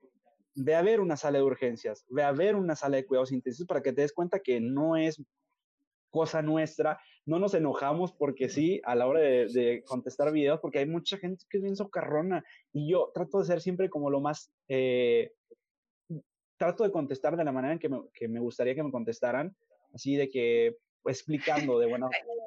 ve 0.53 0.75
a 0.75 0.81
ver 0.81 0.99
una 0.99 1.17
sala 1.17 1.39
de 1.39 1.43
urgencias, 1.43 2.05
ve 2.09 2.21
a 2.23 2.31
ver 2.31 2.55
una 2.55 2.75
sala 2.75 2.97
de 2.97 3.05
cuidados 3.05 3.31
intensivos 3.31 3.67
para 3.67 3.81
que 3.81 3.91
te 3.91 4.01
des 4.01 4.13
cuenta 4.13 4.39
que 4.39 4.59
no 4.59 4.95
es 4.95 5.23
cosa 6.09 6.41
nuestra, 6.41 6.99
no 7.25 7.39
nos 7.39 7.53
enojamos 7.53 8.11
porque 8.13 8.49
sí 8.49 8.81
a 8.83 8.95
la 8.95 9.07
hora 9.07 9.19
de, 9.19 9.47
de 9.47 9.83
contestar 9.85 10.31
videos, 10.31 10.59
porque 10.59 10.79
hay 10.79 10.85
mucha 10.85 11.17
gente 11.17 11.45
que 11.49 11.57
es 11.57 11.63
bien 11.63 11.75
socarrona 11.75 12.43
y 12.73 12.91
yo 12.91 13.11
trato 13.13 13.39
de 13.39 13.45
ser 13.45 13.61
siempre 13.61 13.89
como 13.89 14.09
lo 14.09 14.19
más, 14.19 14.51
eh, 14.67 15.33
trato 16.57 16.83
de 16.83 16.91
contestar 16.91 17.37
de 17.37 17.43
la 17.43 17.51
manera 17.51 17.73
en 17.73 17.79
que 17.79 17.89
me, 17.89 18.01
que 18.13 18.27
me 18.27 18.39
gustaría 18.39 18.75
que 18.75 18.83
me 18.83 18.91
contestaran, 18.91 19.55
así 19.93 20.15
de 20.15 20.29
que 20.29 20.77
explicando 21.05 21.79
de 21.79 21.87
buena 21.87 22.05
manera. 22.11 22.43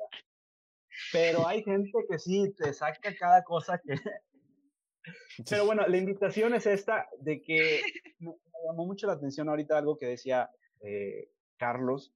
Pero 1.13 1.47
hay 1.47 1.63
gente 1.63 1.99
que 2.09 2.19
sí 2.19 2.53
te 2.57 2.73
saca 2.73 3.15
cada 3.19 3.43
cosa 3.43 3.79
que... 3.79 3.95
Pero 5.51 5.65
bueno, 5.65 5.87
la 5.87 5.97
invitación 5.97 6.55
es 6.55 6.67
esta 6.67 7.09
de 7.19 7.41
que 7.41 7.81
me, 8.19 8.31
me 8.31 8.67
llamó 8.67 8.87
mucho 8.87 9.07
la 9.07 9.15
atención 9.15 9.49
ahorita 9.49 9.79
algo 9.79 9.97
que 9.97 10.07
decía 10.07 10.51
eh, 10.81 11.31
Carlos, 11.57 12.13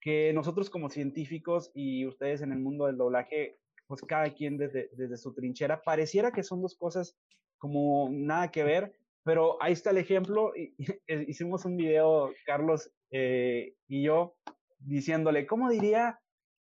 que 0.00 0.32
nosotros 0.32 0.70
como 0.70 0.90
científicos 0.90 1.70
y 1.74 2.06
ustedes 2.06 2.42
en 2.42 2.52
el 2.52 2.58
mundo 2.60 2.86
del 2.86 2.96
doblaje, 2.96 3.58
pues 3.86 4.02
cada 4.02 4.32
quien 4.34 4.56
desde, 4.58 4.90
desde 4.92 5.16
su 5.16 5.34
trinchera, 5.34 5.82
pareciera 5.82 6.30
que 6.32 6.42
son 6.42 6.62
dos 6.62 6.76
cosas 6.76 7.16
como 7.58 8.08
nada 8.10 8.50
que 8.50 8.62
ver, 8.62 8.92
pero 9.24 9.60
ahí 9.62 9.72
está 9.72 9.90
el 9.90 9.98
ejemplo. 9.98 10.52
y- 10.56 10.74
Hicimos 11.28 11.64
un 11.64 11.76
video, 11.76 12.32
Carlos 12.46 12.90
eh, 13.10 13.74
y 13.88 14.02
yo, 14.04 14.36
diciéndole, 14.78 15.46
¿cómo 15.46 15.70
diría 15.70 16.20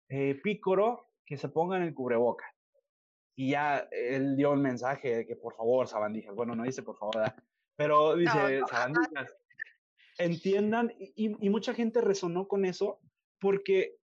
eh, 0.10 0.36
Pícoro 0.42 1.10
que 1.26 1.38
se 1.38 1.50
ponga 1.50 1.78
en 1.78 1.84
el 1.84 1.94
cubreboca? 1.94 2.46
Y 3.36 3.50
ya 3.52 3.88
él 3.92 4.38
dio 4.38 4.52
un 4.52 4.62
mensaje 4.62 5.14
de 5.18 5.28
que 5.28 5.36
por 5.36 5.56
favor, 5.56 5.88
sabandijas. 5.90 6.34
Bueno, 6.36 6.56
no 6.56 6.64
dice 6.64 6.84
por 6.84 6.96
favor, 6.98 7.18
¿verdad? 7.18 7.36
pero 7.76 8.16
dice, 8.16 8.38
No, 8.38 8.60
no, 8.62 8.68
sabandijas, 8.68 9.36
entiendan, 10.18 10.94
y- 10.98 11.36
y 11.46 11.50
mucha 11.50 11.74
gente 11.74 12.00
resonó 12.02 12.48
con 12.48 12.64
eso 12.66 13.00
porque 13.46 14.00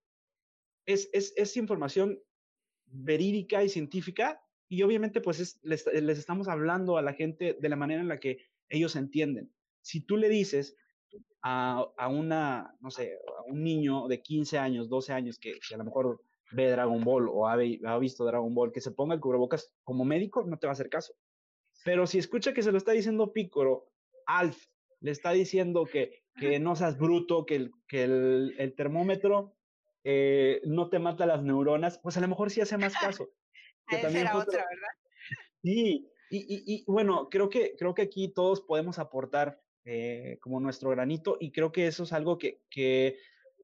es, 0.86 1.10
es, 1.12 1.34
es 1.36 1.56
información 1.56 2.22
verídica 2.86 3.64
y 3.64 3.68
científica 3.68 4.40
y 4.68 4.84
obviamente 4.84 5.20
pues 5.20 5.40
es, 5.40 5.58
les, 5.64 5.84
estamos 6.16 6.46
hablando 6.46 6.96
a 6.96 7.02
la 7.02 7.12
gente 7.12 7.58
de 7.60 7.68
la 7.68 7.74
manera 7.74 8.00
en 8.00 8.06
la 8.06 8.20
que 8.20 8.46
ellos 8.68 8.94
entienden. 8.94 9.52
Si 9.80 10.00
tú 10.00 10.16
le 10.16 10.28
dices 10.28 10.76
a, 11.42 11.84
a, 11.96 12.06
una, 12.06 12.76
no 12.80 12.92
sé, 12.92 13.18
a 13.36 13.50
un 13.50 13.64
niño 13.64 14.06
de 14.06 14.22
15 14.22 14.58
años, 14.58 14.88
12 14.88 15.12
años 15.12 15.40
que, 15.40 15.54
que 15.58 15.74
a 15.74 15.78
lo 15.78 15.86
mejor 15.86 16.22
ve 16.52 16.70
Dragon 16.70 17.02
Ball 17.02 17.28
o 17.28 17.48
ha, 17.48 17.54
ha, 17.54 17.98
visto 17.98 18.24
Dragon 18.24 18.54
Ball, 18.54 18.70
que 18.70 18.80
se 18.80 18.92
ponga 18.92 19.16
el 19.16 19.20
cubrebocas 19.20 19.74
como 19.82 20.04
médico, 20.04 20.44
no 20.44 20.56
te 20.56 20.68
va 20.68 20.70
a 20.70 20.74
hacer 20.74 20.88
caso. 20.88 21.14
Pero 21.84 22.06
si 22.06 22.18
escucha 22.18 22.54
que 22.54 22.62
se 22.62 22.70
lo 22.70 22.78
está 22.78 22.92
diciendo 22.92 23.32
Piccolo, 23.32 23.90
Alf 24.24 24.68
le 25.00 25.10
está 25.10 25.32
diciendo 25.32 25.84
que, 25.84 26.21
que 26.36 26.58
no 26.58 26.76
seas 26.76 26.98
bruto, 26.98 27.44
que 27.46 27.56
el, 27.56 27.72
que 27.86 28.04
el, 28.04 28.54
el 28.58 28.74
termómetro 28.74 29.54
eh, 30.04 30.60
no 30.64 30.88
te 30.88 30.98
mata 30.98 31.26
las 31.26 31.42
neuronas, 31.42 31.98
pues 31.98 32.16
a 32.16 32.20
lo 32.20 32.28
mejor 32.28 32.50
sí 32.50 32.60
hace 32.60 32.78
más 32.78 32.94
caso. 32.94 33.28
Que 33.88 33.98
también 33.98 34.26
era 34.26 34.38
otra, 34.38 34.64
¿verdad? 34.70 34.88
Sí, 35.60 36.08
y, 36.30 36.36
y, 36.38 36.62
y, 36.66 36.84
bueno, 36.86 37.28
creo 37.28 37.48
que, 37.48 37.74
creo 37.76 37.94
que 37.94 38.02
aquí 38.02 38.32
todos 38.32 38.60
podemos 38.60 39.00
aportar 39.00 39.60
eh, 39.84 40.38
como 40.40 40.60
nuestro 40.60 40.90
granito 40.90 41.36
y 41.40 41.50
creo 41.50 41.72
que 41.72 41.88
eso 41.88 42.04
es 42.04 42.12
algo 42.12 42.38
que, 42.38 42.62
que 42.70 43.18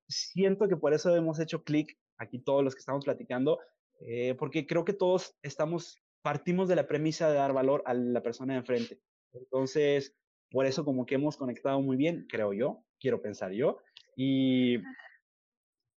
siento 0.08 0.66
que 0.66 0.76
por 0.76 0.92
eso 0.92 1.14
hemos 1.14 1.38
hecho 1.38 1.62
clic 1.62 1.96
aquí 2.18 2.40
todos 2.40 2.64
los 2.64 2.74
que 2.74 2.80
estamos 2.80 3.04
platicando, 3.04 3.60
eh, 4.00 4.34
porque 4.34 4.66
creo 4.66 4.84
que 4.84 4.92
todos 4.92 5.36
estamos, 5.42 6.02
partimos 6.20 6.68
de 6.68 6.76
la 6.76 6.88
premisa 6.88 7.28
de 7.28 7.36
dar 7.36 7.52
valor 7.52 7.84
a 7.86 7.94
la 7.94 8.22
persona 8.22 8.54
de 8.54 8.58
enfrente. 8.58 9.00
Entonces, 9.32 10.16
por 10.50 10.66
eso 10.66 10.84
como 10.84 11.06
que 11.06 11.16
hemos 11.16 11.36
conectado 11.36 11.80
muy 11.80 11.96
bien, 11.96 12.26
creo 12.28 12.52
yo, 12.52 12.84
quiero 12.98 13.20
pensar 13.20 13.52
yo. 13.52 13.78
Y 14.16 14.78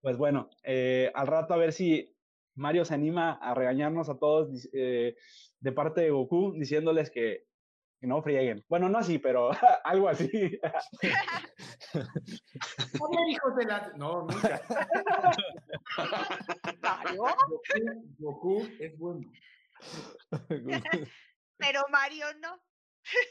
pues 0.00 0.16
bueno, 0.16 0.50
eh, 0.62 1.10
al 1.14 1.26
rato 1.26 1.54
a 1.54 1.58
ver 1.58 1.72
si 1.72 2.16
Mario 2.54 2.84
se 2.84 2.94
anima 2.94 3.32
a 3.32 3.54
regañarnos 3.54 4.08
a 4.08 4.18
todos 4.18 4.68
eh, 4.72 5.16
de 5.60 5.72
parte 5.72 6.00
de 6.02 6.10
Goku, 6.10 6.52
diciéndoles 6.52 7.10
que, 7.10 7.46
que 8.00 8.06
no 8.06 8.22
frieguen. 8.22 8.64
Bueno, 8.68 8.88
no 8.88 8.98
así, 8.98 9.18
pero 9.18 9.50
algo 9.84 10.08
así. 10.08 10.28
hijos 13.28 13.56
de 13.56 13.64
la... 13.66 13.92
No, 13.96 14.22
nunca. 14.22 14.62
Goku, 17.16 17.60
Goku 18.18 18.68
es 18.78 18.98
bueno. 18.98 19.30
Pero 21.58 21.82
Mario 21.90 22.26
no. 22.40 22.60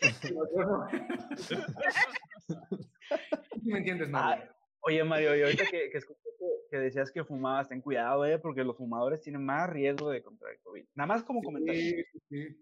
¿Me 3.63 3.79
entiendes, 3.79 4.09
Mario? 4.09 4.43
Ah, 4.43 4.55
oye, 4.81 5.03
Mario, 5.03 5.35
y 5.35 5.41
ahorita 5.43 5.65
que, 5.65 5.89
que 5.89 5.97
escuché 5.97 6.19
que, 6.39 6.45
que, 6.71 6.77
decías 6.77 7.11
que 7.11 7.23
fumabas, 7.23 7.69
ten 7.69 7.81
cuidado, 7.81 8.25
eh, 8.25 8.39
porque 8.39 8.63
los 8.63 8.77
fumadores 8.77 9.21
tienen 9.21 9.45
más 9.45 9.69
riesgo 9.69 10.09
de 10.09 10.23
contraer 10.23 10.59
COVID. 10.61 10.85
Nada 10.95 11.07
más 11.07 11.23
como 11.23 11.41
sí, 11.41 11.45
comentario. 11.45 11.81
Sí, 11.81 12.03
sí. 12.29 12.57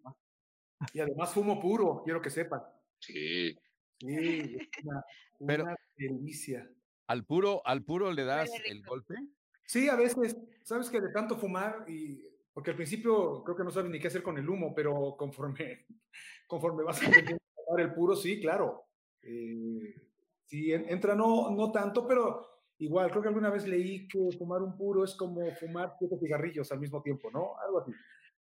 Y 0.94 1.00
además 1.00 1.34
fumo 1.34 1.60
puro, 1.60 2.04
quiero 2.04 2.22
que 2.22 2.30
sepan. 2.30 2.62
Sí. 3.00 3.58
Sí, 4.00 4.58
una, 4.84 5.04
Pero, 5.48 5.66
delicia. 5.96 6.70
¿Al 7.08 7.26
puro, 7.26 7.62
¿Al 7.66 7.84
puro 7.84 8.12
le 8.12 8.26
das 8.26 8.50
el 8.66 8.84
golpe? 8.84 9.16
Sí, 9.66 9.90
a 9.90 9.96
veces, 9.96 10.38
sabes 10.64 10.90
que 10.90 11.02
de 11.02 11.12
tanto 11.12 11.38
fumar 11.38 11.86
y 11.88 12.24
porque 12.54 12.72
al 12.72 12.76
principio 12.76 13.44
creo 13.44 13.56
que 13.56 13.64
no 13.64 13.70
sabes 13.70 13.92
ni 13.92 14.00
qué 14.00 14.08
hacer 14.08 14.24
con 14.24 14.38
el 14.38 14.50
humo, 14.50 14.74
pero 14.74 15.16
conforme, 15.16 15.86
conforme 16.48 16.84
vas 16.84 17.00
a 17.04 17.06
fumar 17.06 17.82
el 17.82 17.94
puro, 17.94 18.16
sí, 18.16 18.40
claro. 18.40 18.86
Eh, 19.22 19.96
sí, 20.46 20.72
entra 20.72 21.14
no, 21.16 21.52
no 21.52 21.72
tanto, 21.72 22.08
pero 22.08 22.48
igual, 22.80 23.10
creo 23.12 23.22
que 23.22 23.28
alguna 23.28 23.50
vez 23.50 23.68
leí 23.68 24.08
que 24.08 24.20
fumar 24.38 24.62
un 24.62 24.78
puro 24.78 25.04
es 25.04 25.16
como 25.16 25.52
fumar 25.56 25.94
siete 26.00 26.18
cigarrillos 26.18 26.72
al 26.72 26.80
mismo 26.80 27.02
tiempo, 27.02 27.30
¿no? 27.32 27.58
Algo 27.60 27.80
así. 27.80 27.92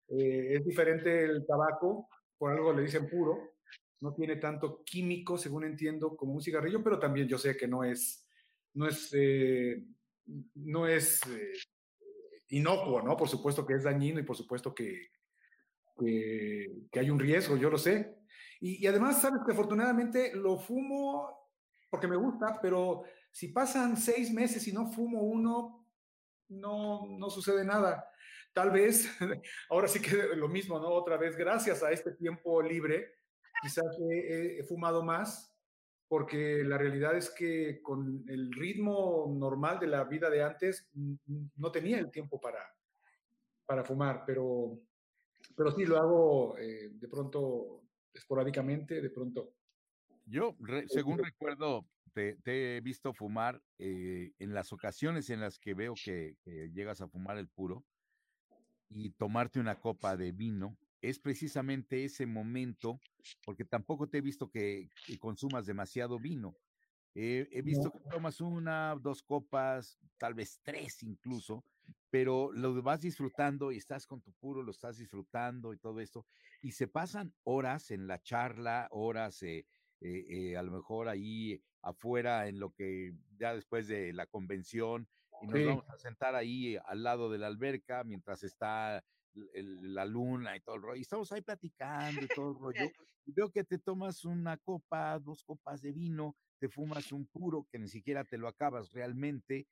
Eh, 0.10 0.56
es 0.56 0.66
diferente 0.66 1.24
el 1.24 1.46
tabaco, 1.46 2.10
por 2.38 2.52
algo 2.52 2.74
le 2.74 2.82
dicen 2.82 3.10
puro, 3.10 3.54
no 4.02 4.14
tiene 4.14 4.38
tanto 4.38 4.84
químico, 4.84 5.38
según 5.38 5.64
entiendo, 5.64 6.18
como 6.18 6.34
un 6.34 6.42
cigarrillo, 6.42 6.84
pero 6.84 7.00
también 7.00 7.28
yo 7.28 7.38
sé 7.38 7.56
que 7.56 7.68
no 7.68 7.84
es, 7.84 8.28
no 8.74 8.88
es, 8.88 9.10
eh, 9.14 9.86
no 10.56 10.88
es 10.88 11.22
eh, 11.28 11.54
inocuo, 12.50 13.02
¿no? 13.02 13.16
Por 13.16 13.30
supuesto 13.30 13.66
que 13.66 13.76
es 13.76 13.84
dañino 13.84 14.20
y 14.20 14.24
por 14.24 14.36
supuesto 14.36 14.74
que, 14.74 15.12
que, 16.04 17.00
hay 17.00 17.10
un 17.10 17.20
riesgo, 17.20 17.58
yo 17.58 17.70
lo 17.70 17.78
sé. 17.78 18.18
Y, 18.60 18.84
y, 18.84 18.88
además, 18.88 19.22
sabes 19.22 19.42
que 19.46 19.54
afortunadamente 19.54 20.36
lo 20.36 20.58
fumo 20.58 21.42
porque 21.90 22.08
me 22.08 22.16
gusta, 22.16 22.60
pero 22.62 23.04
si 23.32 23.50
pasan 23.50 23.98
seis 23.98 24.32
meses 24.34 24.66
y 24.68 24.72
no 24.72 24.88
fumo 24.88 25.22
uno, 25.24 25.86
no, 26.48 27.06
no 27.06 27.30
sucede 27.30 27.66
nada. 27.66 28.08
Tal 28.54 28.72
vez, 28.72 29.10
ahora 29.70 29.88
sí 29.88 30.02
que 30.02 30.36
lo 30.36 30.48
mismo, 30.48 30.80
¿no? 30.80 30.88
Otra 30.88 31.18
vez, 31.18 31.36
gracias 31.36 31.84
a 31.84 31.92
este 31.92 32.14
tiempo 32.14 32.62
libre, 32.62 33.14
quizás 33.62 33.86
he, 34.10 34.60
he, 34.60 34.64
fumado 34.64 35.04
más, 35.04 35.54
porque 36.08 36.64
la 36.64 36.78
realidad 36.78 37.16
es 37.16 37.30
que 37.30 37.82
con 37.82 38.24
el 38.28 38.52
ritmo 38.52 39.34
normal 39.38 39.80
de 39.80 39.88
la 39.88 40.04
vida 40.06 40.30
de 40.30 40.44
antes 40.44 40.90
no 41.56 41.72
tenía 41.72 42.00
el 42.00 42.10
tiempo 42.10 42.40
para, 42.40 42.74
para 43.66 43.84
fumar, 43.84 44.24
pero, 44.26 44.80
pero 45.56 45.72
sí 45.72 45.86
lo 45.86 45.98
hago 45.98 46.58
eh, 46.58 46.90
de 46.92 47.08
pronto 47.08 47.84
esporádicamente, 48.14 49.02
de 49.02 49.10
pronto. 49.10 49.54
Yo, 50.26 50.56
re, 50.60 50.88
según 50.88 51.18
recuerdo, 51.20 51.86
te, 52.14 52.36
te, 52.38 52.78
he 52.78 52.82
visto 52.82 53.14
fumar 53.14 53.62
eh, 53.80 54.32
en 54.40 54.54
las 54.54 54.72
ocasiones 54.74 55.30
en 55.30 55.40
las 55.40 55.60
que 55.60 55.74
veo 55.74 55.94
que, 55.94 56.36
que 56.44 56.70
llegas 56.72 57.02
a 57.02 57.08
fumar 57.08 57.38
el 57.38 57.48
puro 57.48 57.84
y 58.90 59.12
tomarte 59.12 59.60
una 59.60 59.80
copa 59.80 60.18
de 60.18 60.32
vino 60.32 60.78
es 61.02 61.20
precisamente 61.20 62.04
ese 62.04 62.26
momento, 62.26 63.00
porque 63.44 63.66
tampoco 63.66 64.08
te 64.08 64.20
he 64.20 64.22
visto 64.22 64.50
que, 64.50 64.90
que 65.06 65.18
consumas 65.18 65.66
demasiado 65.66 66.20
vino. 66.20 66.56
Eh, 67.14 67.48
he 67.52 67.62
visto 67.62 67.92
que 67.92 68.00
tomas 68.10 68.40
una, 68.40 68.96
dos 69.00 69.22
copas, 69.22 70.00
tal 70.18 70.34
vez 70.34 70.62
tres 70.64 71.04
incluso, 71.04 71.66
pero 72.10 72.52
lo 72.54 72.82
vas 72.82 73.02
disfrutando 73.02 73.72
y 73.72 73.78
estás 73.78 74.08
con 74.08 74.22
tu 74.22 74.32
puro, 74.34 74.64
lo 74.64 74.72
estás 74.72 74.98
disfrutando 74.98 75.74
y 75.74 75.78
todo 75.78 76.00
esto, 76.00 76.26
y 76.62 76.72
se 76.72 76.88
pasan 76.88 77.34
horas 77.44 77.92
en 77.92 78.08
la 78.08 78.22
charla, 78.22 78.88
horas 78.92 79.44
eh, 79.44 79.66
eh, 80.00 80.56
a 80.58 80.64
lo 80.64 80.72
mejor 80.72 81.10
ahí 81.10 81.62
afuera 81.82 82.48
en 82.48 82.60
lo 82.60 82.74
que 82.74 83.14
ya 83.38 83.54
después 83.56 83.88
de 83.88 84.14
la 84.14 84.26
convención, 84.28 85.08
y 85.42 85.48
nos 85.48 85.58
sí. 85.58 85.66
vamos 85.66 85.90
a 85.90 85.98
sentar 85.98 86.36
ahí 86.36 86.78
al 86.86 87.04
lado 87.04 87.30
de 87.30 87.40
la 87.40 87.48
alberca 87.48 88.04
mientras 88.04 88.44
está 88.44 89.04
el, 89.54 89.94
la 89.94 90.06
luna 90.06 90.56
y 90.56 90.62
todo 90.62 90.76
el 90.76 90.82
rollo. 90.84 90.98
Y 90.98 91.02
estamos 91.02 91.32
ahí 91.32 91.42
platicando 91.42 92.22
y 92.24 92.28
todo 92.28 92.52
el 92.52 92.60
rollo. 92.60 92.92
Y 93.26 93.32
veo 93.32 93.52
que 93.52 93.64
te 93.64 93.80
tomas 93.80 94.26
una 94.26 94.58
copa, 94.58 95.18
dos 95.20 95.44
copas 95.44 95.82
de 95.82 95.92
vino, 95.92 96.36
te 96.62 96.70
fumas 96.70 97.12
un 97.12 97.26
puro 97.26 97.66
que 97.72 97.80
ni 97.80 97.88
siquiera 97.88 98.24
te 98.24 98.38
lo 98.38 98.48
acabas 98.48 98.94
realmente 98.94 99.66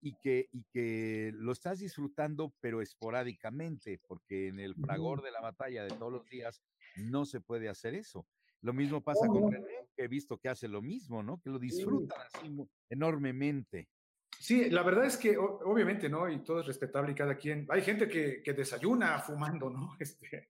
y 0.00 0.14
que, 0.14 0.48
y 0.52 0.64
que 0.72 1.32
lo 1.34 1.52
estás 1.52 1.80
disfrutando, 1.80 2.54
pero 2.60 2.80
esporádicamente, 2.80 4.00
porque 4.08 4.48
en 4.48 4.58
el 4.58 4.74
fragor 4.74 5.22
de 5.22 5.32
la 5.32 5.42
batalla 5.42 5.84
de 5.84 5.90
todos 5.90 6.10
los 6.10 6.26
días 6.30 6.62
no 6.96 7.26
se 7.26 7.42
puede 7.42 7.68
hacer 7.68 7.94
eso. 7.94 8.26
Lo 8.62 8.72
mismo 8.72 9.02
pasa 9.02 9.26
con 9.26 9.52
René, 9.52 9.90
que 9.94 10.04
he 10.04 10.08
visto 10.08 10.38
que 10.38 10.48
hace 10.48 10.66
lo 10.66 10.80
mismo, 10.80 11.22
¿no? 11.22 11.38
Que 11.42 11.50
lo 11.50 11.58
disfrutan 11.58 12.18
así 12.22 12.56
enormemente. 12.88 13.90
Sí, 14.38 14.70
la 14.70 14.82
verdad 14.82 15.04
es 15.04 15.18
que 15.18 15.36
obviamente, 15.36 16.08
¿no? 16.08 16.26
Y 16.30 16.42
todo 16.42 16.60
es 16.60 16.66
respetable 16.66 17.12
y 17.12 17.14
cada 17.14 17.36
quien. 17.36 17.66
Hay 17.68 17.82
gente 17.82 18.08
que, 18.08 18.42
que 18.42 18.54
desayuna 18.54 19.18
fumando, 19.18 19.68
¿no? 19.68 19.94
Este, 20.00 20.48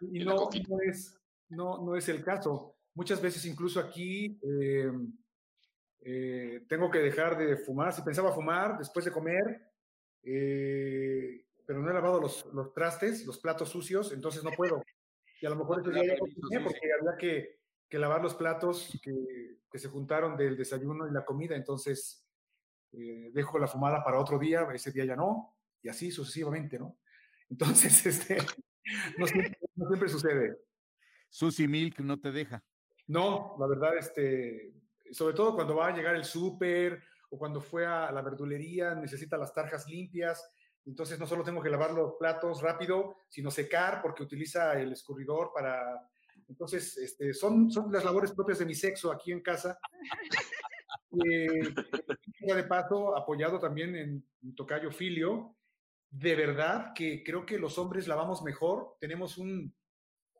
y 0.00 0.24
no, 0.24 0.50
no, 0.68 0.80
es, 0.80 1.16
no, 1.50 1.84
no 1.84 1.94
es 1.94 2.08
el 2.08 2.24
caso. 2.24 2.79
Muchas 3.00 3.22
veces 3.22 3.46
incluso 3.46 3.80
aquí 3.80 4.38
eh, 4.42 4.92
eh, 6.02 6.66
tengo 6.68 6.90
que 6.90 6.98
dejar 6.98 7.38
de 7.38 7.56
fumar. 7.56 7.94
Si 7.94 8.02
pensaba 8.02 8.30
fumar 8.30 8.76
después 8.76 9.06
de 9.06 9.10
comer, 9.10 9.72
eh, 10.22 11.46
pero 11.64 11.80
no 11.80 11.90
he 11.90 11.94
lavado 11.94 12.20
los, 12.20 12.44
los, 12.52 12.74
trastes, 12.74 13.24
los 13.24 13.38
platos 13.38 13.70
sucios, 13.70 14.12
entonces 14.12 14.44
no 14.44 14.50
puedo. 14.50 14.82
Y 15.40 15.46
a 15.46 15.48
lo 15.48 15.56
mejor 15.56 15.80
ese 15.80 15.92
día 15.92 16.14
ya 16.14 16.58
no 16.58 16.64
porque 16.64 16.92
había 17.00 17.16
que, 17.16 17.60
que 17.88 17.98
lavar 17.98 18.20
los 18.20 18.34
platos 18.34 18.90
que, 19.02 19.60
que 19.72 19.78
se 19.78 19.88
juntaron 19.88 20.36
del 20.36 20.58
desayuno 20.58 21.08
y 21.08 21.10
la 21.10 21.24
comida, 21.24 21.56
entonces 21.56 22.28
eh, 22.92 23.30
dejo 23.32 23.58
la 23.58 23.66
fumada 23.66 24.04
para 24.04 24.20
otro 24.20 24.38
día, 24.38 24.68
ese 24.74 24.92
día 24.92 25.06
ya 25.06 25.16
no, 25.16 25.56
y 25.80 25.88
así 25.88 26.10
sucesivamente, 26.10 26.78
¿no? 26.78 26.98
Entonces, 27.48 28.04
este, 28.04 28.36
no 29.16 29.26
siempre, 29.26 29.58
no 29.74 29.86
siempre 29.88 30.08
sucede. 30.10 30.58
Susi 31.30 31.66
Milk 31.66 32.00
no 32.00 32.20
te 32.20 32.30
deja. 32.30 32.62
No, 33.10 33.56
la 33.58 33.66
verdad, 33.66 33.98
este, 33.98 34.72
sobre 35.10 35.34
todo 35.34 35.56
cuando 35.56 35.74
va 35.74 35.88
a 35.88 35.96
llegar 35.96 36.14
el 36.14 36.24
súper 36.24 37.02
o 37.30 37.36
cuando 37.36 37.60
fue 37.60 37.84
a 37.84 38.12
la 38.12 38.22
verdulería, 38.22 38.94
necesita 38.94 39.36
las 39.36 39.52
tarjas 39.52 39.88
limpias, 39.88 40.48
entonces 40.86 41.18
no 41.18 41.26
solo 41.26 41.42
tengo 41.42 41.60
que 41.60 41.70
lavar 41.70 41.90
los 41.90 42.14
platos 42.14 42.62
rápido, 42.62 43.16
sino 43.28 43.50
secar 43.50 44.00
porque 44.00 44.22
utiliza 44.22 44.80
el 44.80 44.92
escurridor 44.92 45.50
para... 45.52 46.08
Entonces, 46.48 46.96
este, 46.98 47.34
son, 47.34 47.68
son 47.72 47.90
las 47.90 48.04
labores 48.04 48.30
propias 48.30 48.60
de 48.60 48.66
mi 48.66 48.76
sexo 48.76 49.10
aquí 49.10 49.32
en 49.32 49.42
casa. 49.42 49.78
Eh, 51.24 51.74
de 52.54 52.64
paso, 52.68 53.16
apoyado 53.16 53.58
también 53.58 53.96
en, 53.96 54.24
en 54.44 54.54
Tocayo 54.54 54.92
Filio, 54.92 55.56
de 56.08 56.36
verdad 56.36 56.92
que 56.94 57.24
creo 57.24 57.44
que 57.44 57.58
los 57.58 57.78
hombres 57.78 58.06
lavamos 58.06 58.44
mejor, 58.44 58.96
tenemos 59.00 59.36
un, 59.36 59.74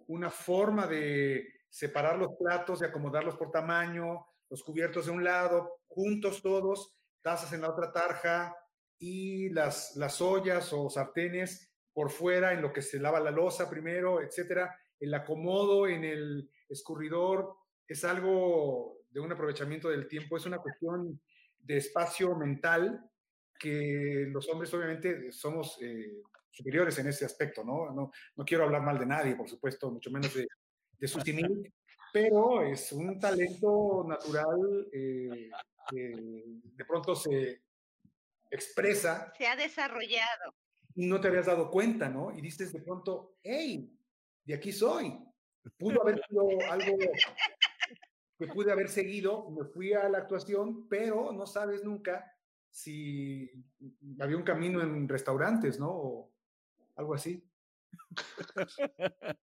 una 0.06 0.30
forma 0.30 0.86
de 0.86 1.59
separar 1.70 2.18
los 2.18 2.34
platos, 2.36 2.80
de 2.80 2.88
acomodarlos 2.88 3.36
por 3.36 3.50
tamaño, 3.50 4.26
los 4.50 4.62
cubiertos 4.64 5.06
de 5.06 5.12
un 5.12 5.24
lado, 5.24 5.80
juntos 5.86 6.42
todos, 6.42 6.94
tazas 7.22 7.52
en 7.52 7.62
la 7.62 7.70
otra 7.70 7.92
tarja 7.92 8.54
y 8.98 9.48
las, 9.50 9.96
las 9.96 10.20
ollas 10.20 10.72
o 10.72 10.90
sartenes 10.90 11.72
por 11.92 12.10
fuera 12.10 12.52
en 12.52 12.60
lo 12.60 12.72
que 12.72 12.82
se 12.82 12.98
lava 12.98 13.20
la 13.20 13.30
losa 13.30 13.70
primero, 13.70 14.20
etcétera. 14.20 14.76
El 14.98 15.14
acomodo 15.14 15.86
en 15.86 16.04
el 16.04 16.50
escurridor 16.68 17.56
es 17.86 18.04
algo 18.04 18.98
de 19.08 19.20
un 19.20 19.32
aprovechamiento 19.32 19.88
del 19.88 20.06
tiempo, 20.06 20.36
es 20.36 20.46
una 20.46 20.58
cuestión 20.58 21.20
de 21.58 21.76
espacio 21.76 22.36
mental 22.36 23.04
que 23.58 24.26
los 24.30 24.48
hombres 24.48 24.72
obviamente 24.72 25.30
somos 25.32 25.78
eh, 25.82 26.22
superiores 26.50 26.98
en 26.98 27.08
ese 27.08 27.24
aspecto, 27.24 27.62
¿no? 27.64 27.92
¿no? 27.92 28.10
No 28.36 28.44
quiero 28.44 28.64
hablar 28.64 28.82
mal 28.82 28.98
de 28.98 29.06
nadie, 29.06 29.36
por 29.36 29.48
supuesto, 29.48 29.90
mucho 29.90 30.10
menos 30.10 30.34
de, 30.34 30.46
de 31.00 31.08
Susimil, 31.08 31.72
pero 32.12 32.62
es 32.62 32.92
un 32.92 33.18
talento 33.18 34.04
natural 34.06 34.88
eh, 34.92 35.50
que 35.88 36.44
de 36.76 36.84
pronto 36.84 37.14
se 37.14 37.62
expresa. 38.50 39.32
Se 39.36 39.46
ha 39.46 39.56
desarrollado. 39.56 40.54
Y 40.94 41.06
no 41.06 41.20
te 41.20 41.28
habías 41.28 41.46
dado 41.46 41.70
cuenta, 41.70 42.08
¿no? 42.08 42.36
Y 42.36 42.40
dices 42.40 42.72
de 42.72 42.82
pronto, 42.82 43.36
hey, 43.42 43.96
de 44.44 44.54
aquí 44.54 44.72
soy. 44.72 45.18
Pudo 45.78 46.02
haber 46.02 46.20
sido 46.28 46.48
algo 46.70 46.96
que 48.38 48.46
pude 48.46 48.72
haber 48.72 48.88
seguido, 48.88 49.50
me 49.50 49.66
fui 49.66 49.92
a 49.92 50.08
la 50.08 50.18
actuación, 50.18 50.88
pero 50.88 51.30
no 51.30 51.46
sabes 51.46 51.84
nunca 51.84 52.34
si 52.70 53.50
había 54.18 54.36
un 54.36 54.44
camino 54.44 54.80
en 54.80 55.06
restaurantes, 55.08 55.78
¿no? 55.78 55.90
O 55.90 56.32
algo 56.96 57.14
así. 57.14 57.49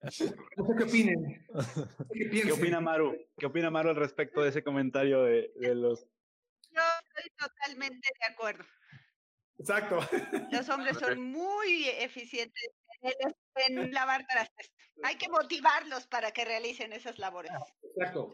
No 0.02 0.10
sé 0.10 0.34
qué 0.78 0.84
opinen. 0.84 1.46
¿Qué, 2.12 2.42
¿Qué 2.42 2.52
opina 2.52 2.80
Maru? 2.80 3.16
¿Qué 3.36 3.46
opina 3.46 3.70
Maru 3.70 3.90
al 3.90 3.96
respecto 3.96 4.42
de 4.42 4.50
ese 4.50 4.62
comentario 4.62 5.22
de, 5.22 5.52
de 5.56 5.74
los... 5.74 6.06
Yo 6.70 6.82
estoy 7.14 7.30
totalmente 7.36 8.08
de 8.20 8.34
acuerdo. 8.34 8.64
Exacto. 9.58 10.00
Los 10.50 10.68
hombres 10.68 10.98
son 10.98 11.20
muy 11.22 11.88
eficientes 11.88 12.68
en, 13.02 13.78
en 13.78 13.92
lavar 13.92 14.26
trastes. 14.26 14.72
Hay 15.02 15.16
que 15.16 15.28
motivarlos 15.28 16.06
para 16.06 16.32
que 16.32 16.44
realicen 16.44 16.92
esas 16.92 17.18
labores. 17.18 17.52
Exacto. 17.82 18.32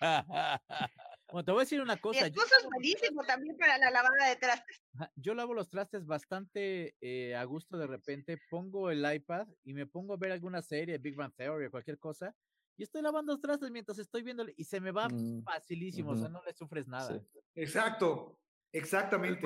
Bueno, 1.34 1.46
te 1.46 1.50
voy 1.50 1.62
a 1.62 1.64
decir 1.64 1.80
una 1.80 1.96
Mi 1.96 2.00
cosa. 2.00 2.28
Yo, 2.28 2.42
es 2.42 2.64
buenísimo 2.64 3.24
también 3.24 3.56
para 3.56 3.76
la 3.76 3.90
lavada 3.90 4.28
de 4.28 4.36
trastes. 4.36 4.80
Yo 5.16 5.34
lavo 5.34 5.52
los 5.52 5.68
trastes 5.68 6.06
bastante 6.06 6.94
eh, 7.00 7.34
a 7.34 7.42
gusto 7.42 7.76
de 7.76 7.88
repente. 7.88 8.38
Pongo 8.48 8.88
el 8.88 9.04
iPad 9.12 9.48
y 9.64 9.74
me 9.74 9.84
pongo 9.84 10.14
a 10.14 10.16
ver 10.16 10.30
alguna 10.30 10.62
serie, 10.62 10.96
Big 10.98 11.16
Bang 11.16 11.34
Theory 11.34 11.66
o 11.66 11.70
cualquier 11.72 11.98
cosa. 11.98 12.36
Y 12.76 12.84
estoy 12.84 13.02
lavando 13.02 13.32
los 13.32 13.40
trastes 13.40 13.68
mientras 13.72 13.98
estoy 13.98 14.22
viendo 14.22 14.46
y 14.56 14.62
se 14.62 14.78
me 14.78 14.92
va 14.92 15.08
Mm, 15.08 15.42
facilísimo. 15.42 16.12
O 16.12 16.16
sea, 16.16 16.28
no 16.28 16.40
le 16.44 16.54
sufres 16.54 16.86
nada. 16.86 17.18
Sí. 17.18 17.40
Exacto. 17.56 18.38
Exactamente. 18.70 19.44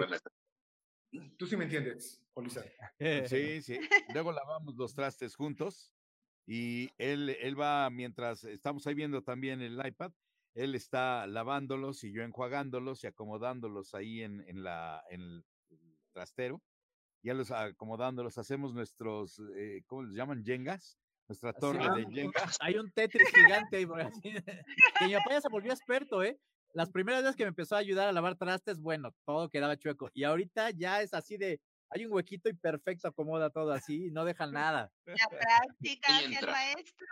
Tú 1.38 1.46
sí 1.46 1.56
me 1.56 1.64
entiendes, 1.64 2.22
Polizar. 2.34 2.70
Sí, 3.34 3.62
sí. 3.62 3.80
Luego 4.12 4.32
lavamos 4.32 4.76
los 4.76 4.92
trastes 4.92 5.34
juntos 5.34 5.90
y 6.46 6.90
él, 6.98 7.30
él 7.40 7.58
va, 7.58 7.88
mientras 7.88 8.44
estamos 8.44 8.86
ahí 8.86 8.92
viendo 8.92 9.22
también 9.22 9.62
el 9.62 9.80
iPad, 9.82 10.12
él 10.54 10.74
está 10.74 11.26
lavándolos 11.26 12.04
y 12.04 12.12
yo 12.12 12.22
enjuagándolos 12.22 13.04
y 13.04 13.06
acomodándolos 13.06 13.94
ahí 13.94 14.22
en, 14.22 14.40
en 14.48 14.62
la, 14.62 15.02
en 15.10 15.20
el 15.20 15.44
trastero. 16.12 16.62
Ya 17.22 17.34
los 17.34 17.50
acomodándolos, 17.50 18.38
hacemos 18.38 18.74
nuestros, 18.74 19.40
eh, 19.56 19.82
¿cómo 19.86 20.04
les 20.04 20.14
llaman? 20.16 20.44
Yengas. 20.44 20.98
Nuestra 21.28 21.52
torre 21.52 21.80
Ah, 21.82 21.94
de 21.94 22.06
Jenga. 22.06 22.48
Hay 22.60 22.76
un 22.78 22.90
Tetris 22.90 23.28
gigante 23.34 23.76
ahí. 23.76 23.86
por 23.86 24.00
así. 24.00 24.32
Que 24.98 25.06
mi 25.06 25.12
papá 25.14 25.30
ya 25.32 25.40
se 25.42 25.48
volvió 25.50 25.72
experto, 25.72 26.22
¿eh? 26.22 26.38
Las 26.72 26.90
primeras 26.90 27.22
veces 27.22 27.36
que 27.36 27.44
me 27.44 27.48
empezó 27.50 27.74
a 27.76 27.78
ayudar 27.80 28.08
a 28.08 28.12
lavar 28.12 28.36
trastes, 28.36 28.78
bueno, 28.80 29.14
todo 29.26 29.50
quedaba 29.50 29.76
chueco. 29.76 30.10
Y 30.14 30.24
ahorita 30.24 30.70
ya 30.70 31.02
es 31.02 31.12
así 31.12 31.36
de, 31.36 31.60
hay 31.90 32.06
un 32.06 32.12
huequito 32.12 32.48
y 32.48 32.54
perfecto, 32.54 33.08
acomoda 33.08 33.50
todo 33.50 33.72
así, 33.72 34.10
no 34.10 34.24
deja 34.24 34.46
nada. 34.46 34.90
La 35.04 35.16
práctica 35.28 36.20
Y 36.22 36.24
hacia 36.26 36.40
el 36.40 36.46
maestro. 36.46 37.06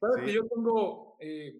Sabes 0.00 0.16
Sí. 0.20 0.24
que 0.26 0.32
yo 0.32 0.46
tengo 0.48 1.16
eh, 1.20 1.54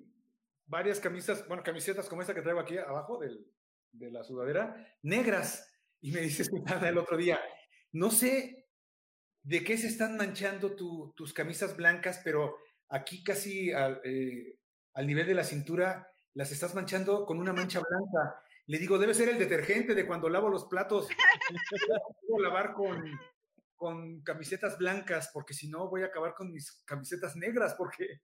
varias 0.66 1.00
camisas, 1.00 1.46
bueno, 1.48 1.62
camisetas 1.62 2.08
como 2.08 2.22
esta 2.22 2.34
que 2.34 2.42
traigo 2.42 2.60
aquí 2.60 2.78
abajo 2.78 3.18
del, 3.18 3.46
de 3.92 4.10
la 4.10 4.22
sudadera, 4.24 4.74
negras. 5.02 5.70
Y 6.00 6.12
me 6.12 6.20
dices 6.20 6.50
el 6.84 6.98
otro 6.98 7.16
día, 7.16 7.40
no 7.92 8.10
sé 8.10 8.66
de 9.42 9.62
qué 9.64 9.76
se 9.76 9.88
están 9.88 10.16
manchando 10.16 10.74
tu- 10.74 11.12
tus 11.16 11.32
camisas 11.32 11.76
blancas, 11.76 12.20
pero 12.24 12.56
aquí 12.88 13.22
casi 13.22 13.72
al, 13.72 14.00
eh, 14.04 14.58
al 14.94 15.06
nivel 15.06 15.26
de 15.26 15.34
la 15.34 15.44
cintura 15.44 16.08
las 16.34 16.50
estás 16.50 16.74
manchando 16.74 17.24
con 17.26 17.38
una 17.38 17.52
mancha 17.52 17.80
blanca. 17.80 18.40
Le 18.66 18.78
digo, 18.78 18.98
debe 18.98 19.12
ser 19.14 19.28
el 19.28 19.38
detergente 19.38 19.94
de 19.94 20.06
cuando 20.06 20.28
lavo 20.28 20.48
los 20.48 20.64
platos. 20.64 21.08
Debo 22.22 22.40
lavar 22.40 22.72
con, 22.72 23.04
con 23.84 24.22
camisetas 24.22 24.78
blancas, 24.78 25.28
porque 25.30 25.52
si 25.52 25.68
no 25.68 25.90
voy 25.90 26.00
a 26.00 26.06
acabar 26.06 26.32
con 26.32 26.50
mis 26.50 26.72
camisetas 26.86 27.36
negras, 27.36 27.74
porque 27.76 28.22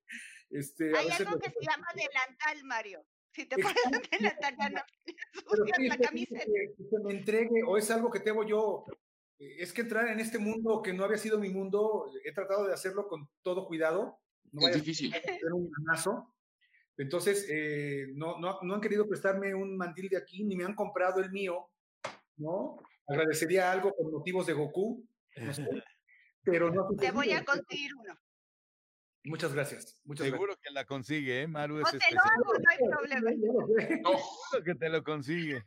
este, 0.49 0.97
a 0.97 1.01
Hay 1.01 1.09
veces 1.09 1.27
algo 1.27 1.39
que 1.39 1.51
se 1.51 1.61
llama 1.61 1.87
delantal, 1.95 2.65
Mario. 2.65 3.05
Si 3.31 3.45
te 3.45 3.57
pones 3.57 3.77
delantal, 4.11 4.57
ya 4.59 4.71
no 4.71 4.81
sí, 5.77 5.87
la 5.87 5.99
camiseta. 5.99 6.45
que, 6.47 6.99
me 7.05 7.13
entregue 7.13 7.63
o 7.67 7.77
es 7.77 7.91
algo 7.91 8.11
que 8.11 8.21
tengo 8.21 8.43
yo. 8.43 8.87
Es 9.39 9.75
que 9.75 9.83
entrar 9.83 10.09
en 10.09 10.19
este 10.19 10.39
mundo 10.39 10.81
que 10.81 10.95
no 10.95 11.05
había 11.05 11.19
sido 11.19 11.39
mi 11.39 11.51
mundo, 11.51 12.11
he 12.25 12.33
tratado 12.33 12.67
de 12.67 12.73
hacerlo 12.73 13.07
con 13.07 13.29
todo 13.43 13.67
cuidado. 13.67 14.19
No 14.53 14.67
Es 14.67 14.77
difícil. 14.77 15.15
un 15.53 15.71
manazo. 15.71 16.35
Entonces, 16.97 17.47
eh, 17.51 18.07
no, 18.15 18.39
no, 18.39 18.61
no 18.63 18.75
han 18.75 18.81
querido 18.81 19.07
prestarme 19.07 19.55
un 19.55 19.77
mandil 19.77 20.09
de 20.09 20.17
aquí, 20.17 20.43
ni 20.43 20.57
me 20.57 20.65
han 20.65 20.75
comprado 20.75 21.21
el 21.21 21.31
mío, 21.31 21.69
¿no? 22.39 22.79
Agradecería 23.07 23.73
algo 23.73 23.93
por 23.95 24.11
motivos 24.11 24.47
de 24.47 24.53
Goku, 24.53 25.05
pero 26.45 26.71
no 26.71 26.89
Te 26.97 27.11
voy 27.11 27.33
a 27.33 27.45
conseguir 27.45 27.95
uno. 27.95 28.15
Muchas 29.25 29.53
gracias, 29.53 30.01
muchas 30.05 30.27
Seguro 30.27 30.57
que 30.57 30.71
la 30.71 30.87
consigue, 30.87 31.43
¿eh? 31.43 31.47
Maru 31.47 31.77
O 31.77 31.81
es 31.81 31.91
te 31.91 32.15
lo 32.15 32.21
hago, 32.23 32.55
no 32.55 32.71
hay 32.71 32.79
problema. 32.79 33.31
No, 34.03 34.19
Seguro 34.51 34.65
que 34.65 34.75
te 34.75 34.89
lo 34.89 35.05
consigue. 35.05 35.63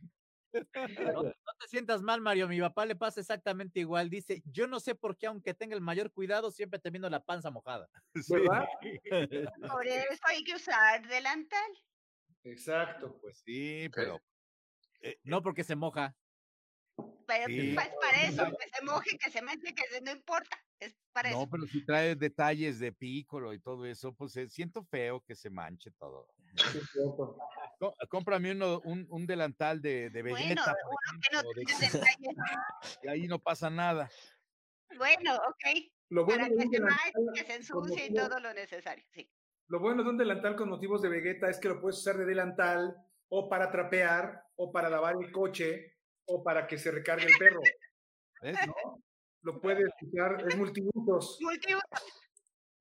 No, 0.53 1.23
no 1.23 1.31
te 1.59 1.67
sientas 1.67 2.01
mal, 2.01 2.21
Mario. 2.21 2.47
Mi 2.47 2.59
papá 2.59 2.85
le 2.85 2.95
pasa 2.95 3.19
exactamente 3.19 3.79
igual. 3.79 4.09
Dice, 4.09 4.43
yo 4.45 4.67
no 4.67 4.79
sé 4.79 4.95
por 4.95 5.17
qué, 5.17 5.27
aunque 5.27 5.53
tenga 5.53 5.75
el 5.75 5.81
mayor 5.81 6.11
cuidado, 6.11 6.51
siempre 6.51 6.79
termino 6.79 7.09
la 7.09 7.23
panza 7.23 7.51
mojada. 7.51 7.89
Sí. 8.23 8.33
¿Verdad? 8.33 8.65
Por 9.71 9.87
eso 9.87 10.21
hay 10.27 10.43
que 10.43 10.55
usar 10.55 11.07
delantal. 11.07 11.71
Exacto. 12.43 13.17
Pues 13.21 13.41
sí, 13.45 13.89
pero 13.93 14.19
No 15.23 15.41
porque 15.41 15.63
se 15.63 15.75
moja. 15.75 16.15
Pero 17.25 17.47
Sí. 17.47 17.71
pues, 17.73 17.87
es 17.87 17.93
para 18.01 18.21
eso, 18.23 18.57
que 18.57 18.69
se 18.69 18.85
moje, 18.85 19.17
que 19.17 19.31
se 19.31 19.41
manche, 19.41 19.73
que 19.73 19.83
se, 19.87 20.01
no 20.01 20.11
importa. 20.11 20.57
Es 20.79 20.93
para 21.13 21.31
no, 21.31 21.37
eso. 21.43 21.49
pero 21.49 21.63
si 21.67 21.85
trae 21.85 22.15
detalles 22.15 22.79
de 22.79 22.91
pícolo 22.91 23.53
y 23.53 23.59
todo 23.59 23.85
eso, 23.85 24.13
pues 24.13 24.35
eh, 24.37 24.49
siento 24.49 24.83
feo 24.83 25.21
que 25.21 25.35
se 25.35 25.49
manche 25.49 25.91
todo. 25.91 26.27
sí, 26.55 26.77
es. 26.79 26.91
Co- 27.79 27.95
Cómprame 28.09 28.51
uno, 28.51 28.81
un, 28.83 29.07
un 29.09 29.25
delantal 29.25 29.81
de, 29.81 30.09
de 30.09 30.21
Bueno, 30.21 30.35
Vegeta, 30.37 30.75
por 30.83 30.91
uno 30.91 31.21
que 31.21 31.35
no 31.35 31.39
ejemplo, 31.39 31.53
de- 31.53 31.65
tenga 31.65 31.79
detalles. 32.17 32.99
y 33.03 33.07
ahí 33.07 33.27
no 33.27 33.39
pasa 33.39 33.69
nada. 33.69 34.09
Bueno, 34.97 35.35
ok. 35.35 35.91
Lo 36.09 36.25
bueno, 36.25 36.43
Para 36.43 36.49
de 36.49 36.57
que 36.59 36.65
un 36.65 36.71
se 36.71 36.79
delantal 36.79 37.13
manche, 37.25 37.31
que 37.33 37.39
se 37.39 37.71
con 37.71 37.85
ensucie 37.87 38.05
y 38.07 38.13
todo 38.13 38.39
lo 38.39 38.53
necesario. 38.53 39.05
Sí. 39.11 39.31
lo 39.67 39.79
bueno 39.79 40.03
de 40.03 40.09
un 40.09 40.17
delantal 40.17 40.55
con 40.55 40.69
motivos 40.69 41.01
de 41.01 41.09
Vegeta 41.09 41.49
es 41.49 41.57
que 41.59 41.69
lo 41.69 41.81
puedes 41.81 41.97
usar 41.99 42.17
de 42.17 42.25
delantal 42.25 42.95
o 43.29 43.49
para 43.49 43.71
trapear 43.71 44.43
o 44.55 44.71
para 44.71 44.89
lavar 44.89 45.15
el 45.19 45.31
coche 45.31 45.92
o 46.25 46.43
para 46.43 46.67
que 46.67 46.77
se 46.77 46.91
recargue 46.91 47.25
el 47.25 47.37
perro. 47.37 47.61
¿Ves? 48.41 48.57
¿no? 48.67 49.01
Lo 49.41 49.59
puedes 49.59 49.89
usar, 50.01 50.43
es 50.47 50.55
multiusos. 50.57 51.37
Multiuso. 51.41 51.83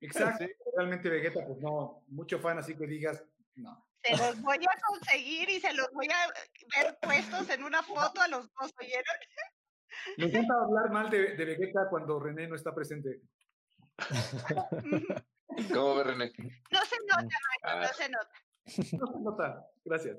Exacto. 0.01 0.47
Realmente 0.77 1.09
Vegeta, 1.09 1.45
pues 1.47 1.59
no, 1.61 2.05
mucho 2.09 2.39
fan, 2.41 2.59
así 2.59 2.77
que 2.77 2.87
digas, 2.87 3.25
no. 3.57 3.87
Se 4.05 4.17
los 4.17 4.41
voy 4.43 4.57
a 4.57 4.81
conseguir 4.89 5.49
y 5.51 5.61
se 5.61 5.73
los 5.75 5.89
voy 5.93 6.09
a 6.09 6.83
ver 6.83 6.99
puestos 7.01 7.49
en 7.51 7.63
una 7.63 7.83
foto 7.83 8.21
a 8.21 8.29
los 8.29 8.53
dos, 8.55 8.73
¿oyeron? 8.81 9.05
Me 10.17 10.25
encanta 10.27 10.55
hablar 10.55 10.91
mal 10.91 11.11
de, 11.11 11.37
de 11.37 11.45
Vegeta 11.45 11.89
cuando 11.91 12.19
René 12.19 12.49
no 12.49 12.57
está 12.57 12.75
presente. 12.75 13.21
¿cómo 15.73 15.97
ve 15.97 16.05
René? 16.05 16.33
No 16.71 16.81
se 16.85 16.97
nota, 17.07 17.37
Mario, 17.63 17.63
Ah. 17.65 17.81
no 17.81 17.89
se 17.93 18.09
nota. 18.09 18.33
No 18.99 19.07
se 19.07 19.21
nota. 19.21 19.67
Gracias. 19.85 20.19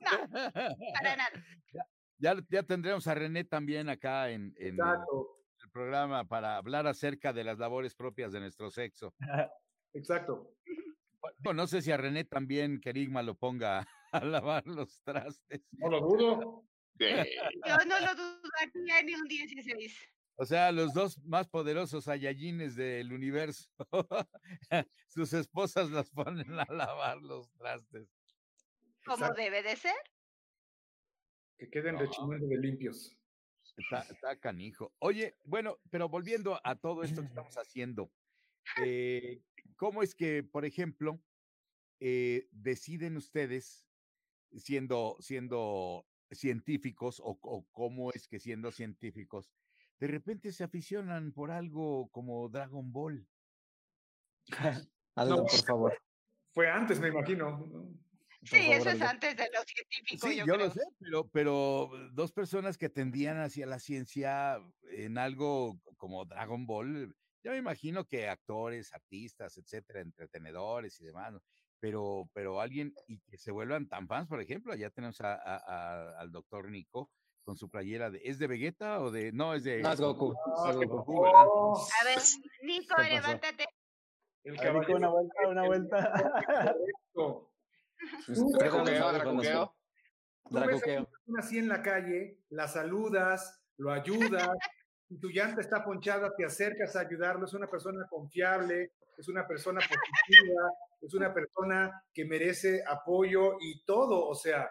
No, 0.00 0.10
para 0.94 1.16
nada. 1.16 1.44
Ya, 2.20 2.36
ya 2.50 2.62
tendremos 2.62 3.06
a 3.06 3.14
René 3.14 3.44
también 3.44 3.88
acá 3.88 4.30
en, 4.30 4.54
en 4.58 4.74
el, 4.74 4.80
Exacto, 4.80 5.38
el 5.62 5.70
programa 5.70 6.28
para 6.28 6.56
hablar 6.56 6.86
acerca 6.86 7.32
de 7.32 7.44
las 7.44 7.58
labores 7.58 7.94
propias 7.94 8.32
de 8.32 8.40
nuestro 8.40 8.70
sexo. 8.70 9.14
exacto. 9.94 10.54
Bueno, 11.38 11.62
no 11.62 11.66
sé 11.66 11.82
si 11.82 11.92
a 11.92 11.96
René 11.96 12.24
también 12.24 12.80
Kerigma 12.80 13.22
lo 13.22 13.34
ponga 13.34 13.86
a 14.12 14.24
lavar 14.24 14.66
los 14.66 15.02
trastes. 15.02 15.62
No 15.72 15.88
lo 15.88 16.00
dudo. 16.00 16.64
Yo 16.98 17.76
no 17.86 18.00
lo 18.00 18.14
dudaría 18.14 19.02
ni 19.02 19.14
un 19.14 19.26
16. 19.26 19.98
O 20.36 20.44
sea, 20.44 20.72
los 20.72 20.94
dos 20.94 21.18
más 21.24 21.48
poderosos 21.48 22.04
Saiyajines 22.04 22.74
del 22.74 23.12
universo. 23.12 23.68
Sus 25.08 25.32
esposas 25.32 25.90
las 25.90 26.10
ponen 26.10 26.58
a 26.58 26.64
lavar 26.70 27.18
los 27.18 27.50
trastes. 27.52 28.08
Como 29.04 29.30
debe 29.32 29.62
de 29.62 29.76
ser. 29.76 29.96
Que 31.60 31.68
queden 31.68 31.96
No, 31.96 32.00
rechinando 32.00 32.46
de 32.46 32.56
limpios. 32.56 33.14
Está, 33.76 34.00
está 34.00 34.40
canijo. 34.40 34.94
Oye, 34.98 35.36
bueno, 35.44 35.78
pero 35.90 36.08
volviendo 36.08 36.58
a 36.64 36.74
todo 36.76 37.02
esto 37.02 37.20
que 37.20 37.26
estamos 37.28 37.54
haciendo, 37.58 38.10
eh, 38.82 39.42
¿cómo 39.76 40.02
es 40.02 40.14
que, 40.14 40.42
por 40.42 40.64
ejemplo, 40.64 41.22
eh, 42.00 42.48
deciden 42.50 43.18
ustedes, 43.18 43.86
siendo, 44.56 45.18
siendo 45.20 46.06
científicos, 46.30 47.20
o, 47.20 47.38
o 47.42 47.66
cómo 47.72 48.10
es 48.10 48.26
que 48.26 48.40
siendo 48.40 48.72
científicos, 48.72 49.52
de 49.98 50.06
repente 50.06 50.52
se 50.52 50.64
aficionan 50.64 51.32
por 51.32 51.50
algo 51.50 52.08
como 52.10 52.48
Dragon 52.48 52.90
Ball? 52.90 53.28
Aldo, 55.14 55.36
No. 55.36 55.42
por 55.42 55.62
favor. 55.62 56.02
Fue 56.52 56.70
antes, 56.70 56.98
me 56.98 57.08
imagino. 57.08 57.92
¿No? 58.40 58.48
Sí, 58.48 58.56
favor, 58.58 58.76
eso 58.76 58.90
es 58.90 59.02
antes 59.02 59.36
de 59.36 59.48
los 59.52 59.64
científicos, 59.66 60.30
Sí, 60.30 60.36
yo, 60.36 60.46
yo, 60.46 60.54
creo. 60.54 60.66
lo 60.66 60.72
sé, 60.72 60.80
pero, 60.98 61.28
pero 61.28 61.90
dos 62.12 62.32
personas 62.32 62.78
que 62.78 62.88
tendían 62.88 63.38
hacia 63.40 63.66
la 63.66 63.78
ciencia 63.78 64.58
en 64.90 65.18
algo 65.18 65.78
como 65.96 66.24
Dragon 66.24 66.66
Ball, 66.66 67.14
yo 67.42 67.52
me 67.52 67.58
imagino 67.58 68.04
que 68.06 68.28
actores, 68.28 68.92
artistas, 68.92 69.56
etcétera, 69.56 70.00
entretenedores 70.00 71.00
y 71.00 71.04
demás, 71.04 71.32
¿no? 71.32 71.42
pero, 71.78 72.28
pero 72.34 72.60
alguien 72.60 72.92
y 73.06 73.20
que 73.20 73.38
se 73.38 73.50
vuelvan 73.50 73.88
tan 73.88 74.06
fans, 74.06 74.28
por 74.28 74.40
ejemplo, 74.40 74.74
ya 74.74 74.90
tenemos 74.90 75.18
a- 75.22 75.34
a- 75.34 75.56
a- 75.56 76.20
al 76.20 76.30
doctor 76.30 76.70
Nico 76.70 77.10
con 77.42 77.56
su 77.56 77.70
playera 77.70 78.10
de, 78.10 78.20
¿es 78.22 78.38
de 78.38 78.46
Vegeta 78.46 79.00
o 79.00 79.10
de, 79.10 79.32
no, 79.32 79.54
es 79.54 79.64
de 79.64 79.80
No, 79.80 79.90
es 79.92 79.98
Goku. 80.00 80.34
Es 80.68 80.76
qué 80.76 80.84
Goku. 80.84 80.96
Goku, 80.98 81.22
¿verdad? 81.22 81.46
Oh, 81.48 81.88
A 82.00 82.04
ver, 82.04 82.18
Nico, 82.62 82.94
levántate. 83.02 83.64
el 84.44 84.58
A 84.58 84.62
ver, 84.62 84.74
Nico, 84.74 84.92
una 84.92 85.08
vuelta, 85.08 85.48
una 85.48 85.64
vuelta. 85.64 86.74
Dracuqueo, 88.26 89.12
dracuqueo. 89.12 89.74
Dracuqueo. 90.50 91.08
así 91.38 91.58
en 91.58 91.68
la 91.68 91.82
calle, 91.82 92.38
la 92.50 92.66
saludas, 92.66 93.62
lo 93.76 93.92
ayudas, 93.92 94.50
si 95.08 95.18
tu 95.18 95.28
llanta 95.28 95.60
está 95.60 95.84
ponchada, 95.84 96.34
te 96.36 96.44
acercas 96.44 96.94
a 96.96 97.00
ayudarlo, 97.00 97.44
es 97.44 97.54
una 97.54 97.68
persona 97.68 98.06
confiable, 98.08 98.92
es 99.18 99.28
una 99.28 99.46
persona 99.46 99.80
positiva, 99.80 100.72
es 101.00 101.14
una 101.14 101.34
persona 101.34 102.02
que 102.12 102.24
merece 102.24 102.82
apoyo 102.86 103.56
y 103.60 103.84
todo, 103.84 104.26
o 104.26 104.34
sea, 104.34 104.70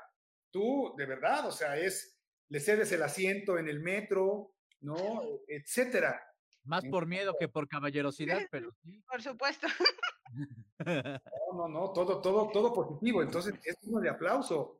tú 0.51 0.93
de 0.97 1.05
verdad, 1.05 1.47
o 1.47 1.51
sea, 1.51 1.77
es, 1.77 2.17
le 2.49 2.59
cedes 2.59 2.91
el 2.91 3.03
asiento 3.03 3.57
en 3.57 3.67
el 3.67 3.79
metro, 3.79 4.53
¿no? 4.81 5.21
Etcétera. 5.47 6.21
Más 6.69 6.85
por 6.85 7.07
miedo 7.07 7.35
que 7.39 7.49
por 7.49 7.67
caballerosidad, 7.67 8.39
pero 8.51 8.71
sí. 8.83 9.01
Por 9.09 9.21
supuesto. 9.21 9.67
No, 11.51 11.67
no, 11.67 11.67
no, 11.67 11.91
todo, 11.91 12.21
todo, 12.21 12.49
todo 12.53 12.71
positivo, 12.71 13.23
entonces 13.23 13.55
es 13.65 13.75
uno 13.81 13.99
de 13.99 14.09
aplauso. 14.09 14.79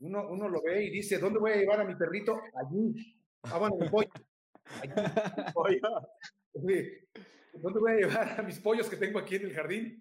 Uno, 0.00 0.26
uno 0.28 0.48
lo 0.48 0.62
ve 0.62 0.86
y 0.86 0.90
dice, 0.90 1.18
¿dónde 1.18 1.38
voy 1.38 1.52
a 1.52 1.56
llevar 1.56 1.80
a 1.80 1.84
mi 1.84 1.94
perrito? 1.94 2.40
Allí. 2.54 3.14
Ah, 3.42 3.58
bueno, 3.58 3.76
me 3.78 3.88
voy. 3.90 4.08
Allí. 4.82 4.92
Oye, 6.54 7.08
¿Dónde 7.52 7.78
voy 7.78 7.92
a 7.92 7.96
llevar 7.96 8.40
a 8.40 8.42
mis 8.42 8.58
pollos 8.58 8.88
que 8.88 8.96
tengo 8.96 9.18
aquí 9.18 9.36
en 9.36 9.44
el 9.44 9.54
jardín? 9.54 10.00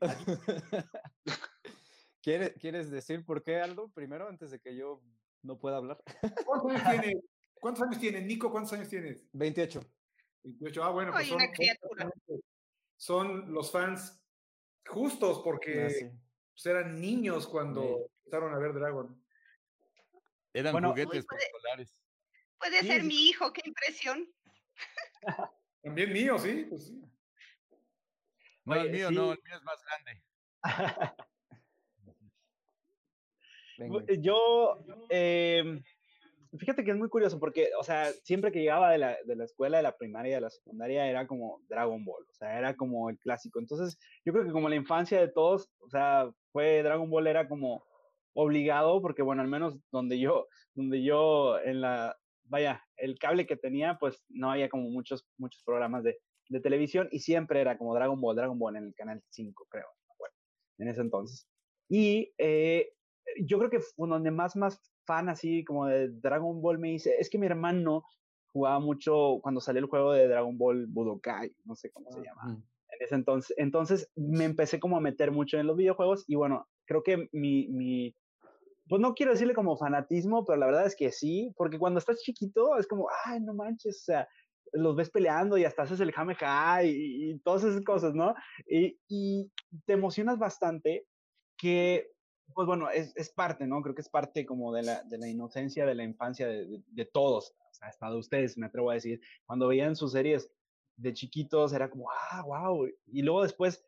¿Quieres, 2.23 2.53
¿Quieres 2.53 2.89
decir 2.89 3.23
por 3.25 3.43
qué, 3.43 3.57
Aldo, 3.57 3.89
primero, 3.89 4.27
antes 4.27 4.49
de 4.49 4.59
que 4.59 4.75
yo 4.75 5.03
no 5.43 5.59
pueda 5.59 5.77
hablar? 5.77 6.01
¿Cuántos 6.45 6.71
años 6.71 7.01
tienes? 7.01 7.23
¿Cuántos 7.53 7.83
años 7.83 7.99
tienes, 7.99 8.25
Nico? 8.25 8.49
¿Cuántos 8.49 8.73
años 8.73 8.89
tienes? 8.89 9.27
28. 9.33 9.81
28. 10.45 10.83
Ah, 10.83 10.89
bueno, 10.91 11.11
pues 11.11 11.27
son, 11.27 11.37
una 11.37 11.51
criatura. 11.51 12.09
son 12.97 13.51
los 13.53 13.71
fans 13.71 14.21
justos 14.87 15.41
porque 15.43 15.83
Ah, 15.85 15.89
sí. 15.89 16.05
pues, 16.53 16.65
eran 16.67 17.01
niños 17.01 17.47
cuando 17.47 17.81
Sí. 17.81 18.11
empezaron 18.25 18.53
a 18.53 18.59
ver 18.59 18.73
Dragon. 18.73 19.21
Eran 20.53 20.71
Bueno, 20.71 20.89
juguetes 20.91 21.25
puede- 21.25 21.43
escolares. 21.43 22.01
Puede 22.57 22.79
Sí, 22.79 22.87
ser 22.87 23.01
sí. 23.01 23.07
mi 23.07 23.27
hijo, 23.27 23.51
qué 23.51 23.61
impresión. 23.65 24.33
También 25.83 26.13
míos, 26.13 26.41
sí, 26.41 26.65
pues 26.69 26.87
sí. 26.87 27.01
No, 28.63 28.75
el 28.75 28.91
mío 28.91 29.09
sí. 29.09 29.15
no, 29.15 29.33
el 29.33 29.39
mío 29.43 29.55
es 29.57 29.63
más 29.63 29.83
grande. 29.83 30.23
Venga. 33.77 34.05
Yo, 34.19 34.79
em, 35.09 35.83
fíjate 36.57 36.83
que 36.83 36.91
es 36.91 36.97
muy 36.97 37.09
curioso 37.09 37.39
porque, 37.39 37.69
o 37.79 37.83
sea, 37.83 38.11
siempre 38.23 38.51
que 38.51 38.59
llegaba 38.59 38.91
de 38.91 38.97
la, 38.97 39.17
de 39.25 39.35
la 39.35 39.45
escuela, 39.45 39.77
de 39.77 39.83
la 39.83 39.97
primaria, 39.97 40.35
de 40.35 40.41
la 40.41 40.49
secundaria, 40.49 41.07
era 41.07 41.27
como 41.27 41.61
Dragon 41.67 42.03
Ball, 42.03 42.23
o 42.29 42.33
sea, 42.33 42.57
era 42.57 42.75
como 42.75 43.09
el 43.09 43.17
clásico. 43.19 43.59
Entonces, 43.59 43.97
yo 44.25 44.33
creo 44.33 44.45
que 44.45 44.51
como 44.51 44.69
la 44.69 44.75
infancia 44.75 45.19
de 45.19 45.27
todos, 45.27 45.69
o 45.79 45.89
sea, 45.89 46.31
fue 46.51 46.83
Dragon 46.83 47.09
Ball 47.09 47.27
era 47.27 47.47
como 47.47 47.85
obligado 48.33 49.01
porque, 49.01 49.21
bueno, 49.21 49.41
al 49.41 49.47
menos 49.47 49.77
donde 49.91 50.19
yo, 50.19 50.47
donde 50.73 51.03
yo 51.03 51.59
en 51.59 51.81
la, 51.81 52.17
vaya, 52.43 52.83
el 52.97 53.17
cable 53.17 53.45
que 53.45 53.55
tenía, 53.55 53.97
pues 53.99 54.23
no 54.29 54.51
había 54.51 54.69
como 54.69 54.89
muchos, 54.89 55.25
muchos 55.37 55.63
programas 55.63 56.03
de, 56.03 56.17
de 56.49 56.59
televisión 56.59 57.07
y 57.11 57.19
siempre 57.19 57.61
era 57.61 57.77
como 57.77 57.95
Dragon 57.95 58.19
Ball, 58.19 58.35
Dragon 58.35 58.59
Ball 58.59 58.75
en 58.75 58.85
el 58.85 58.95
canal 58.95 59.21
5, 59.29 59.67
creo, 59.69 59.85
no 59.85 60.07
me 60.07 60.13
acuerdo, 60.13 60.35
en 60.79 60.87
ese 60.89 61.01
entonces. 61.01 61.47
Y 61.89 62.33
eh, 62.37 62.91
yo 63.41 63.57
creo 63.57 63.69
que 63.69 63.79
donde 63.97 64.31
más, 64.31 64.55
más 64.55 64.79
fan 65.05 65.29
así 65.29 65.63
como 65.63 65.87
de 65.87 66.09
Dragon 66.09 66.61
Ball 66.61 66.79
me 66.79 66.93
hice, 66.93 67.15
es 67.19 67.29
que 67.29 67.37
mi 67.37 67.45
hermano 67.45 68.03
jugaba 68.47 68.79
mucho 68.79 69.39
cuando 69.41 69.61
salió 69.61 69.81
el 69.81 69.89
juego 69.89 70.13
de 70.13 70.27
Dragon 70.27 70.57
Ball 70.57 70.87
Budokai, 70.87 71.53
no 71.65 71.75
sé 71.75 71.91
cómo 71.91 72.11
se 72.11 72.21
llama 72.21 72.61
en 72.89 73.05
ese 73.05 73.15
entonces. 73.15 73.55
Entonces 73.57 74.09
me 74.15 74.45
empecé 74.45 74.79
como 74.79 74.97
a 74.97 75.01
meter 75.01 75.31
mucho 75.31 75.57
en 75.57 75.67
los 75.67 75.77
videojuegos 75.77 76.23
y 76.27 76.35
bueno, 76.35 76.67
creo 76.85 77.03
que 77.03 77.27
mi, 77.31 77.67
mi, 77.67 78.15
pues 78.87 79.01
no 79.01 79.13
quiero 79.13 79.31
decirle 79.31 79.53
como 79.53 79.77
fanatismo, 79.77 80.45
pero 80.45 80.57
la 80.57 80.67
verdad 80.67 80.85
es 80.85 80.95
que 80.95 81.11
sí, 81.11 81.51
porque 81.57 81.79
cuando 81.79 81.99
estás 81.99 82.21
chiquito 82.21 82.77
es 82.77 82.87
como, 82.87 83.07
ay, 83.25 83.41
no 83.41 83.53
manches, 83.53 84.01
o 84.01 84.05
sea, 84.05 84.27
los 84.73 84.95
ves 84.95 85.09
peleando 85.09 85.57
y 85.57 85.65
hasta 85.65 85.83
haces 85.83 85.99
el 85.99 86.11
jameja 86.11 86.83
y, 86.83 87.31
y 87.31 87.39
todas 87.39 87.63
esas 87.63 87.83
cosas, 87.83 88.13
¿no? 88.13 88.35
Y, 88.67 88.97
y 89.07 89.51
te 89.85 89.93
emocionas 89.93 90.37
bastante 90.37 91.05
que, 91.57 92.11
pues 92.53 92.67
bueno, 92.67 92.89
es, 92.89 93.15
es 93.15 93.29
parte, 93.29 93.67
¿no? 93.67 93.81
Creo 93.81 93.95
que 93.95 94.01
es 94.01 94.09
parte 94.09 94.45
como 94.45 94.73
de 94.73 94.83
la, 94.83 95.03
de 95.03 95.17
la 95.17 95.27
inocencia, 95.27 95.85
de 95.85 95.95
la 95.95 96.03
infancia 96.03 96.47
de, 96.47 97.05
todos, 97.05 97.55
o 97.71 97.73
sea, 97.73 97.89
hasta 97.89 98.09
de 98.09 98.17
ustedes, 98.17 98.57
me 98.57 98.67
atrevo 98.67 98.91
a 98.91 98.95
decir, 98.95 99.21
cuando 99.45 99.67
veían 99.67 99.95
sus 99.95 100.11
series 100.11 100.51
de 100.97 101.13
chiquitos 101.13 101.73
era 101.73 101.89
como, 101.89 102.09
ah, 102.11 102.43
wow, 102.45 102.87
y 103.07 103.21
luego 103.21 103.43
después 103.43 103.85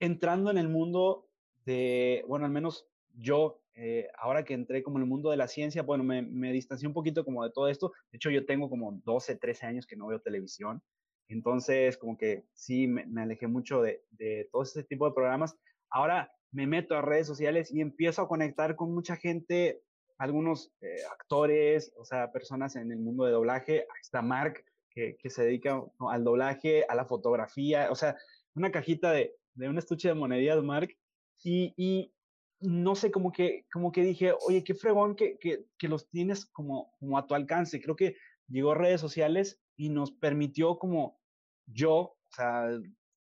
entrando 0.00 0.50
en 0.50 0.58
el 0.58 0.68
mundo 0.68 1.28
de, 1.64 2.24
bueno, 2.26 2.44
al 2.44 2.50
menos 2.50 2.86
yo, 3.14 3.62
eh, 3.74 4.08
ahora 4.18 4.44
que 4.44 4.54
entré 4.54 4.82
como 4.82 4.98
en 4.98 5.04
el 5.04 5.08
mundo 5.08 5.30
de 5.30 5.36
la 5.36 5.48
ciencia, 5.48 5.82
bueno, 5.82 6.04
me, 6.04 6.22
me 6.22 6.52
distancié 6.52 6.88
un 6.88 6.94
poquito 6.94 7.24
como 7.24 7.44
de 7.44 7.50
todo 7.50 7.68
esto. 7.68 7.92
De 8.10 8.16
hecho, 8.16 8.30
yo 8.30 8.44
tengo 8.44 8.68
como 8.68 9.00
12, 9.04 9.36
13 9.36 9.66
años 9.66 9.86
que 9.86 9.96
no 9.96 10.08
veo 10.08 10.20
televisión. 10.20 10.82
Entonces, 11.28 11.96
como 11.96 12.18
que 12.18 12.44
sí, 12.52 12.86
me, 12.86 13.06
me 13.06 13.22
alejé 13.22 13.46
mucho 13.46 13.80
de, 13.80 14.04
de 14.10 14.48
todo 14.50 14.64
ese 14.64 14.82
tipo 14.84 15.06
de 15.06 15.14
programas. 15.14 15.56
Ahora 15.88 16.30
me 16.52 16.66
meto 16.66 16.94
a 16.94 17.02
redes 17.02 17.26
sociales 17.26 17.72
y 17.72 17.80
empiezo 17.80 18.22
a 18.22 18.28
conectar 18.28 18.76
con 18.76 18.94
mucha 18.94 19.16
gente, 19.16 19.82
algunos 20.18 20.70
eh, 20.82 21.02
actores, 21.10 21.92
o 21.96 22.04
sea, 22.04 22.30
personas 22.30 22.76
en 22.76 22.92
el 22.92 22.98
mundo 22.98 23.24
de 23.24 23.32
doblaje. 23.32 23.80
Ahí 23.80 24.22
Mark, 24.22 24.64
que, 24.90 25.16
que 25.16 25.30
se 25.30 25.44
dedica 25.44 25.82
al 26.10 26.24
doblaje, 26.24 26.84
a 26.88 26.94
la 26.94 27.06
fotografía, 27.06 27.90
o 27.90 27.94
sea, 27.94 28.16
una 28.54 28.70
cajita 28.70 29.10
de, 29.10 29.34
de 29.54 29.68
un 29.68 29.78
estuche 29.78 30.08
de 30.08 30.14
monedillas, 30.14 30.62
Mark. 30.62 30.94
Y, 31.42 31.74
y 31.76 32.12
no 32.60 32.94
sé, 32.94 33.10
como 33.10 33.32
que, 33.32 33.66
como 33.72 33.90
que 33.90 34.02
dije, 34.02 34.32
oye, 34.46 34.62
qué 34.62 34.74
fregón 34.74 35.16
que, 35.16 35.38
que, 35.38 35.64
que 35.78 35.88
los 35.88 36.08
tienes 36.08 36.46
como, 36.46 36.92
como 37.00 37.18
a 37.18 37.26
tu 37.26 37.34
alcance. 37.34 37.80
Creo 37.80 37.96
que 37.96 38.16
llegó 38.48 38.72
a 38.72 38.76
redes 38.76 39.00
sociales 39.00 39.60
y 39.76 39.88
nos 39.88 40.12
permitió 40.12 40.78
como 40.78 41.18
yo, 41.66 41.96
o 41.96 42.30
sea, 42.30 42.68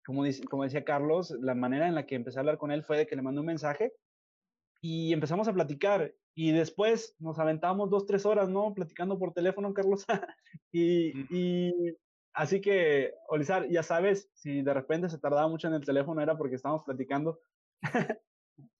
como, 0.09 0.25
dice, 0.25 0.43
como 0.45 0.65
decía 0.65 0.87
Carlos, 0.87 1.33
la 1.33 1.55
manera 1.55 1.87
en 1.87 1.95
la 1.95 2.07
que 2.07 2.15
empecé 2.15 2.39
a 2.39 2.41
hablar 2.41 2.57
con 2.57 2.73
él 2.73 2.83
fue 2.83 2.97
de 2.97 3.07
que 3.07 3.15
le 3.15 3.21
mandé 3.21 3.41
un 3.41 3.47
mensaje 3.47 3.93
y 4.81 5.13
empezamos 5.13 5.49
a 5.49 5.53
platicar. 5.53 6.15
Y 6.35 6.53
después 6.53 7.15
nos 7.19 7.39
aventamos 7.39 7.91
dos, 7.91 8.07
tres 8.07 8.25
horas, 8.25 8.49
¿no? 8.49 8.73
Platicando 8.73 9.19
por 9.19 9.35
teléfono, 9.35 9.75
Carlos. 9.75 10.07
y, 10.73 11.13
y 11.29 11.95
así 12.33 12.63
que, 12.63 13.13
Olizar, 13.29 13.69
ya 13.69 13.83
sabes, 13.83 14.31
si 14.33 14.63
de 14.63 14.73
repente 14.73 15.11
se 15.11 15.19
tardaba 15.19 15.47
mucho 15.47 15.69
en 15.69 15.75
el 15.75 15.85
teléfono 15.85 16.23
era 16.23 16.39
porque 16.39 16.57
estábamos 16.57 16.85
platicando. 16.85 17.39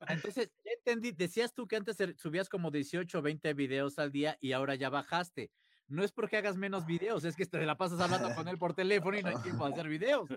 Entonces, 0.09 0.51
ya 0.65 0.73
entendí, 0.79 1.13
decías 1.13 1.53
tú 1.53 1.69
que 1.69 1.77
antes 1.77 1.99
subías 2.17 2.49
como 2.49 2.71
18 2.71 3.19
o 3.19 3.21
20 3.21 3.53
videos 3.53 3.99
al 3.99 4.13
día 4.13 4.39
y 4.41 4.53
ahora 4.53 4.77
ya 4.77 4.89
bajaste. 4.89 5.51
No 5.89 6.05
es 6.05 6.13
porque 6.13 6.37
hagas 6.37 6.57
menos 6.57 6.87
videos, 6.87 7.25
es 7.25 7.35
que 7.35 7.47
te 7.47 7.65
la 7.65 7.77
pasas 7.77 7.99
hablando 7.99 8.35
con 8.35 8.47
él 8.47 8.59
por 8.59 8.75
teléfono 8.75 9.19
y 9.19 9.23
no 9.23 9.31
hay 9.31 9.43
tiempo 9.43 9.67
de 9.67 9.73
hacer 9.73 9.89
videos. 9.89 10.29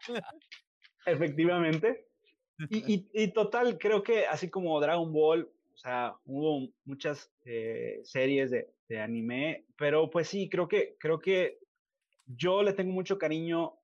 Efectivamente. 1.06 2.06
Y, 2.70 3.32
total, 3.32 3.76
creo 3.76 4.02
que 4.02 4.26
así 4.26 4.48
como 4.48 4.80
Dragon 4.80 5.12
Ball, 5.12 5.50
o 5.74 5.76
sea, 5.76 6.14
hubo 6.24 6.68
muchas 6.84 7.30
eh, 7.44 8.00
series 8.04 8.50
de, 8.50 9.00
anime, 9.00 9.66
pero 9.76 10.08
pues 10.08 10.28
sí, 10.28 10.48
creo 10.48 10.68
que, 10.68 10.96
creo 10.98 11.18
que 11.18 11.58
yo 12.24 12.62
le 12.62 12.72
tengo 12.72 12.92
mucho 12.92 13.18
cariño 13.18 13.74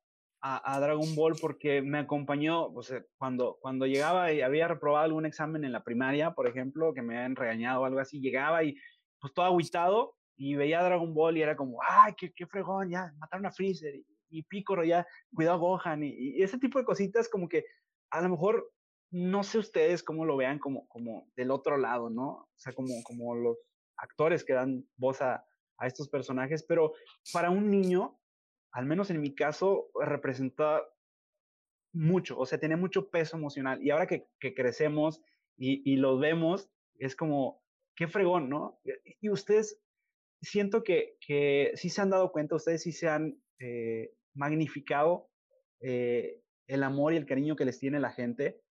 a, 0.41 0.75
a 0.75 0.81
Dragon 0.81 1.15
Ball 1.17 1.35
porque 1.41 1.83
me 1.83 1.99
acompañó, 1.99 2.67
o 2.67 2.83
sea, 2.85 3.05
cuando, 3.19 3.59
cuando 3.61 3.85
llegaba 3.87 4.33
y 4.33 4.43
había 4.43 4.69
reprobado 4.69 5.05
algún 5.05 5.27
examen 5.27 5.65
en 5.65 5.73
la 5.73 5.83
primaria, 5.83 6.35
por 6.35 6.47
ejemplo, 6.47 6.95
que 6.95 7.03
me 7.03 7.17
habían 7.17 7.37
regañado 7.37 7.83
o 7.83 7.85
algo 7.85 7.99
así, 7.99 8.21
llegaba 8.21 8.63
y 8.63 8.77
pues 9.21 9.35
todo 9.35 9.47
aguitado 9.47 10.15
y 10.37 10.55
veía 10.55 10.83
Dragon 10.83 11.13
Ball 11.15 11.37
y 11.37 11.43
era 11.43 11.57
como, 11.57 11.79
ay, 11.83 12.15
qué, 12.17 12.33
qué 12.33 12.47
fregón, 12.47 12.91
ya, 12.91 13.13
mataron 13.19 13.47
a 13.47 13.53
Freezer 13.53 13.95
y, 13.95 14.07
y 14.31 14.43
Piccolo 14.43 14.85
ya, 14.85 15.07
cuidado 15.35 15.57
a 15.57 15.61
Gohan 15.61 16.03
y, 16.05 16.09
y 16.09 16.43
ese 16.43 16.59
tipo 16.59 16.79
de 16.79 16.85
cositas 16.85 17.29
como 17.29 17.49
que 17.49 17.65
a 18.11 18.21
lo 18.21 18.29
mejor 18.29 18.71
no 19.11 19.43
sé 19.43 19.59
ustedes 19.59 20.03
cómo 20.03 20.25
lo 20.25 20.37
vean 20.37 20.59
como, 20.59 20.87
como 20.89 21.31
del 21.37 21.51
otro 21.51 21.77
lado, 21.77 22.09
¿no? 22.09 22.29
O 22.29 22.49
sea, 22.57 22.73
como, 22.73 22.95
como 23.05 23.35
los 23.35 23.59
actores 23.97 24.43
que 24.43 24.55
dan 24.55 24.89
voz 24.97 25.21
a, 25.21 25.45
a 25.77 25.87
estos 25.87 26.09
personajes, 26.09 26.65
pero 26.67 26.95
para 27.33 27.51
un 27.51 27.71
niño, 27.71 28.19
al 28.73 28.87
menos 28.87 29.11
en 29.11 29.21
mi 29.21 29.35
caso, 29.35 29.91
representa 30.01 30.83
mucho, 31.93 32.39
o 32.39 32.47
sea, 32.47 32.59
tiene 32.59 32.77
mucho 32.77 33.11
peso 33.11 33.37
emocional. 33.37 33.83
Y 33.83 33.91
ahora 33.91 34.07
que, 34.07 34.29
que 34.41 34.55
crecemos 34.55 35.21
y, 35.59 35.83
y 35.91 35.97
los 35.97 36.19
vemos, 36.19 36.71
es 36.99 37.15
como, 37.15 37.63
qué 37.95 38.09
fregón, 38.09 38.49
¿no? 38.49 38.81
Y 39.21 39.29
ustedes, 39.29 39.82
siento 40.43 40.83
que, 40.83 41.17
que 41.27 41.73
sí 41.75 41.89
se 41.89 42.03
han 42.03 42.11
dado 42.11 42.33
cuenta, 42.33 42.57
ustedes 42.57 42.83
sí 42.83 42.93
se 42.93 43.09
han 43.09 43.41
eh, 43.59 44.13
magnificado 44.35 45.31
eh, 45.81 46.43
el 46.67 46.83
amor 46.83 47.13
y 47.13 47.17
el 47.17 47.27
cariño 47.27 47.57
que 47.57 47.65
les 47.65 47.79
tiene 47.79 48.01
la 48.01 48.11
gente 48.11 48.63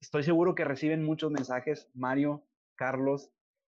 estoy 0.00 0.22
seguro 0.22 0.54
que 0.54 0.64
reciben 0.64 1.04
muchos 1.04 1.30
mensajes, 1.30 1.88
Mario, 1.94 2.46
Carlos, 2.76 3.30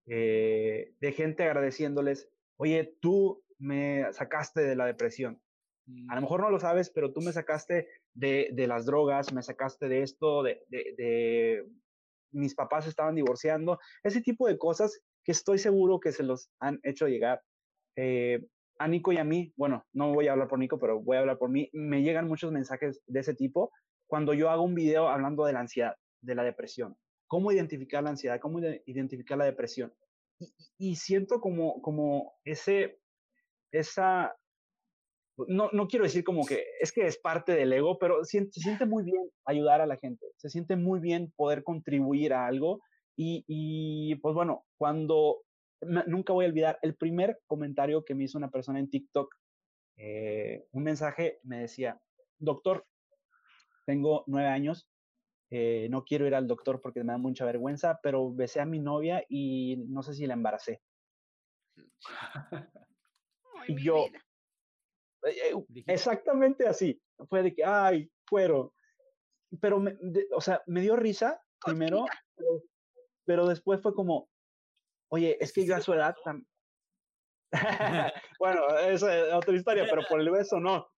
eh, 0.06 0.94
de 1.00 1.12
gente 1.12 1.44
agradeciéndoles, 1.44 2.28
oye, 2.56 2.96
tú 3.00 3.44
me 3.58 4.12
sacaste 4.12 4.62
de 4.62 4.76
la 4.76 4.86
depresión. 4.86 5.40
A 6.08 6.14
lo 6.14 6.22
mejor 6.22 6.40
no 6.40 6.50
lo 6.50 6.60
sabes, 6.60 6.90
pero 6.90 7.12
tú 7.12 7.20
me 7.20 7.32
sacaste 7.32 7.88
de, 8.14 8.50
de 8.52 8.66
las 8.66 8.86
drogas, 8.86 9.32
me 9.32 9.42
sacaste 9.42 9.88
de 9.88 10.02
esto, 10.02 10.42
de, 10.42 10.64
de, 10.68 10.94
de, 10.96 11.68
mis 12.32 12.54
papás 12.54 12.86
estaban 12.86 13.14
divorciando, 13.14 13.78
ese 14.02 14.22
tipo 14.22 14.46
de 14.46 14.56
cosas 14.56 15.02
que 15.24 15.32
estoy 15.32 15.58
seguro 15.58 16.00
que 16.00 16.12
se 16.12 16.22
los 16.22 16.50
han 16.60 16.80
hecho 16.82 17.08
llegar. 17.08 17.42
Eh, 17.96 18.44
a 18.78 18.88
Nico 18.88 19.12
y 19.12 19.18
a 19.18 19.24
mí, 19.24 19.52
bueno, 19.56 19.84
no 19.92 20.12
voy 20.12 20.28
a 20.28 20.32
hablar 20.32 20.48
por 20.48 20.58
Nico, 20.58 20.78
pero 20.78 21.00
voy 21.00 21.16
a 21.16 21.20
hablar 21.20 21.38
por 21.38 21.50
mí, 21.50 21.68
me 21.72 22.02
llegan 22.02 22.26
muchos 22.26 22.50
mensajes 22.50 23.00
de 23.06 23.20
ese 23.20 23.34
tipo 23.34 23.70
cuando 24.06 24.34
yo 24.34 24.50
hago 24.50 24.62
un 24.62 24.74
video 24.74 25.08
hablando 25.08 25.44
de 25.44 25.52
la 25.52 25.60
ansiedad 25.60 25.94
de 26.20 26.34
la 26.34 26.42
depresión. 26.42 26.96
Cómo 27.28 27.52
identificar 27.52 28.02
la 28.02 28.10
ansiedad, 28.10 28.40
cómo 28.40 28.60
identificar 28.86 29.38
la 29.38 29.44
depresión. 29.44 29.92
Y, 30.38 30.52
y 30.78 30.96
siento 30.96 31.40
como, 31.40 31.80
como 31.80 32.34
ese, 32.44 32.98
esa, 33.70 34.36
no, 35.48 35.70
no 35.72 35.88
quiero 35.88 36.04
decir 36.04 36.24
como 36.24 36.44
que 36.44 36.64
es 36.80 36.92
que 36.92 37.06
es 37.06 37.18
parte 37.18 37.52
del 37.52 37.72
ego, 37.72 37.98
pero 37.98 38.24
siente, 38.24 38.52
se 38.52 38.60
siente 38.60 38.86
muy 38.86 39.02
bien 39.02 39.30
ayudar 39.44 39.80
a 39.80 39.86
la 39.86 39.96
gente, 39.96 40.26
se 40.36 40.50
siente 40.50 40.76
muy 40.76 41.00
bien 41.00 41.32
poder 41.36 41.62
contribuir 41.62 42.34
a 42.34 42.46
algo. 42.46 42.82
Y, 43.16 43.44
y 43.46 44.14
pues 44.16 44.34
bueno, 44.34 44.64
cuando, 44.76 45.42
nunca 46.06 46.32
voy 46.32 46.44
a 46.44 46.48
olvidar, 46.48 46.78
el 46.82 46.94
primer 46.94 47.40
comentario 47.46 48.04
que 48.04 48.14
me 48.14 48.24
hizo 48.24 48.38
una 48.38 48.50
persona 48.50 48.78
en 48.78 48.90
TikTok, 48.90 49.34
eh, 49.96 50.66
un 50.72 50.82
mensaje 50.82 51.40
me 51.42 51.60
decía, 51.60 52.00
doctor, 52.38 52.86
tengo 53.84 54.24
nueve 54.26 54.48
años, 54.48 54.88
eh, 55.50 55.88
no 55.90 56.04
quiero 56.04 56.26
ir 56.26 56.34
al 56.34 56.46
doctor 56.46 56.80
porque 56.80 57.04
me 57.04 57.12
da 57.12 57.18
mucha 57.18 57.44
vergüenza, 57.44 58.00
pero 58.02 58.32
besé 58.32 58.60
a 58.60 58.66
mi 58.66 58.78
novia 58.78 59.24
y 59.28 59.84
no 59.88 60.02
sé 60.02 60.14
si 60.14 60.26
la 60.26 60.34
embaracé. 60.34 60.80
Ay, 63.54 63.68
y 63.68 63.82
yo, 63.82 64.06
eh, 65.24 65.54
exactamente 65.86 66.66
así, 66.66 67.00
fue 67.28 67.42
de 67.42 67.54
que, 67.54 67.64
ay, 67.64 68.10
fueron. 68.26 68.70
Pero, 69.60 69.78
me, 69.78 69.96
de, 70.00 70.26
o 70.34 70.40
sea, 70.40 70.62
me 70.66 70.80
dio 70.80 70.96
risa 70.96 71.40
primero, 71.64 72.06
pero, 72.34 72.62
pero, 73.24 73.46
después 73.46 73.80
fue 73.80 73.94
como, 73.94 74.28
oye, 75.08 75.36
es 75.40 75.52
que 75.52 75.66
yo 75.66 75.76
a 75.76 75.80
su 75.80 75.92
edad, 75.92 76.14
bueno, 78.38 78.66
es 78.78 79.02
otra 79.02 79.54
historia, 79.54 79.86
pero 79.88 80.02
por 80.08 80.20
el 80.20 80.30
beso 80.30 80.58
no 80.58 80.88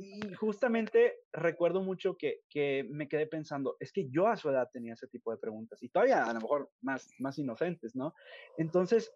y 0.00 0.32
justamente 0.34 1.16
recuerdo 1.32 1.82
mucho 1.82 2.16
que, 2.16 2.42
que, 2.48 2.86
me 2.88 3.08
quedé 3.08 3.26
pensando, 3.26 3.76
es 3.80 3.92
que 3.92 4.08
yo 4.08 4.28
a 4.28 4.36
su 4.36 4.48
edad 4.48 4.70
tenía 4.72 4.92
ese 4.92 5.08
tipo 5.08 5.32
de 5.32 5.38
preguntas 5.38 5.82
y 5.82 5.88
todavía 5.88 6.24
a 6.24 6.32
lo 6.32 6.40
mejor 6.40 6.70
más, 6.80 7.08
más 7.18 7.38
inocentes, 7.38 7.96
¿no? 7.96 8.14
Entonces, 8.56 9.12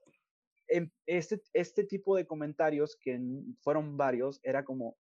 este, 1.06 1.40
este 1.52 1.84
tipo 1.84 2.16
de 2.16 2.26
comentarios, 2.26 2.96
que 2.96 3.20
fueron 3.60 3.96
varios, 3.96 4.40
era 4.42 4.64
como, 4.64 4.96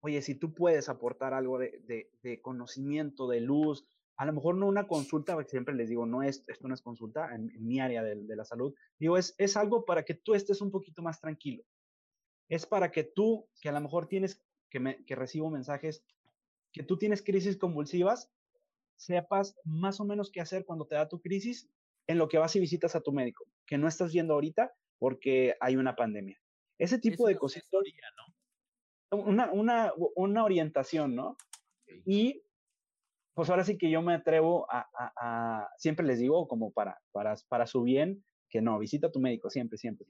oye, 0.00 0.20
si 0.20 0.34
tú 0.34 0.52
puedes 0.52 0.90
aportar 0.90 1.32
algo 1.32 1.58
de, 1.58 2.10
de 2.22 2.42
conocimiento, 2.42 3.26
de 3.26 3.40
luz, 3.40 3.86
a 4.16 4.26
lo 4.26 4.32
mejor 4.32 4.56
no 4.56 4.66
una 4.66 4.86
consulta, 4.86 5.34
porque 5.34 5.50
siempre 5.50 5.74
les 5.74 5.88
digo, 5.88 6.06
no 6.06 6.22
es, 6.22 6.44
esto 6.46 6.68
no 6.68 6.74
es 6.74 6.82
consulta 6.82 7.34
en, 7.34 7.50
en 7.50 7.66
mi 7.66 7.80
área 7.80 8.02
de, 8.02 8.16
de, 8.16 8.36
la 8.36 8.44
salud, 8.44 8.74
digo, 8.98 9.16
es, 9.16 9.34
es 9.38 9.56
algo 9.56 9.84
para 9.84 10.04
que 10.04 10.14
tú 10.14 10.34
estés 10.34 10.60
un 10.60 10.70
poquito 10.70 11.02
más 11.02 11.20
tranquilo. 11.20 11.64
Es 12.48 12.66
para 12.66 12.90
que 12.90 13.04
tú, 13.04 13.48
que 13.60 13.68
a 13.68 13.72
lo 13.72 13.80
mejor 13.80 14.08
tienes 14.08 14.42
que, 14.68 14.80
me, 14.80 15.04
que 15.04 15.14
recibo 15.14 15.50
mensajes 15.50 16.04
que 16.72 16.82
tú 16.82 16.96
tienes 16.96 17.22
crisis 17.22 17.56
convulsivas, 17.56 18.30
sepas 18.96 19.56
más 19.64 20.00
o 20.00 20.04
menos 20.04 20.30
qué 20.30 20.40
hacer 20.40 20.64
cuando 20.64 20.86
te 20.86 20.94
da 20.94 21.08
tu 21.08 21.20
crisis 21.20 21.68
en 22.06 22.18
lo 22.18 22.28
que 22.28 22.38
vas 22.38 22.56
y 22.56 22.60
visitas 22.60 22.96
a 22.96 23.00
tu 23.00 23.12
médico, 23.12 23.46
que 23.66 23.78
no 23.78 23.88
estás 23.88 24.12
viendo 24.12 24.34
ahorita 24.34 24.72
porque 24.98 25.56
hay 25.60 25.76
una 25.76 25.94
pandemia. 25.94 26.40
Ese 26.78 26.98
tipo 26.98 27.26
de 27.26 27.36
cositas. 27.36 27.68
¿no? 29.10 29.18
Una, 29.18 29.52
una, 29.52 29.92
una 30.16 30.44
orientación, 30.44 31.14
¿no? 31.14 31.36
Okay. 31.82 32.02
Y 32.06 32.42
pues 33.34 33.48
ahora 33.50 33.64
sí 33.64 33.78
que 33.78 33.90
yo 33.90 34.02
me 34.02 34.14
atrevo 34.14 34.66
a, 34.70 35.68
siempre 35.78 36.06
les 36.06 36.18
digo 36.18 36.46
como 36.48 36.72
para, 36.72 36.98
para, 37.12 37.34
para 37.48 37.66
su 37.66 37.82
bien, 37.82 38.24
que 38.50 38.60
no, 38.60 38.78
visita 38.78 39.06
a 39.06 39.12
tu 39.12 39.20
médico, 39.20 39.48
siempre, 39.48 39.78
siempre. 39.78 40.06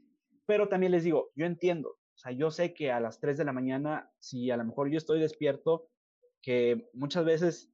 Pero 0.46 0.68
también 0.68 0.92
les 0.92 1.04
digo, 1.04 1.30
yo 1.36 1.46
entiendo, 1.46 1.90
o 1.90 2.18
sea, 2.18 2.32
yo 2.32 2.50
sé 2.50 2.74
que 2.74 2.90
a 2.90 3.00
las 3.00 3.20
3 3.20 3.38
de 3.38 3.44
la 3.44 3.52
mañana, 3.52 4.10
si 4.18 4.50
a 4.50 4.56
lo 4.56 4.64
mejor 4.64 4.90
yo 4.90 4.98
estoy 4.98 5.20
despierto, 5.20 5.88
que 6.42 6.88
muchas 6.92 7.24
veces 7.24 7.72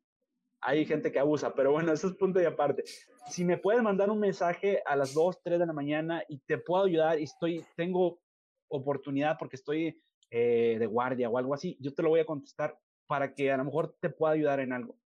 hay 0.60 0.84
gente 0.84 1.10
que 1.12 1.18
abusa, 1.18 1.54
pero 1.54 1.72
bueno, 1.72 1.92
eso 1.92 2.08
es 2.08 2.14
punto 2.14 2.40
y 2.40 2.44
aparte. 2.44 2.84
Si 3.28 3.44
me 3.44 3.58
puedes 3.58 3.82
mandar 3.82 4.10
un 4.10 4.20
mensaje 4.20 4.82
a 4.84 4.96
las 4.96 5.14
2, 5.14 5.42
3 5.42 5.58
de 5.58 5.66
la 5.66 5.72
mañana 5.72 6.22
y 6.28 6.38
te 6.40 6.58
puedo 6.58 6.84
ayudar 6.84 7.18
y 7.18 7.24
estoy, 7.24 7.64
tengo 7.76 8.20
oportunidad 8.68 9.36
porque 9.38 9.56
estoy 9.56 10.00
eh, 10.30 10.76
de 10.78 10.86
guardia 10.86 11.30
o 11.30 11.38
algo 11.38 11.54
así, 11.54 11.76
yo 11.80 11.94
te 11.94 12.02
lo 12.02 12.10
voy 12.10 12.20
a 12.20 12.26
contestar 12.26 12.78
para 13.06 13.34
que 13.34 13.50
a 13.50 13.56
lo 13.56 13.64
mejor 13.64 13.96
te 14.00 14.10
pueda 14.10 14.34
ayudar 14.34 14.60
en 14.60 14.74
algo, 14.74 14.98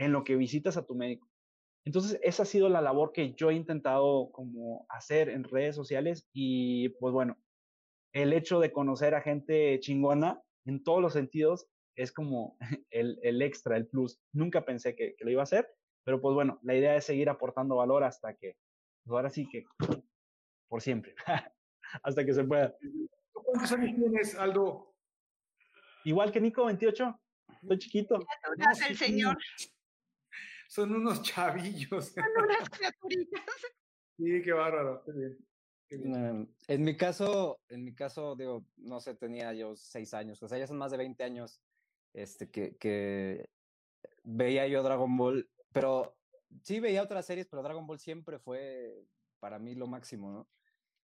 en 0.00 0.12
lo 0.12 0.24
que 0.24 0.34
visitas 0.34 0.76
a 0.76 0.86
tu 0.86 0.94
médico. 0.94 1.28
Entonces, 1.84 2.18
esa 2.22 2.42
ha 2.42 2.46
sido 2.46 2.68
la 2.68 2.80
labor 2.80 3.12
que 3.12 3.34
yo 3.34 3.50
he 3.50 3.54
intentado 3.54 4.30
como 4.32 4.86
hacer 4.88 5.28
en 5.28 5.44
redes 5.44 5.76
sociales 5.76 6.28
y 6.32 6.88
pues 7.00 7.12
bueno, 7.12 7.38
el 8.12 8.32
hecho 8.32 8.60
de 8.60 8.72
conocer 8.72 9.14
a 9.14 9.20
gente 9.20 9.78
chingona 9.80 10.42
en 10.64 10.82
todos 10.82 11.02
los 11.02 11.12
sentidos 11.12 11.68
es 11.96 12.12
como 12.12 12.56
el, 12.90 13.18
el 13.22 13.42
extra, 13.42 13.76
el 13.76 13.86
plus. 13.86 14.18
Nunca 14.32 14.64
pensé 14.64 14.96
que, 14.96 15.14
que, 15.16 15.24
lo 15.24 15.30
iba 15.30 15.42
a 15.42 15.44
hacer, 15.44 15.68
pero 16.02 16.20
pues 16.20 16.34
bueno, 16.34 16.58
la 16.62 16.74
idea 16.74 16.96
es 16.96 17.04
seguir 17.04 17.28
aportando 17.28 17.76
valor 17.76 18.02
hasta 18.02 18.34
que, 18.34 18.56
pues 19.04 19.14
ahora 19.14 19.28
sí 19.28 19.46
que, 19.48 19.66
por 20.68 20.80
siempre, 20.80 21.14
hasta 22.02 22.24
que 22.24 22.32
se 22.32 22.44
pueda. 22.44 22.74
¿Cuántos 23.32 23.72
años 23.72 23.96
tienes, 23.96 24.34
Aldo? 24.34 24.94
Igual 26.04 26.32
que 26.32 26.40
Nico, 26.40 26.64
28. 26.64 27.20
Estoy 27.62 27.78
chiquito. 27.78 28.18
No, 28.18 28.88
el 28.88 28.96
señor. 28.96 29.36
Son 30.70 30.94
unos 30.94 31.20
chavillos. 31.22 32.06
Son 32.06 32.24
unas 32.44 32.70
criaturitas. 32.70 33.44
Sí, 34.16 34.40
qué 34.42 34.52
bárbaro. 34.52 35.02
Qué 35.04 35.96
bien. 35.96 36.54
En 36.68 36.84
mi 36.84 36.96
caso, 36.96 37.58
en 37.68 37.84
mi 37.84 37.92
caso, 37.92 38.36
digo, 38.36 38.64
no 38.76 39.00
sé, 39.00 39.16
tenía 39.16 39.52
yo 39.52 39.74
seis 39.74 40.14
años, 40.14 40.40
o 40.40 40.46
sea, 40.46 40.56
ya 40.56 40.68
son 40.68 40.78
más 40.78 40.92
de 40.92 40.98
20 40.98 41.24
años 41.24 41.60
este, 42.12 42.48
que, 42.48 42.76
que 42.76 43.50
veía 44.22 44.68
yo 44.68 44.84
Dragon 44.84 45.16
Ball, 45.16 45.50
pero 45.72 46.16
sí 46.62 46.78
veía 46.78 47.02
otras 47.02 47.26
series, 47.26 47.48
pero 47.48 47.64
Dragon 47.64 47.88
Ball 47.88 47.98
siempre 47.98 48.38
fue 48.38 49.04
para 49.40 49.58
mí 49.58 49.74
lo 49.74 49.88
máximo, 49.88 50.30
¿no? 50.30 50.48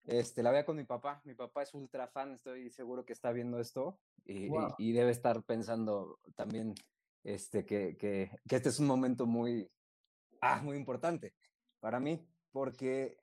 Este, 0.04 0.44
la 0.44 0.52
veía 0.52 0.66
con 0.66 0.76
mi 0.76 0.84
papá, 0.84 1.22
mi 1.24 1.34
papá 1.34 1.64
es 1.64 1.74
ultra 1.74 2.10
fan, 2.10 2.34
estoy 2.34 2.70
seguro 2.70 3.06
que 3.06 3.14
está 3.14 3.32
viendo 3.32 3.62
esto 3.62 3.98
y, 4.26 4.50
wow. 4.50 4.76
y, 4.78 4.90
y 4.90 4.92
debe 4.92 5.12
estar 5.12 5.42
pensando 5.44 6.20
también 6.36 6.76
este, 7.24 7.66
que, 7.66 7.98
que, 7.98 8.30
este 8.50 8.70
es 8.70 8.80
un 8.80 8.88
momento 8.88 9.26
muy, 9.26 9.70
ah, 10.42 10.62
muy 10.62 10.78
importante 10.78 11.34
para 11.80 12.00
mí, 12.00 12.26
porque 12.52 13.18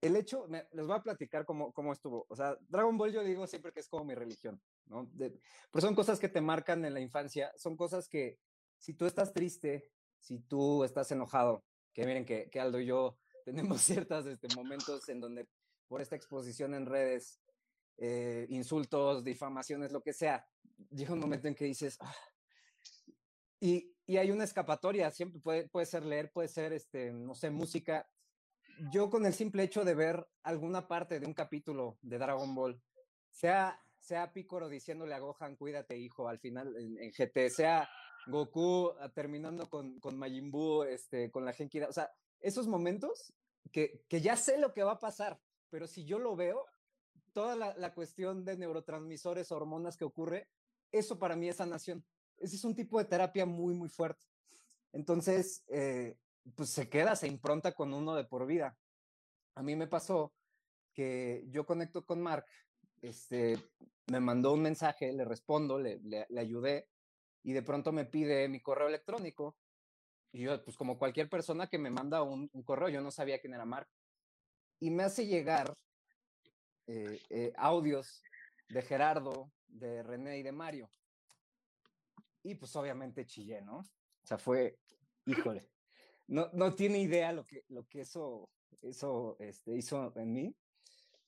el 0.00 0.16
hecho, 0.16 0.46
me, 0.48 0.68
les 0.72 0.86
voy 0.86 0.96
a 0.96 1.02
platicar 1.02 1.44
cómo, 1.44 1.72
cómo 1.72 1.92
estuvo. 1.92 2.26
O 2.28 2.36
sea, 2.36 2.56
Dragon 2.68 2.96
Ball 2.96 3.12
yo 3.12 3.24
digo 3.24 3.46
siempre 3.46 3.72
que 3.72 3.80
es 3.80 3.88
como 3.88 4.04
mi 4.04 4.14
religión, 4.14 4.60
¿no? 4.86 5.06
De, 5.12 5.38
pero 5.70 5.86
son 5.86 5.94
cosas 5.94 6.18
que 6.18 6.28
te 6.28 6.40
marcan 6.40 6.84
en 6.84 6.94
la 6.94 7.00
infancia, 7.00 7.52
son 7.56 7.76
cosas 7.76 8.08
que 8.08 8.38
si 8.78 8.94
tú 8.94 9.06
estás 9.06 9.32
triste, 9.32 9.90
si 10.20 10.40
tú 10.40 10.84
estás 10.84 11.10
enojado, 11.10 11.64
que 11.92 12.06
miren 12.06 12.24
que, 12.24 12.48
que 12.48 12.60
Aldo 12.60 12.80
y 12.80 12.86
yo 12.86 13.18
tenemos 13.44 13.80
ciertos 13.80 14.26
este, 14.26 14.54
momentos 14.54 15.08
en 15.08 15.20
donde 15.20 15.48
por 15.88 16.00
esta 16.00 16.16
exposición 16.16 16.74
en 16.74 16.86
redes, 16.86 17.40
eh, 17.98 18.46
insultos, 18.50 19.24
difamaciones, 19.24 19.92
lo 19.92 20.02
que 20.02 20.12
sea, 20.12 20.46
llega 20.90 21.12
un 21.12 21.20
momento 21.20 21.48
en 21.48 21.54
que 21.54 21.64
dices, 21.64 21.98
"Ah". 22.00 22.14
y, 23.60 23.92
y 24.06 24.16
hay 24.16 24.30
una 24.30 24.44
escapatoria, 24.44 25.10
siempre 25.10 25.40
puede, 25.40 25.68
puede 25.68 25.86
ser 25.86 26.04
leer, 26.04 26.30
puede 26.32 26.48
ser, 26.48 26.72
este, 26.72 27.12
no 27.12 27.34
sé, 27.34 27.50
música. 27.50 28.08
Yo 28.92 29.10
con 29.10 29.26
el 29.26 29.34
simple 29.34 29.64
hecho 29.64 29.84
de 29.84 29.94
ver 29.94 30.26
alguna 30.44 30.86
parte 30.86 31.18
de 31.18 31.26
un 31.26 31.34
capítulo 31.34 31.98
de 32.00 32.18
Dragon 32.18 32.54
Ball, 32.54 32.80
sea, 33.30 33.82
sea 33.98 34.32
Piccolo 34.32 34.68
diciéndole 34.68 35.14
a 35.14 35.18
Gohan, 35.18 35.56
cuídate 35.56 35.98
hijo, 35.98 36.28
al 36.28 36.38
final 36.38 36.74
en, 36.76 37.10
GT, 37.10 37.50
sea 37.50 37.88
Goku 38.28 38.92
ah, 39.00 39.10
terminando 39.12 39.68
con, 39.68 39.98
con 39.98 40.16
Majin 40.16 40.52
este, 40.88 41.30
con 41.30 41.44
la 41.44 41.52
Genki, 41.52 41.80
o 41.80 41.92
sea, 41.92 42.10
esos 42.40 42.68
momentos 42.68 43.34
que, 43.72 44.04
que 44.08 44.20
ya 44.20 44.36
sé 44.36 44.58
lo 44.58 44.72
que 44.72 44.84
va 44.84 44.92
a 44.92 45.00
pasar, 45.00 45.40
pero 45.68 45.86
si 45.86 46.04
yo 46.04 46.18
lo 46.18 46.36
veo, 46.36 46.64
toda 47.32 47.56
la, 47.56 47.94
cuestión 47.94 48.44
de 48.44 48.56
neurotransmisores, 48.56 49.52
hormonas 49.52 49.96
que 49.96 50.04
ocurre, 50.04 50.48
eso 50.92 51.18
para 51.18 51.36
mí 51.36 51.48
es 51.48 51.56
sanación. 51.56 52.04
Ese 52.38 52.56
es 52.56 52.64
un 52.64 52.74
tipo 52.74 52.98
de 52.98 53.04
terapia 53.04 53.46
muy, 53.46 53.74
muy 53.74 53.88
fuerte. 53.88 54.22
Entonces, 54.92 55.64
eh, 55.68 56.16
pues 56.54 56.70
se 56.70 56.88
queda, 56.88 57.16
se 57.16 57.28
impronta 57.28 57.72
con 57.72 57.92
uno 57.92 58.14
de 58.14 58.24
por 58.24 58.46
vida. 58.46 58.76
A 59.54 59.62
mí 59.62 59.76
me 59.76 59.86
pasó 59.86 60.32
que 60.94 61.44
yo 61.50 61.66
conecto 61.66 62.04
con 62.04 62.20
Mark, 62.20 62.46
este, 63.02 63.56
me 64.06 64.20
mandó 64.20 64.52
un 64.52 64.62
mensaje, 64.62 65.12
le 65.12 65.24
respondo, 65.24 65.78
le, 65.78 66.00
le, 66.00 66.26
le 66.28 66.40
ayudé 66.40 66.88
y 67.42 67.52
de 67.52 67.62
pronto 67.62 67.92
me 67.92 68.04
pide 68.04 68.48
mi 68.48 68.60
correo 68.60 68.88
electrónico. 68.88 69.56
Y 70.32 70.42
yo, 70.42 70.62
pues 70.64 70.76
como 70.76 70.98
cualquier 70.98 71.28
persona 71.28 71.68
que 71.68 71.78
me 71.78 71.90
manda 71.90 72.22
un, 72.22 72.50
un 72.52 72.62
correo, 72.62 72.88
yo 72.88 73.00
no 73.00 73.10
sabía 73.10 73.40
quién 73.40 73.54
era 73.54 73.64
Mark. 73.64 73.88
Y 74.80 74.90
me 74.90 75.02
hace 75.02 75.26
llegar 75.26 75.74
eh, 76.88 77.20
eh, 77.28 77.52
audios 77.56 78.22
de 78.70 78.80
Gerardo, 78.80 79.52
de 79.66 80.02
René 80.02 80.38
y 80.38 80.42
de 80.42 80.52
Mario. 80.52 80.90
Y 82.42 82.54
pues 82.54 82.74
obviamente 82.76 83.26
chillé, 83.26 83.60
¿no? 83.60 83.80
O 83.80 84.26
sea, 84.26 84.38
fue, 84.38 84.78
híjole, 85.26 85.68
no, 86.28 86.48
no 86.54 86.74
tiene 86.74 86.98
idea 86.98 87.32
lo 87.32 87.44
que, 87.44 87.62
lo 87.68 87.86
que 87.86 88.00
eso, 88.00 88.50
eso 88.80 89.36
este, 89.38 89.76
hizo 89.76 90.12
en 90.16 90.32
mí. 90.32 90.56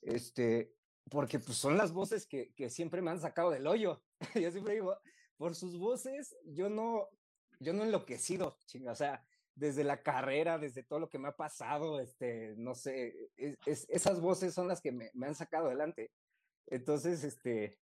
Este, 0.00 0.74
porque 1.10 1.38
pues 1.38 1.58
son 1.58 1.76
las 1.76 1.92
voces 1.92 2.26
que, 2.26 2.54
que 2.54 2.70
siempre 2.70 3.02
me 3.02 3.10
han 3.10 3.20
sacado 3.20 3.50
del 3.50 3.66
hoyo. 3.66 4.02
yo 4.34 4.50
siempre 4.50 4.74
digo, 4.74 4.96
por 5.36 5.54
sus 5.54 5.78
voces, 5.78 6.34
yo 6.44 6.70
no, 6.70 7.08
yo 7.58 7.74
no 7.74 7.84
enloquecido, 7.84 8.56
chinga, 8.64 8.92
o 8.92 8.96
sea, 8.96 9.22
desde 9.60 9.84
la 9.84 10.02
carrera, 10.02 10.58
desde 10.58 10.82
todo 10.82 10.98
lo 10.98 11.10
que 11.10 11.18
me 11.18 11.28
ha 11.28 11.36
pasado, 11.36 12.00
este, 12.00 12.54
no 12.56 12.74
sé, 12.74 13.30
es, 13.36 13.58
es, 13.66 13.86
esas 13.90 14.18
voces 14.20 14.54
son 14.54 14.66
las 14.68 14.80
que 14.80 14.90
me, 14.90 15.10
me, 15.12 15.26
han 15.26 15.34
sacado 15.34 15.66
adelante. 15.66 16.10
Entonces, 16.66 17.24
este, 17.24 17.78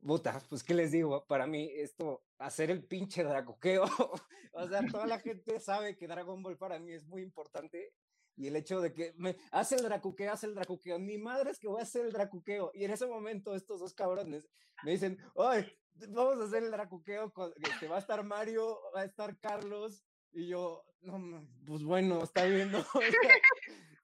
puta, 0.00 0.40
pues, 0.48 0.62
¿qué 0.62 0.72
les 0.72 0.92
digo? 0.92 1.26
Para 1.26 1.48
mí, 1.48 1.68
esto, 1.74 2.22
hacer 2.38 2.70
el 2.70 2.84
pinche 2.84 3.24
dracoqueo, 3.24 3.84
o 4.52 4.68
sea, 4.68 4.86
toda 4.86 5.06
la 5.08 5.18
gente 5.18 5.58
sabe 5.58 5.96
que 5.96 6.06
Dragon 6.06 6.42
Ball 6.44 6.56
para 6.56 6.78
mí 6.78 6.92
es 6.92 7.04
muy 7.04 7.22
importante. 7.22 7.92
Y 8.36 8.46
el 8.46 8.54
hecho 8.54 8.80
de 8.80 8.94
que 8.94 9.12
me 9.16 9.36
hace 9.50 9.74
el 9.74 9.82
dracuqueo, 9.82 10.32
hace 10.32 10.46
el 10.46 10.54
dracuqueo, 10.54 10.98
ni 11.00 11.18
madre 11.18 11.50
es 11.50 11.58
que 11.58 11.68
voy 11.68 11.80
a 11.80 11.82
hacer 11.82 12.06
el 12.06 12.12
dracuqueo. 12.12 12.70
Y 12.72 12.84
en 12.84 12.92
ese 12.92 13.06
momento 13.06 13.54
estos 13.54 13.80
dos 13.80 13.92
cabrones 13.92 14.48
me 14.84 14.92
dicen, 14.92 15.18
ay, 15.36 15.66
vamos 16.08 16.40
a 16.40 16.44
hacer 16.44 16.62
el 16.62 16.70
dracuqueo, 16.70 17.32
con, 17.32 17.52
este, 17.56 17.88
va 17.88 17.96
a 17.96 17.98
estar 17.98 18.22
Mario, 18.22 18.78
va 18.94 19.00
a 19.00 19.04
estar 19.04 19.36
Carlos, 19.40 20.04
y 20.32 20.48
yo, 20.48 20.84
no, 21.02 21.46
pues 21.66 21.82
bueno, 21.82 22.22
está 22.22 22.44
bien, 22.44 22.70
no, 22.70 22.84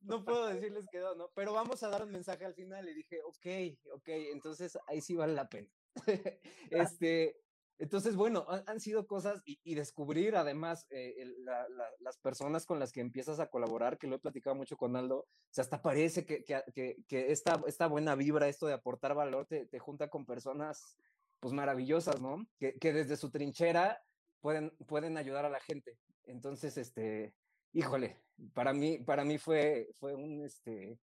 no 0.02 0.24
puedo 0.24 0.46
decirles 0.46 0.86
que 0.90 0.98
no, 0.98 1.14
¿no? 1.14 1.30
Pero 1.34 1.52
vamos 1.52 1.82
a 1.82 1.88
dar 1.88 2.02
un 2.02 2.12
mensaje 2.12 2.44
al 2.44 2.54
final 2.54 2.88
y 2.88 2.94
dije, 2.94 3.20
ok, 3.22 3.92
ok, 3.94 4.08
entonces 4.32 4.78
ahí 4.86 5.00
sí 5.00 5.14
vale 5.14 5.34
la 5.34 5.48
pena. 5.48 5.68
este, 6.70 7.40
entonces, 7.78 8.16
bueno, 8.16 8.46
han, 8.48 8.64
han 8.66 8.80
sido 8.80 9.06
cosas 9.06 9.42
y, 9.44 9.60
y 9.62 9.74
descubrir 9.74 10.36
además 10.36 10.86
eh, 10.90 11.14
el, 11.18 11.44
la, 11.44 11.68
la, 11.68 11.88
las 12.00 12.18
personas 12.18 12.64
con 12.64 12.78
las 12.78 12.92
que 12.92 13.00
empiezas 13.00 13.38
a 13.38 13.50
colaborar, 13.50 13.98
que 13.98 14.06
lo 14.06 14.16
he 14.16 14.20
platicado 14.20 14.56
mucho 14.56 14.76
con 14.76 14.96
Aldo, 14.96 15.18
o 15.18 15.28
sea, 15.50 15.62
hasta 15.62 15.82
parece 15.82 16.24
que, 16.24 16.42
que, 16.42 16.62
que, 16.74 16.96
que 17.06 17.32
esta, 17.32 17.60
esta 17.66 17.86
buena 17.86 18.14
vibra, 18.14 18.48
esto 18.48 18.66
de 18.66 18.74
aportar 18.74 19.14
valor, 19.14 19.46
te, 19.46 19.66
te 19.66 19.78
junta 19.78 20.08
con 20.08 20.24
personas 20.24 20.96
pues 21.40 21.52
maravillosas, 21.52 22.20
¿no? 22.20 22.46
Que, 22.58 22.78
que 22.78 22.92
desde 22.92 23.16
su 23.16 23.30
trinchera 23.30 24.02
pueden, 24.40 24.70
pueden 24.86 25.18
ayudar 25.18 25.44
a 25.44 25.50
la 25.50 25.60
gente. 25.60 25.98
Entonces, 26.26 26.76
este, 26.76 27.34
híjole, 27.72 28.20
para 28.52 28.72
mí, 28.72 28.98
para 28.98 29.24
mí 29.24 29.38
fue, 29.38 29.88
fue 29.94 30.14
un, 30.14 30.44
este, 30.44 30.98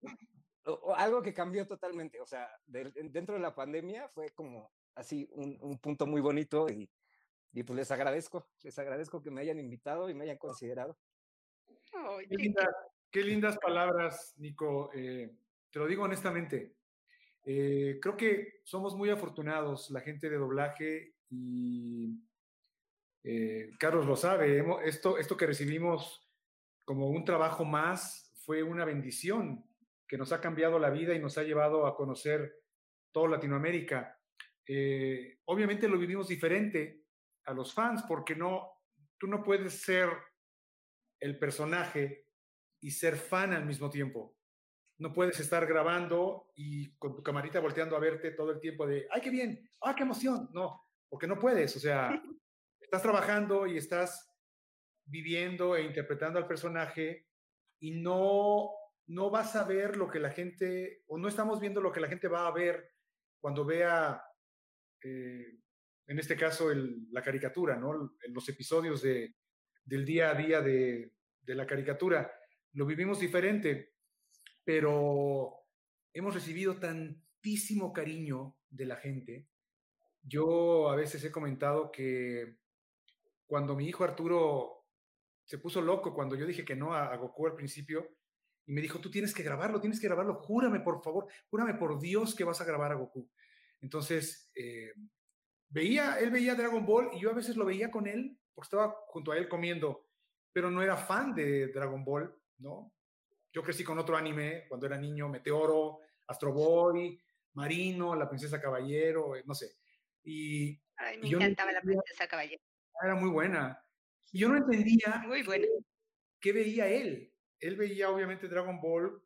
algo 0.97 1.23
que 1.23 1.35
cambió 1.35 1.66
totalmente. 1.66 2.20
O 2.20 2.27
sea, 2.27 2.49
de, 2.66 2.90
dentro 3.11 3.35
de 3.35 3.40
la 3.40 3.55
pandemia 3.55 4.09
fue 4.09 4.31
como 4.31 4.70
así 4.94 5.28
un, 5.32 5.57
un 5.61 5.78
punto 5.78 6.07
muy 6.07 6.20
bonito 6.20 6.69
y, 6.69 6.90
y, 7.53 7.62
pues 7.62 7.77
les 7.77 7.90
agradezco, 7.90 8.47
les 8.62 8.78
agradezco 8.78 9.23
que 9.23 9.31
me 9.31 9.40
hayan 9.40 9.59
invitado 9.59 10.09
y 10.09 10.15
me 10.15 10.24
hayan 10.24 10.39
considerado. 10.39 10.99
Oh, 11.94 12.19
qué, 12.19 12.36
linda, 12.36 12.69
qué, 13.11 13.23
lindas 13.23 13.59
palabras, 13.59 14.35
Nico. 14.39 14.90
Eh, 14.94 15.31
te 15.70 15.78
lo 15.78 15.86
digo 15.86 16.05
honestamente. 16.05 16.74
Eh, 17.44 17.99
creo 18.01 18.16
que 18.16 18.61
somos 18.62 18.94
muy 18.94 19.11
afortunados, 19.11 19.90
la 19.90 20.01
gente 20.01 20.31
de 20.31 20.36
doblaje, 20.36 21.15
y 21.28 22.20
eh, 23.24 23.70
Carlos 23.78 24.07
lo 24.07 24.16
sabe, 24.16 24.65
esto, 24.85 25.19
esto 25.19 25.36
que 25.36 25.47
recibimos 25.47 26.28
como 26.85 27.09
un 27.09 27.24
trabajo 27.24 27.65
más 27.65 28.32
fue 28.44 28.62
una 28.62 28.85
bendición 28.85 29.65
que 30.09 30.19
nos 30.19 30.32
ha 30.32 30.40
cambiado 30.40 30.78
la 30.78 30.90
vida 30.90 31.15
y 31.15 31.20
nos 31.20 31.39
ha 31.39 31.43
llevado 31.43 31.86
a 31.86 31.97
conocer 31.97 32.53
toda 33.12 33.31
Latinoamérica. 33.31 34.19
Eh, 34.66 35.39
obviamente 35.47 35.89
lo 35.89 35.99
vivimos 35.99 36.28
diferente 36.28 37.05
a 37.44 37.55
los 37.55 37.73
fans 37.73 38.03
porque 38.09 38.35
no, 38.35 38.69
tú 39.19 39.27
no 39.27 39.43
puedes 39.43 39.81
ser 39.81 40.11
el 41.20 41.39
personaje 41.39 42.27
y 42.81 42.90
ser 42.90 43.16
fan 43.16 43.53
al 43.53 43.65
mismo 43.65 43.89
tiempo. 43.89 44.36
No 44.99 45.12
puedes 45.12 45.39
estar 45.40 45.66
grabando 45.66 46.51
y 46.55 46.94
con 46.97 47.15
tu 47.15 47.23
camarita 47.23 47.61
volteando 47.61 47.97
a 47.97 48.01
verte 48.01 48.32
todo 48.32 48.51
el 48.51 48.61
tiempo 48.61 48.86
de, 48.86 49.07
ay, 49.11 49.20
qué 49.20 49.31
bien, 49.31 49.69
ay, 49.81 49.94
qué 49.94 50.03
emoción. 50.03 50.51
No, 50.53 50.82
porque 51.09 51.27
no 51.27 51.39
puedes. 51.39 51.77
O 51.77 51.81
sea, 51.81 52.11
estás 52.93 53.10
trabajando 53.10 53.66
y 53.66 53.78
estás 53.78 54.31
viviendo 55.06 55.77
e 55.77 55.82
interpretando 55.82 56.39
al 56.39 56.47
personaje 56.47 57.27
y 57.81 57.93
no, 58.02 58.69
no 59.06 59.31
vas 59.31 59.56
a 59.56 59.64
ver 59.64 59.97
lo 59.97 60.10
que 60.10 60.20
la 60.20 60.31
gente, 60.31 61.02
o 61.06 61.16
no 61.16 61.27
estamos 61.27 61.59
viendo 61.59 61.81
lo 61.81 61.90
que 61.90 62.01
la 62.01 62.09
gente 62.09 62.28
va 62.28 62.47
a 62.47 62.52
ver 62.52 62.93
cuando 63.40 63.64
vea, 63.64 64.23
eh, 65.02 65.59
en 66.06 66.19
este 66.19 66.36
caso, 66.36 66.70
el, 66.70 67.10
la 67.10 67.23
caricatura, 67.23 67.78
¿no? 67.78 68.14
Los 68.28 68.48
episodios 68.51 69.01
de, 69.01 69.36
del 69.86 70.05
día 70.05 70.28
a 70.28 70.35
día 70.35 70.60
de, 70.60 71.14
de 71.40 71.55
la 71.55 71.66
caricatura. 71.66 72.31
Lo 72.74 72.85
vivimos 72.85 73.19
diferente, 73.19 73.94
pero 74.62 75.51
hemos 76.12 76.35
recibido 76.35 76.78
tantísimo 76.78 77.90
cariño 77.90 78.59
de 78.69 78.85
la 78.85 78.97
gente. 78.97 79.48
Yo 80.20 80.90
a 80.90 80.97
veces 80.97 81.24
he 81.24 81.32
comentado 81.32 81.90
que 81.90 82.60
cuando 83.53 83.77
mi 83.77 83.87
hijo 83.87 84.03
Arturo 84.03 84.87
se 85.45 85.59
puso 85.59 85.83
loco, 85.83 86.15
cuando 86.15 86.35
yo 86.37 86.47
dije 86.47 86.65
que 86.65 86.74
no 86.74 86.95
a, 86.95 87.12
a 87.12 87.16
Goku 87.19 87.47
al 87.47 87.55
principio, 87.55 88.16
y 88.65 88.73
me 88.73 88.81
dijo, 88.81 88.99
tú 88.99 89.11
tienes 89.11 89.35
que 89.35 89.43
grabarlo, 89.43 89.79
tienes 89.79 90.01
que 90.01 90.07
grabarlo, 90.07 90.37
júrame 90.37 90.81
por 90.81 91.03
favor, 91.03 91.27
júrame 91.51 91.74
por 91.74 92.01
Dios 92.01 92.35
que 92.35 92.45
vas 92.45 92.62
a 92.62 92.65
grabar 92.65 92.93
a 92.93 92.95
Goku. 92.95 93.29
Entonces, 93.83 94.51
eh, 94.55 94.95
veía, 95.69 96.19
él 96.19 96.31
veía 96.31 96.55
Dragon 96.55 96.87
Ball 96.87 97.11
y 97.12 97.20
yo 97.20 97.29
a 97.29 97.35
veces 97.35 97.55
lo 97.55 97.66
veía 97.66 97.91
con 97.91 98.07
él, 98.07 98.39
porque 98.55 98.69
estaba 98.69 98.97
junto 99.09 99.33
a 99.33 99.37
él 99.37 99.51
comiendo, 99.51 100.09
pero 100.51 100.70
no 100.70 100.81
era 100.83 100.97
fan 100.97 101.35
de 101.35 101.66
Dragon 101.66 102.03
Ball, 102.03 102.35
¿no? 102.57 102.95
Yo 103.53 103.62
crecí 103.62 103.85
con 103.85 103.99
otro 103.99 104.16
anime 104.16 104.65
cuando 104.66 104.87
era 104.87 104.97
niño, 104.97 105.29
Meteoro, 105.29 105.99
Astro 106.27 106.55
Boy, 106.55 107.20
Marino, 107.53 108.15
La 108.15 108.31
Princesa 108.31 108.59
Caballero, 108.59 109.37
eh, 109.37 109.43
no 109.45 109.55
sé. 109.55 109.77
Y, 110.24 110.81
Ay, 110.97 111.19
me 111.19 111.29
y 111.29 111.35
encantaba 111.35 111.70
La 111.70 111.83
Princesa 111.83 112.27
Caballero. 112.27 112.62
Era 113.03 113.15
muy 113.15 113.31
buena. 113.31 113.83
Y 114.33 114.41
yo 114.41 114.49
no 114.49 114.57
entendía 114.57 115.23
muy 115.27 115.43
buena. 115.43 115.66
qué 116.41 116.53
veía 116.53 116.89
él. 116.89 117.33
Él 117.61 117.77
veía 117.77 118.11
obviamente 118.11 118.49
Dragon 118.49 118.81
Ball 118.81 119.23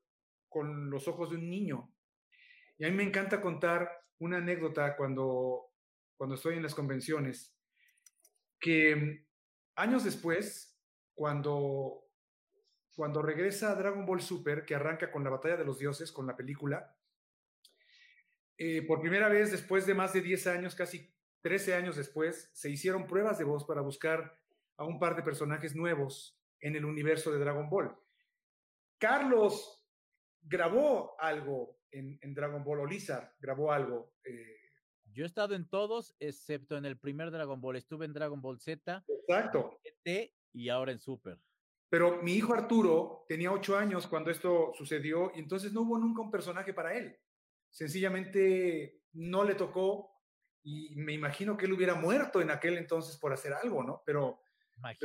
con 0.48 0.90
los 0.90 1.08
ojos 1.08 1.30
de 1.30 1.36
un 1.36 1.48
niño. 1.48 1.92
Y 2.78 2.84
a 2.84 2.90
mí 2.90 2.96
me 2.96 3.02
encanta 3.02 3.40
contar 3.40 3.90
una 4.18 4.38
anécdota 4.38 4.96
cuando, 4.96 5.72
cuando 6.16 6.34
estoy 6.34 6.56
en 6.56 6.62
las 6.62 6.74
convenciones, 6.74 7.56
que 8.58 9.26
años 9.76 10.04
después, 10.04 10.78
cuando, 11.14 12.04
cuando 12.94 13.22
regresa 13.22 13.74
Dragon 13.74 14.04
Ball 14.04 14.20
Super, 14.20 14.64
que 14.64 14.74
arranca 14.74 15.10
con 15.10 15.24
la 15.24 15.30
batalla 15.30 15.56
de 15.56 15.64
los 15.64 15.78
dioses, 15.78 16.12
con 16.12 16.26
la 16.26 16.36
película, 16.36 16.96
eh, 18.58 18.82
por 18.82 19.00
primera 19.00 19.28
vez 19.28 19.50
después 19.50 19.86
de 19.86 19.94
más 19.94 20.12
de 20.12 20.22
10 20.22 20.46
años, 20.46 20.74
casi 20.74 21.15
13 21.46 21.74
años 21.76 21.94
después, 21.94 22.50
se 22.52 22.68
hicieron 22.68 23.06
pruebas 23.06 23.38
de 23.38 23.44
voz 23.44 23.64
para 23.64 23.80
buscar 23.80 24.36
a 24.78 24.84
un 24.84 24.98
par 24.98 25.14
de 25.14 25.22
personajes 25.22 25.76
nuevos 25.76 26.36
en 26.58 26.74
el 26.74 26.84
universo 26.84 27.30
de 27.30 27.38
Dragon 27.38 27.70
Ball. 27.70 27.96
Carlos 28.98 29.86
grabó 30.42 31.14
algo 31.20 31.78
en, 31.92 32.34
Dragon 32.34 32.64
Ball, 32.64 32.80
o 32.80 32.86
Lizard 32.86 33.30
grabó 33.38 33.70
algo. 33.70 34.12
Eh, 34.24 34.58
yo 35.12 35.22
he 35.22 35.26
estado 35.28 35.54
en 35.54 35.68
todos, 35.68 36.16
excepto 36.18 36.76
en 36.76 36.84
el 36.84 36.98
primer 36.98 37.30
Dragon 37.30 37.60
Ball. 37.60 37.76
Estuve 37.76 38.06
en 38.06 38.12
Dragon 38.12 38.42
Ball 38.42 38.58
Z. 38.58 39.04
Exacto. 39.06 39.78
y 40.52 40.68
ahora 40.68 40.90
en 40.90 40.98
Super. 40.98 41.38
Pero 41.88 42.20
mi 42.22 42.32
hijo 42.32 42.54
Arturo 42.54 43.24
tenía 43.28 43.52
ocho 43.52 43.76
años 43.76 44.08
cuando 44.08 44.32
esto 44.32 44.72
sucedió 44.74 45.30
y 45.36 45.38
entonces 45.38 45.72
no 45.72 45.82
hubo 45.82 45.96
nunca 45.96 46.22
un 46.22 46.32
personaje 46.32 46.74
para 46.74 46.98
él. 46.98 47.16
Sencillamente 47.70 49.04
no 49.12 49.44
le 49.44 49.54
tocó 49.54 50.15
y 50.68 50.96
me 50.96 51.12
imagino 51.12 51.56
que 51.56 51.66
él 51.66 51.74
hubiera 51.74 51.94
muerto 51.94 52.40
en 52.40 52.50
aquel 52.50 52.76
entonces 52.76 53.16
por 53.16 53.32
hacer 53.32 53.52
algo, 53.52 53.84
¿no? 53.84 54.02
Pero, 54.04 54.40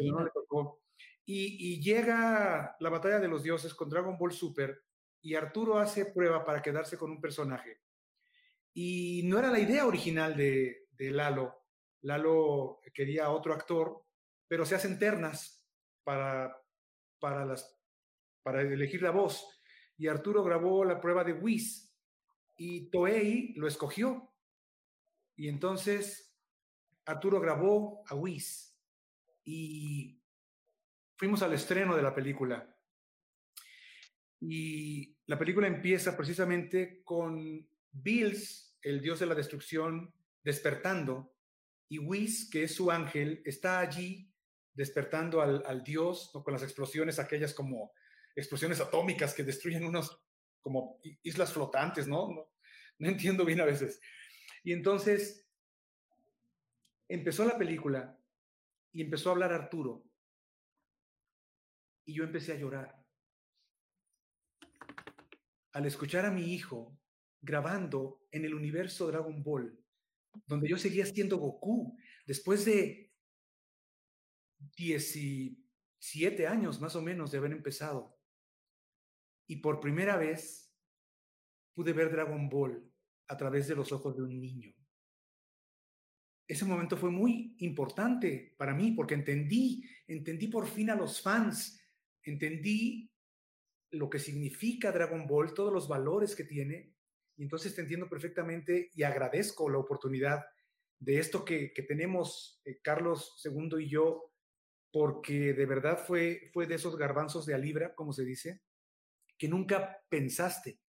no 0.02 0.24
le 0.24 0.32
tocó. 0.32 0.82
Y, 1.24 1.74
y, 1.74 1.80
llega 1.80 2.76
la 2.80 2.90
batalla 2.90 3.20
de 3.20 3.28
los 3.28 3.44
dioses 3.44 3.76
con 3.76 3.88
Dragon 3.88 4.18
Ball 4.18 4.34
Super 4.34 4.84
y 5.22 5.36
Arturo 5.36 5.78
hace 5.78 6.06
prueba 6.06 6.44
para 6.44 6.64
quedarse 6.64 6.98
con 6.98 7.12
un 7.12 7.22
personaje. 7.22 7.80
Y 8.74 9.22
no 9.26 9.38
era 9.38 9.52
la 9.52 9.60
idea 9.60 9.86
original 9.86 10.36
de, 10.36 10.88
Lalo. 10.98 11.64
Lalo 12.02 12.82
quería 12.92 13.30
otro 13.30 13.54
actor, 13.54 14.04
pero 14.48 14.66
se 14.66 14.74
hacen 14.74 14.98
ternas 14.98 15.64
para, 16.04 16.60
para, 17.20 17.46
las, 17.46 17.80
para 18.42 18.64
elegir 18.64 19.04
la 19.04 19.12
voz. 19.12 19.48
Y 19.96 20.08
Arturo 20.08 20.44
grabó 20.44 20.84
la 20.86 21.00
prueba 21.00 21.24
de 21.24 21.34
Whis 21.34 21.96
y 22.58 22.90
Toei 22.90 23.54
lo 23.58 23.68
escogió. 23.68 24.31
Y 25.42 25.50
entonces 25.50 26.38
Arturo 27.04 27.40
grabó 27.40 28.04
a 28.08 28.14
Whis 28.14 28.78
y 29.44 30.22
fuimos 31.16 31.42
al 31.42 31.54
estreno 31.54 31.96
de 31.96 32.04
la 32.04 32.14
película. 32.14 32.78
Y 34.40 35.18
la 35.26 35.40
película 35.40 35.66
empieza 35.66 36.16
precisamente 36.16 37.02
con 37.04 37.68
Bills, 37.92 38.78
el 38.84 39.02
dios 39.02 39.20
de 39.20 39.26
la 39.26 39.34
destrucción, 39.34 40.14
despertando, 40.44 41.34
y 41.90 41.98
Whis, 41.98 42.48
que 42.48 42.66
es 42.66 42.76
su 42.76 42.92
ángel, 42.92 43.42
está 43.44 43.80
allí 43.80 44.32
despertando 44.76 45.42
al, 45.42 45.84
dios 45.84 46.30
con 46.32 46.54
las 46.54 46.62
explosiones, 46.62 47.18
aquellas 47.18 47.56
como 47.56 47.94
explosiones 48.36 48.80
atómicas 48.80 49.34
que 49.34 49.44
destruyen 49.44 49.86
unos 49.86 50.22
como 50.62 51.00
islas 51.24 51.52
flotantes, 51.52 52.08
¿no? 52.08 52.30
No, 52.30 52.52
no 53.00 53.10
entiendo 53.10 53.44
bien 53.44 53.60
a 53.62 53.66
veces. 53.66 54.00
Y 54.64 54.74
entonces 54.74 55.48
empezó 57.08 57.46
la 57.46 57.58
película 57.58 58.18
y 58.92 59.02
empezó 59.02 59.30
a 59.30 59.34
hablar 59.34 59.54
Arturo. 59.54 60.04
Y 62.06 62.14
yo 62.14 62.24
empecé 62.24 62.54
a 62.54 62.58
llorar. 62.58 63.04
Al 65.74 65.86
escuchar 65.86 66.26
a 66.26 66.32
mi 66.32 66.54
hijo 66.54 66.98
grabando 67.42 68.26
en 68.32 68.46
el 68.46 68.54
universo 68.54 69.08
Dragon 69.08 69.42
Ball, 69.42 69.78
donde 70.46 70.70
yo 70.70 70.78
seguía 70.78 71.06
siendo 71.06 71.38
Goku, 71.38 71.98
después 72.26 72.66
de 72.66 73.12
17 74.78 76.48
años 76.48 76.80
más 76.80 76.96
o 76.96 77.02
menos 77.02 77.32
de 77.32 77.38
haber 77.40 77.52
empezado. 77.52 78.18
Y 79.48 79.58
por 79.58 79.80
primera 79.80 80.18
vez 80.18 80.72
pude 81.74 81.94
ver 81.94 82.12
Dragon 82.12 82.48
Ball 82.50 82.91
a 83.28 83.38
través 83.38 83.68
de 83.68 83.76
los 83.76 83.92
ojos 83.92 84.16
de 84.16 84.24
un 84.24 84.40
niño. 84.40 84.74
Ese 86.48 86.66
momento 86.66 86.98
fue 86.98 87.12
muy 87.12 87.56
importante 87.60 88.56
para 88.58 88.74
mí 88.74 88.92
porque 88.92 89.14
entendí, 89.14 89.84
entendí 90.08 90.48
por 90.48 90.68
fin 90.68 90.90
a 90.90 90.96
los 90.96 91.22
fans, 91.22 91.80
entendí 92.24 93.10
lo 93.92 94.10
que 94.10 94.20
significa 94.20 94.92
Dragon 94.92 95.28
Ball, 95.28 95.54
todos 95.54 95.74
los 95.74 95.88
valores 95.88 96.36
que 96.36 96.44
tiene, 96.44 96.94
y 97.38 97.44
entonces 97.44 97.74
te 97.76 97.82
entiendo 97.82 98.10
perfectamente 98.10 98.90
y 98.94 99.04
agradezco 99.04 99.70
la 99.70 99.80
oportunidad 99.80 100.44
de 101.00 101.20
esto 101.20 101.44
que, 101.44 101.74
tenemos 101.88 102.62
eh, 102.64 102.80
Carlos 102.82 103.42
II 103.44 103.84
y 103.84 103.90
yo, 103.90 104.32
porque 104.92 105.54
de 105.54 105.66
verdad 105.66 106.06
fue, 106.06 106.52
fue 106.54 106.68
de 106.68 106.76
esos 106.76 106.96
garbanzos 106.96 107.46
de 107.46 107.56
a 107.56 107.58
libra, 107.58 107.96
como 107.96 108.14
se 108.14 108.24
dice, 108.24 108.62
que 109.38 109.48
nunca 109.48 110.00
pensaste, 110.08 110.80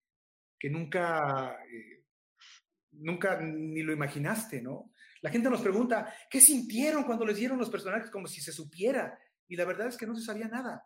que 0.59 0.69
nunca, 0.69 1.57
eh, 1.65 1.92
nunca 2.93 3.39
ni 3.41 3.81
lo 3.81 3.93
imaginaste, 3.93 4.61
¿no? 4.61 4.91
La 5.21 5.29
gente 5.29 5.49
nos 5.49 5.61
pregunta, 5.61 6.13
¿qué 6.29 6.41
sintieron 6.41 7.03
cuando 7.03 7.25
les 7.25 7.37
dieron 7.37 7.57
los 7.57 7.69
personajes 7.69 8.09
como 8.09 8.27
si 8.27 8.41
se 8.41 8.51
supiera? 8.51 9.17
Y 9.47 9.55
la 9.55 9.65
verdad 9.65 9.87
es 9.87 9.97
que 9.97 10.05
no 10.05 10.15
se 10.15 10.25
sabía 10.25 10.47
nada, 10.47 10.85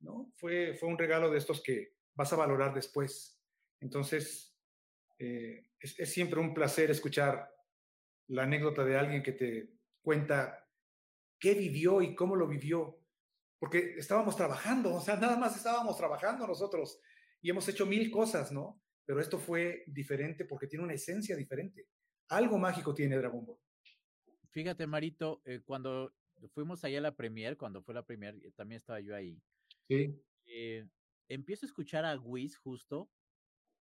¿no? 0.00 0.30
Fue, 0.36 0.74
fue 0.74 0.88
un 0.88 0.98
regalo 0.98 1.30
de 1.30 1.38
estos 1.38 1.62
que 1.62 1.94
vas 2.14 2.32
a 2.32 2.36
valorar 2.36 2.74
después. 2.74 3.40
Entonces, 3.80 4.54
eh, 5.18 5.70
es, 5.80 6.12
siempre 6.12 6.40
un 6.40 6.52
placer 6.52 6.90
escuchar 6.90 7.50
la 8.28 8.42
anécdota 8.44 8.84
de 8.84 8.98
alguien 8.98 9.22
que 9.22 9.32
te 9.32 9.70
cuenta 10.02 10.68
qué 11.38 11.54
vivió 11.54 12.02
y 12.02 12.14
cómo 12.14 12.36
lo 12.36 12.46
vivió, 12.46 13.00
porque 13.58 13.94
estábamos 13.96 14.36
trabajando, 14.36 14.94
o 14.94 15.00
sea, 15.00 15.16
nada 15.16 15.36
más 15.36 15.56
estábamos 15.56 15.96
trabajando 15.96 16.46
nosotros 16.46 17.00
y 17.40 17.50
hemos 17.50 17.68
hecho 17.68 17.86
mil 17.86 18.10
cosas, 18.10 18.52
¿no? 18.52 18.82
Pero 19.04 19.20
esto 19.20 19.38
fue 19.38 19.84
diferente 19.86 20.44
porque 20.44 20.66
tiene 20.66 20.84
una 20.84 20.94
esencia 20.94 21.36
diferente. 21.36 21.88
Algo 22.28 22.58
mágico 22.58 22.94
tiene 22.94 23.16
Dragon 23.16 23.44
Ball. 23.44 23.58
Fíjate, 24.50 24.86
Marito, 24.86 25.42
eh, 25.44 25.60
cuando 25.64 26.14
fuimos 26.52 26.84
allá 26.84 26.98
a 26.98 27.02
la 27.02 27.16
premier, 27.16 27.56
cuando 27.56 27.82
fue 27.82 27.94
la 27.94 28.04
premier, 28.04 28.38
eh, 28.44 28.52
también 28.52 28.78
estaba 28.78 29.00
yo 29.00 29.14
ahí. 29.14 29.40
Sí. 29.88 30.14
empiezo 31.28 31.66
a 31.66 31.68
escuchar 31.68 32.04
a 32.04 32.18
Wiz 32.18 32.56
justo 32.56 33.10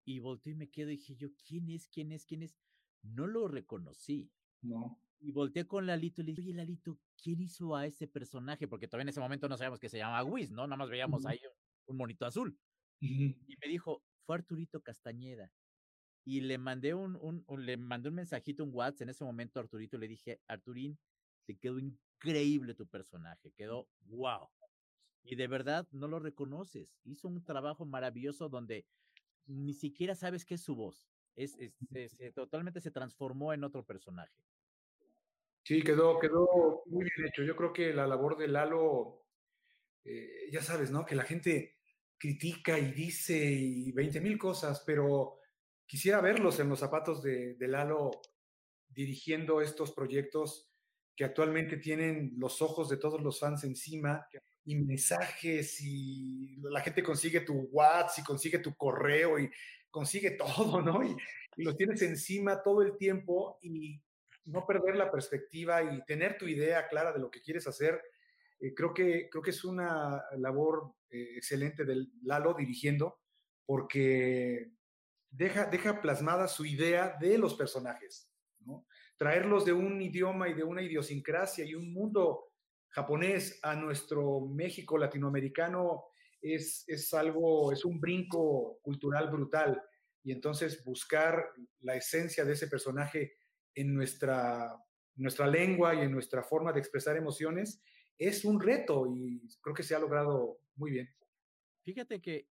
y 0.04 0.18
volteé 0.18 0.52
y 0.52 0.56
me 0.56 0.70
quedo 0.70 0.90
y 0.90 0.96
dije 0.96 1.16
yo, 1.16 1.28
¿quién 1.46 1.68
es? 1.70 1.88
¿Quién 1.88 2.12
es? 2.12 2.24
¿Quién 2.24 2.42
es? 2.42 2.56
No 3.02 3.26
lo 3.26 3.48
reconocí. 3.48 4.30
No. 4.62 5.00
Y 5.18 5.32
volteé 5.32 5.66
con 5.66 5.86
Lalito 5.86 6.22
y 6.22 6.24
le 6.24 6.32
dije, 6.32 6.42
oye, 6.42 6.54
Lalito, 6.54 6.98
¿quién 7.22 7.40
hizo 7.40 7.76
a 7.76 7.86
ese 7.86 8.06
personaje? 8.06 8.66
Porque 8.66 8.88
todavía 8.88 9.02
en 9.02 9.08
ese 9.10 9.20
momento 9.20 9.48
no 9.48 9.56
sabíamos 9.56 9.78
que 9.78 9.88
se 9.88 9.98
llamaba 9.98 10.24
Whis, 10.24 10.50
¿no? 10.50 10.66
Nada 10.66 10.76
más 10.78 10.88
veíamos 10.88 11.26
ahí 11.26 11.38
un 11.86 11.96
monito 11.96 12.24
azul. 12.24 12.58
Y 13.00 13.56
me 13.60 13.68
dijo, 13.68 14.02
fue 14.24 14.36
Arturito 14.36 14.80
Castañeda. 14.80 15.52
Y 16.24 16.42
le 16.42 16.58
mandé 16.58 16.94
un, 16.94 17.18
un, 17.20 17.44
le 17.64 17.76
mandé 17.76 18.10
un 18.10 18.16
mensajito, 18.16 18.62
un 18.62 18.74
WhatsApp. 18.74 19.02
En 19.02 19.08
ese 19.10 19.24
momento, 19.24 19.58
Arturito, 19.58 19.98
le 19.98 20.08
dije, 20.08 20.40
Arturín, 20.46 20.98
te 21.46 21.56
quedó 21.56 21.78
increíble 21.78 22.74
tu 22.74 22.86
personaje. 22.86 23.52
Quedó 23.56 23.88
wow. 24.06 24.48
Y 25.22 25.36
de 25.36 25.46
verdad 25.48 25.88
no 25.90 26.08
lo 26.08 26.18
reconoces. 26.18 26.98
Hizo 27.04 27.28
un 27.28 27.44
trabajo 27.44 27.84
maravilloso 27.84 28.48
donde 28.48 28.86
ni 29.46 29.74
siquiera 29.74 30.14
sabes 30.14 30.44
qué 30.44 30.54
es 30.54 30.62
su 30.62 30.74
voz. 30.74 31.08
Es, 31.36 31.56
totalmente 32.34 32.80
se 32.80 32.90
transformó 32.90 33.52
en 33.52 33.64
otro 33.64 33.84
personaje. 33.84 34.34
Sí, 35.62 35.82
quedó, 35.82 36.18
quedó 36.18 36.82
muy 36.86 37.04
bien 37.04 37.28
hecho. 37.28 37.42
Yo 37.42 37.54
creo 37.56 37.72
que 37.72 37.92
la 37.92 38.06
labor 38.06 38.36
de 38.36 38.48
Lalo, 38.48 39.26
eh, 40.04 40.48
ya 40.50 40.62
sabes, 40.62 40.90
¿no? 40.90 41.04
Que 41.04 41.14
la 41.14 41.24
gente 41.24 41.79
critica 42.20 42.78
y 42.78 42.92
dice 42.92 43.34
y 43.34 43.92
20 43.92 44.20
mil 44.20 44.38
cosas, 44.38 44.82
pero 44.86 45.38
quisiera 45.86 46.20
verlos 46.20 46.60
en 46.60 46.68
los 46.68 46.78
zapatos 46.78 47.22
de, 47.22 47.54
de 47.54 47.66
Lalo 47.66 48.10
dirigiendo 48.88 49.62
estos 49.62 49.92
proyectos 49.92 50.70
que 51.16 51.24
actualmente 51.24 51.78
tienen 51.78 52.34
los 52.36 52.60
ojos 52.60 52.90
de 52.90 52.98
todos 52.98 53.22
los 53.22 53.40
fans 53.40 53.64
encima 53.64 54.26
y 54.64 54.76
mensajes 54.76 55.80
y 55.80 56.56
la 56.62 56.80
gente 56.80 57.02
consigue 57.02 57.40
tu 57.40 57.68
WhatsApp 57.72 58.18
y 58.18 58.26
consigue 58.26 58.58
tu 58.58 58.74
correo 58.76 59.38
y 59.38 59.50
consigue 59.90 60.30
todo, 60.38 60.82
¿no? 60.82 61.02
Y, 61.02 61.16
y 61.56 61.64
los 61.64 61.76
tienes 61.76 62.02
encima 62.02 62.62
todo 62.62 62.82
el 62.82 62.96
tiempo 62.98 63.58
y 63.62 63.98
no 64.44 64.66
perder 64.66 64.96
la 64.96 65.10
perspectiva 65.10 65.82
y 65.82 66.04
tener 66.04 66.36
tu 66.36 66.46
idea 66.46 66.86
clara 66.88 67.12
de 67.12 67.18
lo 67.18 67.30
que 67.30 67.40
quieres 67.40 67.66
hacer. 67.66 68.00
Eh, 68.60 68.74
creo, 68.74 68.92
que, 68.92 69.28
creo 69.30 69.42
que 69.42 69.50
es 69.50 69.64
una 69.64 70.22
labor 70.36 70.94
eh, 71.08 71.36
excelente 71.36 71.84
del 71.84 72.12
Lalo 72.22 72.54
dirigiendo 72.54 73.20
porque 73.64 74.72
deja, 75.30 75.66
deja 75.66 76.00
plasmada 76.00 76.46
su 76.46 76.66
idea 76.66 77.16
de 77.20 77.38
los 77.38 77.54
personajes. 77.54 78.30
Traerlos 79.16 79.64
de 79.64 79.72
un 79.72 80.00
idioma 80.00 80.48
y 80.48 80.54
de 80.54 80.64
una 80.64 80.82
idiosincrasia 80.82 81.64
y 81.64 81.74
un 81.74 81.92
mundo 81.92 82.52
japonés 82.88 83.58
a 83.62 83.74
nuestro 83.74 84.40
México 84.40 84.98
latinoamericano 84.98 86.04
es, 86.40 86.84
es 86.88 87.12
algo, 87.14 87.72
es 87.72 87.84
un 87.84 88.00
brinco 88.00 88.78
cultural 88.82 89.30
brutal. 89.30 89.82
Y 90.22 90.32
entonces 90.32 90.84
buscar 90.84 91.52
la 91.80 91.96
esencia 91.96 92.44
de 92.44 92.52
ese 92.52 92.66
personaje 92.66 93.34
en 93.74 93.94
nuestra, 93.94 94.76
nuestra 95.16 95.46
lengua 95.46 95.94
y 95.94 96.00
en 96.00 96.12
nuestra 96.12 96.42
forma 96.42 96.72
de 96.72 96.80
expresar 96.80 97.16
emociones 97.16 97.82
es 98.20 98.44
un 98.44 98.60
reto 98.60 99.06
y 99.06 99.40
creo 99.62 99.74
que 99.74 99.82
se 99.82 99.94
ha 99.94 99.98
logrado 99.98 100.60
muy 100.76 100.90
bien. 100.92 101.08
Fíjate 101.82 102.20
que 102.20 102.46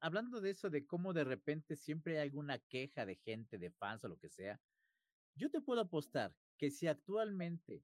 hablando 0.00 0.40
de 0.40 0.50
eso, 0.50 0.70
de 0.70 0.86
cómo 0.86 1.12
de 1.12 1.24
repente 1.24 1.76
siempre 1.76 2.18
hay 2.18 2.28
alguna 2.28 2.58
queja 2.58 3.06
de 3.06 3.16
gente, 3.16 3.58
de 3.58 3.70
fans 3.70 4.04
o 4.04 4.08
lo 4.08 4.18
que 4.18 4.30
sea, 4.30 4.60
yo 5.36 5.50
te 5.50 5.60
puedo 5.60 5.82
apostar 5.82 6.34
que 6.56 6.70
si 6.70 6.86
actualmente 6.86 7.82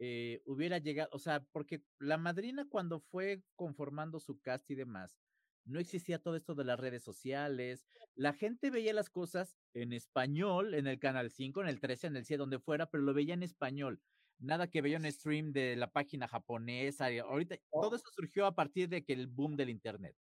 eh, 0.00 0.42
hubiera 0.44 0.78
llegado, 0.78 1.08
o 1.12 1.18
sea, 1.20 1.44
porque 1.52 1.84
la 2.00 2.18
madrina 2.18 2.66
cuando 2.68 2.98
fue 2.98 3.44
conformando 3.54 4.18
su 4.18 4.40
cast 4.40 4.70
y 4.70 4.74
demás, 4.74 5.20
no 5.64 5.78
existía 5.78 6.18
todo 6.18 6.34
esto 6.34 6.56
de 6.56 6.64
las 6.64 6.80
redes 6.80 7.04
sociales, 7.04 7.86
la 8.16 8.32
gente 8.32 8.70
veía 8.70 8.92
las 8.92 9.10
cosas 9.10 9.56
en 9.74 9.92
español, 9.92 10.74
en 10.74 10.88
el 10.88 10.98
canal 10.98 11.30
5, 11.30 11.62
en 11.62 11.68
el 11.68 11.78
13, 11.78 12.08
en 12.08 12.16
el 12.16 12.24
7, 12.24 12.38
donde 12.38 12.58
fuera, 12.58 12.90
pero 12.90 13.04
lo 13.04 13.14
veía 13.14 13.34
en 13.34 13.44
español. 13.44 14.02
Nada 14.42 14.68
que 14.68 14.82
veía 14.82 14.96
en 14.96 15.10
stream 15.12 15.52
de 15.52 15.76
la 15.76 15.90
página 15.90 16.26
japonesa. 16.28 17.12
y 17.12 17.18
Ahorita 17.18 17.56
todo 17.70 17.96
eso 17.96 18.04
surgió 18.14 18.44
a 18.46 18.54
partir 18.54 18.88
de 18.88 19.04
que 19.04 19.12
el 19.12 19.28
boom 19.28 19.56
del 19.56 19.70
internet. 19.70 20.16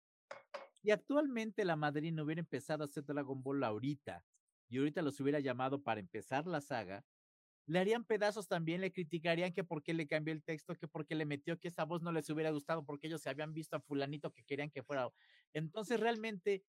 Y 0.82 0.90
actualmente 0.90 1.64
la 1.64 1.76
madrina 1.76 2.22
hubiera 2.22 2.40
empezado 2.40 2.82
a 2.82 2.86
hacer 2.86 3.04
Dragon 3.04 3.42
Ball 3.42 3.62
ahorita, 3.64 4.24
y 4.68 4.78
ahorita 4.78 5.02
los 5.02 5.20
hubiera 5.20 5.40
llamado 5.40 5.82
para 5.82 6.00
empezar 6.00 6.46
la 6.46 6.60
saga, 6.60 7.04
le 7.66 7.80
harían 7.80 8.04
pedazos 8.04 8.48
también, 8.48 8.80
le 8.80 8.92
criticarían 8.92 9.52
que 9.52 9.64
por 9.64 9.82
qué 9.82 9.94
le 9.94 10.06
cambió 10.06 10.32
el 10.34 10.44
texto, 10.44 10.76
que 10.76 10.88
por 10.88 11.06
qué 11.06 11.16
le 11.16 11.26
metió, 11.26 11.58
que 11.58 11.68
esa 11.68 11.84
voz 11.84 12.02
no 12.02 12.12
les 12.12 12.30
hubiera 12.30 12.50
gustado, 12.52 12.84
porque 12.84 13.08
ellos 13.08 13.22
se 13.22 13.30
habían 13.30 13.54
visto 13.54 13.76
a 13.76 13.80
fulanito 13.80 14.32
que 14.32 14.44
querían 14.44 14.70
que 14.70 14.84
fuera. 14.84 15.10
Entonces, 15.52 16.00
realmente, 16.00 16.64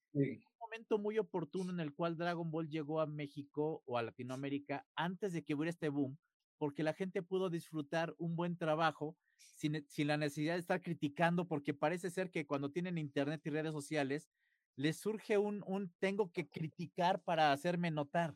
un 0.45 0.57
momento 0.60 0.99
muy 0.99 1.18
oportuno 1.19 1.72
en 1.72 1.80
el 1.80 1.94
cual 1.94 2.18
Dragon 2.18 2.49
Ball 2.52 2.69
llegó 2.69 3.02
a 3.02 3.07
México 3.07 3.84
o 3.86 3.98
a 3.98 4.03
Latinoamérica 4.03 4.88
antes 4.95 5.34
de 5.34 5.44
que 5.44 5.56
hubiera 5.56 5.69
este 5.72 5.90
boom, 5.90 6.18
porque 6.57 6.84
la 6.84 6.93
gente 6.93 7.21
pudo 7.23 7.49
disfrutar 7.49 8.15
un 8.17 8.35
buen 8.35 8.57
trabajo 8.57 9.17
sin, 9.38 9.85
sin 9.88 10.07
la 10.07 10.17
necesidad 10.17 10.53
de 10.55 10.59
estar 10.59 10.81
criticando, 10.81 11.47
porque 11.47 11.73
parece 11.73 12.09
ser 12.11 12.31
que 12.31 12.45
cuando 12.47 12.71
tienen 12.71 12.97
internet 12.97 13.41
y 13.45 13.49
redes 13.49 13.71
sociales, 13.71 14.29
les 14.75 14.97
surge 14.97 15.38
un, 15.38 15.63
un 15.65 15.93
tengo 15.99 16.31
que 16.31 16.49
criticar 16.49 17.23
para 17.23 17.51
hacerme 17.51 17.91
notar. 17.91 18.35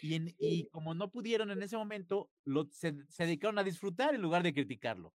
Y, 0.00 0.14
en- 0.14 0.34
y 0.38 0.68
como 0.70 0.94
no 0.94 1.10
pudieron 1.10 1.50
en 1.50 1.62
ese 1.62 1.76
momento, 1.76 2.30
lo, 2.44 2.68
se, 2.72 2.94
se 3.08 3.24
dedicaron 3.24 3.58
a 3.58 3.64
disfrutar 3.64 4.14
en 4.14 4.22
lugar 4.22 4.42
de 4.42 4.54
criticarlo. 4.54 5.14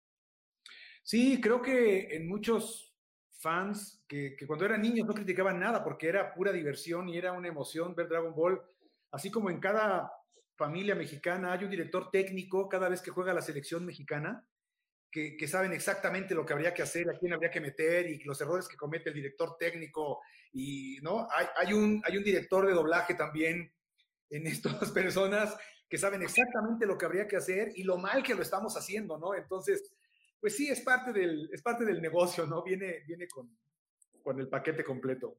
Sí, 1.02 1.40
creo 1.40 1.62
que 1.62 2.14
en 2.16 2.28
muchos 2.28 2.94
fans 3.30 4.04
que, 4.06 4.36
que 4.36 4.46
cuando 4.46 4.64
eran 4.66 4.82
niños 4.82 5.06
no 5.06 5.14
criticaban 5.14 5.58
nada 5.58 5.82
porque 5.82 6.08
era 6.08 6.34
pura 6.34 6.52
diversión 6.52 7.08
y 7.08 7.16
era 7.16 7.32
una 7.32 7.48
emoción 7.48 7.94
ver 7.94 8.08
Dragon 8.08 8.34
Ball, 8.34 8.60
así 9.10 9.30
como 9.30 9.50
en 9.50 9.60
cada 9.60 10.12
familia 10.60 10.94
mexicana 10.94 11.52
hay 11.54 11.64
un 11.64 11.70
director 11.70 12.10
técnico 12.10 12.68
cada 12.68 12.90
vez 12.90 13.00
que 13.00 13.10
juega 13.10 13.32
la 13.32 13.40
selección 13.40 13.86
mexicana, 13.86 14.46
que, 15.10 15.48
saben 15.48 15.72
exactamente 15.72 16.34
lo 16.34 16.44
que 16.44 16.52
habría 16.52 16.74
que 16.74 16.82
hacer, 16.82 17.08
a 17.08 17.18
quién 17.18 17.32
habría 17.32 17.50
que 17.50 17.62
meter 17.62 18.06
y 18.10 18.22
los 18.24 18.38
errores 18.42 18.68
que 18.68 18.76
comete 18.76 19.08
el 19.08 19.14
director 19.14 19.56
técnico. 19.58 20.20
Y 20.52 20.98
no 21.00 21.26
hay, 21.32 21.46
hay 21.56 21.72
un, 21.72 22.02
hay 22.04 22.18
un 22.18 22.22
director 22.22 22.66
de 22.66 22.74
doblaje 22.74 23.14
también 23.14 23.72
en 24.28 24.46
estas 24.54 24.90
personas 24.90 25.56
que 25.88 25.96
saben 25.96 26.22
exactamente 26.22 26.84
lo 26.84 26.98
que 26.98 27.06
habría 27.06 27.26
que 27.26 27.36
hacer 27.36 27.72
y 27.74 27.82
lo 27.82 27.96
mal 27.96 28.22
que 28.22 28.34
lo 28.34 28.42
estamos 28.42 28.76
haciendo, 28.76 29.18
¿no? 29.18 29.34
Entonces, 29.34 29.94
pues 30.38 30.54
sí, 30.56 30.68
es 30.68 30.82
parte 30.82 31.10
del, 31.12 31.48
es 31.54 31.62
parte 31.62 31.86
del 31.86 32.02
negocio, 32.02 32.46
¿no? 32.46 32.62
Viene, 32.62 33.02
viene 33.06 33.26
con, 33.28 33.58
con 34.22 34.38
el 34.38 34.48
paquete 34.48 34.84
completo. 34.84 35.38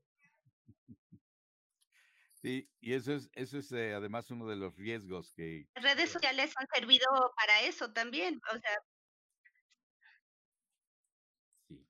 Sí, 2.41 2.67
y 2.79 2.93
eso 2.93 3.13
es, 3.13 3.29
eso 3.33 3.59
es 3.59 3.71
eh, 3.71 3.93
además 3.93 4.31
uno 4.31 4.47
de 4.47 4.55
los 4.55 4.75
riesgos 4.75 5.31
que, 5.35 5.67
Las 5.75 5.83
redes 5.83 6.09
sociales 6.09 6.53
han 6.57 6.67
servido 6.73 7.05
para 7.35 7.61
eso 7.61 7.91
también. 7.93 8.41
O 8.53 8.57
sea, 8.57 8.71
Sí. 11.67 11.85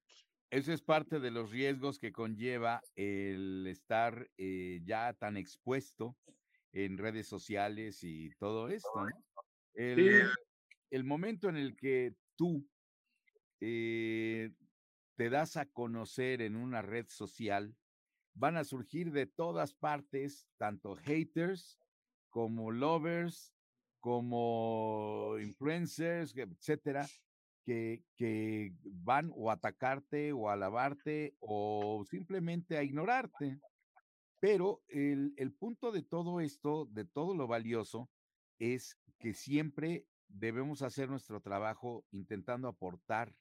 Eso 0.49 0.73
es 0.73 0.81
parte 0.81 1.19
de 1.21 1.31
los 1.31 1.51
riesgos 1.51 1.97
que 1.97 2.11
conlleva 2.11 2.81
el 2.95 3.65
estar 3.67 4.29
eh, 4.37 4.81
ya 4.83 5.13
tan 5.13 5.37
expuesto 5.37 6.17
en 6.73 6.97
redes 6.97 7.27
sociales 7.27 8.03
y 8.03 8.29
todo 8.37 8.67
esto, 8.67 8.91
¿no? 8.95 9.09
El, 9.73 10.29
el 10.89 11.03
momento 11.05 11.47
en 11.47 11.55
el 11.55 11.77
que 11.77 12.13
tú 12.35 12.69
eh, 13.61 14.51
te 15.15 15.29
das 15.29 15.55
a 15.55 15.65
conocer 15.67 16.41
en 16.41 16.55
una 16.55 16.81
red 16.81 17.05
social, 17.07 17.73
van 18.33 18.57
a 18.57 18.63
surgir 18.63 19.11
de 19.11 19.25
todas 19.25 19.73
partes, 19.73 20.47
tanto 20.57 20.95
haters 20.95 21.79
como 22.29 22.71
lovers, 22.71 23.53
como 23.99 25.35
influencers, 25.39 26.35
etcétera, 26.35 27.07
que, 27.63 28.03
que 28.15 28.73
van 28.83 29.31
o 29.35 29.51
a 29.51 29.53
atacarte 29.53 30.33
o 30.33 30.49
a 30.49 30.53
alabarte 30.53 31.35
o 31.39 32.03
simplemente 32.09 32.77
a 32.77 32.83
ignorarte. 32.83 33.59
Pero 34.39 34.81
el, 34.87 35.33
el 35.37 35.53
punto 35.53 35.91
de 35.91 36.01
todo 36.01 36.39
esto, 36.39 36.87
de 36.91 37.05
todo 37.05 37.35
lo 37.35 37.47
valioso, 37.47 38.09
es 38.57 38.97
que 39.19 39.33
siempre 39.35 40.07
debemos 40.27 40.81
hacer 40.81 41.09
nuestro 41.09 41.41
trabajo 41.41 42.05
intentando 42.11 42.67
aportar 42.67 43.35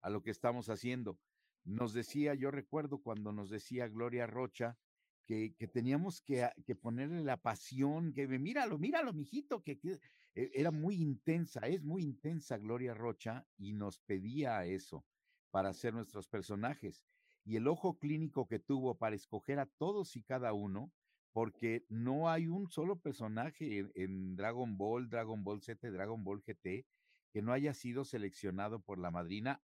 a 0.00 0.08
lo 0.08 0.22
que 0.22 0.30
estamos 0.30 0.70
haciendo. 0.70 1.18
Nos 1.64 1.92
decía, 1.92 2.34
yo 2.34 2.50
recuerdo 2.50 3.02
cuando 3.02 3.32
nos 3.32 3.50
decía 3.50 3.88
Gloria 3.88 4.26
Rocha 4.26 4.78
que, 5.26 5.54
que 5.54 5.68
teníamos 5.68 6.22
que, 6.22 6.50
que 6.66 6.74
ponerle 6.74 7.22
la 7.22 7.36
pasión, 7.36 8.12
que 8.12 8.26
míralo, 8.26 8.78
míralo, 8.78 9.12
mijito, 9.12 9.62
que, 9.62 9.78
que 9.78 9.98
e- 10.34 10.50
era 10.54 10.70
muy 10.70 10.96
intensa, 10.96 11.60
es 11.68 11.82
muy 11.82 12.02
intensa 12.02 12.58
Gloria 12.58 12.94
Rocha 12.94 13.46
y 13.56 13.72
nos 13.72 14.00
pedía 14.00 14.64
eso 14.64 15.06
para 15.50 15.68
hacer 15.70 15.94
nuestros 15.94 16.28
personajes. 16.28 17.06
Y 17.44 17.56
el 17.56 17.68
ojo 17.68 17.98
clínico 17.98 18.46
que 18.48 18.58
tuvo 18.58 18.98
para 18.98 19.16
escoger 19.16 19.58
a 19.58 19.66
todos 19.66 20.16
y 20.16 20.22
cada 20.22 20.52
uno, 20.52 20.92
porque 21.32 21.86
no 21.88 22.28
hay 22.28 22.48
un 22.48 22.68
solo 22.68 23.00
personaje 23.00 23.78
en, 23.78 23.92
en 23.94 24.36
Dragon 24.36 24.76
Ball, 24.76 25.08
Dragon 25.08 25.44
Ball 25.44 25.62
Z, 25.62 25.90
Dragon 25.90 26.24
Ball 26.24 26.42
GT 26.42 26.86
que 27.32 27.42
no 27.42 27.52
haya 27.52 27.74
sido 27.74 28.04
seleccionado 28.04 28.82
por 28.82 28.98
la 28.98 29.10
madrina 29.10 29.62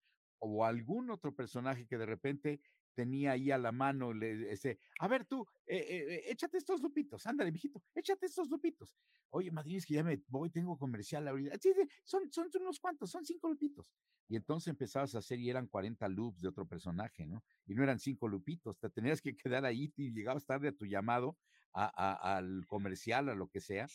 o 0.45 0.65
algún 0.65 1.11
otro 1.11 1.35
personaje 1.35 1.87
que 1.87 1.97
de 1.97 2.07
repente 2.07 2.61
tenía 2.95 3.33
ahí 3.33 3.51
a 3.51 3.59
la 3.59 3.73
mano, 3.73 4.13
le, 4.13 4.53
ese, 4.53 4.79
a 4.99 5.09
ver 5.09 5.25
tú, 5.25 5.47
eh, 5.67 5.77
eh, 5.79 6.15
eh, 6.17 6.23
échate 6.27 6.59
estos 6.59 6.83
lupitos, 6.83 7.25
ándale, 7.27 7.53
mijito, 7.53 7.83
échate 7.95 8.27
estos 8.27 8.51
lupitos. 8.51 8.95
Oye, 9.31 9.51
madrina, 9.51 9.79
es 9.79 9.87
que 9.87 9.95
ya 9.95 10.05
me 10.05 10.21
voy, 10.27 10.51
tengo 10.51 10.77
comercial 10.77 11.27
ahorita. 11.29 11.57
Sí, 11.59 11.73
sí, 11.75 11.89
son, 12.05 12.31
son 12.31 12.49
unos 12.61 12.81
cuantos, 12.81 13.11
son 13.11 13.25
cinco 13.25 13.49
lupitos. 13.49 13.95
Y 14.29 14.37
entonces 14.37 14.69
empezabas 14.69 15.15
a 15.15 15.19
hacer 15.19 15.39
y 15.39 15.49
eran 15.49 15.69
40 15.69 16.09
loops 16.09 16.41
de 16.43 16.49
otro 16.49 16.67
personaje, 16.67 17.25
¿no? 17.27 17.43
Y 17.67 17.75
no 17.75 17.83
eran 17.83 17.99
cinco 17.99 18.29
lupitos, 18.29 18.79
te 18.79 18.91
tenías 18.91 19.23
que 19.23 19.37
quedar 19.37 19.65
ahí 19.65 19.93
y 19.97 20.13
llegabas 20.13 20.45
tarde 20.45 20.69
a 20.69 20.73
tu 20.73 20.85
llamado 20.87 21.39
a- 21.73 21.87
a- 21.87 22.37
al 22.37 22.67
comercial, 22.67 23.29
a 23.29 23.35
lo 23.35 23.49
que 23.49 23.61
sea, 23.61 23.87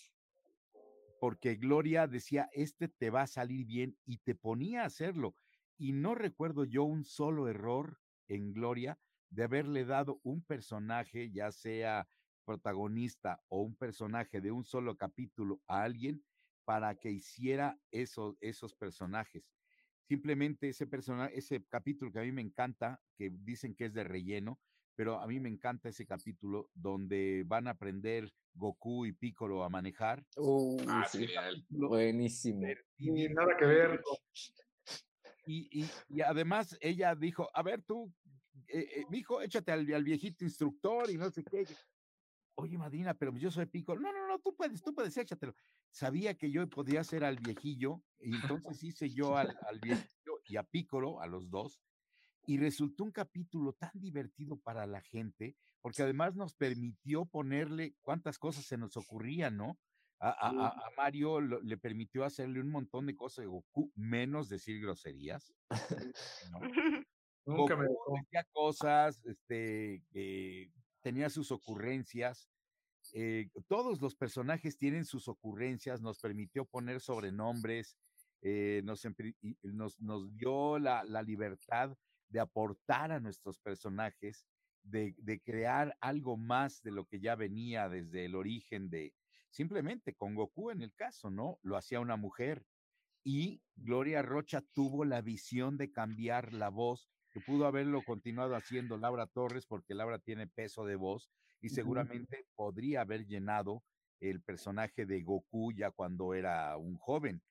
porque 1.19 1.55
Gloria 1.55 2.07
decía, 2.07 2.49
este 2.53 2.87
te 2.87 3.09
va 3.09 3.23
a 3.23 3.27
salir 3.27 3.65
bien 3.65 3.97
y 4.05 4.19
te 4.19 4.35
ponía 4.35 4.83
a 4.83 4.85
hacerlo. 4.85 5.35
Y 5.77 5.93
no 5.93 6.15
recuerdo 6.15 6.65
yo 6.65 6.83
un 6.83 7.03
solo 7.03 7.47
error 7.47 7.99
en 8.27 8.53
Gloria 8.53 8.99
de 9.29 9.43
haberle 9.43 9.85
dado 9.85 10.19
un 10.23 10.41
personaje, 10.43 11.31
ya 11.31 11.51
sea 11.51 12.07
protagonista 12.45 13.41
o 13.49 13.61
un 13.61 13.75
personaje 13.75 14.41
de 14.41 14.51
un 14.51 14.63
solo 14.63 14.95
capítulo 14.97 15.61
a 15.67 15.83
alguien 15.83 16.23
para 16.65 16.95
que 16.95 17.11
hiciera 17.11 17.77
eso- 17.91 18.37
esos 18.41 18.73
personajes. 18.73 19.43
Simplemente 20.07 20.69
ese 20.69 20.87
personaje, 20.87 21.37
ese 21.37 21.63
capítulo 21.65 22.11
que 22.11 22.19
a 22.19 22.23
mí 22.23 22.31
me 22.31 22.41
encanta, 22.41 23.01
que 23.17 23.29
dicen 23.29 23.75
que 23.75 23.85
es 23.85 23.93
de 23.93 24.03
relleno, 24.05 24.59
pero 24.95 25.19
a 25.19 25.27
mí 25.27 25.39
me 25.39 25.49
encanta 25.49 25.89
ese 25.89 26.05
capítulo 26.05 26.71
donde 26.73 27.43
van 27.45 27.67
a 27.67 27.71
aprender 27.71 28.31
Goku 28.53 29.05
y 29.05 29.11
Piccolo 29.13 29.63
a 29.63 29.69
manejar. 29.69 30.25
Uh, 30.37 30.77
Ah, 30.87 31.05
sí, 31.07 31.19
genial. 31.27 31.65
buenísimo. 31.69 32.65
Y 32.97 33.27
nada 33.29 33.55
que 33.57 33.65
ver. 33.65 34.01
Y, 35.47 35.85
y- 36.09 36.21
además 36.21 36.77
ella 36.81 37.15
dijo, 37.15 37.49
a 37.53 37.63
ver 37.63 37.81
tú, 37.81 38.13
eh, 38.67 38.79
eh, 38.97 39.05
mijo, 39.09 39.41
échate 39.41 39.71
al, 39.71 39.91
al 39.93 40.03
viejito 40.03 40.43
instructor 40.43 41.09
y 41.09 41.17
no 41.17 41.31
sé 41.31 41.43
qué. 41.43 41.65
Oye, 42.55 42.77
Madina, 42.77 43.13
pero 43.13 43.35
yo 43.37 43.49
soy 43.49 43.67
Piccolo. 43.67 44.01
No, 44.01 44.11
no, 44.11 44.27
no, 44.27 44.39
tú 44.39 44.55
puedes, 44.55 44.81
tú 44.81 44.93
puedes, 44.93 45.15
échatelo. 45.15 45.55
Sabía 45.89 46.35
que 46.35 46.51
yo 46.51 46.67
podía 46.67 47.03
ser 47.03 47.23
al 47.23 47.37
viejillo, 47.37 48.03
y 48.19 48.35
entonces 48.35 48.83
hice 48.83 49.09
yo 49.09 49.37
al, 49.37 49.55
al 49.67 49.79
viejillo 49.79 50.41
y 50.45 50.57
a 50.57 50.63
Piccolo, 50.63 51.21
a 51.21 51.27
los 51.27 51.49
dos, 51.49 51.79
y 52.47 52.57
resultó 52.57 53.03
un 53.03 53.11
capítulo 53.11 53.73
tan 53.73 53.91
divertido 53.93 54.57
para 54.57 54.85
la 54.87 55.01
gente, 55.01 55.55
porque 55.81 56.01
además 56.01 56.35
nos 56.35 56.55
permitió 56.55 57.25
ponerle 57.25 57.95
cuántas 58.01 58.39
cosas 58.39 58.65
se 58.65 58.77
nos 58.77 58.97
ocurrían, 58.97 59.55
¿no? 59.55 59.77
A, 60.19 60.29
a- 60.29 60.49
a- 60.49 60.87
a 60.87 60.91
Mario 60.97 61.39
lo- 61.41 61.61
le 61.61 61.77
permitió 61.77 62.23
hacerle 62.25 62.59
un 62.61 62.69
montón 62.71 63.05
de 63.05 63.15
cosas 63.15 63.43
de 63.43 63.47
Goku, 63.47 63.91
menos 63.95 64.49
decir 64.49 64.81
groserías. 64.81 65.53
¿no? 66.51 66.59
Nunca 67.45 67.75
me 67.75 67.87
Goku 67.87 68.15
dejó. 68.15 68.15
decía 68.23 68.43
cosas, 68.51 69.23
este, 69.25 70.03
tenía 71.01 71.29
sus 71.29 71.51
ocurrencias. 71.51 72.49
eh, 73.13 73.49
todos 73.67 74.01
los 74.01 74.15
personajes 74.15 74.77
tienen 74.77 75.05
sus 75.05 75.27
ocurrencias, 75.29 76.01
nos 76.01 76.19
permitió 76.19 76.65
poner 76.65 76.99
sobrenombres, 76.99 77.97
eh, 78.41 78.81
nos, 78.83 79.03
nos, 79.63 79.99
nos 80.01 80.35
dio 80.35 80.77
la, 80.79 81.03
la 81.05 81.21
libertad 81.23 81.95
de 82.29 82.39
aportar 82.41 83.11
a 83.13 83.19
nuestros 83.21 83.59
personajes, 83.59 84.45
de, 84.83 85.15
de 85.19 85.39
crear 85.39 85.95
algo 86.01 86.35
más 86.37 86.81
de 86.81 86.91
lo 86.91 87.05
que 87.05 87.19
ya 87.21 87.35
venía 87.35 87.87
desde 87.87 88.25
el 88.25 88.35
origen 88.35 88.89
de, 88.89 89.13
simplemente 89.49 90.13
con 90.13 90.35
Goku 90.35 90.71
en 90.71 90.81
el 90.81 90.93
caso, 90.93 91.29
¿no? 91.29 91.59
Lo 91.61 91.77
hacía 91.77 91.99
una 91.99 92.15
mujer 92.15 92.65
y 93.23 93.61
Gloria 93.75 94.21
Rocha 94.21 94.61
tuvo 94.73 95.03
la 95.03 95.21
visión 95.21 95.77
de 95.77 95.91
cambiar 95.91 96.53
la 96.53 96.69
voz, 96.69 97.09
que 97.31 97.41
pudo 97.41 97.65
haberlo 97.65 98.01
continuado 98.03 98.55
haciendo 98.55 98.97
Laura 98.97 99.27
Torres, 99.27 99.65
porque 99.65 99.93
Laura 99.93 100.19
tiene 100.19 100.47
peso 100.47 100.85
de 100.85 100.95
voz 100.95 101.29
y 101.59 101.69
seguramente 101.69 102.45
podría 102.55 103.01
haber 103.01 103.25
llenado 103.25 103.83
el 104.21 104.41
personaje 104.41 105.05
de 105.05 105.23
Goku 105.23 105.73
ya 105.73 105.91
cuando 105.91 106.33
era 106.33 106.77
un 106.77 106.95
joven, 106.97 107.43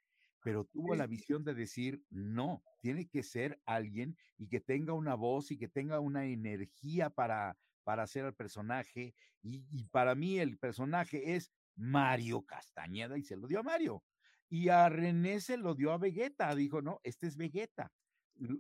pero 0.43 0.65
tuvo 0.65 0.95
la 0.95 1.07
visión 1.07 1.45
de 1.45 1.55
decir, 1.55 2.03
no, 2.09 2.63
tiene 2.81 3.09
que 3.09 3.23
ser 3.23 3.61
alguien 3.67 4.17
y 4.39 4.49
que 4.49 4.61
tenga 4.61 4.93
una 4.93 5.15
voz 5.15 5.51
y 5.51 5.59
que 5.59 5.69
tenga 5.69 6.01
una 6.01 6.25
energía 6.25 7.11
para, 7.11 7.59
para 7.85 8.05
hacer 8.05 8.25
al 8.25 8.35
personaje. 8.35 9.15
Y, 9.43 9.67
y 9.71 9.85
para 9.89 10.15
mí 10.15 10.39
el 10.39 10.57
personaje 10.57 11.35
es 11.35 11.53
Mario 11.77 12.43
Castañeda 12.43 13.17
y 13.19 13.23
se 13.23 13.37
lo 13.37 13.47
dio 13.47 13.61
a 13.61 13.63
Mario. 13.63 14.05
Y 14.49 14.69
a 14.69 14.89
René 14.89 15.41
se 15.41 15.57
lo 15.57 15.75
dio 15.75 15.93
a 15.93 15.99
Vegeta, 15.99 16.55
dijo, 16.55 16.83
no, 16.83 17.01
este 17.05 17.27
es 17.27 17.37
Vegeta. 17.37 17.93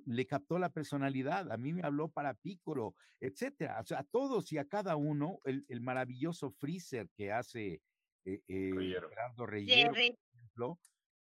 Le 0.06 0.26
captó 0.26 0.58
la 0.58 0.70
personalidad, 0.72 1.52
a 1.52 1.56
mí 1.58 1.72
me 1.72 1.82
habló 1.82 2.08
para 2.10 2.34
Piccolo, 2.34 2.94
etcétera. 3.20 3.80
O 3.80 3.84
sea, 3.86 4.00
a 4.00 4.04
todos 4.04 4.50
y 4.52 4.58
a 4.58 4.66
cada 4.66 4.96
uno, 4.96 5.40
el, 5.44 5.64
el 5.68 5.80
maravilloso 5.82 6.50
Freezer 6.50 7.10
que 7.14 7.30
hace 7.30 7.82
eh, 8.24 8.40
eh, 8.48 8.70
Reyero. 8.74 9.08
Gerardo 9.10 9.46
Reyero, 9.46 9.90
por 9.90 9.98
ejemplo, 9.98 10.80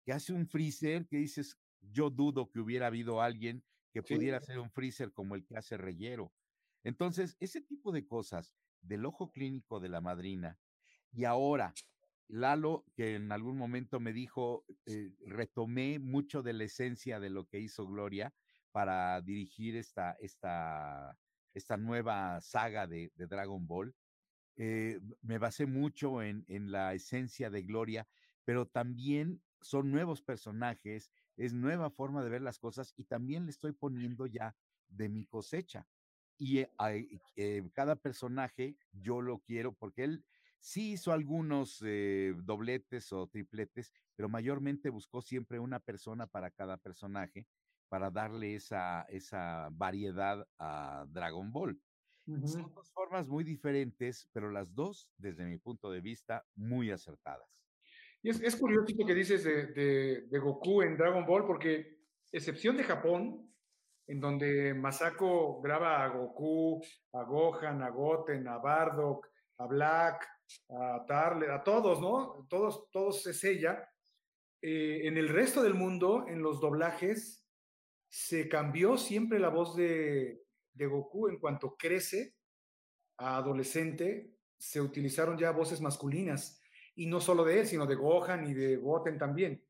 que 0.05 0.11
hace 0.13 0.33
un 0.33 0.47
freezer 0.47 1.07
que 1.07 1.17
dices, 1.17 1.57
yo 1.79 2.09
dudo 2.09 2.49
que 2.51 2.59
hubiera 2.59 2.87
habido 2.87 3.21
alguien 3.21 3.63
que 3.93 4.01
Sí. 4.03 4.15
pudiera 4.15 4.37
hacer 4.37 4.59
un 4.59 4.69
freezer 4.71 5.11
como 5.13 5.35
el 5.35 5.45
que 5.45 5.57
hace 5.57 5.77
Reyero. 5.77 6.33
Entonces, 6.83 7.35
ese 7.39 7.61
tipo 7.61 7.91
de 7.91 8.05
cosas 8.07 8.53
del 8.81 9.05
ojo 9.05 9.31
clínico 9.31 9.79
de 9.79 9.89
la 9.89 10.01
madrina 10.01 10.59
y 11.13 11.25
ahora 11.25 11.73
Lalo, 12.27 12.85
que 12.95 13.15
en 13.15 13.31
algún 13.33 13.57
momento 13.57 13.99
me 13.99 14.13
dijo, 14.13 14.63
eh, 14.85 15.11
retomé 15.25 15.99
mucho 15.99 16.41
de 16.41 16.53
la 16.53 16.63
esencia 16.63 17.19
de 17.19 17.29
lo 17.29 17.45
que 17.45 17.59
hizo 17.59 17.85
Gloria 17.85 18.33
para 18.71 19.19
dirigir 19.19 19.75
esta, 19.75 20.13
esta, 20.13 21.17
esta 21.53 21.75
nueva 21.75 22.39
saga 22.39 22.87
de, 22.87 23.11
Dragon 23.15 23.67
Ball. 23.67 23.93
Eh, 24.55 25.01
me 25.21 25.39
basé 25.39 25.65
mucho 25.65 26.21
en, 26.21 26.45
en 26.47 26.71
la 26.71 26.93
esencia 26.93 27.49
de 27.49 27.63
Gloria, 27.63 28.07
pero 28.45 28.65
también 28.65 29.41
son 29.59 29.91
nuevos 29.91 30.21
personajes, 30.21 31.11
es 31.35 31.53
nueva 31.53 31.89
forma 31.89 32.23
de 32.23 32.29
ver 32.29 32.41
las 32.41 32.59
cosas 32.59 32.93
y 32.95 33.03
también 33.03 33.45
le 33.45 33.51
estoy 33.51 33.73
poniendo 33.73 34.25
ya 34.25 34.55
de 34.87 35.09
mi 35.09 35.25
cosecha. 35.25 35.85
Y 36.37 36.59
eh, 36.59 36.69
eh, 37.35 37.69
cada 37.73 37.95
personaje 37.95 38.75
yo 38.91 39.21
lo 39.21 39.39
quiero 39.39 39.73
porque 39.73 40.05
él 40.05 40.25
sí 40.61 40.93
hizo 40.93 41.11
algunos 41.11 41.81
eh, 41.85 42.33
dobletes 42.43 43.11
o 43.11 43.27
tripletes, 43.27 43.91
pero 44.15 44.29
mayormente 44.29 44.89
buscó 44.89 45.21
siempre 45.21 45.59
una 45.59 45.79
persona 45.79 46.27
para 46.27 46.51
cada 46.51 46.77
personaje 46.77 47.47
para 47.89 48.09
darle 48.09 48.55
esa, 48.55 49.01
esa 49.09 49.67
variedad 49.71 50.47
a 50.57 51.05
Dragon 51.09 51.51
Ball. 51.51 51.81
Son 52.47 52.73
dos 52.73 52.89
formas 52.93 53.27
muy 53.27 53.43
diferentes, 53.43 54.29
pero 54.31 54.49
las 54.51 54.73
dos, 54.73 55.09
desde 55.17 55.43
mi 55.43 55.57
punto 55.57 55.91
de 55.91 55.99
vista, 55.99 56.45
muy 56.55 56.89
acertadas. 56.91 57.49
Y 58.21 58.29
es, 58.29 58.39
es 58.41 58.55
curioso 58.55 58.85
esto 58.87 59.05
que 59.05 59.15
dices 59.15 59.43
de, 59.43 59.65
de- 59.73 60.21
de 60.29 60.39
Goku 60.39 60.83
en 60.83 60.95
Dragon 60.95 61.25
Ball, 61.25 61.45
porque 61.45 61.97
excepción 62.31 62.77
de 62.77 62.83
Japón, 62.85 63.51
en 64.07 64.19
donde 64.21 64.73
Masako 64.73 65.61
graba 65.61 66.03
a 66.03 66.07
Goku, 66.09 66.81
a 67.13 67.23
Gohan, 67.23 67.81
a 67.81 67.89
Goten, 67.89 68.47
a 68.47 68.57
Bardock, 68.59 69.27
a 69.57 69.65
Black, 69.65 70.25
a 70.69 71.05
Tarle, 71.07 71.51
a 71.51 71.63
todos, 71.63 71.99
¿no? 72.01 72.47
Todos, 72.49 72.89
todos 72.91 73.25
es 73.27 73.43
ella. 73.43 73.89
Eh, 74.61 75.01
en 75.03 75.17
el 75.17 75.29
resto 75.29 75.63
del 75.63 75.73
mundo, 75.73 76.25
en 76.27 76.41
los 76.41 76.59
doblajes, 76.59 77.45
se 78.07 78.47
cambió 78.49 78.97
siempre 78.97 79.39
la 79.39 79.49
voz 79.49 79.75
de, 79.75 80.43
de 80.73 80.85
Goku 80.85 81.27
en 81.27 81.39
cuanto 81.39 81.75
crece 81.77 82.35
a 83.17 83.37
adolescente, 83.37 84.31
se 84.57 84.81
utilizaron 84.81 85.37
ya 85.37 85.51
voces 85.51 85.81
masculinas 85.81 86.61
y 86.95 87.07
no 87.07 87.21
solo 87.21 87.43
de 87.43 87.61
él, 87.61 87.67
sino 87.67 87.85
de 87.85 87.95
Gohan 87.95 88.47
y 88.47 88.53
de 88.53 88.77
Goten 88.77 89.17
también. 89.17 89.63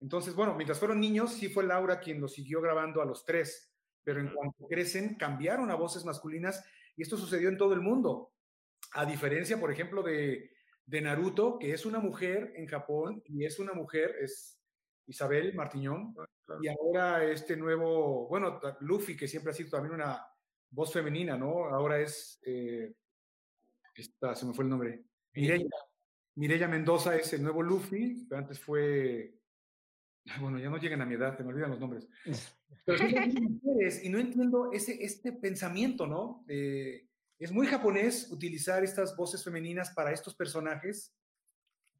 Entonces, 0.00 0.34
bueno, 0.34 0.54
mientras 0.54 0.78
fueron 0.78 1.00
niños, 1.00 1.32
sí 1.32 1.48
fue 1.48 1.64
Laura 1.64 2.00
quien 2.00 2.20
lo 2.20 2.28
siguió 2.28 2.60
grabando 2.60 3.00
a 3.00 3.04
los 3.04 3.24
tres, 3.24 3.72
pero 4.02 4.20
en 4.20 4.32
cuanto 4.32 4.66
crecen, 4.68 5.16
cambiaron 5.16 5.70
a 5.70 5.74
voces 5.74 6.04
masculinas 6.04 6.64
y 6.96 7.02
esto 7.02 7.16
sucedió 7.16 7.48
en 7.48 7.56
todo 7.56 7.72
el 7.72 7.80
mundo. 7.80 8.32
A 8.92 9.04
diferencia, 9.04 9.58
por 9.58 9.70
ejemplo, 9.70 10.02
de, 10.02 10.50
de 10.84 11.00
Naruto, 11.00 11.58
que 11.58 11.72
es 11.72 11.84
una 11.86 11.98
mujer 11.98 12.52
en 12.56 12.66
Japón 12.66 13.22
y 13.26 13.44
es 13.44 13.58
una 13.58 13.72
mujer, 13.72 14.14
es 14.20 14.60
Isabel 15.06 15.54
Martiñón, 15.54 16.14
Claro. 16.46 16.60
y 16.62 16.68
ahora 16.68 17.24
este 17.24 17.56
nuevo, 17.56 18.28
bueno, 18.28 18.60
Luffy, 18.80 19.16
que 19.16 19.26
siempre 19.26 19.50
ha 19.50 19.54
sido 19.54 19.70
también 19.70 19.94
una 19.94 20.24
voz 20.70 20.92
femenina, 20.92 21.36
¿no? 21.36 21.64
Ahora 21.64 22.00
es, 22.00 22.38
eh, 22.44 22.94
esta, 23.96 24.34
se 24.36 24.46
me 24.46 24.54
fue 24.54 24.64
el 24.64 24.70
nombre, 24.70 25.04
Mireya. 25.34 25.66
Mireya 26.36 26.68
Mendoza 26.68 27.16
es 27.16 27.32
el 27.32 27.42
nuevo 27.42 27.62
Luffy, 27.62 28.26
pero 28.28 28.40
antes 28.40 28.60
fue, 28.60 29.34
bueno, 30.40 30.58
ya 30.58 30.70
no 30.70 30.76
llegan 30.76 31.00
a 31.00 31.06
mi 31.06 31.14
edad, 31.14 31.36
te 31.36 31.42
me 31.42 31.50
olvidan 31.50 31.70
los 31.70 31.80
nombres. 31.80 32.08
Pero 32.84 33.02
mujeres 33.02 34.04
y 34.04 34.08
no 34.08 34.18
entiendo 34.18 34.70
ese, 34.72 35.02
este 35.04 35.32
pensamiento, 35.32 36.06
¿no? 36.06 36.44
Eh, 36.46 37.05
es 37.38 37.52
muy 37.52 37.66
japonés 37.66 38.30
utilizar 38.30 38.82
estas 38.82 39.16
voces 39.16 39.44
femeninas 39.44 39.90
para 39.94 40.12
estos 40.12 40.34
personajes, 40.34 41.14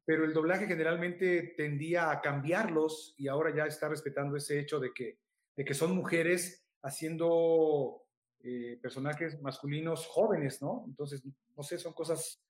pero 0.05 0.25
el 0.25 0.33
doblaje 0.33 0.67
generalmente 0.67 1.53
tendía 1.57 2.11
a 2.11 2.21
cambiarlos 2.21 3.13
y 3.17 3.27
ahora 3.27 3.53
ya 3.55 3.65
está 3.65 3.89
respetando 3.89 4.35
ese 4.35 4.59
hecho 4.59 4.79
de 4.79 4.93
que, 4.93 5.19
de 5.55 5.65
que 5.65 5.73
son 5.73 5.95
mujeres 5.95 6.65
haciendo 6.81 8.03
eh, 8.39 8.79
personajes 8.81 9.41
masculinos 9.41 10.07
jóvenes, 10.07 10.61
¿no? 10.61 10.85
Entonces, 10.87 11.23
no 11.55 11.63
sé, 11.63 11.77
son 11.77 11.93
cosas 11.93 12.41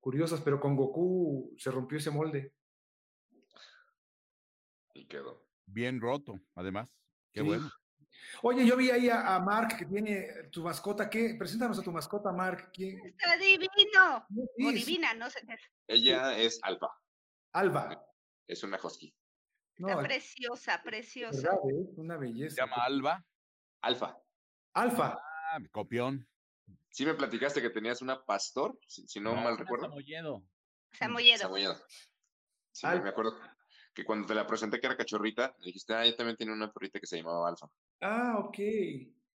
curiosas, 0.00 0.40
pero 0.42 0.60
con 0.60 0.76
Goku 0.76 1.54
se 1.56 1.70
rompió 1.70 1.98
ese 1.98 2.10
molde. 2.10 2.52
Y 4.94 5.06
quedó. 5.06 5.46
Bien 5.66 6.00
roto, 6.00 6.40
además. 6.54 6.88
Qué 7.32 7.40
Sí. 7.40 7.46
bueno. 7.46 7.70
Oye, 8.42 8.66
yo 8.66 8.76
vi 8.76 8.90
ahí 8.90 9.08
a, 9.08 9.34
a 9.36 9.40
Mark 9.40 9.76
que 9.78 9.86
tiene 9.86 10.44
tu 10.50 10.62
mascota. 10.62 11.08
¿Qué? 11.10 11.34
Preséntanos 11.38 11.78
a 11.78 11.82
tu 11.82 11.92
mascota, 11.92 12.32
Mark. 12.32 12.70
¿Quién? 12.72 12.98
Está 13.06 13.36
divino. 13.36 14.26
Sí, 14.56 14.66
O 14.66 14.72
divina, 14.72 15.14
no 15.14 15.28
sé 15.30 15.40
qué 15.46 15.54
es. 15.54 15.62
Ella 15.86 16.36
es 16.38 16.58
Alfa, 16.62 16.88
Alba. 17.52 18.04
es 18.46 18.62
una 18.62 18.78
husky. 18.82 19.14
No, 19.78 19.88
Está 19.88 20.00
es 20.02 20.06
preciosa, 20.08 20.82
preciosa. 20.82 21.36
verdad, 21.42 21.58
¿eh? 21.70 21.88
una 21.96 22.14
Se 22.14 22.20
belleza. 22.20 22.62
llama 22.62 22.76
Alba. 22.84 23.24
Alfa. 23.82 24.18
Alfa. 24.74 25.18
Ah, 25.52 25.58
copión. 25.70 26.28
Sí 26.90 27.06
me 27.06 27.14
platicaste 27.14 27.62
que 27.62 27.70
tenías 27.70 28.02
una 28.02 28.24
pastor, 28.24 28.78
si, 28.88 29.06
si 29.06 29.20
no, 29.20 29.34
No, 29.34 29.42
mal 29.42 29.56
recuerdo. 29.56 29.86
Samoyedo. 29.86 30.44
Samoyedo. 30.92 31.38
Samoyedo. 31.38 31.76
Sí, 32.72 32.86
Alfa. 32.86 33.02
me 33.04 33.08
acuerdo 33.10 33.38
que 33.94 34.04
cuando 34.04 34.26
te 34.26 34.34
la 34.34 34.46
presenté 34.46 34.80
que 34.80 34.86
era 34.86 34.96
cachorrita, 34.96 35.54
dijiste, 35.60 35.94
ah, 35.94 36.04
yo 36.04 36.14
también 36.16 36.36
tenía 36.36 36.54
una 36.54 36.72
perrita 36.72 36.98
que 37.00 37.06
se 37.06 37.16
llamaba 37.16 37.48
Alfa. 37.48 37.68
Ah, 38.00 38.38
ok. 38.38 38.58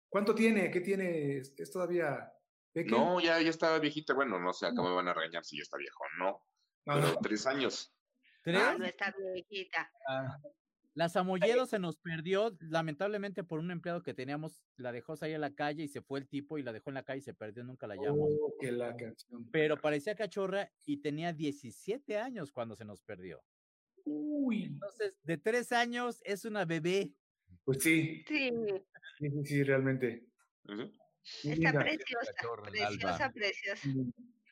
¿Cuánto 0.10 0.34
tiene? 0.36 0.72
¿Qué 0.72 0.82
tiene? 0.82 1.38
¿Es 1.38 1.72
todavía 1.72 2.32
pequeño? 2.74 2.98
No, 2.98 3.20
ya, 3.22 3.40
ya 3.42 3.50
estaba 3.50 3.80
viejita. 3.80 4.14
Bueno, 4.14 4.40
no 4.40 4.54
sé, 4.54 4.66
acá 4.68 4.82
me 4.82 4.92
van 4.94 5.08
a 5.08 5.14
regañar 5.14 5.46
si 5.46 5.58
ya 5.58 5.64
está 5.64 5.78
viejo. 5.78 6.04
No, 6.18 6.44
No, 6.86 6.94
pero 6.96 7.08
no. 7.14 7.20
tres 7.22 7.46
años. 7.46 7.96
¿Tres? 8.44 8.60
Ah, 8.62 8.76
no 8.78 8.86
está 8.86 9.14
viejita. 9.34 9.92
Ah, 10.08 10.38
La 10.96 11.08
Samoyedo 11.08 11.66
se 11.68 11.78
nos 11.80 11.98
perdió, 11.98 12.58
lamentablemente, 12.60 13.44
por 13.44 13.60
un 13.60 13.70
empleado 13.72 14.02
que 14.02 14.14
teníamos, 14.14 14.64
la 14.76 14.92
dejó 14.92 15.16
salir 15.16 15.36
a 15.36 15.40
la 15.40 15.54
calle 15.54 15.84
y 15.84 15.88
se 15.88 16.02
fue 16.02 16.20
el 16.20 16.28
tipo 16.28 16.58
y 16.58 16.64
la 16.64 16.74
dejó 16.74 16.90
en 16.90 16.96
la 16.96 17.04
calle 17.04 17.20
y 17.20 17.22
se 17.22 17.34
perdió, 17.34 17.64
nunca 17.64 17.86
la 17.88 17.96
llamamos. 17.96 18.34
Oh, 18.42 18.56
que 18.60 18.72
la 18.72 18.96
canción. 18.96 19.50
Pero 19.52 19.78
parecía 19.80 20.16
cachorra 20.16 20.72
y 20.86 20.98
tenía 21.02 21.32
17 21.34 22.18
años 22.18 22.52
cuando 22.52 22.76
se 22.76 22.84
nos 22.86 23.02
perdió. 23.02 23.42
Uy, 24.06 24.64
Entonces, 24.64 25.14
de 25.24 25.38
tres 25.38 25.72
años 25.72 26.20
es 26.26 26.44
una 26.46 26.66
bebé. 26.66 27.14
Pues 27.70 27.84
sí, 27.84 28.24
Sí, 28.28 28.50
sí, 29.20 29.30
sí, 29.30 29.46
sí, 29.46 29.64
realmente. 29.64 30.26
Está 31.44 31.72
preciosa. 31.72 32.34
Preciosa, 32.64 33.32
preciosa. 33.32 33.90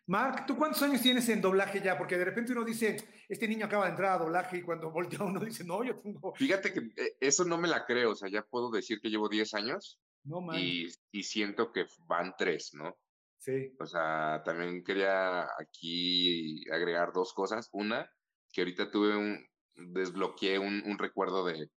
Mark, 0.05 0.45
¿tú 0.45 0.55
cuántos 0.55 0.83
años 0.83 1.01
tienes 1.01 1.27
en 1.29 1.41
doblaje 1.41 1.81
ya? 1.81 1.97
Porque 1.97 2.15
de 2.15 2.25
repente 2.25 2.51
uno 2.51 2.63
dice, 2.63 2.95
este 3.27 3.47
niño 3.47 3.65
acaba 3.65 3.85
de 3.85 3.89
entrar 3.89 4.11
a 4.11 4.23
doblaje 4.23 4.57
y 4.57 4.61
cuando 4.61 4.91
voltea 4.91 5.23
uno 5.23 5.39
dice, 5.39 5.63
no, 5.63 5.83
yo 5.83 5.97
tengo, 5.97 6.31
Fíjate 6.35 6.71
que 6.71 6.79
eh, 6.95 7.17
eso 7.19 7.43
no 7.43 7.57
me 7.57 7.67
la 7.67 7.87
creo, 7.87 8.11
o 8.11 8.15
sea, 8.15 8.29
ya 8.29 8.43
puedo 8.43 8.69
decir 8.69 8.99
que 9.01 9.09
llevo 9.09 9.29
10 9.29 9.51
años 9.55 9.99
no 10.23 10.41
man. 10.41 10.55
y, 10.59 10.85
y 11.11 11.23
siento 11.23 11.71
que 11.71 11.87
van 12.05 12.35
tres, 12.37 12.75
¿no? 12.75 12.95
Sí, 13.39 13.75
O 13.79 13.85
sea, 13.87 14.43
también 14.45 14.83
quería 14.83 15.47
aquí 15.59 16.69
agregar 16.69 17.13
dos 17.13 17.33
cosas. 17.33 17.67
Una, 17.71 18.07
que 18.53 18.61
ahorita 18.61 18.91
tuve 18.91 19.17
un, 19.17 19.43
desbloqueé 19.73 20.59
un, 20.59 20.83
un 20.85 20.99
recuerdo 20.99 21.43
de, 21.45 21.71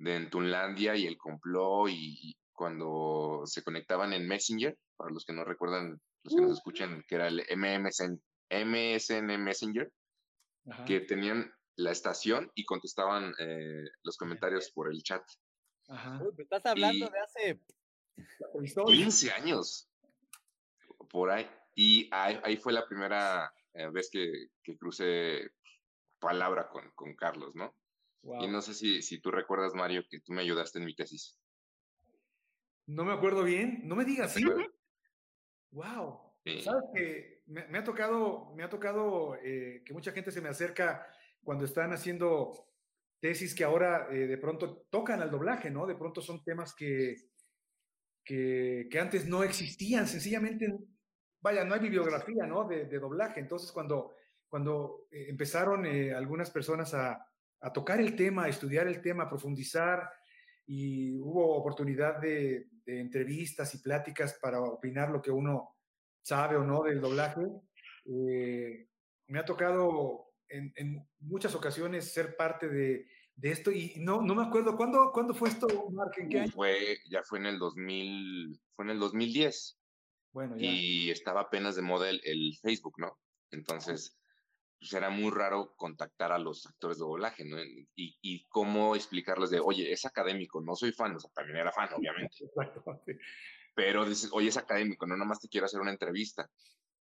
de 0.00 0.16
en 0.16 0.30
Tunlandia 0.30 0.96
y 0.96 1.06
el 1.06 1.16
complot 1.18 1.88
y, 1.90 2.30
y 2.30 2.36
cuando 2.52 3.42
se 3.46 3.62
conectaban 3.62 4.12
en 4.12 4.26
Messenger, 4.26 4.76
para 4.96 5.10
los 5.10 5.24
que 5.24 5.32
no 5.32 5.44
recuerdan, 5.44 6.00
los 6.24 6.34
que 6.34 6.40
nos 6.42 6.52
escuchan, 6.52 7.04
que 7.06 7.14
era 7.14 7.28
el 7.28 7.44
MMSN, 7.56 8.20
MSN 8.50 9.38
Messenger, 9.42 9.92
ajá. 10.70 10.84
que 10.84 11.00
tenían 11.00 11.52
la 11.76 11.92
estación 11.92 12.50
y 12.54 12.64
contestaban 12.64 13.32
eh, 13.38 13.84
los 14.02 14.16
comentarios 14.16 14.70
por 14.72 14.90
el 14.90 15.02
chat. 15.02 15.22
Ajá. 15.88 16.20
Uy, 16.22 16.32
me 16.36 16.42
estás 16.44 16.64
hablando 16.66 17.06
Y- 17.06 17.10
de 17.10 17.18
hace. 17.20 17.60
La 18.54 18.64
historia. 18.64 18.96
15 18.96 19.32
años. 19.32 19.88
Por 21.10 21.30
ahí. 21.30 21.48
Y 21.74 22.08
ahí, 22.12 22.38
ahí 22.44 22.56
fue 22.58 22.72
la 22.72 22.86
primera 22.86 23.52
eh, 23.74 23.88
vez 23.90 24.10
que, 24.10 24.48
que 24.62 24.76
crucé 24.76 25.52
palabra 26.18 26.68
con, 26.68 26.90
con 26.92 27.14
Carlos, 27.14 27.54
¿no? 27.54 27.74
Wow. 28.22 28.44
Y 28.44 28.48
no 28.48 28.60
sé 28.60 28.74
si, 28.74 29.02
si 29.02 29.20
tú 29.20 29.30
recuerdas, 29.30 29.74
Mario, 29.74 30.04
que 30.08 30.20
tú 30.20 30.32
me 30.32 30.42
ayudaste 30.42 30.78
en 30.78 30.84
mi 30.84 30.94
tesis. 30.94 31.38
No 32.86 33.04
me 33.04 33.12
acuerdo 33.12 33.44
bien. 33.44 33.80
No 33.84 33.96
me 33.96 34.04
digas, 34.04 34.32
sí. 34.34 34.44
¿Te 34.44 34.66
Wow. 35.72 36.20
Sí. 36.44 36.62
Sabes 36.62 36.84
que 36.94 37.42
me, 37.46 37.66
me 37.68 37.78
ha 37.78 37.84
tocado, 37.84 38.52
me 38.54 38.64
ha 38.64 38.68
tocado 38.68 39.36
eh, 39.36 39.82
que 39.84 39.92
mucha 39.92 40.12
gente 40.12 40.30
se 40.30 40.40
me 40.40 40.48
acerca 40.48 41.06
cuando 41.42 41.64
están 41.64 41.92
haciendo 41.92 42.70
tesis 43.20 43.54
que 43.54 43.64
ahora 43.64 44.08
eh, 44.10 44.26
de 44.26 44.38
pronto 44.38 44.86
tocan 44.90 45.20
al 45.20 45.30
doblaje, 45.30 45.70
¿no? 45.70 45.86
De 45.86 45.94
pronto 45.94 46.20
son 46.20 46.42
temas 46.42 46.74
que, 46.74 47.16
que, 48.24 48.88
que 48.90 48.98
antes 48.98 49.26
no 49.26 49.42
existían, 49.42 50.06
sencillamente, 50.06 50.66
vaya, 51.40 51.64
no 51.64 51.74
hay 51.74 51.80
bibliografía, 51.80 52.46
¿no? 52.46 52.66
De, 52.66 52.86
de 52.86 52.98
doblaje. 52.98 53.40
Entonces, 53.40 53.70
cuando, 53.72 54.14
cuando 54.48 55.06
eh, 55.10 55.26
empezaron 55.28 55.86
eh, 55.86 56.14
algunas 56.14 56.50
personas 56.50 56.94
a, 56.94 57.26
a 57.60 57.72
tocar 57.72 58.00
el 58.00 58.16
tema, 58.16 58.44
a 58.44 58.48
estudiar 58.48 58.86
el 58.86 59.00
tema, 59.00 59.24
a 59.24 59.28
profundizar, 59.28 60.08
y 60.66 61.18
hubo 61.18 61.56
oportunidad 61.56 62.20
de, 62.20 62.68
de 62.84 63.00
entrevistas 63.00 63.74
y 63.74 63.78
pláticas 63.78 64.38
para 64.40 64.60
opinar 64.60 65.10
lo 65.10 65.20
que 65.20 65.30
uno 65.30 65.76
sabe 66.22 66.56
o 66.56 66.64
no 66.64 66.82
del 66.84 67.00
doblaje. 67.00 67.42
Eh, 68.04 68.86
me 69.26 69.38
ha 69.38 69.44
tocado 69.44 70.32
en, 70.48 70.72
en 70.76 71.08
muchas 71.18 71.54
ocasiones 71.54 72.12
ser 72.12 72.36
parte 72.36 72.68
de, 72.68 73.06
de 73.34 73.50
esto 73.50 73.70
y 73.72 73.94
no, 73.98 74.22
no 74.22 74.34
me 74.34 74.44
acuerdo, 74.44 74.76
¿cuándo, 74.76 75.10
¿cuándo 75.12 75.34
fue 75.34 75.48
esto, 75.48 75.66
Mark? 75.90 76.12
¿En 76.18 76.28
qué 76.28 76.40
año? 76.40 76.52
Fue, 76.52 76.98
ya 77.10 77.22
fue 77.24 77.38
en 77.38 77.46
el 77.46 77.58
2000, 77.58 78.60
fue 78.76 78.84
en 78.84 78.90
el 78.90 78.98
2010 78.98 79.78
Bueno, 80.32 80.56
ya. 80.56 80.66
y 80.70 81.10
estaba 81.10 81.42
apenas 81.42 81.74
de 81.74 81.82
moda 81.82 82.10
el, 82.10 82.20
el 82.24 82.56
Facebook, 82.62 82.94
¿no? 82.98 83.18
Entonces, 83.50 84.19
pues 84.80 84.92
era 84.94 85.10
muy 85.10 85.30
raro 85.30 85.74
contactar 85.76 86.32
a 86.32 86.38
los 86.38 86.64
actores 86.66 86.98
de 86.98 87.04
doblaje, 87.04 87.44
¿no? 87.44 87.62
Y, 87.94 88.16
y 88.22 88.46
cómo 88.48 88.96
explicarles 88.96 89.50
de, 89.50 89.60
oye, 89.60 89.92
es 89.92 90.06
académico, 90.06 90.62
no 90.62 90.74
soy 90.74 90.92
fan, 90.92 91.14
o 91.14 91.20
sea, 91.20 91.30
también 91.32 91.58
era 91.58 91.70
fan, 91.70 91.90
obviamente. 91.94 92.50
Pero 93.74 94.06
dices, 94.06 94.30
oye, 94.32 94.48
es 94.48 94.56
académico, 94.56 95.06
no 95.06 95.16
nomás 95.16 95.38
te 95.40 95.48
quiero 95.48 95.66
hacer 95.66 95.80
una 95.80 95.90
entrevista. 95.92 96.50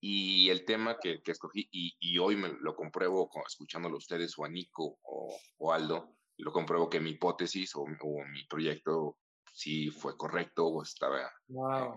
Y 0.00 0.48
el 0.50 0.64
tema 0.64 0.98
que, 1.00 1.22
que 1.22 1.30
escogí, 1.32 1.68
y, 1.70 1.96
y 2.00 2.18
hoy 2.18 2.36
me 2.36 2.48
lo 2.60 2.74
compruebo 2.74 3.30
escuchándolo 3.46 3.94
a 3.94 3.98
ustedes 3.98 4.36
o 4.38 4.44
a 4.44 4.48
Nico 4.48 4.98
o, 5.02 5.38
o 5.58 5.72
Aldo, 5.72 6.16
lo 6.36 6.52
compruebo 6.52 6.88
que 6.88 7.00
mi 7.00 7.10
hipótesis 7.10 7.74
o, 7.76 7.82
o 7.82 8.24
mi 8.26 8.44
proyecto 8.46 9.18
sí 9.52 9.90
fue 9.90 10.16
correcto 10.16 10.66
o 10.66 10.82
estaba 10.82 11.32
Wow. 11.48 11.96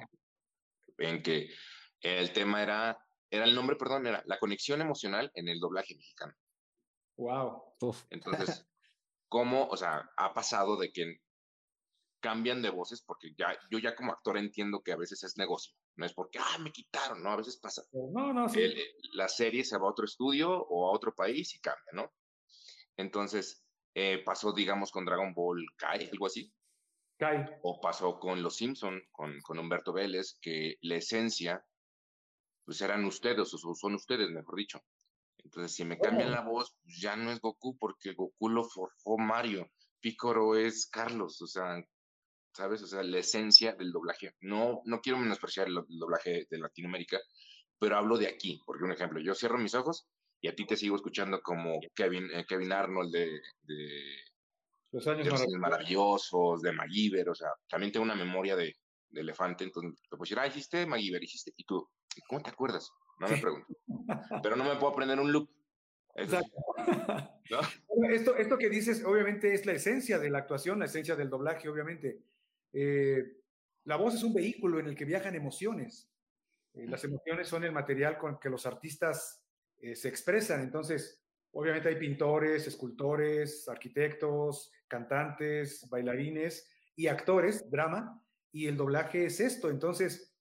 en 0.98 1.22
que 1.22 1.50
el 2.02 2.32
tema 2.34 2.64
era, 2.64 2.98
era 3.32 3.46
el 3.46 3.56
nombre, 3.56 3.76
perdón, 3.78 4.06
era 4.06 4.22
la 4.26 4.38
conexión 4.38 4.82
emocional 4.82 5.32
en 5.34 5.48
el 5.48 5.60
doblaje 5.60 5.96
mexicano. 5.96 6.34
Wow. 7.18 7.76
Uf. 7.82 8.04
Entonces, 8.10 8.68
¿cómo, 9.28 9.68
o 9.68 9.78
sea, 9.78 10.12
ha 10.18 10.34
pasado 10.34 10.78
de 10.78 10.92
que 10.92 11.22
cambian 12.20 12.62
de 12.62 12.70
voces? 12.70 13.02
Porque 13.04 13.34
ya, 13.38 13.58
yo 13.72 13.80
ya 13.80 13.96
como 13.96 14.12
actor 14.12 14.38
entiendo 14.38 14.82
que 14.84 14.92
a 14.92 14.98
veces 14.98 15.24
es 15.24 15.38
negocio, 15.38 15.74
no 15.96 16.06
es 16.06 16.14
porque, 16.14 16.40
ah, 16.40 16.58
me 16.60 16.72
quitaron, 16.72 17.24
no, 17.24 17.32
a 17.32 17.38
veces 17.38 17.58
pasa. 17.58 17.84
No, 17.94 18.34
no, 18.34 18.50
sí. 18.50 18.62
El- 18.62 18.78
la 19.14 19.28
serie 19.28 19.64
se 19.64 19.78
va 19.78 19.88
a 19.88 19.92
otro 19.92 20.06
estudio 20.06 20.52
o 20.52 20.90
a 20.90 20.94
otro 20.94 21.16
país 21.16 21.56
y 21.56 21.60
cambia, 21.60 21.92
¿no? 21.94 22.14
Entonces, 22.98 23.66
eh, 23.94 24.22
pasó, 24.26 24.52
digamos, 24.54 24.92
con 24.92 25.06
Dragon 25.06 25.34
Ball 25.34 25.66
Kai, 25.78 26.10
algo 26.12 26.26
así, 26.26 26.54
Kai. 27.18 27.46
o 27.62 27.80
pasó 27.80 28.20
con 28.20 28.42
Los 28.44 28.56
Simpson, 28.58 29.02
con, 29.12 29.40
con 29.42 29.60
Humberto 29.60 29.94
Vélez, 29.94 30.38
que 30.42 30.76
la 30.82 30.96
esencia, 30.96 31.66
pues 32.66 32.82
eran 32.82 33.06
ustedes, 33.06 33.54
o 33.54 33.58
so- 33.58 33.76
son 33.76 33.96
ustedes, 33.96 34.30
mejor 34.30 34.56
dicho. 34.56 34.82
Entonces, 35.44 35.74
si 35.76 35.86
me 35.86 36.00
cambian 36.00 36.32
la 36.32 36.42
voz, 36.42 36.74
pues 36.84 37.00
ya 37.00 37.16
no 37.16 37.32
es 37.32 37.40
Goku, 37.40 37.78
porque 37.78 38.14
Goku 38.14 38.50
lo 38.50 38.64
forjó 38.64 39.18
Mario, 39.18 39.68
Picoro 40.00 40.56
es 40.56 40.88
Carlos, 40.90 41.42
o 41.42 41.48
sea, 41.48 41.84
¿sabes? 42.54 42.82
O 42.84 42.88
sea, 42.88 43.04
la 43.04 43.20
esencia 43.20 43.74
del 43.74 43.92
doblaje. 43.92 44.36
No, 44.42 44.82
no 44.86 45.02
quiero 45.02 45.20
menospreciar 45.20 45.68
el, 45.68 45.78
el 45.78 46.00
doblaje 46.00 46.46
de 46.50 46.58
Latinoamérica, 46.60 47.20
pero 47.80 47.98
hablo 47.98 48.18
de 48.18 48.28
aquí, 48.28 48.62
porque 48.66 48.84
un 48.84 48.92
ejemplo, 48.92 49.20
yo 49.20 49.34
cierro 49.34 49.58
mis 49.58 49.74
ojos 49.76 50.08
y 50.42 50.48
a 50.48 50.56
ti 50.56 50.66
te 50.66 50.76
sigo 50.78 50.96
escuchando 50.96 51.42
como 51.42 51.80
Kevin, 51.96 52.30
eh, 52.34 52.46
Kevin 52.48 52.72
Arnold 52.72 53.12
de, 53.14 53.42
de, 53.64 54.16
Los 54.92 55.08
años 55.08 55.28
de 55.28 55.58
maravillosos, 55.58 56.62
de 56.62 56.72
MacGyver, 56.74 57.30
o 57.30 57.36
sea, 57.36 57.50
también 57.68 57.92
tengo 57.92 58.04
una 58.04 58.16
memoria 58.16 58.56
de, 58.56 58.76
de 59.12 59.22
elefante, 59.22 59.64
entonces 59.64 60.02
te 60.02 60.10
puedo 60.10 60.24
decir, 60.24 60.40
ah, 60.40 60.48
hiciste 60.48 60.86
MacGyver, 60.86 61.24
hiciste, 61.24 61.54
y 61.56 61.64
tú, 61.66 61.88
¿y 62.16 62.22
¿cómo 62.22 62.42
te 62.42 62.50
acuerdas? 62.50 62.92
No 63.20 63.28
me 63.28 63.38
pregunto. 63.38 63.68
Pero 64.44 64.56
no 64.56 64.64
me 64.64 64.76
puedo 64.76 64.90
aprender 64.92 65.20
un 65.20 65.32
loop. 65.32 65.50
¿no? 66.16 67.60
Bueno, 67.88 68.14
Esto, 68.14 68.36
esto 68.36 68.58
que 68.58 68.70
dices, 68.70 69.04
obviamente, 69.06 69.54
es 69.54 69.66
la 69.66 69.74
esencia 69.74 70.20
de 70.20 70.30
la 70.30 70.40
actuación, 70.40 70.80
la 70.80 70.86
esencia 70.86 71.16
del 71.16 71.30
doblaje, 71.30 71.70
obviamente. 71.70 72.22
Eh, 72.74 73.38
la 73.86 73.96
voz 73.96 74.16
es 74.16 74.24
un 74.24 74.34
vehículo 74.34 74.80
en 74.80 74.88
el 74.88 74.96
que 74.96 75.06
viajan 75.06 75.36
emociones. 75.36 76.12
Eh, 76.74 76.88
las 76.88 77.04
emociones 77.04 77.48
son 77.48 77.64
el 77.64 77.72
material 77.72 78.18
con 78.18 78.40
que 78.40 78.50
los 78.50 78.66
artistas 78.66 79.44
eh, 79.80 79.96
se 79.96 80.10
expresan. 80.10 80.62
Entonces, 80.62 81.24
obviamente 81.52 81.90
hay 81.90 81.96
pintores, 81.96 82.68
escultores, 82.68 83.68
arquitectos, 83.68 84.72
cantantes, 84.88 85.88
bailarines 85.90 86.70
y 86.96 87.08
actores, 87.08 87.70
drama, 87.70 88.22
y 88.52 88.68
el 88.68 88.78
doblaje 88.78 89.26
es 89.26 89.40
esto. 89.40 89.70
Entonces, 89.70 90.34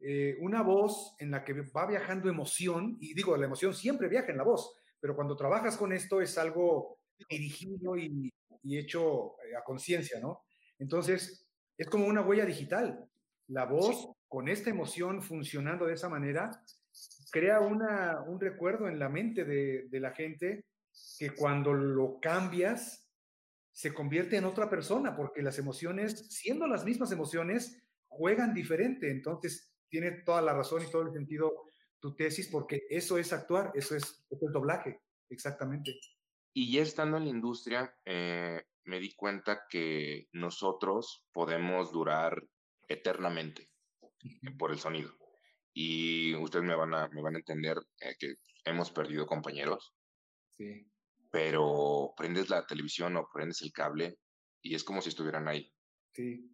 eh, 0.00 0.36
una 0.40 0.62
voz 0.62 1.14
en 1.18 1.30
la 1.30 1.44
que 1.44 1.52
va 1.52 1.86
viajando 1.86 2.28
emoción, 2.28 2.96
y 3.00 3.14
digo, 3.14 3.36
la 3.36 3.46
emoción 3.46 3.74
siempre 3.74 4.08
viaja 4.08 4.30
en 4.30 4.38
la 4.38 4.44
voz, 4.44 4.74
pero 5.00 5.14
cuando 5.14 5.36
trabajas 5.36 5.76
con 5.76 5.92
esto 5.92 6.20
es 6.20 6.38
algo 6.38 6.98
dirigido 7.28 7.96
y, 7.96 8.32
y 8.62 8.78
hecho 8.78 9.36
eh, 9.42 9.56
a 9.56 9.64
conciencia, 9.64 10.20
¿no? 10.20 10.42
Entonces, 10.78 11.46
es 11.76 11.88
como 11.88 12.06
una 12.06 12.22
huella 12.22 12.44
digital. 12.46 13.04
La 13.48 13.64
voz 13.64 14.12
con 14.28 14.48
esta 14.48 14.70
emoción 14.70 15.22
funcionando 15.22 15.86
de 15.86 15.94
esa 15.94 16.08
manera 16.08 16.50
crea 17.30 17.60
una, 17.60 18.22
un 18.26 18.40
recuerdo 18.40 18.88
en 18.88 18.98
la 18.98 19.08
mente 19.08 19.44
de, 19.44 19.88
de 19.88 20.00
la 20.00 20.12
gente 20.12 20.66
que 21.18 21.30
cuando 21.30 21.72
lo 21.72 22.18
cambias 22.20 23.07
se 23.78 23.94
convierte 23.94 24.36
en 24.36 24.44
otra 24.44 24.68
persona, 24.68 25.14
porque 25.14 25.40
las 25.40 25.56
emociones, 25.60 26.26
siendo 26.30 26.66
las 26.66 26.84
mismas 26.84 27.12
emociones, 27.12 27.80
juegan 28.08 28.52
diferente. 28.52 29.08
Entonces, 29.08 29.72
tiene 29.88 30.10
toda 30.24 30.42
la 30.42 30.52
razón 30.52 30.82
y 30.82 30.90
todo 30.90 31.02
el 31.02 31.12
sentido 31.12 31.52
tu 32.00 32.16
tesis, 32.16 32.48
porque 32.48 32.88
eso 32.90 33.18
es 33.18 33.32
actuar, 33.32 33.70
eso 33.74 33.94
es, 33.94 34.26
es 34.28 34.52
doblaje, 34.52 35.00
exactamente. 35.30 35.96
Y 36.52 36.72
ya 36.72 36.82
estando 36.82 37.18
en 37.18 37.24
la 37.26 37.30
industria, 37.30 37.96
eh, 38.04 38.64
me 38.82 38.98
di 38.98 39.14
cuenta 39.14 39.62
que 39.70 40.26
nosotros 40.32 41.28
podemos 41.32 41.92
durar 41.92 42.44
eternamente 42.88 43.68
por 44.58 44.72
el 44.72 44.80
sonido. 44.80 45.12
Y 45.72 46.34
ustedes 46.34 46.64
me 46.64 46.74
van 46.74 46.94
a, 46.94 47.06
me 47.10 47.22
van 47.22 47.36
a 47.36 47.38
entender 47.38 47.76
eh, 48.00 48.16
que 48.18 48.34
hemos 48.64 48.90
perdido 48.90 49.24
compañeros, 49.24 49.94
Sí. 50.56 50.84
Pero 51.30 52.12
prendes 52.16 52.48
la 52.50 52.66
televisión 52.66 53.16
o 53.16 53.28
prendes 53.32 53.62
el 53.62 53.72
cable 53.72 54.18
y 54.62 54.74
es 54.74 54.84
como 54.84 55.02
si 55.02 55.10
estuvieran 55.10 55.48
ahí. 55.48 55.72
Sí, 56.14 56.50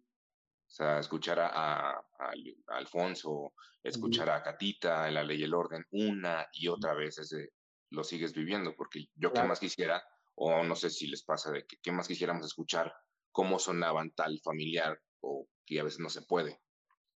O 0.67 0.71
sea, 0.71 0.99
escuchar 0.99 1.39
a, 1.39 1.47
a- 1.49 1.99
a 2.19 2.31
Alfonso, 2.77 3.53
escuchar 3.83 4.29
a 4.29 4.41
Catita 4.43 5.07
en 5.07 5.13
La 5.15 5.23
Ley 5.23 5.39
y 5.41 5.43
el 5.43 5.53
Orden 5.53 5.83
una 5.91 6.47
y 6.53 6.67
otra 6.67 6.93
vez, 6.93 7.17
ese, 7.19 7.49
lo 7.91 8.03
sigues 8.03 8.33
viviendo, 8.33 8.75
porque 8.75 9.05
yo 9.15 9.31
qué 9.31 9.43
más 9.43 9.59
quisiera, 9.59 10.03
o 10.35 10.63
no 10.63 10.75
sé 10.75 10.89
si 10.89 11.07
les 11.07 11.23
pasa, 11.23 11.51
de 11.51 11.65
que 11.65 11.77
qué 11.81 11.91
más 11.91 12.07
quisiéramos 12.07 12.45
escuchar 12.45 12.93
cómo 13.31 13.59
sonaban 13.59 14.11
tal 14.11 14.39
familiar, 14.43 14.99
o 15.21 15.47
que 15.65 15.79
a 15.79 15.83
veces 15.83 15.99
no 15.99 16.09
se 16.09 16.23
puede. 16.23 16.61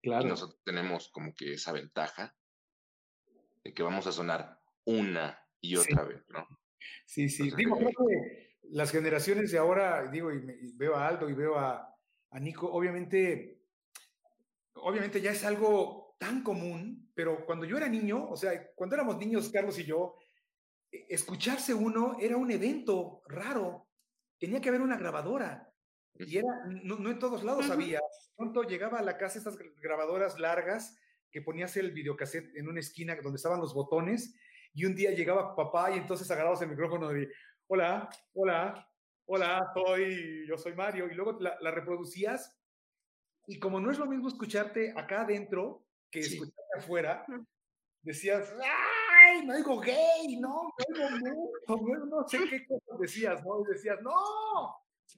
Y 0.01 0.09
claro. 0.09 0.27
nosotros 0.27 0.61
tenemos 0.63 1.09
como 1.09 1.33
que 1.35 1.53
esa 1.53 1.71
ventaja 1.73 2.35
de 3.63 3.73
que 3.73 3.83
vamos 3.83 4.07
a 4.07 4.11
sonar 4.11 4.61
una 4.85 5.39
y 5.61 5.75
Sí. 5.75 5.91
otra 5.91 6.03
vez, 6.05 6.23
¿no? 6.29 6.47
Sí, 7.05 7.29
sí. 7.29 7.51
Digo, 7.55 7.77
creo 7.77 7.91
que 7.91 8.57
las 8.71 8.91
generaciones 8.91 9.51
de 9.51 9.57
ahora, 9.57 10.09
digo, 10.11 10.31
y, 10.31 10.41
me- 10.41 10.53
y 10.61 10.71
veo 10.75 10.95
a 10.95 11.07
Aldo 11.07 11.29
y 11.29 11.33
veo 11.33 11.57
a, 11.57 11.95
a 12.31 12.39
Nico, 12.39 12.71
obviamente, 12.71 13.63
obviamente 14.73 15.21
ya 15.21 15.31
es 15.31 15.43
algo 15.43 16.15
tan 16.19 16.43
común, 16.43 17.11
pero 17.15 17.45
cuando 17.45 17.65
yo 17.65 17.77
era 17.77 17.87
niño, 17.87 18.29
o 18.29 18.35
sea, 18.35 18.71
cuando 18.75 18.95
éramos 18.95 19.17
niños, 19.17 19.49
Carlos 19.49 19.77
y 19.79 19.85
yo, 19.85 20.15
e- 20.91 21.05
escucharse 21.09 21.73
uno 21.73 22.17
era 22.19 22.37
un 22.37 22.51
evento 22.51 23.23
raro. 23.27 23.87
Tenía 24.37 24.61
que 24.61 24.69
haber 24.69 24.81
una 24.81 24.97
grabadora. 24.97 25.73
Y 26.15 26.37
era, 26.37 26.47
no, 26.83 26.97
no 26.97 27.09
en 27.11 27.19
todos 27.19 27.43
lados 27.43 27.69
había. 27.69 27.99
Pronto 28.35 28.63
llegaba 28.63 28.99
a 28.99 29.03
la 29.03 29.17
casa 29.17 29.37
estas 29.37 29.57
gra- 29.57 29.73
grabadoras 29.81 30.39
largas 30.39 30.97
que 31.31 31.41
ponías 31.41 31.77
el 31.77 31.91
videocassette 31.91 32.55
en 32.55 32.67
una 32.67 32.79
esquina 32.79 33.15
donde 33.21 33.37
estaban 33.37 33.59
los 33.59 33.73
botones 33.73 34.35
y 34.73 34.85
un 34.85 34.95
día 34.95 35.11
llegaba 35.11 35.55
papá 35.55 35.91
y 35.91 35.97
entonces 35.97 36.29
agarrabas 36.31 36.61
el 36.61 36.69
micrófono 36.69 37.15
y 37.17 37.27
hola, 37.67 38.09
hola, 38.33 38.87
hola, 39.25 39.71
soy, 39.73 40.47
yo 40.47 40.57
soy 40.57 40.73
Mario, 40.73 41.07
y 41.11 41.13
luego 41.15 41.39
la, 41.39 41.57
la 41.61 41.71
reproducías, 41.71 42.55
y 43.47 43.59
como 43.59 43.79
no 43.79 43.91
es 43.91 43.97
lo 43.99 44.05
mismo 44.05 44.27
escucharte 44.27 44.93
acá 44.95 45.21
adentro 45.21 45.85
que 46.11 46.23
Sí. 46.23 46.33
escucharte 46.35 46.77
afuera, 46.77 47.25
decías, 48.01 48.53
¡ay! 48.61 49.45
No 49.45 49.55
digo 49.55 49.79
gay, 49.79 50.37
no, 50.39 50.73
no 50.89 51.75
digo 51.75 51.97
no, 51.97 52.05
no 52.05 52.27
sé 52.27 52.39
qué 52.49 52.65
cosas 52.67 52.99
decías, 52.99 53.43
¿no? 53.45 53.61
Y 53.61 53.73
decías, 53.73 53.99
¡no! 54.01 54.11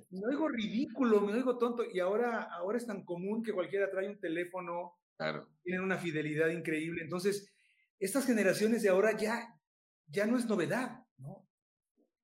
Me 0.09 0.27
oigo 0.27 0.47
ridículo, 0.49 1.21
me 1.21 1.33
oigo 1.33 1.57
tonto, 1.57 1.83
y 1.91 1.99
ahora, 1.99 2.43
ahora 2.43 2.77
es 2.77 2.87
tan 2.87 3.03
común 3.05 3.43
que 3.43 3.53
cualquiera 3.53 3.89
trae 3.89 4.09
un 4.09 4.19
teléfono, 4.19 4.97
Claro. 5.17 5.47
tienen 5.63 5.83
una 5.83 5.97
fidelidad 5.97 6.49
increíble. 6.49 7.03
Entonces, 7.03 7.53
estas 8.01 8.25
generaciones 8.25 8.81
de 8.83 8.89
ahora 8.89 9.15
ya, 9.15 9.55
ya 10.07 10.25
no 10.25 10.37
es 10.37 10.45
novedad, 10.45 11.05
¿no? 11.17 11.47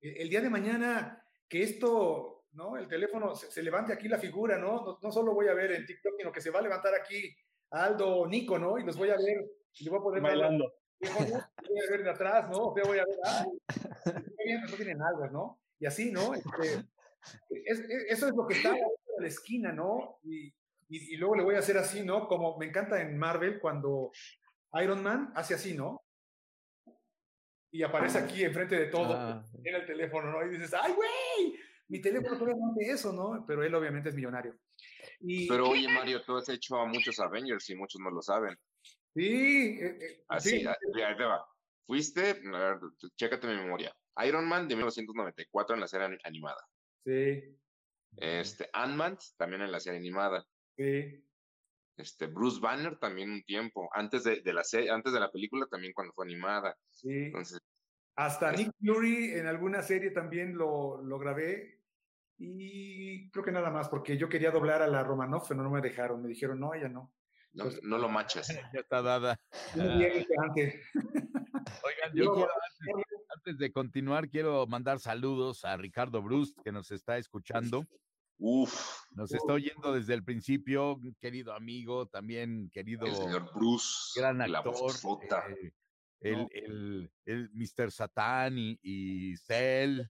El, 0.02 0.18
el 0.18 0.30
día 0.30 0.42
de 0.42 0.50
mañana 0.50 1.24
que 1.48 1.64
esto, 1.64 2.46
¿no? 2.52 2.76
El 2.78 2.88
teléfono 2.88 3.36
se, 3.36 3.50
se 3.52 3.64
levante 3.64 3.94
aquí 3.94 4.08
la 4.10 4.18
figura, 4.20 4.58
¿no? 4.58 4.84
¿no? 4.86 5.00
no 5.02 5.12
solo 5.12 5.34
voy 5.34 5.48
a 5.48 5.54
ver 5.54 5.72
en 5.72 5.86
TikTok, 5.86 6.14
sino 6.18 6.32
que 6.32 6.42
se 6.42 6.50
va 6.52 6.60
a 6.60 6.64
levantar 6.64 6.94
aquí 6.96 7.34
Aldo 7.72 8.18
o 8.18 8.28
Nico, 8.28 8.58
¿no? 8.60 8.78
Y 8.78 8.84
los 8.84 8.98
voy 8.98 9.10
a 9.10 9.16
ver, 9.18 9.46
y 9.74 9.84
le 9.84 9.90
voy 9.92 10.00
a 10.18 10.22
la- 10.22 10.22
Bailando. 10.22 10.74
voy 11.00 11.80
a 11.88 11.92
ver 11.92 12.04
de 12.04 12.10
atrás, 12.10 12.50
¿no? 12.50 12.58
O 12.70 12.74
sea, 12.76 12.84
voy 12.86 12.98
a 13.00 13.06
ver, 13.06 13.18
bien, 14.46 14.62
no 14.70 14.76
tienen 14.76 15.02
algo, 15.02 15.28
¿no? 15.28 15.62
Y 15.80 15.86
así, 15.86 16.12
¿no? 16.12 16.34
Este, 16.34 16.86
es- 17.66 17.80
es- 17.80 18.06
eso 18.10 18.28
es 18.28 18.36
lo 18.36 18.48
que 18.48 18.56
está 18.56 18.72
a 18.72 19.22
la 19.22 19.28
esquina, 19.28 19.72
¿no? 19.72 20.20
Y, 20.24 20.48
y, 20.90 21.14
y 21.14 21.18
luego 21.18 21.36
le 21.36 21.44
voy 21.44 21.56
a 21.56 21.60
hacer 21.60 21.78
así, 21.78 22.04
¿no? 22.04 22.28
Como 22.28 22.58
me 22.58 22.66
encanta 22.66 23.02
en 23.02 23.18
Marvel 23.18 23.60
cuando 23.60 24.12
Iron 24.82 25.02
Man 25.04 25.32
hace 25.36 25.54
así, 25.56 25.76
¿no? 25.76 26.04
Y 27.72 27.84
aparece 27.84 28.20
aquí 28.20 28.44
enfrente 28.44 28.76
de 28.78 28.88
todo, 28.88 29.14
Ah, 29.16 29.44
en 29.64 29.76
el 29.76 29.86
teléfono, 29.86 30.32
¿no? 30.32 30.46
Y 30.46 30.50
dices, 30.52 30.74
¡ay, 30.74 30.94
güey! 30.94 31.60
Mi 31.90 32.02
teléfono 32.02 32.38
todavía 32.38 32.56
no 32.58 32.72
hace 32.72 32.92
eso, 32.92 33.14
¿no? 33.14 33.46
Pero 33.46 33.64
él 33.64 33.74
obviamente 33.76 34.10
es 34.10 34.16
millonario. 34.16 34.58
Y 35.20 35.48
Pero 35.48 35.70
oye, 35.70 35.88
Mario, 35.88 36.22
tú 36.24 36.38
has 36.38 36.48
hecho 36.50 36.78
a 36.78 36.86
muchos 36.86 37.20
Avengers 37.20 37.70
y 37.70 37.76
muchos 37.76 38.00
no 38.02 38.10
lo 38.10 38.22
saben. 38.22 38.58
sí, 39.14 39.78
eh, 39.82 39.98
eh, 40.02 40.24
Así, 40.28 40.60
sí, 40.62 40.66
ah, 40.68 40.76
ahí 41.06 41.18
te 41.18 41.24
va. 41.24 41.46
Fuiste, 41.86 42.22
a 42.54 42.60
ver, 42.60 42.80
chécate 43.16 43.48
mi 43.48 43.56
memoria. 43.56 43.96
Iron 44.26 44.48
Man 44.48 44.68
de 44.68 44.76
1994 44.76 45.76
en 45.76 45.82
la 45.82 45.88
serie 45.88 46.06
ani- 46.08 46.18
animada. 46.24 46.68
sí, 47.06 47.58
Este, 48.18 48.70
Ant-Man 48.74 49.18
también 49.38 49.62
en 49.62 49.72
la 49.72 49.80
serie 49.80 50.00
animada. 50.00 50.46
sí. 50.78 51.24
Este, 51.98 52.28
Bruce 52.28 52.60
Banner 52.62 52.98
también 53.00 53.32
un 53.32 53.44
tiempo. 53.44 53.90
Antes 53.94 54.24
de, 54.24 54.42
de 54.42 54.54
la 54.54 54.64
serie, 54.64 54.92
antes 54.92 55.12
de 55.14 55.20
la 55.20 55.32
película 55.32 55.66
también 55.70 55.94
cuando 55.94 56.14
fue 56.14 56.26
animada. 56.26 56.76
sí. 56.92 57.10
Entonces, 57.12 57.60
Hasta 58.16 58.52
Nick 58.52 58.72
Fury 58.80 59.32
en 59.34 59.48
alguna 59.48 59.82
serie 59.82 60.12
también 60.12 60.56
lo, 60.58 61.02
lo 61.02 61.18
grabé. 61.20 61.76
Y 62.40 63.30
creo 63.32 63.44
que 63.44 63.52
nada 63.52 63.72
más, 63.72 63.90
porque 63.90 64.16
yo 64.18 64.30
quería 64.30 64.52
doblar 64.52 64.84
a 64.84 64.88
la 64.88 65.04
Romanoff, 65.04 65.48
pero 65.50 65.64
no 65.64 65.72
me 65.72 65.82
dejaron. 65.82 66.22
Me 66.22 66.28
dijeron, 66.30 66.60
no, 66.60 66.74
ella 66.76 66.88
no. 66.88 67.12
no, 67.54 67.66
no 67.82 67.98
lo 67.98 68.10
machas. 68.10 68.48
Ya 68.76 68.80
está 68.82 69.02
dada. 69.02 69.40
Oigan, 69.76 70.12
yo 72.14 72.26
Yo- 72.26 72.34
quiero, 72.34 72.52
antes, 72.52 73.26
antes 73.36 73.58
de 73.58 73.72
continuar, 73.72 74.30
quiero 74.30 74.68
mandar 74.68 75.00
saludos 75.00 75.66
a 75.66 75.76
Ricardo 75.78 76.22
Brust, 76.22 76.60
que 76.64 76.72
nos 76.72 76.92
está 76.92 77.18
escuchando. 77.18 77.84
Uf, 78.40 79.02
Nos 79.12 79.34
está 79.34 79.54
oyendo 79.54 79.94
desde 79.94 80.14
el 80.14 80.24
principio, 80.24 81.00
querido 81.20 81.54
amigo, 81.54 82.06
también 82.08 82.70
querido 82.72 83.06
el 83.08 83.16
señor 83.16 83.52
Bruce, 83.54 84.20
gran 84.20 84.38
la 84.38 84.60
actor, 84.60 84.74
vozota. 84.74 85.46
eh, 85.50 85.72
el, 86.22 86.38
No. 86.38 86.48
el, 86.52 87.12
el 87.26 87.50
Mr. 87.54 87.92
Satán 87.92 88.58
y, 88.58 88.78
y 88.84 89.38
Cell. 89.38 90.02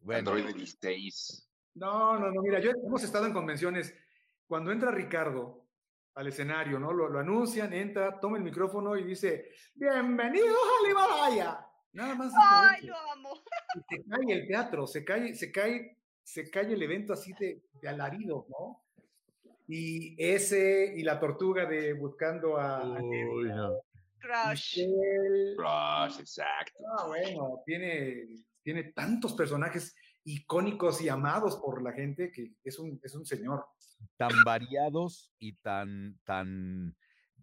Bueno, 0.00 0.32
Android 0.32 0.54
16. 0.56 1.48
No, 1.74 2.18
no, 2.18 2.30
no, 2.32 2.42
mira, 2.42 2.58
yo 2.60 2.70
hemos 2.70 3.02
estado 3.04 3.26
en 3.26 3.32
convenciones. 3.32 3.94
Cuando 4.46 4.72
entra 4.72 4.90
Ricardo 4.90 5.66
al 6.14 6.26
escenario, 6.26 6.78
¿no? 6.80 6.92
Lo, 6.92 7.08
lo 7.08 7.20
anuncian, 7.20 7.72
entra, 7.72 8.18
toma 8.18 8.38
el 8.38 8.42
micrófono 8.42 8.96
y 8.96 9.04
dice, 9.04 9.50
bienvenidos 9.74 10.56
al 10.82 10.90
Himalaya. 10.90 11.64
Nada 11.92 12.14
más. 12.16 12.32
¡Ay, 12.36 12.86
lo 12.86 12.96
amo! 13.12 13.30
Y 13.74 13.96
se 13.96 14.04
cae 14.04 14.32
el 14.40 14.46
teatro, 14.48 14.86
se 14.86 15.04
cae, 15.04 15.34
se 15.34 15.52
cae, 15.52 15.97
se 16.28 16.50
cae 16.50 16.70
el 16.70 16.82
evento 16.82 17.14
así 17.14 17.32
de, 17.40 17.62
de 17.80 17.88
alarido, 17.88 18.46
¿no? 18.50 18.84
Y 19.66 20.14
ese 20.22 20.92
y 20.94 21.02
la 21.02 21.18
tortuga 21.18 21.64
de 21.64 21.94
buscando 21.94 22.58
a, 22.58 22.80
a 22.80 23.02
uy, 23.02 23.48
no. 23.48 23.80
Crush. 24.20 24.76
Michelle. 24.78 25.56
Rush, 25.56 26.20
exacto. 26.20 26.84
Ah, 26.98 27.06
bueno, 27.06 27.62
tiene, 27.64 28.26
tiene 28.62 28.92
tantos 28.92 29.32
personajes 29.32 29.96
icónicos 30.24 31.00
y 31.00 31.08
amados 31.08 31.56
por 31.56 31.82
la 31.82 31.92
gente 31.92 32.30
que 32.30 32.52
es 32.62 32.78
un, 32.78 33.00
es 33.02 33.14
un 33.14 33.24
señor. 33.24 33.64
tan 34.18 34.32
variados 34.44 35.32
y 35.38 35.54
tan, 35.54 36.18
tan, 36.24 36.94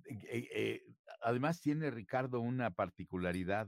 eh, 0.08 0.48
eh, 0.54 0.84
además 1.22 1.60
tiene 1.60 1.90
Ricardo 1.90 2.40
una 2.40 2.70
particularidad 2.70 3.68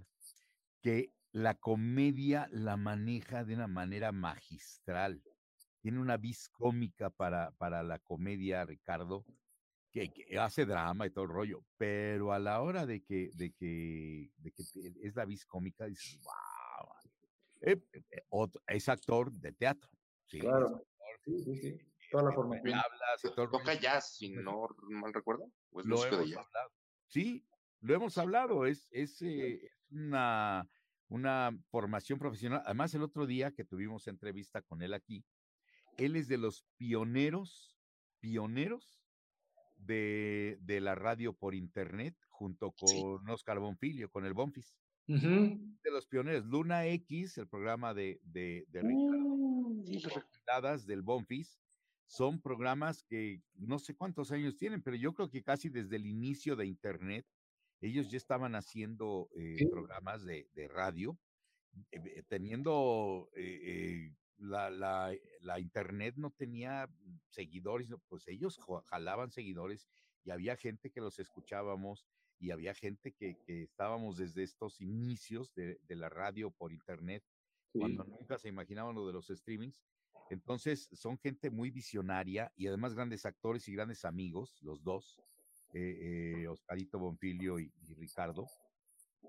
que 0.83 1.11
la 1.31 1.55
comedia 1.55 2.47
la 2.51 2.77
maneja 2.77 3.43
de 3.43 3.55
una 3.55 3.67
manera 3.67 4.11
magistral. 4.11 5.21
Tiene 5.81 5.99
una 5.99 6.17
vis 6.17 6.49
cómica 6.49 7.09
para, 7.09 7.51
para 7.51 7.83
la 7.83 7.99
comedia, 7.99 8.65
Ricardo, 8.65 9.25
que, 9.91 10.11
que 10.11 10.39
hace 10.39 10.65
drama 10.65 11.07
y 11.07 11.11
todo 11.11 11.25
el 11.25 11.31
rollo, 11.31 11.63
pero 11.77 12.33
a 12.33 12.39
la 12.39 12.61
hora 12.61 12.85
de 12.85 13.03
que, 13.03 13.31
de 13.33 13.53
que, 13.53 14.31
de 14.37 14.51
que 14.51 14.63
es 15.03 15.15
la 15.15 15.25
vis 15.25 15.45
cómica, 15.45 15.85
dices, 15.85 16.19
wow, 16.21 17.75
es 18.67 18.89
actor 18.89 19.31
de 19.31 19.53
teatro. 19.53 19.89
Sí, 20.25 20.39
Claro. 20.39 20.83
Sí, 21.23 21.39
sí, 21.39 21.55
sí. 21.55 21.77
Toda 22.11 22.23
la 22.23 22.31
forma. 22.31 22.59
Bien. 22.61 22.77
hablas 22.77 23.23
y 23.23 23.29
todo 23.29 23.45
el 23.45 23.51
Toca 23.51 23.73
jazz, 23.73 24.15
si 24.15 24.29
no 24.29 24.67
mal 24.89 25.13
recuerdo. 25.13 25.51
¿O 25.71 25.81
es 25.81 25.85
lo 25.85 26.05
hemos 26.05 26.37
hablado. 26.37 26.71
Sí, 27.07 27.45
lo 27.81 27.95
hemos 27.95 28.17
hablado. 28.17 28.65
Es, 28.65 28.87
es, 28.91 29.21
eh, 29.21 29.65
es 29.65 29.91
una, 29.91 30.67
una 31.09 31.51
formación 31.69 32.19
profesional. 32.19 32.61
Además, 32.65 32.93
el 32.93 33.03
otro 33.03 33.25
día 33.25 33.51
que 33.53 33.63
tuvimos 33.65 34.07
entrevista 34.07 34.61
con 34.61 34.81
él 34.81 34.93
aquí, 34.93 35.25
él 35.97 36.15
es 36.15 36.27
de 36.27 36.37
los 36.37 36.65
pioneros, 36.77 37.77
pioneros 38.19 39.03
de, 39.75 40.57
de 40.61 40.81
la 40.81 40.95
radio 40.95 41.33
por 41.33 41.55
internet, 41.55 42.15
junto 42.29 42.73
Sí. 42.85 43.01
con 43.01 43.29
Oscar 43.29 43.59
Bonfilio, 43.59 44.09
con 44.09 44.25
el 44.25 44.33
Bonfis. 44.33 44.77
De 45.83 45.91
los 45.91 46.05
pioneros, 46.07 46.45
Luna 46.45 46.85
X, 46.87 47.37
el 47.37 47.47
programa 47.47 47.93
de, 47.93 48.19
de, 48.23 48.65
de 48.67 48.81
Ricardo 48.81 49.23
Uh, 49.25 49.83
y 49.87 49.99
recomendadas 49.99 50.85
del 50.85 51.01
Bonfis 51.01 51.59
son 52.05 52.41
programas 52.41 53.03
que 53.03 53.41
no 53.55 53.79
sé 53.79 53.95
cuántos 53.95 54.31
años 54.31 54.57
tienen, 54.57 54.81
pero 54.81 54.97
yo 54.97 55.13
creo 55.13 55.29
que 55.29 55.43
casi 55.43 55.69
desde 55.69 55.95
el 55.97 56.05
inicio 56.05 56.55
de 56.55 56.65
Internet, 56.65 57.25
ellos 57.81 58.09
ya 58.09 58.17
estaban 58.17 58.55
haciendo 58.55 59.29
eh, 59.35 59.55
Sí. 59.59 59.65
programas 59.67 60.23
de, 60.25 60.49
de 60.53 60.67
radio, 60.67 61.19
eh, 61.91 62.23
teniendo 62.27 63.29
eh, 63.35 63.59
eh, 63.63 64.15
la, 64.37 64.69
la- 64.69 65.13
la 65.41 65.59
Internet 65.59 66.15
no 66.17 66.31
tenía 66.31 66.89
seguidores, 67.29 67.89
pues 68.07 68.27
ellos 68.27 68.59
jalaban 68.85 69.31
seguidores 69.31 69.87
y 70.23 70.31
había 70.31 70.55
gente 70.57 70.91
que 70.91 71.01
los 71.01 71.19
escuchábamos 71.19 72.07
y 72.39 72.51
había 72.51 72.73
gente 72.73 73.13
que, 73.13 73.37
que 73.45 73.63
estábamos 73.63 74.17
desde 74.17 74.43
estos 74.43 74.79
inicios 74.81 75.53
de, 75.53 75.79
de 75.81 75.95
la 75.95 76.09
radio 76.09 76.51
por 76.51 76.71
Internet 76.71 77.23
Sí. 77.73 77.79
cuando 77.79 78.03
nunca 78.05 78.37
se 78.39 78.47
imaginaban 78.49 78.95
lo 78.95 79.05
de 79.07 79.13
los 79.13 79.27
streamings. 79.27 79.83
Entonces, 80.29 80.89
son 80.93 81.17
gente 81.17 81.49
muy 81.49 81.71
visionaria 81.71 82.51
y 82.55 82.67
además 82.67 82.93
grandes 82.93 83.25
actores 83.25 83.67
y 83.67 83.73
grandes 83.73 84.03
amigos, 84.05 84.57
los 84.61 84.83
dos, 84.83 85.19
eh, 85.77 86.41
eh, 86.41 86.47
Oscarito 86.47 86.97
Bonfilio 86.99 87.59
y, 87.59 87.71
y 87.83 87.93
Ricardo, 87.93 88.45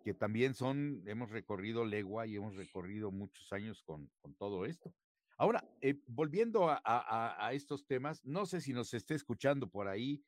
que 0.04 0.14
también 0.14 0.54
son, 0.54 1.02
hemos 1.06 1.30
recorrido 1.30 1.84
legua 1.84 2.26
y 2.26 2.36
hemos 2.36 2.56
recorrido 2.56 3.10
muchos 3.10 3.52
años 3.52 3.82
con, 3.82 4.10
con 4.20 4.34
todo 4.34 4.64
esto. 4.64 4.94
Ahora, 5.36 5.62
eh, 5.80 6.00
volviendo 6.06 6.68
a, 6.68 6.80
a- 6.84 7.36
a- 7.36 7.46
a 7.46 7.52
estos 7.52 7.86
temas, 7.86 8.24
no 8.24 8.46
sé 8.46 8.60
si 8.60 8.72
nos 8.72 8.92
esté 8.94 9.14
escuchando 9.14 9.68
por 9.68 9.86
ahí 9.88 10.22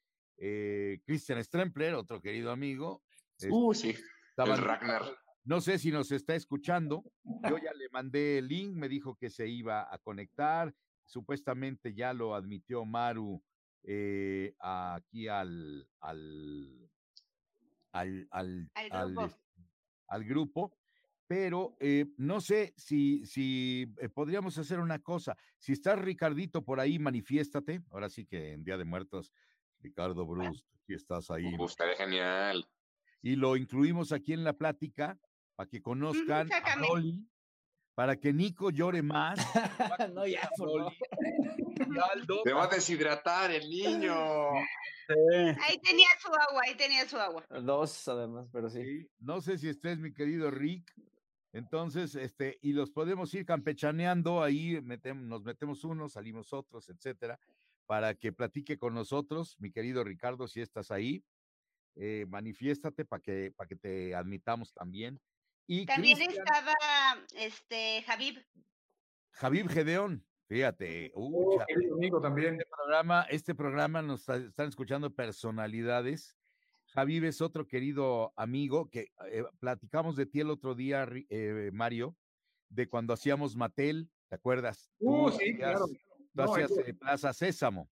Christian 1.05 1.43
Strempler, 1.45 1.95
otro 1.95 2.21
querido 2.21 2.51
amigo. 2.51 3.03
Uh, 3.51 3.75
sí. 3.75 3.95
El 4.39 4.57
Ragnar. 4.57 5.03
no 5.45 5.61
sé 5.61 5.79
si 5.79 5.91
nos 5.91 6.11
está 6.13 6.35
escuchando. 6.35 7.03
Yo 7.49 7.59
ya 7.59 7.73
le 7.75 7.89
mandé 7.91 8.39
el 8.39 8.49
link, 8.49 8.75
me 8.75 8.89
dijo 8.89 9.17
que 9.17 9.29
se 9.31 9.49
iba 9.49 9.93
a 9.93 9.99
conectar. 9.99 10.75
Supuestamente 11.05 11.93
ya 11.95 12.15
lo 12.15 12.35
admitió 12.35 12.85
Maru 12.87 13.43
eh, 13.83 14.55
aquí 14.59 15.29
al, 15.29 15.89
al, 16.01 16.91
al, 17.93 18.29
al, 18.31 18.71
Al 18.75 19.13
grupo. 19.15 19.39
al 20.09 20.25
grupo. 20.25 20.77
Pero 21.27 21.77
eh, 21.79 22.07
no 22.17 22.41
sé 22.41 22.75
si, 22.77 23.25
si 23.25 23.87
eh, 24.01 24.09
podríamos 24.09 24.59
hacer 24.59 24.81
una 24.81 24.99
cosa. 24.99 25.37
Si 25.59 25.73
estás 25.73 25.97
Ricardito 26.01 26.65
por 26.65 26.81
ahí, 26.81 26.99
manifiéstate. 26.99 27.83
Ahora 27.91 28.09
sí 28.09 28.27
que 28.27 28.53
en 28.53 28.65
Día 28.65 28.77
de 28.77 28.85
Muertos, 28.85 29.33
Ricardo 29.79 30.27
Bruce, 30.27 30.65
si 30.87 30.95
estás 30.95 31.31
ahí. 31.31 31.55
Estaría 31.65 31.97
genial. 31.97 32.69
Y 33.23 33.37
lo 33.37 33.57
incluimos 33.57 34.11
aquí 34.11 34.33
en 34.33 34.43
la 34.43 34.55
plática 34.55 35.21
para 35.55 35.69
que 35.69 35.81
conozcan 35.81 36.49
a. 36.53 36.77
Broly, 36.77 37.25
para 37.95 38.17
que 38.17 38.33
Nico 38.33 38.71
llore 38.71 39.03
más. 39.03 39.39
no, 40.15 40.27
ya, 40.27 40.49
favor. 40.59 40.93
Te 42.45 42.53
va 42.53 42.65
a 42.65 42.69
deshidratar 42.69 43.51
el 43.51 43.69
niño. 43.69 44.15
Ahí 45.63 45.79
tenía 45.83 46.07
su 46.21 46.29
agua, 46.29 46.63
ahí 46.67 46.75
tenía 46.77 47.09
su 47.09 47.17
agua. 47.19 47.45
Dos, 47.63 48.07
además, 48.09 48.49
pero 48.53 48.71
sí. 48.71 48.83
Sí, 48.85 49.09
No 49.19 49.41
sé 49.41 49.59
si 49.59 49.69
estés, 49.69 49.99
mi 49.99 50.13
querido 50.13 50.51
Rick. 50.51 50.93
Entonces, 51.53 52.15
este, 52.15 52.59
y 52.63 52.73
los 52.73 52.91
podemos 52.93 53.35
ir 53.35 53.45
campechaneando, 53.45 54.41
ahí 54.43 54.75
metem- 54.83 55.23
nos 55.27 55.43
metemos 55.43 55.83
unos, 55.83 56.13
salimos 56.13 56.53
otros, 56.53 56.89
etcétera, 56.89 57.41
para 57.87 58.15
que 58.15 58.33
platique 58.33 58.79
con 58.79 58.95
nosotros, 58.95 59.57
mi 59.59 59.73
querido 59.73 60.05
Ricardo, 60.05 60.47
si 60.47 60.61
estás 60.61 60.93
ahí, 60.93 61.25
eh, 61.97 62.25
manifiéstate 62.29 63.05
para 63.05 63.21
que, 63.21 63.51
para 63.57 63.67
que 63.67 63.75
te 63.75 64.15
admitamos 64.15 64.73
también. 64.73 65.21
Y 65.67 65.87
También 65.87 66.21
estaba 66.23 66.73
este 67.35 68.03
Javib. 68.07 68.45
Javib 69.33 69.69
Gedeón, 69.69 70.25
fíjate, 70.51 71.13
uh, 71.15 71.53
Oh, 71.57 71.65
amigo 71.95 72.21
también. 72.21 72.55
este 72.55 72.67
programa, 72.77 73.23
este 73.31 73.55
programa 73.55 74.03
nos 74.03 74.21
está- 74.21 74.37
están 74.37 74.69
escuchando 74.69 75.15
personalidades. 75.15 76.37
Javib 76.89 77.25
es 77.25 77.41
otro 77.41 77.69
querido 77.69 78.33
amigo 78.37 78.91
que 78.91 79.13
eh, 79.31 79.45
platicamos 79.61 80.17
de 80.17 80.27
ti 80.27 80.41
el 80.41 80.51
otro 80.51 80.75
día, 80.75 81.09
eh, 81.29 81.71
Mario, 81.73 82.17
de 82.69 82.89
cuando 82.89 83.13
hacíamos 83.15 83.55
Matel, 83.55 84.11
¿te 84.29 84.35
acuerdas? 84.35 84.91
Uh, 84.99 85.27
Tú 85.31 85.39
sí, 85.39 85.45
hacías- 85.53 85.57
claro. 85.59 85.87
tú 85.87 85.95
No, 86.35 86.43
hacías 86.53 86.71
ellos- 86.73 86.89
eh, 86.89 86.95
Plaza 86.95 87.33
Sésamo. 87.33 87.89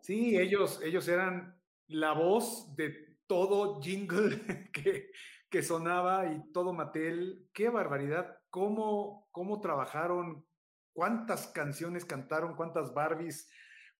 Sí, 0.00 0.38
ellos, 0.38 0.80
ellos 0.82 1.08
eran 1.08 1.60
la 1.88 2.12
voz 2.12 2.72
de 2.76 3.16
todo 3.26 3.80
jingle 3.82 4.30
que, 4.72 5.10
que 5.50 5.62
sonaba 5.64 6.32
y 6.32 6.52
todo 6.52 6.72
Mattel. 6.72 7.48
Qué 7.52 7.68
barbaridad. 7.68 8.38
¿Cómo, 8.48 9.28
cómo 9.32 9.60
trabajaron? 9.60 10.46
¿Cuántas 10.92 11.48
canciones 11.48 12.04
cantaron? 12.04 12.54
¿Cuántas 12.56 12.92
Barbies? 12.92 13.50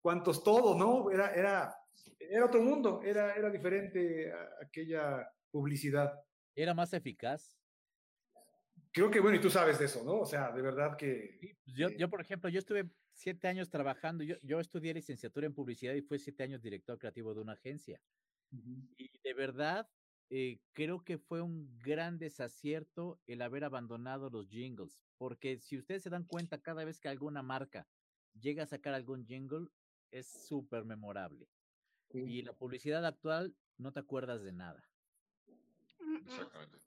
¿Cuántos 0.01 0.43
todo? 0.45 0.77
¿No? 0.77 1.11
Era, 1.11 1.35
era, 1.35 1.75
era 2.19 2.47
otro 2.47 2.61
mundo. 2.63 3.01
Era, 3.03 3.35
era 3.35 3.51
diferente 3.51 4.33
a- 4.33 4.65
aquella 4.65 5.29
publicidad. 5.51 6.13
Era 6.55 6.75
más 6.75 6.93
eficaz. 6.93 7.59
Creo 8.93 9.11
que, 9.11 9.21
bueno, 9.21 9.39
y 9.39 9.41
tú 9.41 9.49
sabes 9.49 9.79
de 9.79 9.87
eso, 9.87 10.05
¿no? 10.05 10.21
O 10.21 10.27
sea, 10.27 10.53
de 10.53 10.61
verdad 10.61 10.97
que... 10.99 11.39
Sí, 11.41 11.55
pues 11.65 11.77
Yo, 11.77 11.89
eh, 11.89 11.97
yo, 11.99 12.11
por 12.11 12.21
ejemplo, 12.21 12.51
yo 12.51 12.59
estuve 12.59 12.91
siete 13.15 13.49
años 13.49 13.71
trabajando, 13.71 14.23
yo, 14.23 14.37
yo 14.43 14.61
estudié 14.61 14.93
licenciatura 14.93 15.47
en 15.47 15.55
publicidad 15.55 15.95
y 15.95 16.03
fui 16.03 16.19
siete 16.19 16.43
años 16.43 16.61
director 16.61 16.99
creativo 16.99 17.35
de 17.35 17.41
una 17.41 17.55
agencia. 17.55 18.03
Y 18.99 19.19
de 19.23 19.33
verdad, 19.33 19.89
eh, 20.35 20.61
creo 20.73 21.05
que 21.05 21.19
fue 21.19 21.43
un 21.43 21.79
gran 21.81 22.17
desacierto 22.17 23.21
el 23.27 23.43
haber 23.43 23.65
abandonado 23.65 24.31
los 24.31 24.49
jingles, 24.49 24.99
porque 25.19 25.59
si 25.59 25.77
ustedes 25.77 26.03
se 26.03 26.09
dan 26.09 26.25
cuenta, 26.25 26.63
cada 26.63 26.87
vez 26.87 26.99
que 27.01 27.11
alguna 27.11 27.43
marca 27.43 27.87
llega 28.41 28.63
a 28.63 28.67
sacar 28.67 28.95
algún 28.95 29.27
jingle, 29.27 29.69
es 30.11 30.27
súper 30.27 30.87
memorable. 30.87 31.47
Y 32.15 32.41
la 32.41 32.55
publicidad 32.55 33.05
actual, 33.05 33.55
no 33.77 33.93
te 33.93 34.01
acuerdas 34.01 34.43
de 34.43 34.53
nada. 34.53 34.83
Exactamente. 36.25 36.79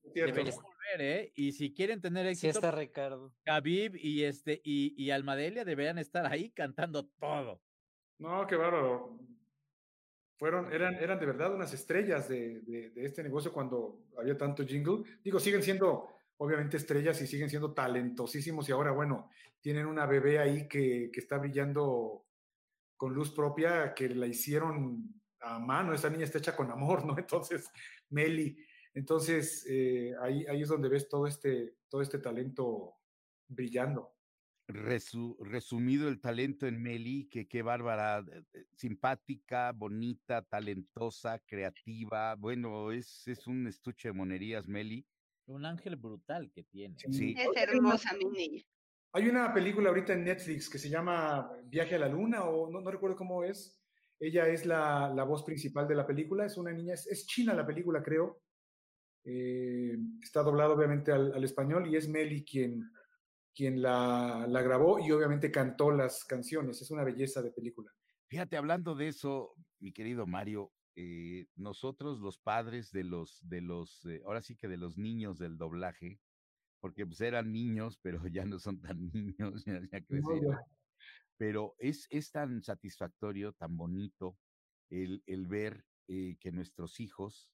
volver, 0.56 1.02
¿eh? 1.02 1.32
Y 1.36 1.52
si 1.52 1.72
quieren 1.72 2.02
tener 2.02 2.26
Sí 2.36 2.48
éxito, 2.48 2.66
está 2.66 2.72
Ricardo. 2.72 3.32
Khabib 3.44 3.96
y 3.96 4.24
este 4.24 4.60
y, 4.64 4.96
y 4.98 5.12
Almadelia 5.12 5.64
deberían 5.66 6.00
estar 6.00 6.26
ahí 6.26 6.50
cantando 6.50 7.06
todo. 7.20 7.62
No, 8.18 8.48
qué 8.48 8.56
bárbaro. 8.56 9.20
Fueron, 10.38 10.72
eran, 10.74 10.96
eran 10.96 11.20
de 11.20 11.26
verdad 11.26 11.54
unas 11.56 11.74
estrellas 11.74 12.28
de, 12.28 12.62
de- 12.62 12.92
este 13.06 13.24
negocio 13.24 13.54
cuando 13.54 14.06
había 14.18 14.38
tanto 14.38 14.66
jingle. 14.66 15.04
Digo, 15.24 15.40
siguen 15.40 15.64
siendo 15.64 16.10
obviamente 16.38 16.76
estrellas 16.78 17.22
y 17.22 17.28
siguen 17.28 17.50
siendo 17.50 17.74
talentosísimos 17.74 18.68
y 18.68 18.74
ahora, 18.74 18.92
bueno, 18.92 19.30
tienen 19.62 19.86
una 19.86 20.06
bebé 20.06 20.40
ahí 20.40 20.68
que, 20.68 21.10
que 21.12 21.20
está 21.22 21.38
brillando 21.38 22.26
con 22.98 23.14
luz 23.14 23.32
propia, 23.32 23.94
que 23.94 24.10
la 24.10 24.28
hicieron 24.28 25.22
a 25.42 25.60
mano, 25.60 25.94
esa 25.94 26.10
niña 26.10 26.26
está 26.26 26.40
hecha 26.40 26.56
con 26.56 26.70
amor, 26.72 27.06
¿no? 27.06 27.18
Entonces, 27.18 27.70
Meli. 28.10 28.58
Entonces, 28.94 29.66
eh, 29.70 30.14
ahí, 30.22 30.46
ahí 30.48 30.62
es 30.62 30.70
donde 30.70 30.90
ves 30.90 31.08
todo 31.10 31.28
este, 31.28 31.76
todo 31.90 32.02
este 32.02 32.20
talento 32.20 32.96
brillando. 33.48 34.15
Resu- 34.68 35.38
resumido 35.40 36.10
el 36.10 36.20
talento 36.20 36.66
en 36.66 36.82
Meli, 36.82 37.28
que 37.30 37.48
qué 37.48 37.62
bárbara, 37.62 38.26
simpática, 38.76 39.72
bonita, 39.72 40.42
talentosa, 40.42 41.40
creativa. 41.46 42.34
Bueno, 42.36 42.92
es, 42.92 43.28
es 43.28 43.46
un 43.46 43.68
estuche 43.68 44.10
de 44.10 44.14
monerías, 44.14 44.68
Meli. 44.68 45.06
Un 45.46 45.66
ángel 45.66 45.96
brutal 45.96 46.52
que 46.52 46.64
tiene. 46.64 46.96
Sí. 47.12 47.36
Es 47.38 47.50
hermosa 47.56 48.16
mi 48.18 48.26
niña. 48.26 48.64
Hay 49.14 49.30
una 49.30 49.54
película 49.54 49.90
ahorita 49.90 50.14
en 50.14 50.24
Netflix 50.24 50.68
que 50.68 50.80
se 50.80 50.90
llama 50.90 51.50
Viaje 51.66 51.96
a 51.96 52.00
la 52.00 52.10
Luna, 52.10 52.46
o 52.46 52.70
no, 52.72 52.82
no 52.82 52.90
recuerdo 52.90 53.16
cómo 53.16 53.44
es. 53.44 53.80
Ella 54.20 54.48
es 54.48 54.66
la, 54.66 55.14
la 55.14 55.24
voz 55.26 55.44
principal 55.44 55.88
de 55.88 55.96
la 55.96 56.08
película, 56.08 56.46
es 56.46 56.58
una 56.58 56.72
niña, 56.72 56.96
es, 56.96 57.06
es 57.06 57.28
china 57.28 57.54
la 57.54 57.68
película, 57.68 58.02
creo. 58.02 58.42
Eh, 59.24 59.96
está 60.22 60.42
doblado 60.42 60.74
obviamente 60.74 61.12
al, 61.12 61.34
al 61.34 61.44
español 61.44 61.88
y 61.88 61.96
es 61.96 62.08
Meli 62.08 62.44
quien, 62.44 62.92
quien 63.56 63.82
la, 63.82 64.46
la 64.48 64.62
grabó 64.62 65.00
y 65.00 65.12
obviamente 65.12 65.52
cantó 65.52 65.92
las 65.92 66.26
canciones. 66.26 66.82
Es 66.82 66.92
una 66.92 67.04
belleza 67.04 67.42
de 67.42 67.52
película. 67.52 67.92
Fíjate, 68.28 68.58
hablando 68.58 68.96
de 68.96 69.08
eso, 69.08 69.56
mi 69.80 69.94
querido 69.94 70.28
Mario, 70.28 70.72
eh, 70.96 71.48
nosotros 71.56 72.20
los 72.20 72.38
padres 72.38 72.92
de 72.92 73.04
los, 73.04 73.40
de 73.48 73.62
los, 73.62 74.06
eh, 74.06 74.22
ahora 74.26 74.42
sí 74.42 74.56
que 74.56 74.68
de 74.68 74.78
los 74.78 74.98
niños 74.98 75.38
del 75.38 75.58
doblaje, 75.58 76.20
porque 76.80 77.06
pues 77.06 77.22
eran 77.22 77.52
niños, 77.52 77.98
pero 78.02 78.20
ya 78.32 78.46
no 78.46 78.60
son 78.60 78.82
tan 78.82 79.12
niños, 79.12 79.64
ya, 79.66 79.82
ya 79.92 80.02
crecieron. 80.02 80.58
Pero 81.38 81.76
es, 81.80 82.08
es 82.12 82.32
tan 82.32 82.64
satisfactorio, 82.64 83.54
tan 83.54 83.76
bonito 83.76 84.38
el, 84.90 85.22
el 85.26 85.48
ver 85.48 85.86
eh, 86.08 86.38
que 86.40 86.52
nuestros 86.52 87.00
hijos 87.00 87.50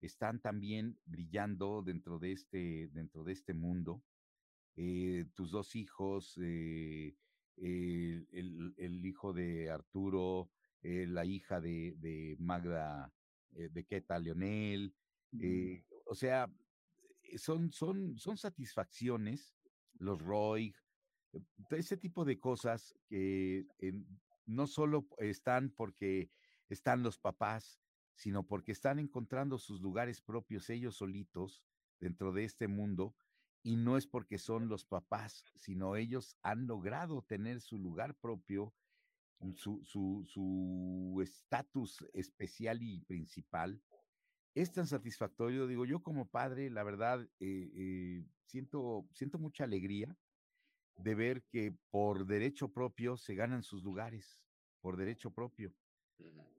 están 0.00 0.40
también 0.40 0.98
brillando 1.04 1.82
dentro 1.82 2.18
de 2.18 2.32
este, 2.32 2.88
dentro 2.92 3.24
de 3.24 3.32
este 3.32 3.54
mundo. 3.54 4.02
Eh, 4.76 5.26
tus 5.34 5.50
dos 5.50 5.74
hijos, 5.74 6.38
eh, 6.42 7.16
el, 7.56 8.28
el- 8.32 8.74
el 8.76 9.06
hijo 9.06 9.32
de 9.32 9.70
Arturo, 9.70 10.50
eh, 10.82 11.06
la 11.06 11.24
hija 11.24 11.60
de, 11.60 11.94
de 11.98 12.36
Magda, 12.38 13.12
de 13.50 13.84
Queta 13.86 14.18
Leonel, 14.18 14.94
eh, 15.40 15.82
o 16.04 16.14
sea, 16.14 16.52
son, 17.36 17.72
son, 17.72 18.18
son 18.18 18.36
satisfacciones, 18.36 19.56
los 19.94 20.20
Roy, 20.20 20.74
ese 21.70 21.96
tipo 21.96 22.24
de 22.26 22.38
cosas 22.38 22.94
que 23.08 23.66
no 24.44 24.66
solo 24.66 25.08
están 25.18 25.70
porque 25.70 26.30
están 26.68 27.02
los 27.02 27.18
papás, 27.18 27.80
sino 28.14 28.46
porque 28.46 28.72
están 28.72 28.98
encontrando 28.98 29.58
sus 29.58 29.80
lugares 29.80 30.20
propios 30.20 30.68
ellos 30.70 30.96
solitos 30.96 31.64
dentro 31.98 32.32
de 32.32 32.44
este 32.44 32.68
mundo 32.68 33.16
y 33.66 33.74
no 33.74 33.96
es 33.96 34.06
porque 34.06 34.38
son 34.38 34.68
los 34.68 34.84
papás, 34.84 35.42
sino 35.56 35.96
ellos 35.96 36.36
han 36.40 36.68
logrado 36.68 37.22
tener 37.22 37.60
su 37.60 37.80
lugar 37.80 38.14
propio, 38.14 38.72
mm, 39.40 39.54
su 39.54 39.82
su- 39.84 40.22
su 40.24 41.20
estatus 41.20 42.06
especial 42.12 42.80
y 42.80 43.00
principal. 43.00 43.82
Es 44.54 44.72
tan 44.72 44.86
satisfactorio, 44.86 45.66
digo 45.66 45.84
yo 45.84 46.00
como 46.00 46.28
padre, 46.28 46.70
la 46.70 46.84
verdad, 46.84 47.28
eh, 47.40 47.70
eh, 47.74 48.24
siento, 48.44 49.08
siento 49.12 49.36
mucha 49.40 49.64
alegría 49.64 50.16
de 50.96 51.14
ver 51.16 51.42
que 51.50 51.76
por 51.90 52.24
derecho 52.24 52.72
propio 52.72 53.16
se 53.16 53.34
ganan 53.34 53.64
sus 53.64 53.82
lugares, 53.82 54.40
por 54.80 54.96
derecho 54.96 55.32
propio. 55.32 55.74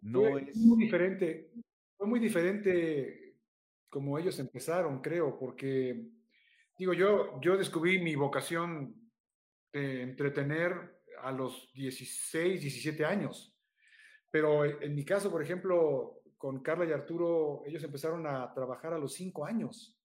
No 0.02 0.24
fue 0.24 0.42
es... 0.50 0.58
muy 0.58 0.78
diferente, 0.84 1.54
fue 1.98 2.06
muy 2.06 2.20
diferente 2.20 3.34
como 3.90 4.20
ellos 4.20 4.38
empezaron, 4.40 5.02
creo, 5.02 5.40
porque 5.40 6.17
digo 6.78 6.94
yo, 6.94 7.40
yo 7.42 7.58
descubrí 7.58 8.00
mi 8.00 8.16
vocación 8.16 8.96
de 9.74 10.02
entretener 10.04 11.02
a 11.22 11.32
los 11.32 11.72
16, 11.74 12.62
17 12.62 13.04
años, 13.06 13.58
pero 14.30 14.64
e- 14.66 14.78
en 14.82 14.96
mi 14.96 15.04
caso, 15.04 15.32
por 15.32 15.42
ejemplo, 15.42 16.22
con 16.38 16.62
Carla 16.62 16.86
y 16.86 16.92
Arturo, 16.92 17.64
ellos 17.66 17.84
empezaron 17.84 18.28
a 18.28 18.54
trabajar 18.54 18.94
a 18.94 19.00
los 19.00 19.14
5 19.14 19.46
años. 19.46 20.00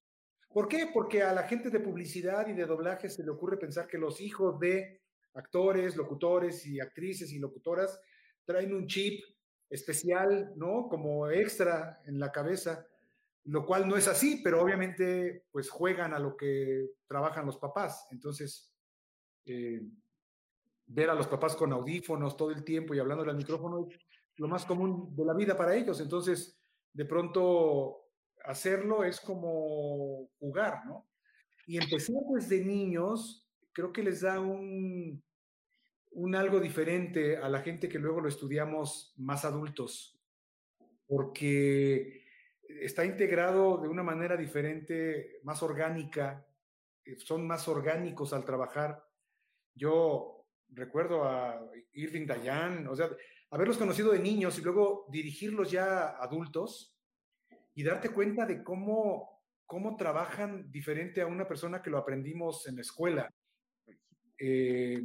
¿Por 0.49 0.67
qué? 0.67 0.89
Porque 0.93 1.21
a 1.23 1.33
la 1.33 1.43
gente 1.43 1.69
de 1.69 1.79
publicidad 1.79 2.47
y 2.47 2.53
de 2.53 2.65
doblaje 2.65 3.09
se 3.09 3.23
le 3.23 3.31
ocurre 3.31 3.57
pensar 3.57 3.87
que 3.87 3.97
los 3.97 4.19
hijos 4.21 4.59
de 4.59 5.01
actores, 5.33 5.95
locutores 5.95 6.65
y 6.65 6.79
actrices 6.79 7.31
y 7.31 7.39
locutoras 7.39 7.99
traen 8.45 8.73
un 8.73 8.87
chip 8.87 9.23
especial, 9.69 10.53
¿no? 10.55 10.87
Como 10.89 11.27
extra 11.29 12.01
en 12.05 12.19
la 12.19 12.31
cabeza, 12.31 12.87
lo 13.45 13.65
cual 13.65 13.87
no 13.87 13.97
es 13.97 14.07
así, 14.07 14.41
pero 14.43 14.61
obviamente 14.61 15.45
pues 15.51 15.69
juegan 15.69 16.13
a 16.13 16.19
lo 16.19 16.37
que 16.37 16.91
trabajan 17.07 17.45
los 17.45 17.57
papás. 17.57 18.07
Entonces, 18.11 18.73
eh, 19.45 19.81
ver 20.85 21.09
a 21.09 21.15
los 21.15 21.27
papás 21.27 21.55
con 21.55 21.73
audífonos 21.73 22.37
todo 22.37 22.51
el 22.51 22.63
tiempo 22.63 22.93
y 22.93 22.99
hablando 22.99 23.23
al 23.23 23.37
micrófono 23.37 23.87
es 23.89 23.99
lo 24.37 24.47
más 24.47 24.65
común 24.65 25.15
de 25.15 25.25
la 25.25 25.33
vida 25.33 25.57
para 25.57 25.75
ellos. 25.75 25.99
Entonces, 25.99 26.59
de 26.93 27.05
pronto 27.05 28.07
hacerlo 28.45 29.03
es 29.03 29.19
como 29.19 30.29
jugar, 30.39 30.85
¿no? 30.85 31.07
Y 31.65 31.77
empezar 31.77 32.21
desde 32.33 32.63
niños, 32.63 33.47
creo 33.71 33.93
que 33.93 34.03
les 34.03 34.21
da 34.21 34.39
un, 34.39 35.23
un 36.11 36.35
algo 36.35 36.59
diferente 36.59 37.37
a 37.37 37.49
la 37.49 37.61
gente 37.61 37.87
que 37.87 37.99
luego 37.99 38.21
lo 38.21 38.27
estudiamos 38.27 39.13
más 39.17 39.45
adultos, 39.45 40.19
porque 41.07 42.22
está 42.85 43.05
integrado 43.05 43.77
de 43.77 43.87
una 43.87 44.03
manera 44.03 44.35
diferente, 44.35 45.39
más 45.43 45.63
orgánica, 45.63 46.45
eh, 47.05 47.15
son 47.17 47.47
más 47.47 47.67
orgánicos 47.67 48.33
al 48.33 48.45
trabajar. 48.45 49.03
Yo 49.73 50.45
recuerdo 50.69 51.23
a 51.23 51.59
Irving 51.93 52.25
Dayan, 52.25 52.87
o 52.87 52.95
sea, 52.95 53.09
haberlos 53.51 53.77
conocido 53.77 54.11
de 54.11 54.19
niños 54.19 54.57
y 54.57 54.61
luego 54.61 55.07
dirigirlos 55.11 55.71
ya 55.71 56.09
adultos 56.09 56.97
y 57.73 57.83
darte 57.83 58.09
cuenta 58.09 58.45
de 58.45 58.63
cómo, 58.63 59.43
cómo 59.65 59.95
trabajan 59.95 60.71
diferente 60.71 61.21
a 61.21 61.27
una 61.27 61.47
persona 61.47 61.81
que 61.81 61.89
lo 61.89 61.97
aprendimos 61.97 62.67
en 62.67 62.75
la 62.75 62.81
escuela. 62.81 63.29
Eh, 64.37 65.01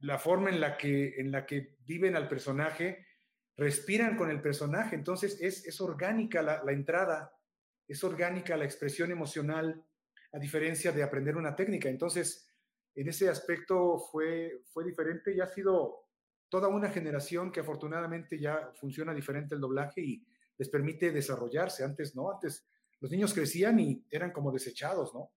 la 0.00 0.18
forma 0.18 0.50
en 0.50 0.60
la, 0.60 0.76
que, 0.76 1.20
en 1.20 1.30
la 1.30 1.46
que 1.46 1.76
viven 1.86 2.16
al 2.16 2.28
personaje, 2.28 3.06
respiran 3.62 4.16
con 4.16 4.28
el 4.28 4.42
personaje, 4.42 4.96
entonces 4.96 5.40
es, 5.40 5.64
es 5.64 5.80
orgánica 5.80 6.42
la, 6.42 6.64
la 6.64 6.72
entrada, 6.72 7.32
es 7.86 8.02
orgánica 8.02 8.56
la 8.56 8.64
expresión 8.64 9.12
emocional, 9.12 9.84
a 10.32 10.38
diferencia 10.38 10.90
de 10.90 11.04
aprender 11.04 11.36
una 11.36 11.54
técnica. 11.54 11.88
Entonces, 11.88 12.48
en 12.94 13.08
ese 13.08 13.28
aspecto 13.28 13.98
fue, 14.10 14.62
fue 14.72 14.84
diferente 14.84 15.32
y 15.32 15.40
ha 15.40 15.46
sido 15.46 16.08
toda 16.48 16.68
una 16.68 16.90
generación 16.90 17.52
que 17.52 17.60
afortunadamente 17.60 18.38
ya 18.38 18.72
funciona 18.74 19.14
diferente 19.14 19.54
el 19.54 19.60
doblaje 19.60 20.00
y 20.00 20.26
les 20.58 20.68
permite 20.68 21.12
desarrollarse. 21.12 21.84
Antes 21.84 22.16
no, 22.16 22.30
antes 22.32 22.66
los 23.00 23.10
niños 23.10 23.32
crecían 23.32 23.78
y 23.78 24.04
eran 24.10 24.32
como 24.32 24.50
desechados, 24.50 25.14
¿no? 25.14 25.30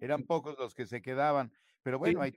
Eran 0.00 0.24
pocos 0.24 0.58
los 0.58 0.74
que 0.74 0.86
se 0.86 1.00
quedaban, 1.00 1.52
pero 1.82 1.98
bueno, 1.98 2.22
hay 2.22 2.36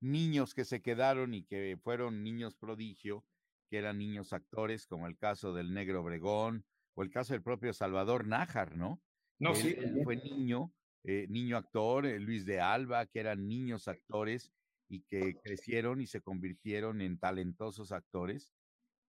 niños 0.00 0.54
que 0.54 0.64
se 0.64 0.80
quedaron 0.80 1.34
y 1.34 1.44
que 1.44 1.76
fueron 1.82 2.22
niños 2.22 2.54
prodigio, 2.54 3.24
que 3.72 3.78
eran 3.78 3.96
niños 3.96 4.34
actores, 4.34 4.86
como 4.86 5.06
el 5.06 5.16
caso 5.16 5.54
del 5.54 5.72
Negro 5.72 6.02
Obregón 6.02 6.62
o 6.94 7.02
el 7.02 7.08
caso 7.08 7.32
del 7.32 7.42
propio 7.42 7.72
Salvador 7.72 8.26
Nájar, 8.26 8.76
¿no? 8.76 9.00
No, 9.38 9.54
sí. 9.54 9.74
fue 10.04 10.16
niño, 10.16 10.70
eh, 11.04 11.26
niño 11.30 11.56
actor, 11.56 12.04
eh, 12.04 12.20
Luis 12.20 12.44
de 12.44 12.60
Alba, 12.60 13.06
que 13.06 13.20
eran 13.20 13.48
niños 13.48 13.88
actores 13.88 14.52
y 14.90 15.00
que 15.04 15.40
crecieron 15.42 16.02
y 16.02 16.06
se 16.06 16.20
convirtieron 16.20 17.00
en 17.00 17.18
talentosos 17.18 17.92
actores. 17.92 18.52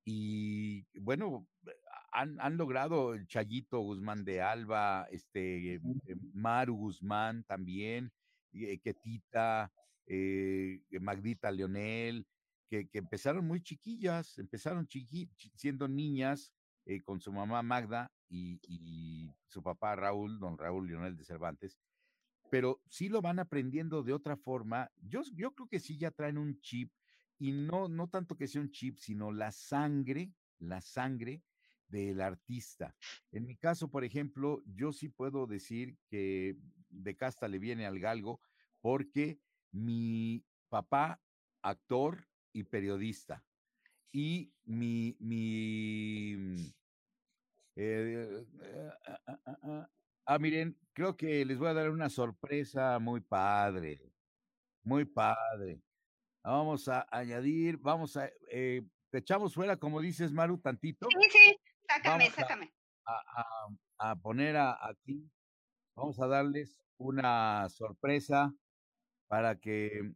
Y 0.06 0.86
bueno, 0.98 1.46
han, 2.14 2.40
han 2.40 2.56
logrado 2.56 3.22
Chayito 3.26 3.82
Guzmán 3.82 4.24
de 4.24 4.42
Alba, 4.42 5.10
este, 5.12 5.82
Maru 6.32 6.78
Guzmán 6.78 7.44
también, 7.44 8.14
eh, 8.54 8.80
Ketita, 8.80 9.74
Magdita 11.02 11.52
Leonel, 11.52 12.26
que, 12.74 12.88
que, 12.88 12.98
empezaron 12.98 13.46
muy 13.46 13.62
chiquillas, 13.62 14.40
empezaron 14.40 14.88
chiqui, 14.88 15.30
siendo 15.56 15.88
niñas 15.88 16.52
con 17.06 17.22
su 17.22 17.32
mamá 17.32 17.62
Magda 17.62 18.12
y, 18.30 19.32
su 19.46 19.62
papá 19.62 19.96
Raúl, 19.96 20.40
don 20.40 20.58
Raúl 20.58 20.88
Lionel 20.88 21.16
de 21.16 21.24
Cervantes, 21.24 21.78
pero 22.50 22.82
sí 22.90 23.10
lo 23.10 23.22
van 23.22 23.38
aprendiendo 23.38 24.02
de 24.02 24.14
otra 24.14 24.36
forma. 24.36 24.92
Yo, 24.98 25.22
yo 25.36 25.52
creo 25.54 25.68
que 25.68 25.80
sí 25.80 26.00
ya 26.00 26.10
traen 26.10 26.40
un 26.40 26.60
chip 26.62 26.92
y 27.38 27.52
no, 27.52 27.88
no 27.88 28.08
tanto 28.08 28.36
que 28.36 28.48
sea 28.48 28.62
un 28.62 28.72
chip, 28.72 28.98
sino 28.98 29.32
la 29.32 29.52
sangre, 29.52 30.34
la 30.58 30.82
sangre 30.82 31.44
del 31.88 32.22
artista. 32.22 32.96
En 33.32 33.46
mi 33.46 33.56
caso, 33.56 33.88
por 33.88 34.04
ejemplo, 34.04 34.64
yo 34.66 34.92
sí 34.92 35.10
puedo 35.10 35.46
decir 35.46 35.96
que 36.08 36.58
de 36.90 37.16
casta 37.16 37.48
le 37.48 37.60
viene 37.60 37.86
al 37.86 38.00
galgo 38.00 38.42
porque 38.82 39.40
mi 39.72 40.44
papá, 40.70 41.22
actor 41.62 42.28
y 42.54 42.64
periodista, 42.64 43.44
y 44.12 44.54
mi, 44.66 45.18
mi 45.20 46.74
eh, 47.76 48.46
eh, 48.62 48.92
ah, 49.08 49.20
ah, 49.26 49.58
ah, 49.64 49.90
ah, 50.28 50.40
miren, 50.40 50.78
creo 50.94 51.18
que 51.18 51.44
les 51.44 51.58
voy 51.58 51.70
a 51.70 51.74
dar 51.74 51.90
una 51.90 52.10
sorpresa 52.10 53.00
muy 53.00 53.22
padre, 53.22 54.00
muy 54.84 55.06
padre. 55.06 55.82
Vamos 56.44 56.88
a 56.88 57.08
añadir, 57.10 57.78
vamos 57.78 58.16
a, 58.18 58.30
eh, 58.52 58.84
te 59.10 59.20
echamos 59.20 59.56
fuera, 59.56 59.78
como 59.78 60.02
dices, 60.02 60.32
Maru, 60.32 60.60
tantito. 60.60 61.08
Sí, 61.10 61.30
sí, 61.32 61.60
sácame, 61.88 62.30
sácame. 62.30 62.74
A, 63.98 64.16
poner 64.18 64.58
aquí, 64.58 65.30
vamos 65.96 66.20
a 66.20 66.28
darles 66.28 66.78
una 66.98 67.68
sorpresa 67.70 68.54
para 69.28 69.60
que 69.60 70.14